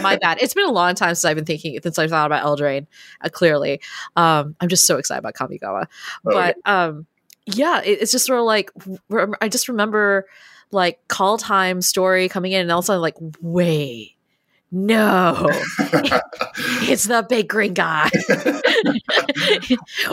my 0.02 0.16
bad. 0.16 0.38
It's 0.42 0.54
been 0.54 0.68
a 0.68 0.72
long 0.72 0.94
time 0.94 1.14
since 1.14 1.24
I've 1.24 1.36
been 1.36 1.44
thinking 1.44 1.78
since 1.82 1.98
I 1.98 2.08
thought 2.08 2.26
about 2.26 2.44
Eldraine. 2.44 2.86
Uh, 3.20 3.28
clearly, 3.28 3.80
um, 4.16 4.56
I'm 4.60 4.68
just 4.68 4.86
so 4.86 4.98
excited 4.98 5.20
about 5.20 5.34
Kamigawa. 5.34 5.86
Oh, 6.26 6.32
but 6.32 6.56
yeah. 6.66 6.84
um, 6.84 7.06
yeah, 7.46 7.80
it, 7.82 8.02
it's 8.02 8.12
just 8.12 8.26
sort 8.26 8.40
of 8.40 8.44
like 8.44 8.70
I 9.40 9.48
just 9.48 9.68
remember 9.68 10.26
like 10.70 11.00
Kaldheim 11.08 11.82
story 11.82 12.28
coming 12.28 12.52
in, 12.52 12.60
and 12.60 12.72
also 12.72 12.98
like 12.98 13.14
wait 13.40 14.17
no, 14.70 15.46
it's 16.88 17.04
the 17.04 17.26
big 17.28 17.48
green 17.48 17.74
guy. 17.74 18.10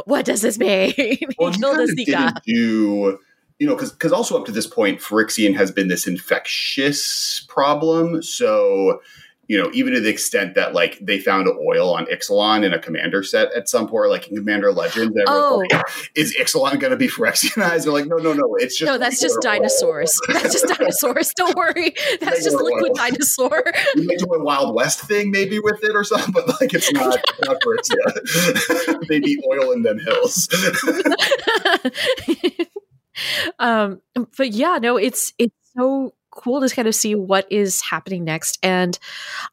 what 0.05 0.25
does 0.25 0.41
this 0.41 0.57
mean? 0.57 0.93
Well, 1.37 1.51
he 1.51 1.59
killed 2.05 2.05
didn't 2.05 2.43
do 2.45 3.19
you 3.59 3.67
know, 3.67 3.75
because 3.75 3.91
because 3.91 4.11
also 4.11 4.37
up 4.37 4.45
to 4.45 4.51
this 4.51 4.67
point, 4.67 4.99
Phyrexian 4.99 5.55
has 5.55 5.71
been 5.71 5.87
this 5.87 6.07
infectious 6.07 7.45
problem. 7.47 8.21
So 8.21 9.01
you 9.47 9.61
know, 9.61 9.69
even 9.73 9.93
to 9.93 9.99
the 9.99 10.09
extent 10.09 10.55
that 10.55 10.73
like 10.73 10.97
they 10.99 11.19
found 11.19 11.47
oil 11.47 11.93
on 11.93 12.05
Ixalan 12.07 12.65
in 12.65 12.73
a 12.73 12.79
commander 12.79 13.21
set 13.21 13.53
at 13.53 13.69
some 13.69 13.87
point, 13.87 14.09
like 14.09 14.27
in 14.27 14.37
Commander 14.37 14.71
Legends. 14.71 15.15
Oh, 15.27 15.63
like, 15.71 15.83
is 16.15 16.35
Ixalan 16.35 16.79
going 16.79 16.91
to 16.91 16.97
be 16.97 17.07
Phyrexianized? 17.15 17.83
They're 17.83 17.93
like, 17.93 18.07
no, 18.07 18.17
no, 18.17 18.33
no, 18.33 18.55
it's 18.55 18.77
just 18.77 18.91
no, 18.91 18.97
that's 18.97 19.21
just 19.21 19.37
dinosaurs. 19.41 20.17
that's 20.27 20.53
just 20.53 20.67
dinosaurs. 20.67 21.31
Don't 21.35 21.55
worry, 21.55 21.93
that's 22.19 22.43
just 22.43 22.55
liquid 22.55 22.91
oil. 22.91 22.95
dinosaur. 22.95 23.63
We 23.95 24.15
do 24.17 24.25
a 24.33 24.43
Wild 24.43 24.75
West 24.75 25.01
thing 25.01 25.31
maybe 25.31 25.59
with 25.59 25.83
it 25.83 25.95
or 25.95 26.03
something, 26.03 26.31
but 26.31 26.47
like 26.59 26.73
it's 26.73 26.91
not, 26.91 27.19
not 27.45 27.57
Phyrexia. 27.61 29.07
they 29.07 29.19
need 29.19 29.39
oil 29.47 29.71
in 29.71 29.83
them 29.83 29.99
hills. 29.99 30.49
um, 33.59 34.01
but 34.37 34.51
yeah, 34.51 34.79
no, 34.81 34.97
it's 34.97 35.33
it's 35.37 35.55
so 35.77 36.13
cool 36.35 36.61
to 36.61 36.73
kind 36.73 36.87
of 36.87 36.93
see 36.93 37.15
what 37.15 37.51
is 37.51 37.81
happening 37.81 38.23
next. 38.23 38.59
And 38.61 38.97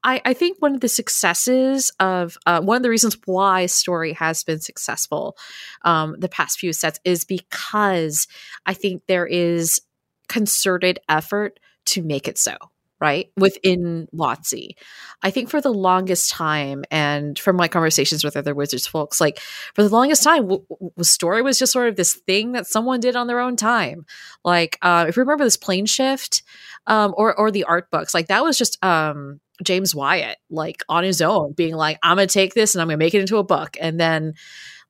I, 0.04 0.20
I 0.24 0.34
think 0.34 0.60
one 0.60 0.74
of 0.74 0.80
the 0.80 0.88
successes 0.88 1.90
of 1.98 2.36
uh, 2.46 2.60
one 2.60 2.76
of 2.76 2.82
the 2.82 2.90
reasons 2.90 3.16
why 3.24 3.66
story 3.66 4.12
has 4.14 4.44
been 4.44 4.60
successful 4.60 5.36
um, 5.82 6.16
the 6.18 6.28
past 6.28 6.58
few 6.58 6.72
sets 6.72 7.00
is 7.04 7.24
because 7.24 8.26
I 8.66 8.74
think 8.74 9.02
there 9.06 9.26
is 9.26 9.80
concerted 10.28 10.98
effort 11.08 11.58
to 11.86 12.02
make 12.02 12.28
it 12.28 12.38
so 12.38 12.56
right 13.02 13.32
within 13.36 14.06
WotC. 14.14 14.76
I 15.24 15.30
think 15.32 15.50
for 15.50 15.60
the 15.60 15.72
longest 15.72 16.30
time, 16.30 16.84
and 16.88 17.36
from 17.36 17.56
my 17.56 17.66
conversations 17.66 18.22
with 18.22 18.36
other 18.36 18.54
Wizards 18.54 18.86
folks, 18.86 19.20
like 19.20 19.40
for 19.74 19.82
the 19.82 19.88
longest 19.88 20.22
time, 20.22 20.42
w- 20.42 20.64
w- 20.70 20.92
story 21.00 21.42
was 21.42 21.58
just 21.58 21.72
sort 21.72 21.88
of 21.88 21.96
this 21.96 22.14
thing 22.14 22.52
that 22.52 22.68
someone 22.68 23.00
did 23.00 23.16
on 23.16 23.26
their 23.26 23.40
own 23.40 23.56
time. 23.56 24.06
Like 24.44 24.78
uh, 24.82 25.06
if 25.08 25.16
you 25.16 25.22
remember 25.22 25.42
this 25.42 25.56
plane 25.56 25.86
shift, 25.86 26.44
um, 26.86 27.12
or 27.16 27.36
or 27.36 27.50
the 27.50 27.64
art 27.64 27.90
books, 27.90 28.14
like 28.14 28.28
that 28.28 28.44
was 28.44 28.56
just 28.56 28.82
um, 28.84 29.40
James 29.64 29.96
Wyatt, 29.96 30.38
like 30.48 30.84
on 30.88 31.02
his 31.02 31.20
own, 31.20 31.54
being 31.54 31.74
like, 31.74 31.98
"I'm 32.04 32.18
gonna 32.18 32.28
take 32.28 32.54
this 32.54 32.76
and 32.76 32.82
I'm 32.82 32.86
gonna 32.86 32.98
make 32.98 33.14
it 33.14 33.20
into 33.20 33.38
a 33.38 33.44
book," 33.44 33.76
and 33.80 33.98
then 33.98 34.34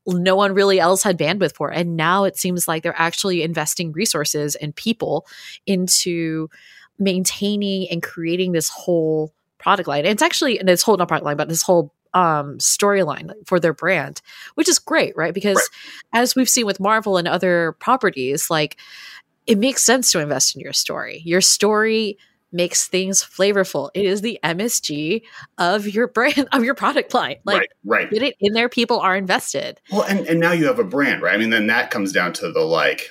no 0.07 0.37
one 0.37 0.53
really 0.53 0.81
else 0.81 1.03
had 1.03 1.17
bandwidth 1.17 1.55
for. 1.55 1.71
It. 1.71 1.79
And 1.79 1.97
now 1.97 2.25
it 2.25 2.37
seems 2.37 2.69
like 2.69 2.83
they're 2.83 3.01
actually 3.01 3.43
investing 3.43 3.93
resources 3.93 4.55
and 4.57 4.77
people 4.77 5.27
into 5.67 6.49
maintaining 7.03 7.89
and 7.91 8.03
creating 8.03 8.53
this 8.53 8.69
whole 8.69 9.33
product 9.59 9.89
line. 9.89 10.05
It's 10.05 10.23
actually 10.23 10.59
and 10.59 10.69
this 10.69 10.83
whole 10.83 10.97
not 10.97 11.09
product 11.09 11.25
line, 11.25 11.37
but 11.37 11.49
this 11.49 11.63
whole 11.63 11.93
um, 12.15 12.59
storyline 12.59 13.33
for 13.47 13.59
their 13.59 13.73
brand, 13.73 14.21
which 14.55 14.69
is 14.69 14.79
great, 14.79 15.17
right? 15.17 15.33
Because 15.33 15.57
right. 15.57 16.21
as 16.23 16.35
we've 16.35 16.49
seen 16.49 16.67
with 16.67 16.81
Marvel 16.81 17.17
and 17.17 17.27
other 17.27 17.73
properties, 17.81 18.51
like 18.51 18.77
it 19.47 19.59
makes 19.59 19.83
sense 19.83 20.13
to 20.13 20.21
invest 20.21 20.55
in 20.55 20.61
your 20.61 20.73
story. 20.73 21.23
Your 21.25 21.41
story 21.41 22.19
makes 22.53 22.87
things 22.87 23.25
flavorful. 23.25 23.91
It 23.95 24.05
is 24.05 24.21
the 24.21 24.39
MSG 24.45 25.23
of 25.59 25.89
your 25.89 26.07
brand 26.09 26.49
of 26.53 26.65
your 26.65 26.75
product 26.75 27.15
line. 27.15 27.37
Like 27.45 27.71
right, 27.85 28.03
right. 28.03 28.11
get 28.11 28.23
it 28.23 28.37
in 28.41 28.53
there, 28.53 28.69
people 28.69 29.01
are 29.01 29.17
invested. 29.17 29.81
Well, 29.91 30.03
and, 30.03 30.27
and 30.27 30.39
now 30.39 30.53
you 30.53 30.67
have 30.67 30.79
a 30.79 30.85
brand, 30.85 31.23
right? 31.23 31.35
I 31.35 31.39
mean, 31.39 31.51
then 31.51 31.67
that 31.69 31.91
comes 31.91 32.13
down 32.13 32.35
to 32.35 32.53
the 32.53 32.61
like 32.61 33.11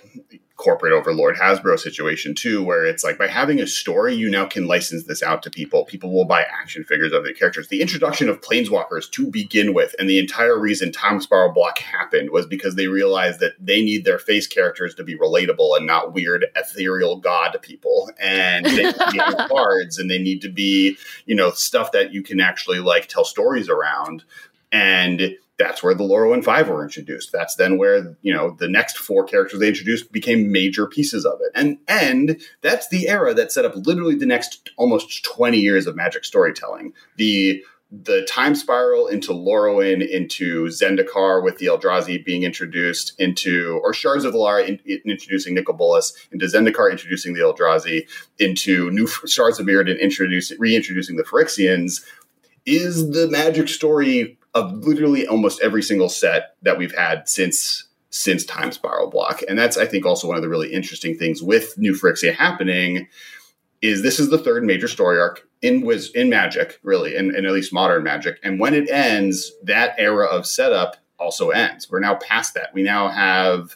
corporate 0.62 0.94
overlord 0.94 1.36
Hasbro 1.36 1.80
situation 1.80 2.36
too, 2.36 2.64
where 2.64 2.86
it's 2.86 3.04
like 3.04 3.18
by 3.18 3.28
having 3.28 3.60
a 3.60 3.66
story, 3.66 4.14
you 4.14 4.30
now 4.30 4.46
can 4.46 4.68
license 4.68 5.06
this 5.06 5.24
out 5.24 5.42
to 5.42 5.50
people. 5.50 5.86
People 5.86 6.14
will 6.14 6.26
buy 6.26 6.44
action 6.44 6.84
figures 6.84 7.12
of 7.12 7.24
the 7.24 7.34
characters. 7.34 7.68
The 7.68 7.82
introduction 7.82 8.30
of 8.30 8.42
Planeswalkers 8.42 9.10
to 9.12 9.26
begin 9.26 9.74
with, 9.74 9.96
and 9.98 10.08
the 10.08 10.20
entire 10.20 10.60
reason 10.60 10.92
Time 10.92 11.20
Spiral 11.20 11.52
Block 11.52 11.80
happened 11.80 12.30
was 12.30 12.46
because 12.46 12.76
they 12.76 12.86
realized 12.86 13.40
that 13.40 13.54
they 13.60 13.82
need 13.82 14.06
their 14.06 14.20
face 14.20 14.46
characters 14.46 14.94
to 14.96 15.04
be 15.04 15.18
relatable 15.18 15.76
and 15.76 15.88
not 15.88 16.14
weird 16.14 16.46
ethereal 16.56 17.18
god 17.18 17.58
people. 17.64 18.12
And 18.20 18.66
they 18.66 18.84
need 18.84 19.50
cards 19.50 19.98
and 19.98 20.12
they 20.12 20.20
need 20.20 20.42
to 20.42 20.50
be, 20.50 20.96
you 21.26 21.34
know, 21.34 21.50
stuff 21.50 21.92
that 21.94 22.14
you 22.14 22.22
can 22.22 22.40
actually 22.40 22.80
like 22.80 23.08
tell 23.08 23.26
stories 23.26 23.68
around. 23.68 24.24
And 24.72 25.36
that's 25.62 25.84
where 25.84 25.94
the 25.94 26.04
Lorwyn 26.04 26.44
Five 26.44 26.70
were 26.70 26.84
introduced. 26.84 27.32
That's 27.32 27.56
then 27.56 27.78
where 27.78 28.18
you 28.22 28.34
know 28.34 28.56
the 28.58 28.68
next 28.68 28.98
four 28.98 29.24
characters 29.24 29.60
they 29.60 29.68
introduced 29.68 30.12
became 30.12 30.52
major 30.52 30.88
pieces 30.88 31.26
of 31.26 31.40
it, 31.42 31.52
and 31.54 31.78
and 31.88 32.42
that's 32.62 32.90
the 32.90 33.08
era 33.08 33.34
that 33.36 33.52
set 33.52 33.66
up 33.66 33.74
literally 33.76 34.16
the 34.16 34.26
next 34.26 34.72
almost 34.78 35.24
twenty 35.24 35.60
years 35.60 35.86
of 35.86 35.96
Magic 35.96 36.26
storytelling. 36.26 36.94
The 37.18 37.64
the 37.92 38.24
time 38.24 38.56
spiral 38.56 39.08
into 39.08 39.34
Lorwyn, 39.34 40.08
into 40.08 40.68
Zendikar 40.68 41.44
with 41.44 41.58
the 41.58 41.66
Eldrazi 41.66 42.24
being 42.24 42.44
introduced, 42.44 43.14
into 43.20 43.82
or 43.84 43.94
Shards 43.94 44.24
of 44.24 44.34
Alara 44.34 44.66
in, 44.66 44.80
in, 44.86 45.02
introducing 45.06 45.54
Nicol 45.54 45.76
Bolas, 45.76 46.14
into 46.32 46.46
Zendikar 46.46 46.90
introducing 46.90 47.34
the 47.34 47.42
Eldrazi, 47.42 48.08
into 48.40 48.90
new 48.92 49.08
Shards 49.08 49.60
of 49.60 49.66
Mirrodin 49.66 50.00
introducing 50.00 50.58
reintroducing 50.60 51.18
the 51.18 51.24
Phyrexians, 51.24 52.04
is 52.66 53.12
the 53.12 53.28
Magic 53.30 53.68
story 53.68 54.38
of 54.54 54.72
literally 54.86 55.28
almost 55.28 55.62
every 55.62 55.82
single 55.82 56.10
set 56.10 56.56
that 56.62 56.78
we've 56.78 56.96
had 56.96 57.28
since 57.28 57.86
since 58.10 58.44
Time 58.44 58.74
Spiral 58.74 59.10
Block. 59.10 59.42
And 59.48 59.58
that's 59.58 59.78
I 59.78 59.86
think 59.86 60.06
also 60.06 60.28
one 60.28 60.36
of 60.36 60.44
the 60.44 60.50
really 60.50 60.74
interesting 60.74 61.18
things 61.18 61.42
with 61.42 61.78
New 61.78 61.94
Phyrexia 61.94 62.34
happening 62.34 63.08
is 63.82 64.02
this 64.02 64.20
is 64.20 64.30
the 64.30 64.38
third 64.38 64.64
major 64.64 64.88
story 64.88 65.20
arc 65.20 65.48
in 65.62 65.82
was 65.82 66.12
in 66.12 66.30
Magic, 66.30 66.80
really, 66.84 67.16
in, 67.16 67.36
in 67.36 67.46
at 67.46 67.52
least 67.52 67.74
modern 67.74 68.04
Magic. 68.04 68.40
And 68.44 68.60
when 68.60 68.74
it 68.74 68.90
ends, 68.90 69.54
that 69.64 69.96
era 69.98 70.26
of 70.26 70.46
setup 70.46 70.98
also 71.18 71.50
ends. 71.50 71.90
We're 71.90 72.00
now 72.00 72.16
past 72.16 72.54
that. 72.56 72.74
We 72.74 72.84
now 72.84 73.08
have 73.08 73.76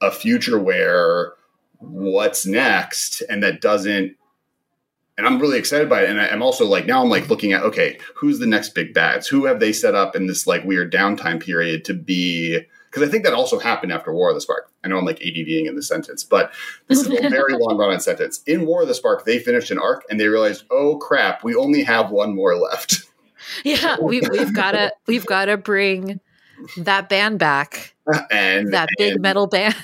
a 0.00 0.10
future 0.10 0.58
where 0.58 1.32
what's 1.78 2.46
next 2.46 3.22
and 3.28 3.42
that 3.42 3.60
doesn't 3.60 4.16
and 5.16 5.26
I'm 5.26 5.38
really 5.38 5.58
excited 5.58 5.88
by 5.88 6.02
it. 6.02 6.10
And 6.10 6.20
I, 6.20 6.26
am 6.26 6.42
also 6.42 6.66
like 6.66 6.86
now 6.86 7.02
I'm 7.02 7.08
like 7.08 7.28
looking 7.28 7.52
at 7.52 7.62
okay, 7.62 7.98
who's 8.14 8.38
the 8.38 8.46
next 8.46 8.74
big 8.74 8.94
bads? 8.94 9.26
Who 9.28 9.44
have 9.46 9.60
they 9.60 9.72
set 9.72 9.94
up 9.94 10.16
in 10.16 10.26
this 10.26 10.46
like 10.46 10.64
weird 10.64 10.92
downtime 10.92 11.40
period 11.40 11.84
to 11.86 11.94
be? 11.94 12.60
Because 12.90 13.08
I 13.08 13.10
think 13.10 13.24
that 13.24 13.32
also 13.32 13.58
happened 13.58 13.92
after 13.92 14.12
War 14.12 14.28
of 14.28 14.36
the 14.36 14.40
Spark. 14.40 14.70
I 14.84 14.88
know 14.88 14.98
I'm 14.98 15.04
like 15.04 15.18
ADDing 15.18 15.66
in 15.66 15.74
the 15.74 15.82
sentence, 15.82 16.22
but 16.22 16.52
this 16.86 17.00
is 17.00 17.08
a 17.08 17.28
very 17.28 17.54
long 17.54 17.76
run 17.76 17.92
on 17.92 18.00
sentence. 18.00 18.40
In 18.46 18.66
War 18.66 18.82
of 18.82 18.88
the 18.88 18.94
Spark, 18.94 19.24
they 19.24 19.38
finished 19.38 19.70
an 19.70 19.78
arc 19.78 20.04
and 20.08 20.20
they 20.20 20.28
realized, 20.28 20.64
oh 20.70 20.98
crap, 20.98 21.42
we 21.42 21.54
only 21.54 21.82
have 21.82 22.10
one 22.10 22.34
more 22.34 22.56
left. 22.56 23.02
Yeah, 23.62 23.98
we, 24.00 24.22
we've 24.22 24.54
got 24.54 24.72
to 24.72 24.90
we've 25.06 25.26
got 25.26 25.44
to 25.44 25.58
bring 25.58 26.18
that 26.78 27.10
band 27.10 27.38
back 27.38 27.94
and 28.30 28.72
that 28.72 28.88
big 28.96 29.20
metal 29.20 29.46
band. 29.46 29.74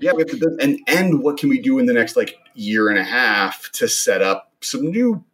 yeah, 0.00 0.12
we 0.12 0.22
have 0.22 0.30
to, 0.30 0.56
and 0.60 0.80
and 0.88 1.22
what 1.22 1.36
can 1.36 1.48
we 1.48 1.60
do 1.60 1.78
in 1.78 1.86
the 1.86 1.92
next 1.92 2.16
like 2.16 2.36
year 2.58 2.88
and 2.88 2.98
a 2.98 3.04
half 3.04 3.70
to 3.72 3.88
set 3.88 4.22
up 4.22 4.52
some 4.60 4.90
new 4.90 5.24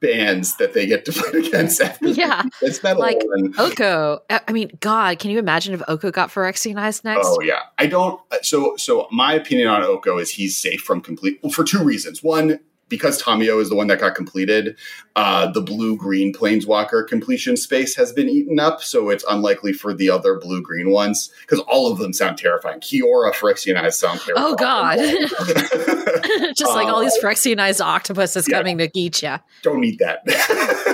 bands 0.00 0.56
that 0.56 0.72
they 0.72 0.86
get 0.86 1.04
to 1.04 1.12
fight 1.12 1.34
against 1.46 1.80
after 1.80 2.08
yeah. 2.08 2.42
It's 2.62 2.82
metal 2.82 3.00
like 3.00 3.22
and, 3.32 3.58
oko. 3.58 4.20
I 4.30 4.52
mean 4.52 4.70
god 4.80 5.18
can 5.18 5.30
you 5.30 5.38
imagine 5.38 5.74
if 5.74 5.82
oko 5.88 6.10
got 6.10 6.30
phyrexianized 6.30 7.04
next? 7.04 7.26
Oh 7.26 7.40
yeah. 7.40 7.60
I 7.78 7.86
don't 7.86 8.20
uh, 8.32 8.38
so 8.42 8.76
so 8.76 9.08
my 9.10 9.34
opinion 9.34 9.68
on 9.68 9.82
oko 9.82 10.18
is 10.18 10.30
he's 10.30 10.56
safe 10.56 10.80
from 10.80 11.00
complete 11.00 11.38
well, 11.42 11.52
for 11.52 11.64
two 11.64 11.82
reasons. 11.82 12.22
One 12.22 12.60
because 12.88 13.20
Tamiyo 13.20 13.60
is 13.60 13.68
the 13.68 13.74
one 13.74 13.86
that 13.88 13.98
got 13.98 14.14
completed, 14.14 14.76
uh, 15.16 15.46
the 15.52 15.60
blue 15.60 15.96
green 15.96 16.32
planeswalker 16.32 17.06
completion 17.06 17.56
space 17.56 17.94
has 17.94 18.12
been 18.12 18.28
eaten 18.28 18.58
up, 18.58 18.82
so 18.82 19.10
it's 19.10 19.24
unlikely 19.28 19.72
for 19.72 19.94
the 19.94 20.10
other 20.10 20.38
blue 20.40 20.60
green 20.60 20.90
ones 20.90 21.30
because 21.42 21.60
all 21.60 21.90
of 21.90 21.98
them 21.98 22.12
sound 22.12 22.36
terrifying. 22.36 22.80
Kiora 22.80 23.32
Phyrexianized 23.32 23.92
sound 23.92 24.20
terrifying. 24.20 24.48
Oh 24.48 24.56
god, 24.56 24.96
just 26.56 26.74
like 26.74 26.88
all 26.88 27.00
these 27.00 27.16
uh, 27.22 27.26
Phyrexianized 27.26 27.80
octopuses 27.80 28.48
yeah, 28.48 28.58
coming 28.58 28.78
to 28.78 28.90
eat 28.92 29.22
you. 29.22 29.36
Don't 29.62 29.80
need 29.80 30.00
that. 30.00 30.22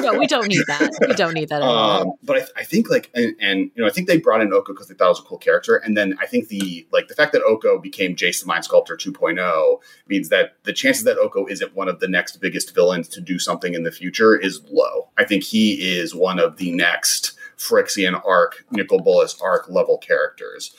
no, 0.02 0.18
we 0.18 0.26
don't 0.26 0.48
need 0.48 0.64
that. 0.66 0.90
We 1.10 1.14
don't 1.14 1.34
need 1.34 1.48
that. 1.48 1.62
Um, 1.62 2.12
but 2.22 2.36
I, 2.36 2.60
I, 2.60 2.64
think 2.64 2.90
like 2.90 3.10
and, 3.14 3.34
and, 3.40 3.70
you 3.74 3.82
know 3.82 3.86
I 3.86 3.90
think 3.90 4.06
they 4.06 4.18
brought 4.18 4.42
in 4.42 4.52
Oko 4.52 4.72
because 4.72 4.86
they 4.86 4.94
thought 4.94 5.06
it 5.06 5.08
was 5.08 5.18
a 5.20 5.22
cool 5.22 5.38
character, 5.38 5.76
and 5.76 5.96
then 5.96 6.16
I 6.20 6.26
think 6.26 6.48
the 6.48 6.86
like 6.92 7.08
the 7.08 7.14
fact 7.14 7.32
that 7.32 7.42
Oko 7.42 7.78
became 7.78 8.14
the 8.14 8.42
Mind 8.44 8.64
Sculptor 8.64 8.96
2.0 8.96 9.80
means 10.06 10.28
that 10.28 10.62
the 10.64 10.72
chances 10.72 11.04
that 11.04 11.16
Oko 11.16 11.46
isn't 11.46 11.74
one 11.74 11.88
of 11.88 12.00
the 12.00 12.08
next 12.08 12.36
biggest 12.36 12.74
villains 12.74 13.08
to 13.08 13.20
do 13.20 13.38
something 13.38 13.74
in 13.74 13.82
the 13.82 13.90
future 13.90 14.09
is 14.18 14.60
low. 14.70 15.08
I 15.18 15.24
think 15.24 15.44
he 15.44 15.96
is 15.96 16.14
one 16.14 16.38
of 16.38 16.56
the 16.56 16.72
next 16.72 17.38
Phyrexian 17.56 18.20
arc, 18.24 18.64
Nicol 18.70 19.00
Bolas 19.00 19.38
arc 19.40 19.68
level 19.68 19.98
characters. 19.98 20.74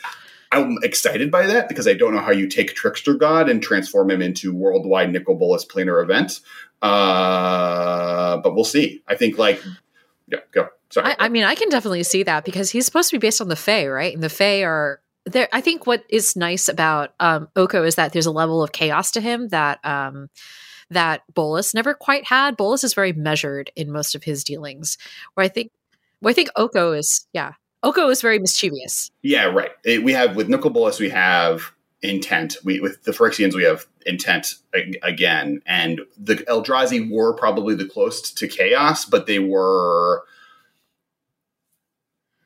I'm 0.52 0.78
excited 0.84 1.32
by 1.32 1.48
that 1.48 1.70
because 1.70 1.88
I 1.88 1.94
don't 1.94 2.14
know 2.14 2.22
how 2.22 2.32
you 2.32 2.48
take 2.48 2.76
Trickster 2.76 3.14
God 3.14 3.50
and 3.50 3.64
transform 3.64 4.12
him 4.12 4.22
into 4.22 4.54
worldwide 4.54 5.12
Nicol 5.12 5.36
Bolas 5.36 5.66
planar 5.66 6.04
event. 6.04 6.42
Uh, 6.82 8.38
but 8.38 8.54
we'll 8.56 8.66
see. 8.66 9.04
I 9.08 9.16
think 9.16 9.38
like 9.38 9.62
yeah, 10.28 10.40
go. 10.52 10.70
Sorry. 10.90 11.08
I, 11.08 11.26
I, 11.26 11.30
mean, 11.30 11.44
I 11.44 11.56
can 11.56 11.70
definitely 11.70 12.04
see 12.04 12.24
that 12.24 12.44
because 12.44 12.70
he's 12.70 12.86
supposed 12.86 13.10
to 13.12 13.16
be 13.16 13.26
based 13.26 13.40
on 13.40 13.48
the 13.48 13.56
Fae, 13.56 13.88
right? 13.88 14.14
And 14.14 14.22
the 14.22 14.30
Fae 14.30 14.64
are 14.64 15.00
there. 15.26 15.48
I 15.54 15.62
think 15.62 15.88
what 15.88 16.04
is 16.10 16.36
nice 16.36 16.68
about 16.68 17.14
um, 17.20 17.48
Oko 17.56 17.84
is 17.84 17.96
that 17.96 18.12
there's 18.12 18.26
a 18.26 18.32
level 18.32 18.62
of 18.62 18.72
chaos 18.72 19.12
to 19.12 19.22
him 19.22 19.50
that 19.50 19.80
um, 19.86 20.30
that 20.92 21.22
Bolas 21.34 21.74
never 21.74 21.94
quite 21.94 22.26
had. 22.26 22.56
Bolas 22.56 22.84
is 22.84 22.94
very 22.94 23.14
measured 23.14 23.72
in 23.76 23.92
most 23.92 24.14
of 24.14 24.24
his 24.24 24.44
dealings. 24.44 24.98
Where 25.34 25.46
I 25.46 25.50
think, 25.50 25.72
where 26.20 26.32
I 26.32 26.34
think 26.34 26.50
Oko 26.56 26.92
is, 26.92 27.26
yeah, 27.34 27.54
Oko 27.82 28.10
is 28.10 28.22
very 28.22 28.38
mischievous. 28.38 29.10
Yeah, 29.24 29.46
right. 29.46 29.72
It, 29.84 30.04
we 30.04 30.14
have 30.14 30.36
with 30.36 30.50
Nicol 30.50 30.70
Bolas, 30.70 31.00
we 31.00 31.10
have 31.10 31.72
intent. 32.02 32.58
We 32.64 32.80
with 32.80 33.04
the 33.04 33.12
Phyrexians, 33.12 33.56
we 33.56 33.64
have 33.64 33.86
intent 34.06 34.56
again, 35.02 35.62
and 35.66 36.02
the 36.18 36.36
Eldrazi 36.36 37.12
were 37.12 37.34
probably 37.34 37.74
the 37.74 37.88
closest 37.88 38.38
to 38.38 38.48
chaos, 38.48 39.06
but 39.06 39.26
they 39.26 39.40
were. 39.40 40.24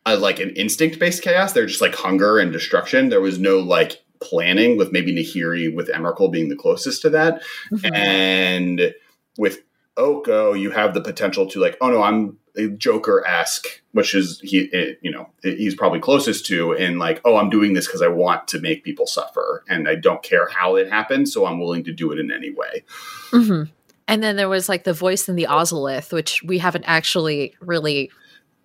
Uh, 0.08 0.16
like 0.20 0.40
an 0.40 0.52
instinct 0.52 1.00
based 1.00 1.24
chaos. 1.24 1.54
They're 1.54 1.66
just 1.66 1.82
like 1.82 1.96
hunger 1.96 2.38
and 2.38 2.54
destruction. 2.54 3.10
There 3.10 3.22
was 3.22 3.40
no 3.40 3.58
like 3.58 4.05
planning 4.20 4.78
with 4.78 4.92
maybe 4.92 5.14
Nahiri 5.14 5.74
with 5.74 5.90
Emrakul 5.90 6.32
being 6.32 6.50
the 6.50 6.56
closest 6.56 7.02
to 7.04 7.10
that. 7.12 7.42
Mm-hmm. 7.72 7.94
And 7.94 8.94
with 9.38 9.60
Oko, 9.98 10.54
you 10.54 10.72
have 10.72 10.94
the 10.94 11.02
potential 11.02 11.48
to 11.48 11.60
like, 11.60 11.78
oh 11.82 11.90
no, 11.90 12.02
I'm 12.04 12.38
a 12.58 12.68
Joker 12.70 13.26
esque, 13.28 13.82
which 13.92 14.16
is 14.16 14.40
he, 14.42 14.60
it, 14.72 15.00
you 15.02 15.12
know, 15.12 15.30
he's 15.44 15.76
probably 15.76 16.00
closest 16.00 16.46
to, 16.46 16.72
and 16.74 17.00
like, 17.00 17.20
oh, 17.26 17.36
I'm 17.36 17.50
doing 17.50 17.74
this 17.74 17.86
because 17.86 18.02
I 18.02 18.08
want 18.08 18.48
to 18.50 18.60
make 18.60 18.84
people 18.84 19.08
suffer, 19.08 19.64
and 19.68 19.90
I 19.90 19.96
don't 19.96 20.24
care 20.24 20.48
how 20.48 20.76
it 20.76 20.90
happens, 20.90 21.34
so 21.34 21.46
I'm 21.46 21.60
willing 21.60 21.84
to 21.84 21.92
do 21.92 22.12
it 22.12 22.20
in 22.20 22.32
any 22.32 22.52
way. 22.52 22.84
Mm-hmm. 23.32 23.72
And 24.08 24.24
then 24.24 24.36
there 24.36 24.48
was 24.48 24.70
like 24.70 24.84
the 24.84 24.94
voice 24.94 25.28
in 25.28 25.36
the 25.36 25.48
Ozolith, 25.50 26.14
which 26.14 26.44
we 26.44 26.60
haven't 26.60 26.86
actually 26.86 27.56
really 27.60 28.12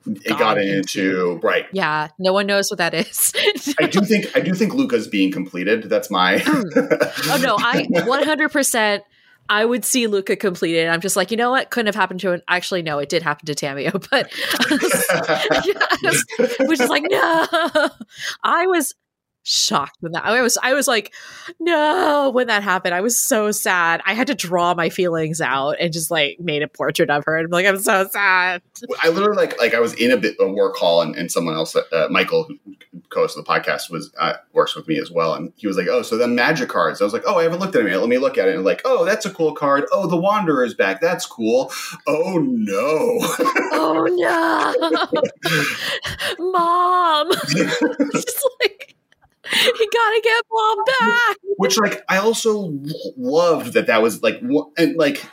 it 0.07 0.39
got 0.39 0.59
into, 0.59 0.77
into, 0.77 1.41
right 1.43 1.67
yeah 1.73 2.09
no 2.19 2.33
one 2.33 2.47
knows 2.47 2.71
what 2.71 2.79
that 2.79 2.95
is 2.95 3.33
i 3.79 3.87
do 3.87 4.01
think 4.05 4.35
i 4.37 4.41
do 4.41 4.55
think 4.55 4.73
Lukka's 4.73 5.07
being 5.07 5.31
completed 5.31 5.85
that's 5.85 6.11
my 6.11 6.39
hmm. 6.39 6.63
oh 7.31 7.39
no 7.43 7.57
i 7.59 7.87
100% 7.91 9.03
I 9.51 9.65
would 9.65 9.85
see 9.85 10.07
Lukka 10.07 10.39
completed. 10.39 10.87
I'm 10.87 11.01
just 11.01 11.17
like, 11.17 11.33
you 11.33 11.37
know 11.37 11.51
what? 11.51 11.71
Couldn't 11.71 11.87
have 11.87 11.97
happened 11.97 12.21
to 12.21 12.31
him. 12.31 12.41
Actually, 12.47 12.83
no, 12.83 13.01
it 13.01 13.09
did 13.09 13.25
happen 13.25 13.47
to 13.47 13.55
Tamiyo, 13.55 13.93
but 14.11 14.33
which 16.69 16.81
is 16.81 16.89
like, 16.89 17.03
no. 17.11 17.89
I 18.45 18.69
was 18.69 18.95
shocked 19.43 19.97
when 20.01 20.13
that 20.13 20.25
I 20.25 20.43
was 20.43 20.59
I 20.63 20.75
was 20.75 20.87
like, 20.87 21.13
no, 21.59 22.31
when 22.31 22.49
that 22.49 22.63
happened. 22.63 22.95
I 22.95 23.01
was 23.01 23.21
so 23.21 23.51
sad. 23.51 24.01
I 24.05 24.15
had 24.15 24.27
to 24.27 24.35
draw 24.35 24.75
my 24.75 24.89
feelings 24.89 25.41
out 25.41 25.77
and 25.81 25.93
just 25.93 26.11
like 26.11 26.39
made 26.41 26.63
a 26.63 26.69
portrait 26.69 27.11
of 27.11 27.25
her. 27.25 27.37
And 27.37 27.47
I'm 27.47 27.51
like, 27.51 27.67
I'm 27.67 27.79
so 27.79 28.07
sad. 28.09 28.63
I 29.03 29.09
literally 29.09 29.37
like 29.37 29.59
like 29.59 29.75
I 29.75 29.81
was 29.81 29.95
in 29.95 30.11
a 30.11 30.17
bit 30.17 30.37
a 30.41 30.49
work 30.49 30.75
call 30.77 31.03
and, 31.03 31.15
and 31.17 31.31
someone 31.31 31.55
else 31.55 31.75
uh, 31.77 32.09
Michael 32.11 32.45
who 32.45 32.59
co-host 33.09 33.37
of 33.37 33.45
the 33.45 33.51
podcast 33.51 33.91
was 33.91 34.13
uh, 34.19 34.35
works 34.53 34.77
with 34.77 34.87
me 34.89 34.99
as 34.99 35.11
well. 35.11 35.35
And 35.35 35.53
he 35.57 35.67
was 35.67 35.77
like 35.77 35.89
oh 35.89 36.03
so 36.03 36.17
the 36.17 36.29
magic 36.29 36.69
cards. 36.69 37.01
I 37.01 37.05
was 37.05 37.13
like 37.13 37.25
oh 37.27 37.39
I 37.39 37.45
haven't 37.45 37.61
looked 37.61 37.75
at 37.77 37.87
it 37.87 37.91
yet. 37.91 38.01
Let 38.01 38.09
me 38.09 38.19
look 38.19 38.39
at 38.39 38.49
it. 38.49 38.55
And 38.55 38.65
like 38.65 38.83
oh 38.85 39.05
that's 39.05 39.27
a 39.27 39.31
cool 39.31 39.55
card. 39.55 39.87
Oh 39.93 40.07
the 40.07 40.17
wanderer 40.17 40.65
is 40.65 40.75
back. 40.75 41.01
That's 41.01 41.27
cool. 41.27 41.73
Oh 42.07 42.39
no. 42.39 43.19
Oh 43.73 44.07
no. 44.11 44.75
Mom. 46.53 47.31
Just 48.13 48.49
like 48.61 48.80
you 49.65 49.91
gotta 49.93 50.21
get 50.23 50.45
mom 50.51 50.79
back. 51.01 51.37
Which, 51.57 51.79
like, 51.79 52.03
I 52.09 52.19
also 52.19 52.73
loved 53.17 53.75
that 53.75 53.87
that 53.87 54.03
was 54.03 54.23
like, 54.23 54.41
and 54.77 54.97
like, 54.97 55.25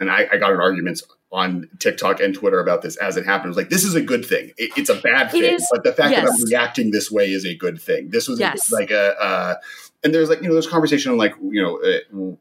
and 0.00 0.10
I, 0.10 0.28
I 0.32 0.36
got 0.36 0.52
in 0.52 0.60
arguments 0.60 1.02
on 1.30 1.68
TikTok 1.78 2.20
and 2.20 2.34
Twitter 2.34 2.58
about 2.60 2.82
this 2.82 2.96
as 2.96 3.16
it 3.16 3.26
happened. 3.26 3.46
It 3.46 3.48
was 3.48 3.56
like, 3.56 3.68
this 3.68 3.84
is 3.84 3.94
a 3.94 4.00
good 4.00 4.24
thing. 4.24 4.52
It, 4.56 4.70
it's 4.76 4.88
a 4.88 4.94
bad 4.94 5.30
thing, 5.30 5.58
but 5.70 5.84
the 5.84 5.92
fact 5.92 6.12
yes. 6.12 6.24
that 6.24 6.30
I'm 6.30 6.48
reacting 6.48 6.90
this 6.90 7.10
way 7.10 7.30
is 7.32 7.44
a 7.44 7.54
good 7.54 7.80
thing. 7.80 8.10
This 8.10 8.28
was 8.28 8.40
yes. 8.40 8.70
a, 8.70 8.74
like 8.74 8.90
a, 8.90 9.20
uh, 9.20 9.54
and 10.02 10.14
there's 10.14 10.30
like, 10.30 10.40
you 10.40 10.48
know, 10.48 10.54
there's 10.54 10.66
conversation 10.66 11.12
on 11.12 11.18
like, 11.18 11.34
you 11.42 11.62
know, 11.62 11.80
uh, 11.82 12.36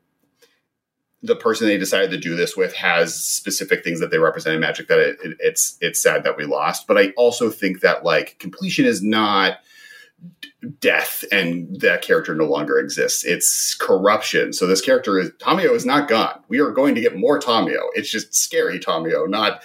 the 1.23 1.35
person 1.35 1.67
they 1.67 1.77
decided 1.77 2.11
to 2.11 2.17
do 2.17 2.35
this 2.35 2.55
with 2.55 2.73
has 2.75 3.13
specific 3.15 3.83
things 3.83 3.99
that 3.99 4.11
they 4.11 4.19
represent 4.19 4.55
in 4.55 4.61
magic 4.61 4.87
that 4.87 4.99
it, 4.99 5.17
it, 5.23 5.37
it's, 5.39 5.77
it's 5.81 6.01
sad 6.01 6.23
that 6.23 6.37
we 6.37 6.45
lost. 6.45 6.87
But 6.87 6.97
I 6.97 7.09
also 7.17 7.49
think 7.49 7.81
that 7.81 8.05
like 8.05 8.37
completion 8.39 8.85
is 8.85 9.03
not, 9.03 9.57
death 10.79 11.23
and 11.31 11.79
that 11.79 12.01
character 12.01 12.35
no 12.35 12.45
longer 12.45 12.79
exists. 12.79 13.23
It's 13.25 13.75
corruption. 13.75 14.53
So 14.53 14.67
this 14.67 14.81
character 14.81 15.19
is 15.19 15.31
Tamiyo 15.39 15.73
is 15.75 15.85
not 15.85 16.07
gone. 16.07 16.39
We 16.47 16.59
are 16.59 16.71
going 16.71 16.95
to 16.95 17.01
get 17.01 17.15
more 17.15 17.39
Tamiyo. 17.39 17.81
It's 17.93 18.09
just 18.09 18.33
scary 18.33 18.79
Tamiyo, 18.79 19.29
not 19.29 19.61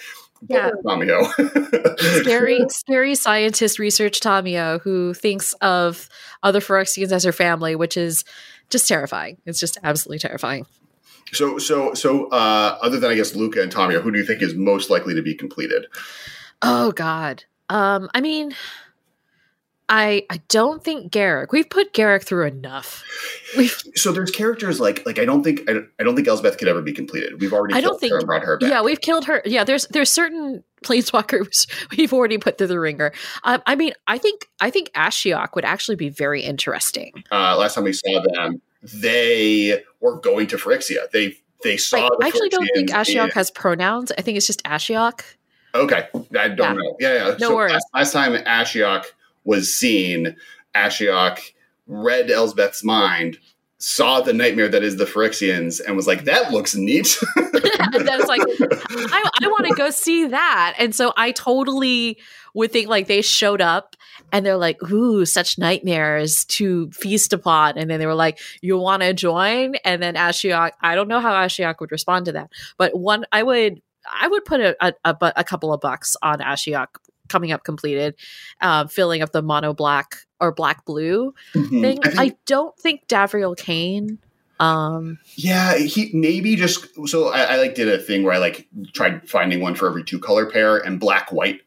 yeah. 0.49 0.71
Scary, 1.97 2.65
scary 2.69 3.15
scientist 3.15 3.79
research 3.79 4.19
Tamiyo 4.19 4.81
who 4.81 5.13
thinks 5.13 5.53
of 5.61 6.09
other 6.41 6.59
Phyrexians 6.59 7.11
as 7.11 7.23
her 7.23 7.31
family, 7.31 7.75
which 7.75 7.95
is 7.95 8.25
just 8.69 8.87
terrifying. 8.87 9.37
It's 9.45 9.59
just 9.59 9.77
absolutely 9.83 10.19
terrifying. 10.19 10.65
So, 11.31 11.57
so, 11.57 11.93
so, 11.93 12.27
uh, 12.27 12.77
other 12.81 12.99
than 12.99 13.09
I 13.09 13.15
guess 13.15 13.31
Lukka 13.31 13.61
and 13.61 13.71
Tamiyo, 13.71 14.01
who 14.01 14.11
do 14.11 14.19
you 14.19 14.25
think 14.25 14.41
is 14.41 14.53
most 14.53 14.89
likely 14.89 15.15
to 15.15 15.21
be 15.21 15.33
completed? 15.33 15.85
Oh 16.61 16.91
God. 16.91 17.45
Um, 17.69 18.09
I 18.13 18.21
mean, 18.21 18.53
I 19.89 20.25
I 20.29 20.41
don't 20.47 20.83
think 20.83 21.11
Garruk. 21.11 21.47
We've 21.51 21.69
put 21.69 21.93
Garruk 21.93 22.23
through 22.23 22.47
enough. 22.47 23.03
We've 23.57 23.77
so 23.95 24.11
there's 24.11 24.31
characters 24.31 24.79
like 24.79 25.05
like 25.05 25.19
I 25.19 25.25
don't 25.25 25.43
think 25.43 25.69
I, 25.69 25.81
I 25.99 26.03
don't 26.03 26.15
think 26.15 26.27
Elspeth 26.27 26.57
could 26.57 26.67
ever 26.67 26.81
be 26.81 26.93
completed. 26.93 27.41
We've 27.41 27.53
already 27.53 27.75
I 27.75 27.81
don't 27.81 27.99
think 27.99 28.13
her 28.13 28.21
brought 28.21 28.43
her 28.43 28.57
back. 28.57 28.69
Yeah, 28.69 28.81
we've 28.81 29.01
killed 29.01 29.25
her. 29.25 29.41
Yeah, 29.45 29.63
there's 29.63 29.87
there's 29.87 30.09
certain 30.09 30.63
planeswalkers 30.83 31.67
we've 31.97 32.13
already 32.13 32.37
put 32.37 32.57
through 32.57 32.67
the 32.67 32.79
ringer. 32.79 33.11
Um, 33.43 33.61
I 33.65 33.75
mean, 33.75 33.93
I 34.07 34.17
think 34.17 34.49
I 34.61 34.69
think 34.69 34.91
Ashiok 34.93 35.55
would 35.55 35.65
actually 35.65 35.95
be 35.95 36.09
very 36.09 36.41
interesting. 36.41 37.23
Uh, 37.31 37.57
last 37.57 37.75
time 37.75 37.83
we 37.83 37.93
saw 37.93 38.21
them, 38.21 38.61
they 38.81 39.83
were 39.99 40.19
going 40.19 40.47
to 40.47 40.57
Phyrexia. 40.57 41.09
They 41.11 41.37
they 41.63 41.77
saw. 41.77 42.09
I 42.21 42.27
actually 42.27 42.49
don't 42.49 42.69
think 42.73 42.89
Ashiok 42.89 43.25
in, 43.25 43.31
has 43.31 43.51
pronouns. 43.51 44.11
I 44.17 44.21
think 44.21 44.37
it's 44.37 44.47
just 44.47 44.63
Ashiok. 44.63 45.21
Okay, 45.75 46.07
I 46.37 46.49
don't 46.49 46.59
yeah. 46.59 46.73
know. 46.73 46.97
Yeah, 46.99 47.13
yeah. 47.13 47.35
No 47.39 47.49
so 47.49 47.55
worries. 47.55 47.73
Last, 47.73 47.87
last 47.93 48.13
time 48.13 48.33
Ashiok 48.43 49.05
was 49.43 49.73
seen, 49.73 50.35
Ashiok 50.75 51.39
read 51.87 52.29
Elspeth's 52.29 52.83
mind, 52.83 53.37
saw 53.77 54.21
the 54.21 54.31
nightmare 54.31 54.69
that 54.69 54.83
is 54.83 54.95
the 54.95 55.05
Phyrexians, 55.05 55.81
and 55.85 55.95
was 55.95 56.07
like, 56.07 56.23
"That 56.23 56.51
looks 56.51 56.73
neat." 56.73 57.17
That's 57.35 58.27
like, 58.27 58.41
I, 58.49 59.29
I 59.41 59.47
want 59.47 59.67
to 59.67 59.75
go 59.75 59.89
see 59.89 60.27
that, 60.27 60.75
and 60.77 60.95
so 60.95 61.13
I 61.17 61.31
totally 61.31 62.17
would 62.53 62.71
think 62.71 62.87
like 62.87 63.07
they 63.07 63.21
showed 63.21 63.61
up 63.61 63.95
and 64.31 64.45
they're 64.45 64.57
like, 64.57 64.81
"Ooh, 64.89 65.25
such 65.25 65.57
nightmares 65.57 66.45
to 66.45 66.89
feast 66.91 67.33
upon," 67.33 67.77
and 67.77 67.89
then 67.89 67.99
they 67.99 68.05
were 68.05 68.15
like, 68.15 68.39
"You 68.61 68.77
want 68.77 69.03
to 69.03 69.13
join?" 69.13 69.75
And 69.83 70.01
then 70.01 70.15
Ashiok, 70.15 70.71
I 70.81 70.95
don't 70.95 71.09
know 71.09 71.19
how 71.19 71.33
Ashiok 71.33 71.81
would 71.81 71.91
respond 71.91 72.25
to 72.27 72.31
that, 72.33 72.51
but 72.77 72.97
one, 72.97 73.25
I 73.31 73.43
would. 73.43 73.81
I 74.05 74.27
would 74.27 74.43
put 74.43 74.59
a, 74.59 74.75
a, 74.85 74.93
a, 75.05 75.33
a 75.37 75.43
couple 75.45 75.71
of 75.71 75.79
bucks 75.79 76.17
on 76.21 76.39
Ashiok 76.39 76.87
coming 77.33 77.51
up 77.51 77.63
completed, 77.63 78.15
uh, 78.61 78.87
filling 78.87 79.21
up 79.21 79.31
the 79.31 79.41
mono 79.41 79.73
black 79.73 80.15
or 80.39 80.53
black 80.53 80.85
blue 80.85 81.33
mm-hmm. 81.53 81.81
thing. 81.81 81.99
I, 82.03 82.09
think, 82.09 82.19
I, 82.19 82.35
don't 82.45 82.77
think 82.77 83.07
Davriel 83.07 83.57
Cane. 83.57 84.19
Um, 84.59 85.17
yeah, 85.35 85.77
he 85.77 86.11
maybe 86.13 86.55
just 86.55 86.87
so 87.07 87.29
I, 87.29 87.41
I 87.41 87.57
like 87.57 87.75
did 87.75 87.89
a 87.89 87.97
thing 87.97 88.23
where 88.23 88.33
I 88.33 88.37
like 88.37 88.67
tried 88.93 89.27
finding 89.27 89.59
one 89.59 89.75
for 89.75 89.89
every 89.89 90.03
two 90.03 90.19
color 90.19 90.45
pair, 90.45 90.77
and 90.77 90.99
black 90.99 91.31
white 91.31 91.61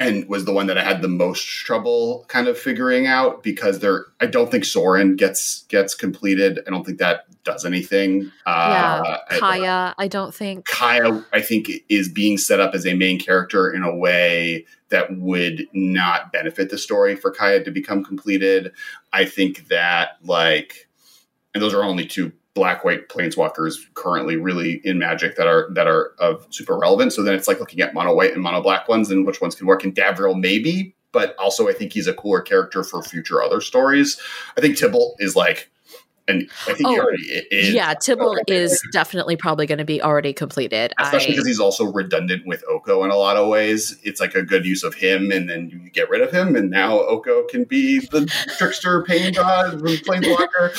and 0.00 0.28
was 0.28 0.44
the 0.44 0.52
one 0.52 0.66
that 0.66 0.78
I 0.78 0.84
had 0.84 1.02
the 1.02 1.08
most 1.08 1.42
trouble 1.42 2.24
kind 2.28 2.46
of 2.46 2.58
figuring 2.58 3.06
out 3.06 3.42
because 3.42 3.80
there 3.80 4.06
I 4.20 4.26
don't 4.26 4.50
think 4.50 4.64
Sorin 4.64 5.16
gets 5.16 5.62
gets 5.64 5.94
completed. 5.94 6.60
I 6.66 6.70
don't 6.70 6.84
think 6.84 6.98
that 6.98 7.24
does 7.48 7.64
anything. 7.64 8.30
Yeah, 8.46 9.02
uh, 9.04 9.38
Kaya, 9.38 9.94
I, 9.96 10.04
I, 10.04 10.08
don't 10.08 10.34
think 10.34 10.66
Kaya. 10.66 11.24
I 11.32 11.40
think 11.40 11.70
is 11.88 12.08
being 12.08 12.36
set 12.36 12.60
up 12.60 12.74
as 12.74 12.86
a 12.86 12.92
main 12.94 13.18
character 13.18 13.70
in 13.70 13.82
a 13.82 13.94
way 13.94 14.66
that 14.90 15.16
would 15.16 15.66
not 15.72 16.30
benefit 16.30 16.68
the 16.68 16.76
story 16.76 17.16
for 17.16 17.30
Kaya 17.30 17.64
to 17.64 17.70
become 17.70 18.04
completed. 18.04 18.72
I 19.14 19.24
think 19.24 19.68
that 19.68 20.18
like, 20.22 20.88
and 21.54 21.62
those 21.62 21.72
are 21.72 21.82
only 21.82 22.04
two 22.04 22.32
black 22.52 22.84
white 22.84 23.08
planeswalkers 23.08 23.76
currently 23.94 24.36
really 24.36 24.82
in 24.84 24.98
magic 24.98 25.36
that 25.36 25.46
are 25.46 25.68
that 25.72 25.86
are 25.86 26.12
of 26.18 26.44
super 26.50 26.76
relevant 26.76 27.12
so 27.12 27.22
then 27.22 27.32
it's 27.32 27.46
like 27.46 27.60
looking 27.60 27.80
at 27.80 27.94
mono 27.94 28.12
white 28.12 28.32
and 28.32 28.42
mono 28.42 28.60
black 28.60 28.88
ones 28.88 29.12
and 29.12 29.24
which 29.24 29.40
ones 29.40 29.54
can 29.54 29.64
work 29.64 29.84
in 29.84 29.92
davriel 29.92 30.36
maybe 30.36 30.92
but 31.12 31.36
also 31.38 31.68
i 31.68 31.72
think 31.72 31.92
he's 31.92 32.08
a 32.08 32.14
cooler 32.14 32.40
character 32.40 32.82
for 32.82 33.00
future 33.00 33.40
other 33.40 33.60
stories 33.60 34.20
i 34.56 34.60
think 34.60 34.76
tibalt 34.76 35.12
is 35.20 35.36
like 35.36 35.70
and 36.28 36.48
I 36.66 36.74
think 36.74 36.88
oh, 36.88 36.92
he 36.92 37.00
already 37.00 37.22
is. 37.50 37.72
Yeah, 37.72 37.94
Tibalt 37.94 38.38
is 38.46 38.80
definitely 38.92 39.36
probably 39.36 39.66
going 39.66 39.78
to 39.78 39.84
be 39.84 40.02
already 40.02 40.32
completed. 40.32 40.92
Especially 40.98 41.28
I, 41.28 41.30
because 41.32 41.46
he's 41.46 41.60
also 41.60 41.90
redundant 41.90 42.46
with 42.46 42.62
Oko 42.68 43.02
in 43.04 43.10
a 43.10 43.16
lot 43.16 43.36
of 43.36 43.48
ways. 43.48 43.98
It's 44.02 44.20
like 44.20 44.34
a 44.34 44.42
good 44.42 44.66
use 44.66 44.82
of 44.82 44.94
him, 44.94 45.32
and 45.32 45.48
then 45.48 45.70
you 45.70 45.90
get 45.90 46.10
rid 46.10 46.20
of 46.20 46.30
him, 46.30 46.54
and 46.54 46.70
now 46.70 47.00
Oko 47.00 47.44
can 47.44 47.64
be 47.64 48.00
the 48.00 48.26
trickster, 48.58 49.02
pain 49.02 49.32
god, 49.32 49.80
planeswalker. 49.80 50.70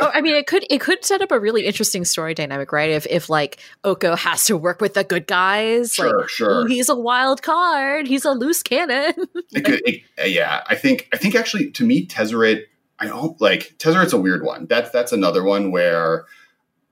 oh, 0.00 0.10
I 0.14 0.20
mean, 0.20 0.36
it 0.36 0.46
could 0.46 0.64
it 0.70 0.80
could 0.80 1.04
set 1.04 1.20
up 1.20 1.32
a 1.32 1.40
really 1.40 1.66
interesting 1.66 2.04
story 2.04 2.34
dynamic, 2.34 2.72
right? 2.72 2.90
If 2.90 3.06
if 3.06 3.28
like 3.28 3.58
Oko 3.84 4.14
has 4.14 4.44
to 4.46 4.56
work 4.56 4.80
with 4.80 4.94
the 4.94 5.04
good 5.04 5.26
guys, 5.26 5.94
sure, 5.94 6.20
like, 6.20 6.28
sure. 6.28 6.68
he's 6.68 6.88
a 6.88 6.96
wild 6.96 7.42
card, 7.42 8.06
he's 8.06 8.24
a 8.24 8.32
loose 8.32 8.62
cannon. 8.62 9.14
it 9.52 9.64
could, 9.64 9.82
it, 9.84 10.02
yeah, 10.26 10.62
I 10.68 10.76
think 10.76 11.08
I 11.12 11.16
think 11.16 11.34
actually 11.34 11.70
to 11.72 11.84
me, 11.84 12.06
Tezzeret 12.06 12.64
I 13.02 13.06
don't 13.06 13.38
like 13.40 13.74
Tezzeret's 13.78 14.12
a 14.12 14.20
weird 14.20 14.44
one. 14.44 14.66
That's 14.66 14.90
that's 14.90 15.10
another 15.10 15.42
one 15.42 15.72
where 15.72 16.24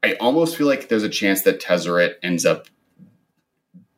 I 0.03 0.15
almost 0.15 0.57
feel 0.57 0.67
like 0.67 0.89
there's 0.89 1.05
a 1.05 1.09
chance 1.09 1.43
that 1.43 1.63
Tezzeret 1.63 2.15
ends 2.21 2.45
up 2.45 2.67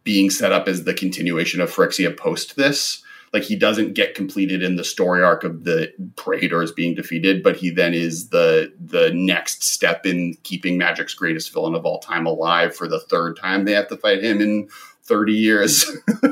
being 0.05 0.29
set 0.29 0.53
up 0.53 0.69
as 0.69 0.85
the 0.85 0.93
continuation 0.93 1.63
of 1.63 1.75
Phyrexia 1.75 2.15
post 2.15 2.57
this. 2.57 3.03
Like 3.33 3.45
he 3.45 3.57
doesn't 3.57 3.95
get 3.95 4.15
completed 4.15 4.63
in 4.63 4.77
the 4.77 4.85
story 4.85 5.23
arc 5.23 5.43
of 5.43 5.65
the 5.65 5.91
Praetors 6.17 6.71
being 6.71 6.95
defeated, 6.95 7.43
but 7.43 7.57
he 7.57 7.71
then 7.71 7.95
is 7.95 8.29
the 8.29 8.71
the 8.79 9.11
next 9.15 9.65
step 9.65 10.05
in 10.05 10.37
keeping 10.43 10.77
Magic's 10.77 11.15
greatest 11.15 11.51
villain 11.51 11.75
of 11.75 11.87
all 11.87 11.99
time 12.01 12.27
alive 12.27 12.77
for 12.77 12.87
the 12.87 13.01
third 13.01 13.39
time 13.39 13.65
they 13.65 13.73
have 13.73 13.89
to 13.89 13.97
fight 13.97 14.23
him 14.23 14.43
in 14.43 14.69
30 15.05 15.33
years. 15.33 15.87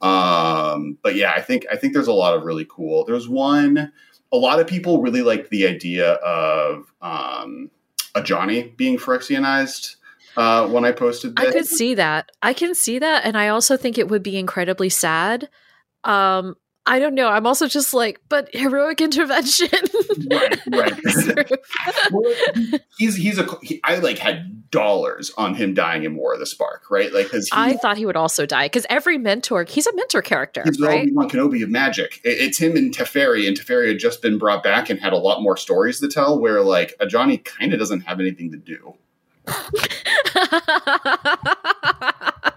um, 0.00 0.96
but 1.02 1.16
yeah, 1.16 1.32
I 1.36 1.42
think 1.42 1.66
I 1.70 1.76
think 1.76 1.92
there's 1.92 2.08
a 2.08 2.14
lot 2.14 2.34
of 2.34 2.44
really 2.44 2.66
cool. 2.66 3.04
There's 3.04 3.28
one 3.28 3.92
a 4.32 4.36
lot 4.36 4.60
of 4.60 4.66
people 4.66 5.02
really 5.02 5.22
like 5.22 5.48
the 5.50 5.66
idea 5.66 6.12
of 6.14 6.92
um, 7.00 7.70
Johnny 8.22 8.74
being 8.76 8.98
Phyrexianized. 8.98 9.96
Uh, 10.36 10.68
when 10.68 10.84
I 10.84 10.92
posted 10.92 11.34
this. 11.34 11.46
I 11.46 11.50
could 11.50 11.66
see 11.66 11.94
that. 11.94 12.30
I 12.42 12.52
can 12.52 12.74
see 12.74 12.98
that. 12.98 13.24
And 13.24 13.38
I 13.38 13.48
also 13.48 13.74
think 13.74 13.96
it 13.96 14.08
would 14.08 14.22
be 14.22 14.36
incredibly 14.36 14.90
sad. 14.90 15.48
Um, 16.04 16.56
I 16.88 17.00
don't 17.00 17.14
know. 17.14 17.28
I'm 17.28 17.46
also 17.46 17.66
just 17.66 17.92
like, 17.92 18.20
but 18.28 18.48
heroic 18.52 19.00
intervention. 19.00 19.68
right, 20.30 20.60
right. 20.70 21.00
well, 22.12 22.32
he's 22.96 23.16
he's 23.16 23.38
a 23.38 23.46
he, 23.62 23.80
I 23.82 23.96
like 23.96 24.18
had 24.18 24.70
dollars 24.70 25.32
on 25.36 25.54
him 25.54 25.74
dying 25.74 26.04
in 26.04 26.16
War 26.16 26.34
of 26.34 26.38
the 26.38 26.46
Spark, 26.46 26.90
right? 26.90 27.12
Like 27.12 27.26
because 27.26 27.48
I 27.52 27.74
thought 27.74 27.96
he 27.96 28.06
would 28.06 28.16
also 28.16 28.46
die 28.46 28.66
because 28.66 28.86
every 28.88 29.18
mentor, 29.18 29.64
he's 29.64 29.86
a 29.86 29.94
mentor 29.96 30.22
character. 30.22 30.62
He's 30.64 30.80
right? 30.80 31.02
Obi 31.02 31.12
Wan 31.12 31.28
Kenobi 31.28 31.62
of 31.62 31.70
Magic. 31.70 32.20
It, 32.24 32.40
it's 32.40 32.58
him 32.58 32.76
and 32.76 32.96
Teferi, 32.96 33.48
and 33.48 33.58
Teferi 33.58 33.88
had 33.88 33.98
just 33.98 34.22
been 34.22 34.38
brought 34.38 34.62
back 34.62 34.88
and 34.88 35.00
had 35.00 35.12
a 35.12 35.18
lot 35.18 35.42
more 35.42 35.56
stories 35.56 35.98
to 36.00 36.08
tell. 36.08 36.38
Where 36.38 36.62
like 36.62 36.94
a 37.00 37.06
Johnny 37.06 37.38
kind 37.38 37.72
of 37.72 37.80
doesn't 37.80 38.02
have 38.02 38.20
anything 38.20 38.52
to 38.52 38.58
do 38.58 38.94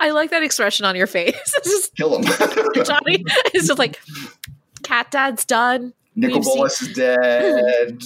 I 0.00 0.10
like 0.10 0.30
that 0.30 0.42
expression 0.42 0.84
on 0.86 0.96
your 0.96 1.06
face. 1.06 1.34
Just 1.64 1.94
Kill 1.96 2.16
him. 2.16 2.22
Johnny. 2.84 3.24
It's 3.54 3.66
just 3.68 3.78
like 3.78 4.00
cat 4.82 5.10
dad's 5.10 5.44
done. 5.44 5.92
Nicol 6.16 6.42
Bolas 6.42 6.82
is 6.82 6.92
dead. 6.94 8.02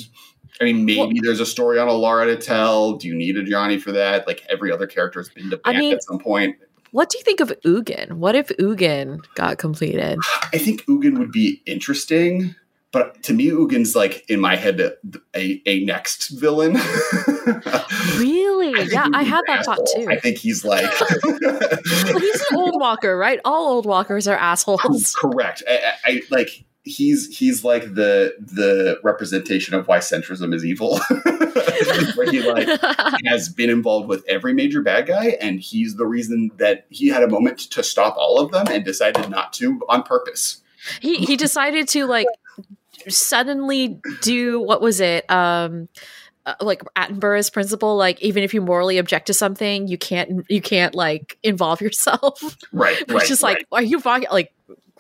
I 0.61 0.65
mean, 0.65 0.85
maybe 0.85 0.99
Well- 1.01 1.11
there's 1.23 1.41
a 1.41 1.47
story 1.47 1.79
on 1.79 1.89
Alara 1.89 2.27
to 2.27 2.37
tell. 2.37 2.95
Do 2.95 3.09
you 3.09 3.15
need 3.15 3.37
a 3.37 3.43
Johnny 3.45 3.79
for 3.79 3.93
that? 3.93 4.27
Like 4.27 4.45
every 4.49 4.71
other 4.71 4.87
character 4.87 5.21
has 5.21 5.29
been 5.29 5.51
to 5.51 5.61
I 5.65 5.73
mean- 5.79 5.95
at 5.95 6.03
some 6.05 6.19
point. 6.19 6.57
What 6.93 7.09
do 7.11 7.19
you 7.19 7.25
think 7.25 7.41
of 7.41 7.49
Ugin? 7.65 8.13
What 8.13 8.37
if 8.37 8.49
Ugin 8.51 9.19
got 9.35 9.59
completed? 9.59 10.17
I 10.53 10.59
think 10.59 10.85
Ugin 10.87 11.19
would 11.19 11.33
be 11.33 11.61
interesting, 11.67 12.55
but 12.95 13.25
to 13.25 13.35
me, 13.35 13.47
Ugin's 13.47 13.97
like 13.97 14.25
in 14.31 14.41
my 14.41 14.55
head 14.55 14.81
a, 15.35 15.61
a 15.67 15.85
next 15.85 16.29
villain. 16.29 16.79
Really? 18.17 18.73
think 18.73 18.93
Yeah, 18.93 19.09
I 19.13 19.23
had 19.23 19.43
that 19.49 19.65
thought 19.65 19.81
too. 19.95 20.07
I 20.09 20.19
think 20.19 20.39
he's 20.39 20.65
like 20.65 20.89
Well, 21.25 22.19
he's 22.19 22.41
an 22.51 22.57
old 22.57 22.81
walker, 22.81 23.17
right? 23.19 23.41
All 23.45 23.69
old 23.69 23.87
walkers 23.87 24.29
are 24.29 24.37
assholes. 24.37 24.81
Oh, 24.85 25.29
correct. 25.29 25.63
I, 25.69 25.75
I, 25.75 26.11
I 26.11 26.23
like 26.31 26.65
he's 26.85 27.37
he's 27.37 27.65
like 27.65 27.95
the 27.95 28.35
the 28.39 28.99
representation 29.03 29.75
of 29.75 29.89
why 29.89 29.99
centrism 29.99 30.55
is 30.55 30.65
evil. 30.65 31.01
Where 32.15 32.31
he 32.31 32.41
like 32.41 32.69
has 33.27 33.49
been 33.49 33.71
involved 33.71 34.09
with 34.09 34.25
every 34.29 34.55
major 34.55 34.81
bad 34.81 35.07
guy, 35.07 35.37
and 35.41 35.61
he's 35.61 35.97
the 35.97 36.07
reason 36.07 36.51
that 36.57 36.87
he 36.91 37.09
had 37.09 37.23
a 37.23 37.29
moment 37.29 37.59
to 37.59 37.83
stop 37.83 38.17
all 38.17 38.39
of 38.39 38.53
them 38.53 38.67
and 38.69 38.85
decided 38.85 39.29
not 39.29 39.53
to 39.55 39.81
on 39.89 40.03
purpose. 40.05 40.63
he 41.01 41.17
he 41.17 41.37
decided 41.37 41.89
to 41.89 42.07
like 42.07 42.27
suddenly 43.09 44.01
do 44.23 44.61
what 44.61 44.81
was 44.81 45.01
it? 45.01 45.29
Um 45.31 45.89
uh, 46.47 46.55
like 46.61 46.83
Attenborough's 46.95 47.49
principle, 47.49 47.97
like 47.97 48.21
even 48.21 48.43
if 48.43 48.53
you 48.53 48.61
morally 48.61 48.99
object 48.99 49.27
to 49.29 49.35
something, 49.35 49.89
you 49.89 49.97
can't 49.97 50.45
you 50.51 50.61
can't 50.61 50.95
like 50.95 51.39
involve 51.43 51.81
yourself. 51.81 52.41
Right, 52.73 52.99
It's 53.01 53.13
right. 53.13 53.27
just 53.27 53.43
right. 53.43 53.57
like, 53.57 53.67
are 53.73 53.83
you 53.83 53.99
like 54.31 54.53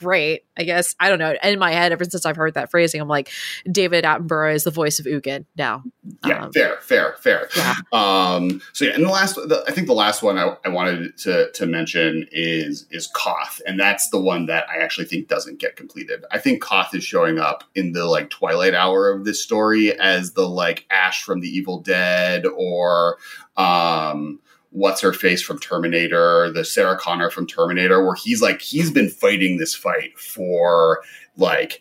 great? 0.05 0.45
I 0.57 0.63
guess 0.63 0.95
I 1.01 1.09
don't 1.09 1.19
know. 1.19 1.35
In 1.43 1.59
my 1.59 1.73
head, 1.73 1.91
ever 1.91 2.05
since 2.05 2.25
I've 2.25 2.37
heard 2.37 2.55
that 2.55 2.71
phrasing, 2.71 3.01
I'm 3.01 3.09
like, 3.09 3.29
David 3.71 4.05
Attenborough 4.05 4.55
is 4.55 4.65
the 4.65 4.71
voice 4.71 5.01
of 5.01 5.07
Ugin 5.07 5.47
now. 5.57 5.83
yeah, 6.25 6.45
Um, 6.45 6.53
fair, 6.53 6.77
fair, 6.83 7.17
fair. 7.21 7.49
Yeah. 7.57 7.75
Um, 7.93 8.63
so 8.73 8.85
yeah, 8.85 8.93
and 8.93 9.05
the 9.05 9.09
last, 9.09 9.35
the, 9.35 9.65
I 9.67 9.73
think 9.73 9.89
the 9.89 9.95
last 9.95 10.23
one 10.23 10.39
I, 10.39 10.57
I 10.65 10.69
wanted 10.69 11.17
to 11.19 11.51
to 11.53 11.67
mention 11.67 12.29
is 12.31 12.87
is 12.91 13.09
Koth, 13.09 13.61
and 13.67 13.81
that's 13.81 14.11
the 14.11 14.21
one 14.21 14.47
that 14.47 14.67
I 14.69 14.79
actually 14.83 15.07
think 15.07 15.27
doesn't 15.29 15.59
get 15.59 15.75
completed. 15.77 16.25
I 16.31 16.39
think 16.39 16.63
Koth 16.63 16.95
is 16.95 17.03
showing 17.03 17.39
up 17.39 17.65
in 17.75 17.93
the 17.93 18.05
like 18.05 18.31
twilight 18.31 18.75
hour 18.75 19.11
of 19.11 19.25
this 19.25 19.43
story 19.43 19.99
as 19.99 20.33
the 20.35 20.49
like 20.49 20.87
Ash 20.91 21.23
from 21.25 21.41
the 21.41 21.49
Evil 21.49 21.81
Dead 21.81 22.45
or 22.47 23.17
um 23.57 24.41
what's 24.75 25.01
her 25.01 25.13
face 25.13 25.41
from 25.41 25.59
Terminator, 25.61 26.51
the 26.51 26.65
Sarah 26.65 26.99
Connor 26.99 27.31
from 27.31 27.47
Terminator, 27.47 28.05
where 28.05 28.17
he's 28.17 28.43
like 28.43 28.61
he's 28.61 28.91
been 28.91 29.09
fighting 29.09 29.57
this 29.57 29.75
fight 29.75 30.19
for 30.19 31.01
like 31.37 31.81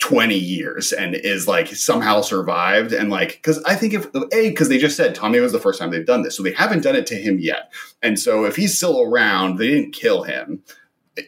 20 0.00 0.34
years 0.34 0.92
and 0.92 1.14
is 1.14 1.46
like 1.46 1.68
somehow 1.68 2.20
survived. 2.20 2.92
And 2.92 3.08
like 3.08 3.34
because 3.34 3.62
i 3.64 3.74
think 3.74 3.94
if 3.94 4.06
a 4.14 4.48
because 4.48 4.68
they 4.68 4.78
just 4.78 4.96
said 4.96 5.14
Tamiyo 5.14 5.42
was 5.42 5.52
the 5.52 5.60
first 5.60 5.78
time 5.78 5.90
they've 5.90 6.04
done 6.04 6.22
this 6.22 6.36
so 6.36 6.42
they 6.42 6.52
haven't 6.52 6.82
done 6.82 6.96
it 6.96 7.06
to 7.06 7.14
him 7.14 7.38
yet. 7.38 7.72
And 8.02 8.18
so 8.18 8.44
if 8.44 8.56
he's 8.56 8.76
still 8.76 9.00
around 9.00 9.58
they 9.58 9.68
didn't 9.68 9.92
kill 9.92 10.24
him. 10.24 10.62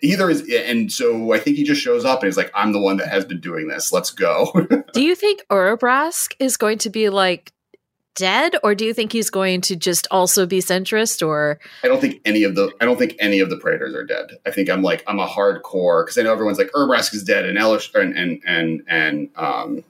Either 0.02 0.30
is 0.30 0.48
and 0.52 0.92
so 0.92 1.32
i 1.32 1.38
think 1.38 1.56
he 1.56 1.64
just 1.64 1.80
shows 1.80 2.04
up 2.04 2.20
and 2.20 2.28
he's 2.28 2.36
like 2.36 2.52
i'm 2.54 2.72
the 2.72 2.80
one 2.80 2.96
that 2.96 3.08
has 3.08 3.24
been 3.24 3.40
doing 3.40 3.68
this. 3.68 3.92
Let's 3.92 4.10
go. 4.10 4.52
Do 4.92 5.02
you 5.02 5.14
think 5.14 5.44
Urabrask 5.50 6.34
is 6.38 6.56
going 6.56 6.78
to 6.78 6.90
be 6.90 7.08
like 7.08 7.52
dead, 8.20 8.55
or 8.62 8.74
do 8.74 8.84
you 8.84 8.94
think 8.94 9.12
he's 9.12 9.30
going 9.30 9.60
to 9.62 9.74
just 9.76 10.06
also 10.10 10.47
be 10.47 10.60
centrist? 10.60 11.26
Or 11.26 11.59
i 11.82 11.88
don't 11.88 12.01
think 12.01 12.20
any 12.24 12.44
of 12.44 12.55
the 12.55 12.72
i 12.80 12.84
don't 12.84 12.98
think 12.98 13.16
any 13.18 13.40
of 13.40 13.51
the 13.51 13.56
praetors 13.56 13.94
are 13.94 14.05
dead 14.05 14.30
i 14.47 14.51
think 14.51 14.70
i'm 14.70 14.82
like 14.82 15.02
i'm 15.06 15.18
a 15.18 15.26
hardcore 15.26 16.05
because 16.05 16.16
i 16.18 16.22
know 16.22 16.32
everyone's 16.32 16.59
like 16.59 16.70
Urabrask 16.72 17.14
is 17.14 17.24
dead 17.24 17.44
and 17.44 17.59
Elesh 17.59 17.94
and 17.94 18.16
and 18.16 18.40
and, 18.47 18.82
and 18.88 19.28
um 19.36 19.84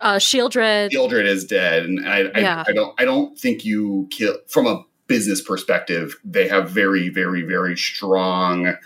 uh, 0.00 0.16
Sheoldred? 0.16 0.90
Gildred 0.90 1.26
is 1.26 1.44
dead, 1.44 1.84
and 1.84 2.08
I, 2.08 2.20
I, 2.34 2.38
Yeah. 2.40 2.64
I 2.66 2.72
don't 2.72 2.94
I 2.98 3.04
don't 3.04 3.38
think 3.38 3.64
you 3.64 4.08
kill 4.10 4.36
from 4.48 4.66
a 4.66 4.84
business 5.06 5.42
perspective. 5.42 6.18
They 6.24 6.48
have 6.48 6.70
very 6.70 7.10
very 7.10 7.42
very 7.42 7.76
strong 7.76 8.76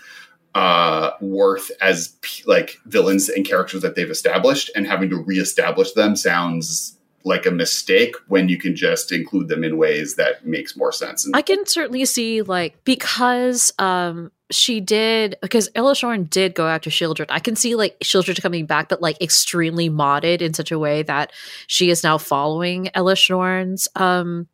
uh, 0.55 1.11
worth 1.21 1.69
as 1.81 2.15
p- 2.21 2.43
like 2.45 2.77
villains 2.85 3.29
and 3.29 3.45
characters 3.45 3.81
that 3.81 3.95
they've 3.95 4.09
established, 4.09 4.71
and 4.75 4.87
having 4.87 5.09
to 5.09 5.17
reestablish 5.17 5.93
them 5.93 6.15
sounds 6.15 6.97
like 7.25 7.47
a 7.47 7.51
mistake 7.51 8.15
when 8.27 8.47
you 8.47 8.57
can 8.57 8.75
just 8.75 9.11
include 9.11 9.47
them 9.49 9.63
in 9.63 9.77
ways 9.77 10.15
that 10.15 10.45
makes 10.45 10.77
more 10.77 10.91
sense. 10.91 11.27
I 11.33 11.41
can 11.41 11.65
certainly 11.65 12.05
see 12.05 12.43
like 12.43 12.81
because 12.85 13.73
um 13.79 14.31
she 14.51 14.79
did 14.79 15.35
because 15.41 15.69
Elesh 15.69 16.03
Norn 16.03 16.25
did 16.25 16.53
go 16.53 16.67
after 16.67 16.91
Sheoldred. 16.91 17.25
I 17.29 17.39
can 17.39 17.55
see 17.55 17.75
like 17.75 17.99
Sheoldred 17.99 18.41
coming 18.41 18.67
back, 18.67 18.89
but 18.89 19.01
like 19.01 19.19
extremely 19.21 19.89
modded 19.89 20.41
in 20.41 20.53
such 20.53 20.71
a 20.71 20.77
way 20.77 21.01
that 21.03 21.33
she 21.65 21.89
is 21.89 22.03
now 22.03 22.19
following 22.19 22.85
Elesh 22.95 23.29
Norn's 23.29 23.87
um 23.95 24.47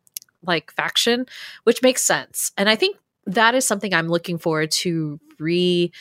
like 0.44 0.72
faction, 0.72 1.26
which 1.64 1.82
makes 1.82 2.02
sense. 2.02 2.52
And 2.56 2.70
I 2.70 2.74
think 2.74 2.96
that 3.26 3.54
is 3.54 3.66
something 3.66 3.92
I'm 3.92 4.08
looking 4.08 4.38
forward 4.38 4.70
to 4.70 5.20
re 5.38 5.92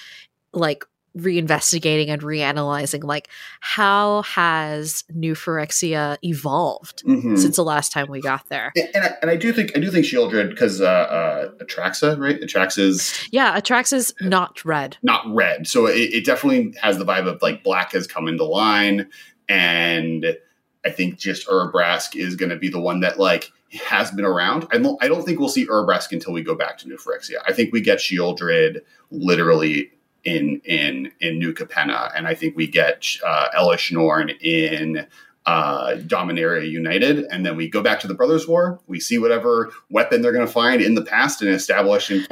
like 0.54 0.86
reinvestigating 1.18 2.08
and 2.08 2.22
reanalyzing 2.22 3.04
like 3.04 3.28
how 3.60 4.22
has 4.22 5.04
New 5.14 5.34
Phyrexia 5.34 6.18
evolved 6.24 7.04
Mhm. 7.06 7.38
since 7.38 7.56
the 7.58 7.64
last 7.64 7.92
time 7.92 8.08
we 8.10 8.22
got 8.22 8.48
there. 8.50 8.72
and 8.76 9.04
I, 9.04 9.16
and 9.22 9.30
I 9.30 9.36
do 9.36 9.52
think 9.52 9.76
I 9.76 9.80
do 9.82 9.92
think 9.92 10.06
Sheoldred 10.06 10.50
because 10.50 10.80
uh, 10.82 10.86
uh, 10.86 11.50
Atraxa 11.64 12.18
right 12.18 12.40
Atraxa's 12.40 13.14
Yeah, 13.32 13.60
Atrax 13.60 13.92
is 13.92 14.14
not 14.22 14.64
red. 14.64 14.98
not 15.04 15.24
red. 15.28 15.68
So 15.68 15.86
it, 15.88 16.14
it 16.14 16.26
definitely 16.26 16.74
has 16.82 16.98
the 16.98 17.06
vibe 17.06 17.28
of 17.28 17.42
like 17.42 17.64
black 17.64 17.92
has 17.92 18.08
come 18.08 18.28
into 18.30 18.46
line, 18.46 19.08
and 19.50 20.38
I 20.86 20.90
think 20.92 21.20
just 21.20 21.48
Urabrask 21.48 22.16
is 22.16 22.36
going 22.36 22.50
to 22.50 22.56
be 22.58 22.70
the 22.70 22.80
one 22.80 23.02
that 23.02 23.20
like 23.20 23.52
has 23.88 24.12
been 24.12 24.26
around. 24.26 24.66
I 24.72 24.78
don't, 24.78 25.02
I 25.04 25.08
don't 25.08 25.24
think 25.24 25.40
we'll 25.40 25.50
see 25.50 25.66
Urabrask 25.68 26.12
until 26.12 26.34
we 26.34 26.42
go 26.42 26.56
back 26.56 26.78
to 26.80 26.88
New 26.88 26.98
Phyrexia. 26.98 27.36
I 27.46 27.54
think 27.54 27.72
we 27.72 27.82
get 27.82 28.00
Sheoldred 28.00 28.80
literally 29.12 29.92
in 30.24 30.62
in 30.66 31.12
in 31.20 31.40
New 31.40 31.54
Capenna, 31.54 32.12
and 32.16 32.28
I 32.28 32.36
think 32.36 32.56
we 32.56 32.68
get 32.68 33.06
uh, 33.26 33.48
Elesh 33.58 33.92
Norn 33.92 34.30
in 34.30 35.08
uh, 35.46 35.96
Dominaria 35.98 36.70
United, 36.70 37.26
and 37.32 37.44
then 37.46 37.56
we 37.56 37.68
go 37.68 37.82
back 37.82 38.00
to 38.02 38.08
the 38.08 38.14
Brothers 38.14 38.48
War. 38.48 38.80
We 38.88 39.00
see 39.00 39.18
whatever 39.18 39.72
weapon 39.90 40.22
they're 40.22 40.32
going 40.32 40.46
to 40.46 40.52
find 40.52 40.82
in 40.82 40.94
the 40.94 41.02
past 41.02 41.42
and 41.42 41.50
establish 41.50 42.12
in 42.12 42.20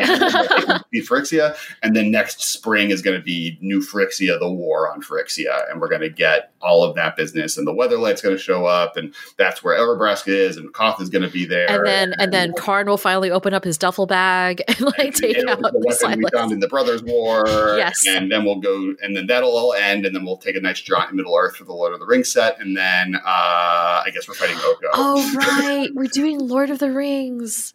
be 0.91 1.02
Phyrexia, 1.02 1.56
and 1.81 1.95
then 1.95 2.11
next 2.11 2.44
spring 2.44 2.91
is 2.91 3.02
going 3.02 3.18
to 3.18 3.23
be 3.23 3.57
New 3.61 3.80
Phyrexia, 3.80 4.40
the 4.40 4.52
war 4.52 4.91
on 4.91 5.02
Phyrexia, 5.02 5.69
and 5.72 5.81
we're 5.81 5.90
going 5.90 6.02
to 6.02 6.10
get 6.10 6.53
all 6.61 6.84
of 6.84 6.95
that 6.95 7.15
business, 7.15 7.57
and 7.57 7.65
the 7.65 7.73
Weatherlight's 7.73 8.22
going 8.22 8.36
to 8.36 8.41
show 8.41 8.65
up, 8.65 8.95
and 8.95 9.14
that's 9.38 9.64
where 9.64 9.77
Urabrask 9.80 10.27
is, 10.27 10.57
and 10.57 10.72
Koth 10.72 11.02
is 11.02 11.10
going 11.10 11.23
to 11.23 11.31
be 11.31 11.45
there, 11.45 11.68
and 11.68 11.88
then 11.88 12.14
and 12.19 12.31
then 12.31 12.53
Karn 12.57 12.88
will 12.88 12.98
finally 12.98 13.31
open 13.31 13.56
up 13.56 13.64
his 13.64 13.77
duffel 13.77 14.06
bag 14.06 14.61
and 14.68 14.81
like 14.81 15.15
take 15.15 15.38
out 15.48 15.60
the 15.61 15.84
weapon 15.84 16.19
we 16.19 16.30
found 16.31 16.52
in 16.52 16.60
the 16.60 16.68
Brothers 16.68 17.02
War. 17.02 17.45
Yes. 17.77 18.06
And 18.07 18.31
then 18.31 18.45
we'll 18.45 18.60
go, 18.60 18.94
and 19.02 19.15
then 19.15 19.26
that'll 19.26 19.57
all 19.57 19.73
end, 19.73 20.06
and 20.06 20.15
then 20.15 20.26
we'll 20.26 20.38
take 20.38 20.56
a 20.56 20.61
nice 20.61 20.80
jaunt 20.80 21.10
in 21.10 21.18
Middle 21.18 21.36
Earth 21.36 21.56
for 21.56 21.64
the 21.64 21.73
Lord 21.73 21.94
of 21.94 21.99
the 21.99 22.06
Rings 22.06 22.31
set, 22.31 22.60
and 22.60 22.77
then 22.77 22.98
uh, 23.15 23.19
I 23.26 24.09
guess 24.13 24.27
we're 24.27 24.34
fighting 24.35 24.57
Oko. 24.57 24.88
Oh 24.93 25.34
right, 25.35 25.89
we're 25.95 26.07
doing 26.07 26.39
Lord 26.39 26.69
of 26.69 26.80
the 26.80 26.91
Rings. 26.91 27.73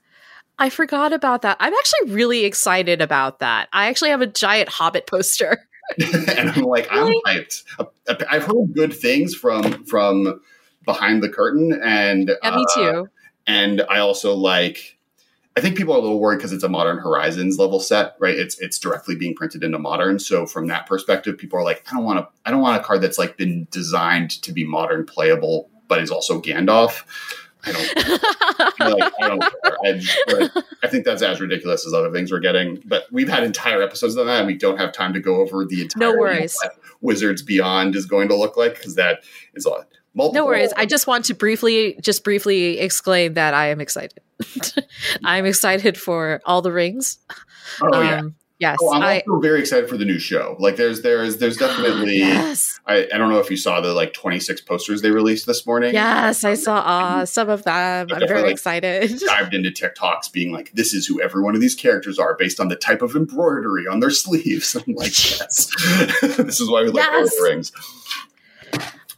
I 0.58 0.70
forgot 0.70 1.12
about 1.12 1.42
that. 1.42 1.56
I'm 1.60 1.74
actually 1.74 2.12
really 2.12 2.44
excited 2.44 3.00
about 3.02 3.40
that. 3.40 3.68
I 3.72 3.88
actually 3.88 4.10
have 4.10 4.20
a 4.20 4.26
giant 4.26 4.68
Hobbit 4.68 5.06
poster. 5.06 5.58
and 5.98 6.50
I'm 6.50 6.62
like, 6.62 6.90
Really? 6.90 7.20
I'm 7.26 7.38
hyped. 7.38 7.64
I've 8.30 8.44
heard 8.44 8.72
good 8.74 8.94
things 8.94 9.34
from 9.34 9.84
from 9.84 10.40
behind 10.84 11.22
the 11.22 11.28
curtain, 11.28 11.78
and 11.82 12.30
Yeah, 12.42 12.56
me 12.56 12.64
uh, 12.76 12.80
too. 12.92 13.08
and 13.46 13.82
I 13.88 13.98
also 13.98 14.34
like. 14.34 14.98
I 15.56 15.60
think 15.60 15.76
people 15.76 15.94
are 15.94 15.98
a 15.98 16.00
little 16.00 16.18
worried 16.18 16.38
because 16.38 16.52
it's 16.52 16.64
a 16.64 16.68
Modern 16.68 16.98
Horizons 16.98 17.58
level 17.58 17.78
set, 17.78 18.16
right? 18.18 18.34
It's 18.34 18.58
it's 18.58 18.78
directly 18.78 19.14
being 19.14 19.34
printed 19.34 19.62
into 19.62 19.78
Modern, 19.78 20.18
so 20.18 20.46
from 20.46 20.66
that 20.66 20.86
perspective, 20.86 21.38
people 21.38 21.58
are 21.58 21.62
like, 21.62 21.84
I 21.88 21.94
don't 21.94 22.04
want 22.04 22.18
to, 22.18 22.28
I 22.44 22.50
don't 22.50 22.60
want 22.60 22.80
a 22.80 22.84
card 22.84 23.00
that's 23.00 23.18
like 23.18 23.36
been 23.36 23.68
designed 23.70 24.30
to 24.42 24.52
be 24.52 24.64
Modern 24.64 25.06
playable, 25.06 25.70
but 25.86 26.00
is 26.00 26.10
also 26.10 26.40
Gandalf. 26.40 27.04
I 27.66 27.72
don't, 27.72 28.80
I 28.80 28.88
like, 28.88 29.12
I 29.22 29.28
don't 29.28 29.40
care. 29.40 29.76
I, 29.84 29.92
just, 29.94 30.18
like, 30.28 30.64
I 30.82 30.88
think 30.88 31.04
that's 31.06 31.22
as 31.22 31.40
ridiculous 31.40 31.86
as 31.86 31.94
other 31.94 32.12
things 32.12 32.30
we're 32.30 32.40
getting. 32.40 32.82
But 32.84 33.04
we've 33.10 33.28
had 33.28 33.42
entire 33.42 33.80
episodes 33.80 34.16
on 34.18 34.26
that, 34.26 34.38
and 34.38 34.46
we 34.46 34.54
don't 34.54 34.76
have 34.76 34.92
time 34.92 35.14
to 35.14 35.20
go 35.20 35.36
over 35.36 35.64
the 35.64 35.82
entire 35.82 36.12
No 36.12 36.18
worries. 36.18 36.58
what 36.60 36.72
Wizards 37.00 37.42
Beyond 37.42 37.96
is 37.96 38.06
going 38.06 38.28
to 38.28 38.36
look 38.36 38.56
like 38.56 38.74
because 38.74 38.96
that 38.96 39.20
is 39.54 39.64
a 39.66 39.86
multiple. 40.14 40.32
No 40.42 40.46
worries. 40.46 40.72
I 40.76 40.84
just 40.84 41.06
want 41.06 41.24
to 41.26 41.34
briefly, 41.34 41.96
just 42.02 42.22
briefly 42.22 42.80
exclaim 42.80 43.34
that 43.34 43.54
I 43.54 43.68
am 43.68 43.80
excited. 43.80 44.20
I'm 45.24 45.46
excited 45.46 45.98
for 45.98 46.40
all 46.44 46.62
the 46.62 46.72
rings. 46.72 47.18
oh 47.82 48.00
yeah, 48.02 48.18
Um, 48.20 48.34
Yes, 48.60 48.78
Oh, 48.80 48.94
I'm 48.94 49.02
I 49.02 49.20
also 49.28 49.40
very 49.40 49.58
excited 49.60 49.88
for 49.90 49.96
the 49.96 50.04
new 50.04 50.20
show. 50.20 50.56
Like, 50.60 50.76
there's 50.76 51.02
there's 51.02 51.38
there's 51.38 51.56
definitely. 51.56 52.18
yes, 52.18 52.78
I, 52.86 53.06
I 53.12 53.18
don't 53.18 53.28
know 53.28 53.40
if 53.40 53.50
you 53.50 53.56
saw 53.56 53.80
the 53.80 53.92
like 53.92 54.12
26 54.14 54.60
posters 54.60 55.02
they 55.02 55.10
released 55.10 55.44
this 55.46 55.66
morning. 55.66 55.92
yes, 55.92 56.44
I 56.44 56.54
saw 56.54 56.76
uh, 56.76 57.26
some 57.26 57.50
of 57.50 57.64
them. 57.64 58.06
I'm 58.12 58.28
very 58.28 58.42
like, 58.42 58.52
excited. 58.52 59.18
Dived 59.26 59.54
into 59.54 59.70
TikToks 59.70 60.32
being 60.32 60.52
like, 60.52 60.70
this 60.72 60.94
is 60.94 61.04
who 61.04 61.20
every 61.20 61.42
one 61.42 61.56
of 61.56 61.60
these 61.60 61.74
characters 61.74 62.16
are 62.18 62.36
based 62.36 62.60
on 62.60 62.68
the 62.68 62.76
type 62.76 63.02
of 63.02 63.16
embroidery 63.16 63.88
on 63.88 63.98
their 63.98 64.10
sleeves. 64.24 64.76
I'm 64.76 64.94
like, 64.94 65.08
yes, 65.38 65.66
this 66.20 66.60
is 66.60 66.70
why 66.70 66.84
we 66.84 66.90
like 66.90 67.04
Yes. 67.04 67.36
the 67.36 67.42
Rings. 67.42 67.72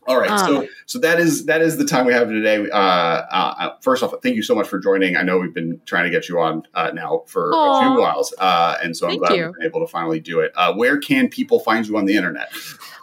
All 0.06 0.18
right, 0.18 0.38
so 0.40 0.58
Um, 0.58 0.68
so 0.86 0.98
that 1.00 1.18
is 1.18 1.46
that 1.46 1.62
is 1.62 1.76
the 1.76 1.84
time 1.84 2.06
we 2.06 2.12
have 2.12 2.28
today. 2.28 2.68
Uh, 2.70 2.76
uh, 2.76 3.76
first 3.80 4.02
off, 4.02 4.14
thank 4.22 4.36
you 4.36 4.42
so 4.42 4.54
much 4.54 4.68
for 4.68 4.78
joining. 4.78 5.16
I 5.16 5.22
know 5.22 5.38
we've 5.38 5.54
been 5.54 5.80
trying 5.84 6.04
to 6.04 6.10
get 6.10 6.28
you 6.28 6.38
on 6.38 6.62
uh, 6.74 6.90
now 6.94 7.24
for 7.26 7.50
a 7.50 7.80
few 7.80 8.00
whiles, 8.00 8.32
uh, 8.38 8.76
and 8.82 8.96
so 8.96 9.08
I'm 9.08 9.18
glad 9.18 9.34
you. 9.36 9.46
we've 9.46 9.54
been 9.54 9.66
able 9.66 9.80
to 9.80 9.86
finally 9.86 10.20
do 10.20 10.40
it. 10.40 10.52
Uh, 10.54 10.74
where 10.74 10.98
can 10.98 11.28
people 11.28 11.58
find 11.60 11.86
you 11.86 11.96
on 11.96 12.04
the 12.04 12.16
internet? 12.16 12.52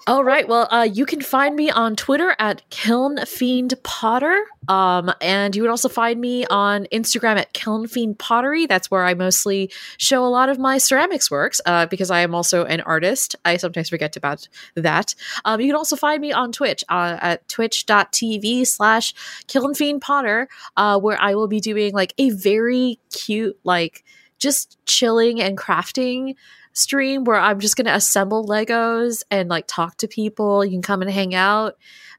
All 0.06 0.26
right. 0.26 0.46
Well, 0.46 0.68
uh, 0.70 0.84
you 0.84 1.06
can 1.06 1.22
find 1.22 1.56
me 1.56 1.72
on 1.72 1.96
Twitter 1.96 2.36
at 2.38 2.70
Kiln 2.70 3.20
Fiend 3.26 3.74
Potter, 3.84 4.38
um, 4.68 5.10
and 5.22 5.56
you 5.56 5.62
would 5.62 5.72
also 5.72 5.88
find 5.88 6.20
me 6.20 6.46
on 6.48 6.88
Instagram 6.92 7.38
at 7.38 7.54
Kiln 7.54 7.88
Fiend 7.88 8.20
Pottery. 8.20 8.66
That's 8.66 8.92
where 8.92 9.06
I 9.06 9.14
mostly 9.14 9.72
show 9.96 10.26
a 10.26 10.28
lot 10.28 10.50
of 10.50 10.60
my 10.60 10.78
ceramics 10.78 11.32
works 11.32 11.62
uh, 11.66 11.86
because 11.86 12.12
I 12.12 12.20
am 12.20 12.36
also 12.36 12.66
an 12.66 12.82
artist. 12.82 13.38
I 13.46 13.56
sometimes 13.56 13.88
forget 13.88 14.18
about 14.18 14.50
that. 14.76 15.16
Um, 15.46 15.62
you 15.62 15.68
can 15.68 15.78
also 15.78 15.96
find 15.96 16.20
me 16.20 16.34
on 16.34 16.52
Twitch 16.52 16.84
uh, 16.90 17.18
at 17.22 17.48
twitch.tv 17.48 18.68
slash 18.68 19.14
Kiln 19.48 19.74
Fiend 19.74 20.02
Potter, 20.02 20.50
uh, 20.76 21.00
where 21.00 21.18
I 21.18 21.36
will 21.36 21.48
be 21.48 21.62
doing 21.62 21.94
like 21.94 22.14
a 22.18 22.32
very 22.32 23.00
cute, 23.10 23.58
like 23.64 24.04
just 24.38 24.78
chilling 24.86 25.40
and 25.40 25.58
crafting 25.58 26.36
stream 26.74 27.24
where 27.24 27.40
I'm 27.40 27.60
just 27.60 27.76
going 27.76 27.86
to 27.86 27.96
assemble 27.96 28.46
Legos 28.46 29.24
and 29.32 29.50
like 29.50 29.66
talk 29.68 29.98
to 29.98 30.08
people. 30.08 30.66
You 30.66 30.72
can 30.72 30.82
come 30.82 31.02
and 31.02 31.10
hang 31.10 31.34
out. 31.34 31.78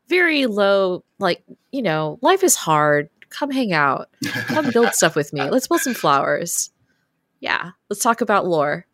Very 0.09 0.47
low, 0.47 1.05
like, 1.19 1.43
you 1.73 1.83
know, 1.83 2.19
life 2.23 2.43
is 2.43 2.55
hard. 2.57 3.11
Come 3.31 3.51
hang 3.51 3.73
out. 3.73 4.09
Come 4.25 4.71
build 4.71 4.89
stuff 4.95 5.17
with 5.17 5.33
me. 5.33 5.43
Let's 5.43 5.67
build 5.67 5.81
some 5.81 5.95
flowers. 5.95 6.71
Yeah. 7.41 7.71
Let's 7.91 8.03
talk 8.03 8.21
about 8.21 8.47
lore. 8.47 8.87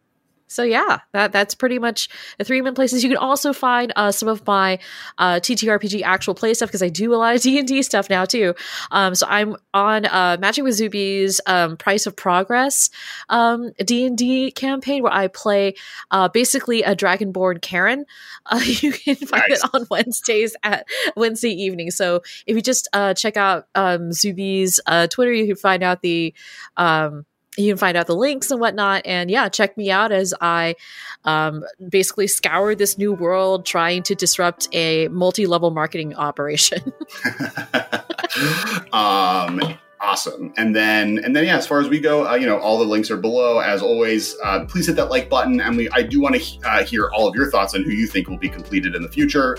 So 0.50 0.64
yeah, 0.64 0.98
that 1.12 1.30
that's 1.30 1.54
pretty 1.54 1.78
much 1.78 2.08
the 2.36 2.44
three 2.44 2.60
main 2.60 2.74
places. 2.74 3.04
You 3.04 3.08
can 3.08 3.18
also 3.18 3.52
find 3.52 3.92
uh, 3.94 4.10
some 4.10 4.28
of 4.28 4.44
my 4.46 4.80
uh, 5.16 5.36
TTRPG 5.36 6.02
actual 6.02 6.34
play 6.34 6.54
stuff 6.54 6.68
because 6.68 6.82
I 6.82 6.88
do 6.88 7.14
a 7.14 7.16
lot 7.16 7.36
of 7.36 7.42
D 7.42 7.56
and 7.58 7.68
D 7.68 7.82
stuff 7.82 8.10
now 8.10 8.24
too. 8.24 8.54
Um, 8.90 9.14
so 9.14 9.26
I'm 9.28 9.54
on 9.72 10.06
uh, 10.06 10.38
Magic 10.40 10.64
with 10.64 10.74
Zuby's 10.74 11.40
um, 11.46 11.76
Price 11.76 12.06
of 12.06 12.16
Progress 12.16 12.90
um, 13.28 13.70
D 13.84 14.04
and 14.04 14.18
D 14.18 14.50
campaign 14.50 15.04
where 15.04 15.12
I 15.12 15.28
play 15.28 15.74
uh, 16.10 16.26
basically 16.28 16.82
a 16.82 16.96
Dragonborn 16.96 17.62
Karen. 17.62 18.04
Uh, 18.44 18.60
you 18.64 18.90
can 18.90 19.14
find 19.14 19.44
Nice. 19.48 19.62
it 19.62 19.70
on 19.72 19.86
Wednesdays 19.88 20.56
at 20.64 20.84
Wednesday 21.16 21.50
evening. 21.52 21.92
So 21.92 22.22
if 22.44 22.56
you 22.56 22.60
just 22.60 22.88
uh, 22.92 23.14
check 23.14 23.36
out 23.36 23.66
um, 23.76 24.10
Zuby's 24.10 24.80
uh, 24.84 25.06
Twitter, 25.06 25.32
you 25.32 25.46
can 25.46 25.54
find 25.54 25.84
out 25.84 26.02
the 26.02 26.34
um, 26.76 27.24
you 27.56 27.70
can 27.70 27.78
find 27.78 27.96
out 27.96 28.06
the 28.06 28.16
links 28.16 28.50
and 28.50 28.60
whatnot. 28.60 29.02
And 29.04 29.30
yeah, 29.30 29.48
check 29.48 29.76
me 29.76 29.90
out 29.90 30.12
as 30.12 30.32
I 30.40 30.76
um, 31.24 31.64
basically 31.88 32.26
scour 32.26 32.74
this 32.74 32.96
new 32.96 33.12
world 33.12 33.66
trying 33.66 34.02
to 34.04 34.14
disrupt 34.14 34.68
a 34.72 35.08
multi 35.08 35.46
level 35.46 35.70
marketing 35.70 36.14
operation. 36.14 36.92
um, 38.92 39.60
awesome. 40.00 40.52
And 40.56 40.74
then, 40.74 41.18
and 41.24 41.34
then, 41.34 41.44
yeah. 41.44 41.56
As 41.56 41.66
far 41.66 41.80
as 41.80 41.88
we 41.88 42.00
go, 42.00 42.28
uh, 42.28 42.34
you 42.34 42.46
know, 42.46 42.58
all 42.58 42.78
the 42.78 42.84
links 42.84 43.10
are 43.10 43.16
below. 43.16 43.58
As 43.58 43.82
always, 43.82 44.36
uh, 44.44 44.64
please 44.66 44.86
hit 44.86 44.96
that 44.96 45.10
like 45.10 45.28
button. 45.28 45.60
And 45.60 45.76
we, 45.76 45.88
I 45.90 46.02
do 46.02 46.20
want 46.20 46.36
to 46.36 46.68
uh, 46.68 46.84
hear 46.84 47.10
all 47.10 47.26
of 47.28 47.34
your 47.34 47.50
thoughts 47.50 47.74
on 47.74 47.82
who 47.82 47.90
you 47.90 48.06
think 48.06 48.28
will 48.28 48.38
be 48.38 48.48
completed 48.48 48.94
in 48.94 49.02
the 49.02 49.10
future. 49.10 49.58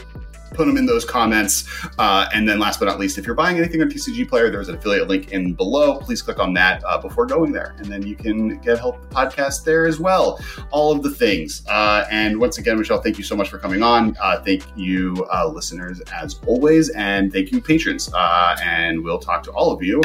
Put 0.52 0.66
them 0.66 0.78
in 0.78 0.86
those 0.86 1.06
comments. 1.06 1.66
Uh, 1.98 2.28
and 2.34 2.48
then, 2.48 2.60
last 2.60 2.80
but 2.80 2.86
not 2.86 3.00
least, 3.00 3.18
if 3.18 3.26
you're 3.26 3.36
buying 3.36 3.58
anything 3.58 3.82
on 3.82 3.90
TCG 3.90 4.28
Player, 4.28 4.50
there's 4.50 4.70
an 4.70 4.76
affiliate 4.76 5.08
link 5.08 5.32
in 5.32 5.54
below. 5.54 6.00
Please 6.00 6.22
click 6.22 6.40
on 6.40 6.54
that 6.54 6.84
uh, 6.86 6.98
before 6.98 7.26
going 7.26 7.52
there, 7.52 7.76
and 7.78 7.86
then 7.88 8.06
you 8.06 8.16
can 8.16 8.58
get 8.60 8.80
help 8.80 9.06
podcast 9.10 9.64
there 9.64 9.86
as 9.86 10.00
well. 10.00 10.40
All 10.72 10.92
of 10.92 11.04
the 11.04 11.10
things. 11.10 11.64
Uh, 11.68 12.06
and 12.12 12.40
once 12.40 12.58
again, 12.58 12.78
Michelle, 12.78 13.02
thank 13.02 13.18
you 13.18 13.24
so 13.24 13.36
much 13.36 13.50
for 13.50 13.58
coming 13.58 13.82
on. 13.82 14.16
Uh, 14.22 14.42
thank 14.42 14.64
you, 14.76 15.26
uh, 15.34 15.48
listeners, 15.48 16.02
as 16.14 16.40
always, 16.46 16.90
and 16.90 17.32
thank 17.32 17.52
you, 17.52 17.62
patrons. 17.62 18.12
Uh, 18.14 18.56
and 18.64 19.04
we'll 19.04 19.20
talk 19.20 19.44
to 19.44 19.52
all 19.52 19.72
of 19.72 19.82
you 19.82 20.02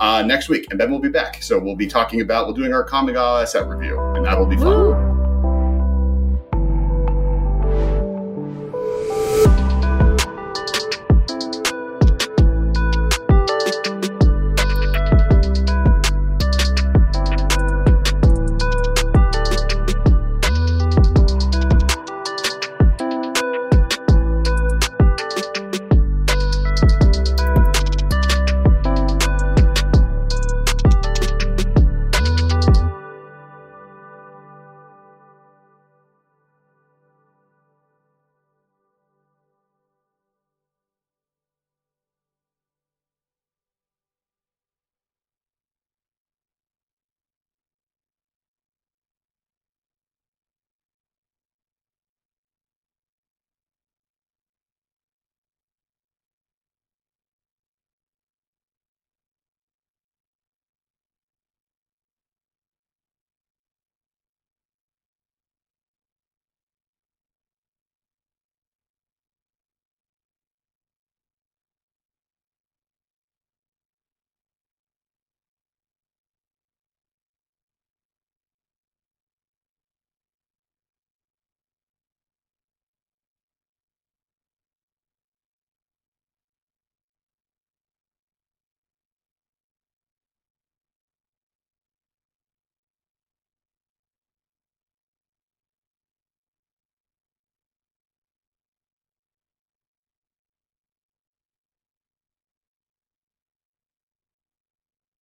next 0.00 0.48
week, 0.48 0.66
and 0.70 0.78
Ben 0.78 0.90
will 0.90 0.98
be 0.98 1.08
back. 1.08 1.42
So 1.42 1.58
we'll 1.58 1.76
be 1.76 1.86
talking 1.86 2.20
about 2.20 2.48
we're 2.48 2.54
doing 2.54 2.72
our 2.72 2.86
Kamigawa 2.86 3.46
set 3.46 3.66
review, 3.68 3.98
and 4.14 4.24
that'll 4.24 4.46
be 4.46 4.56
fun. 4.56 4.66
Woo! 4.66 5.29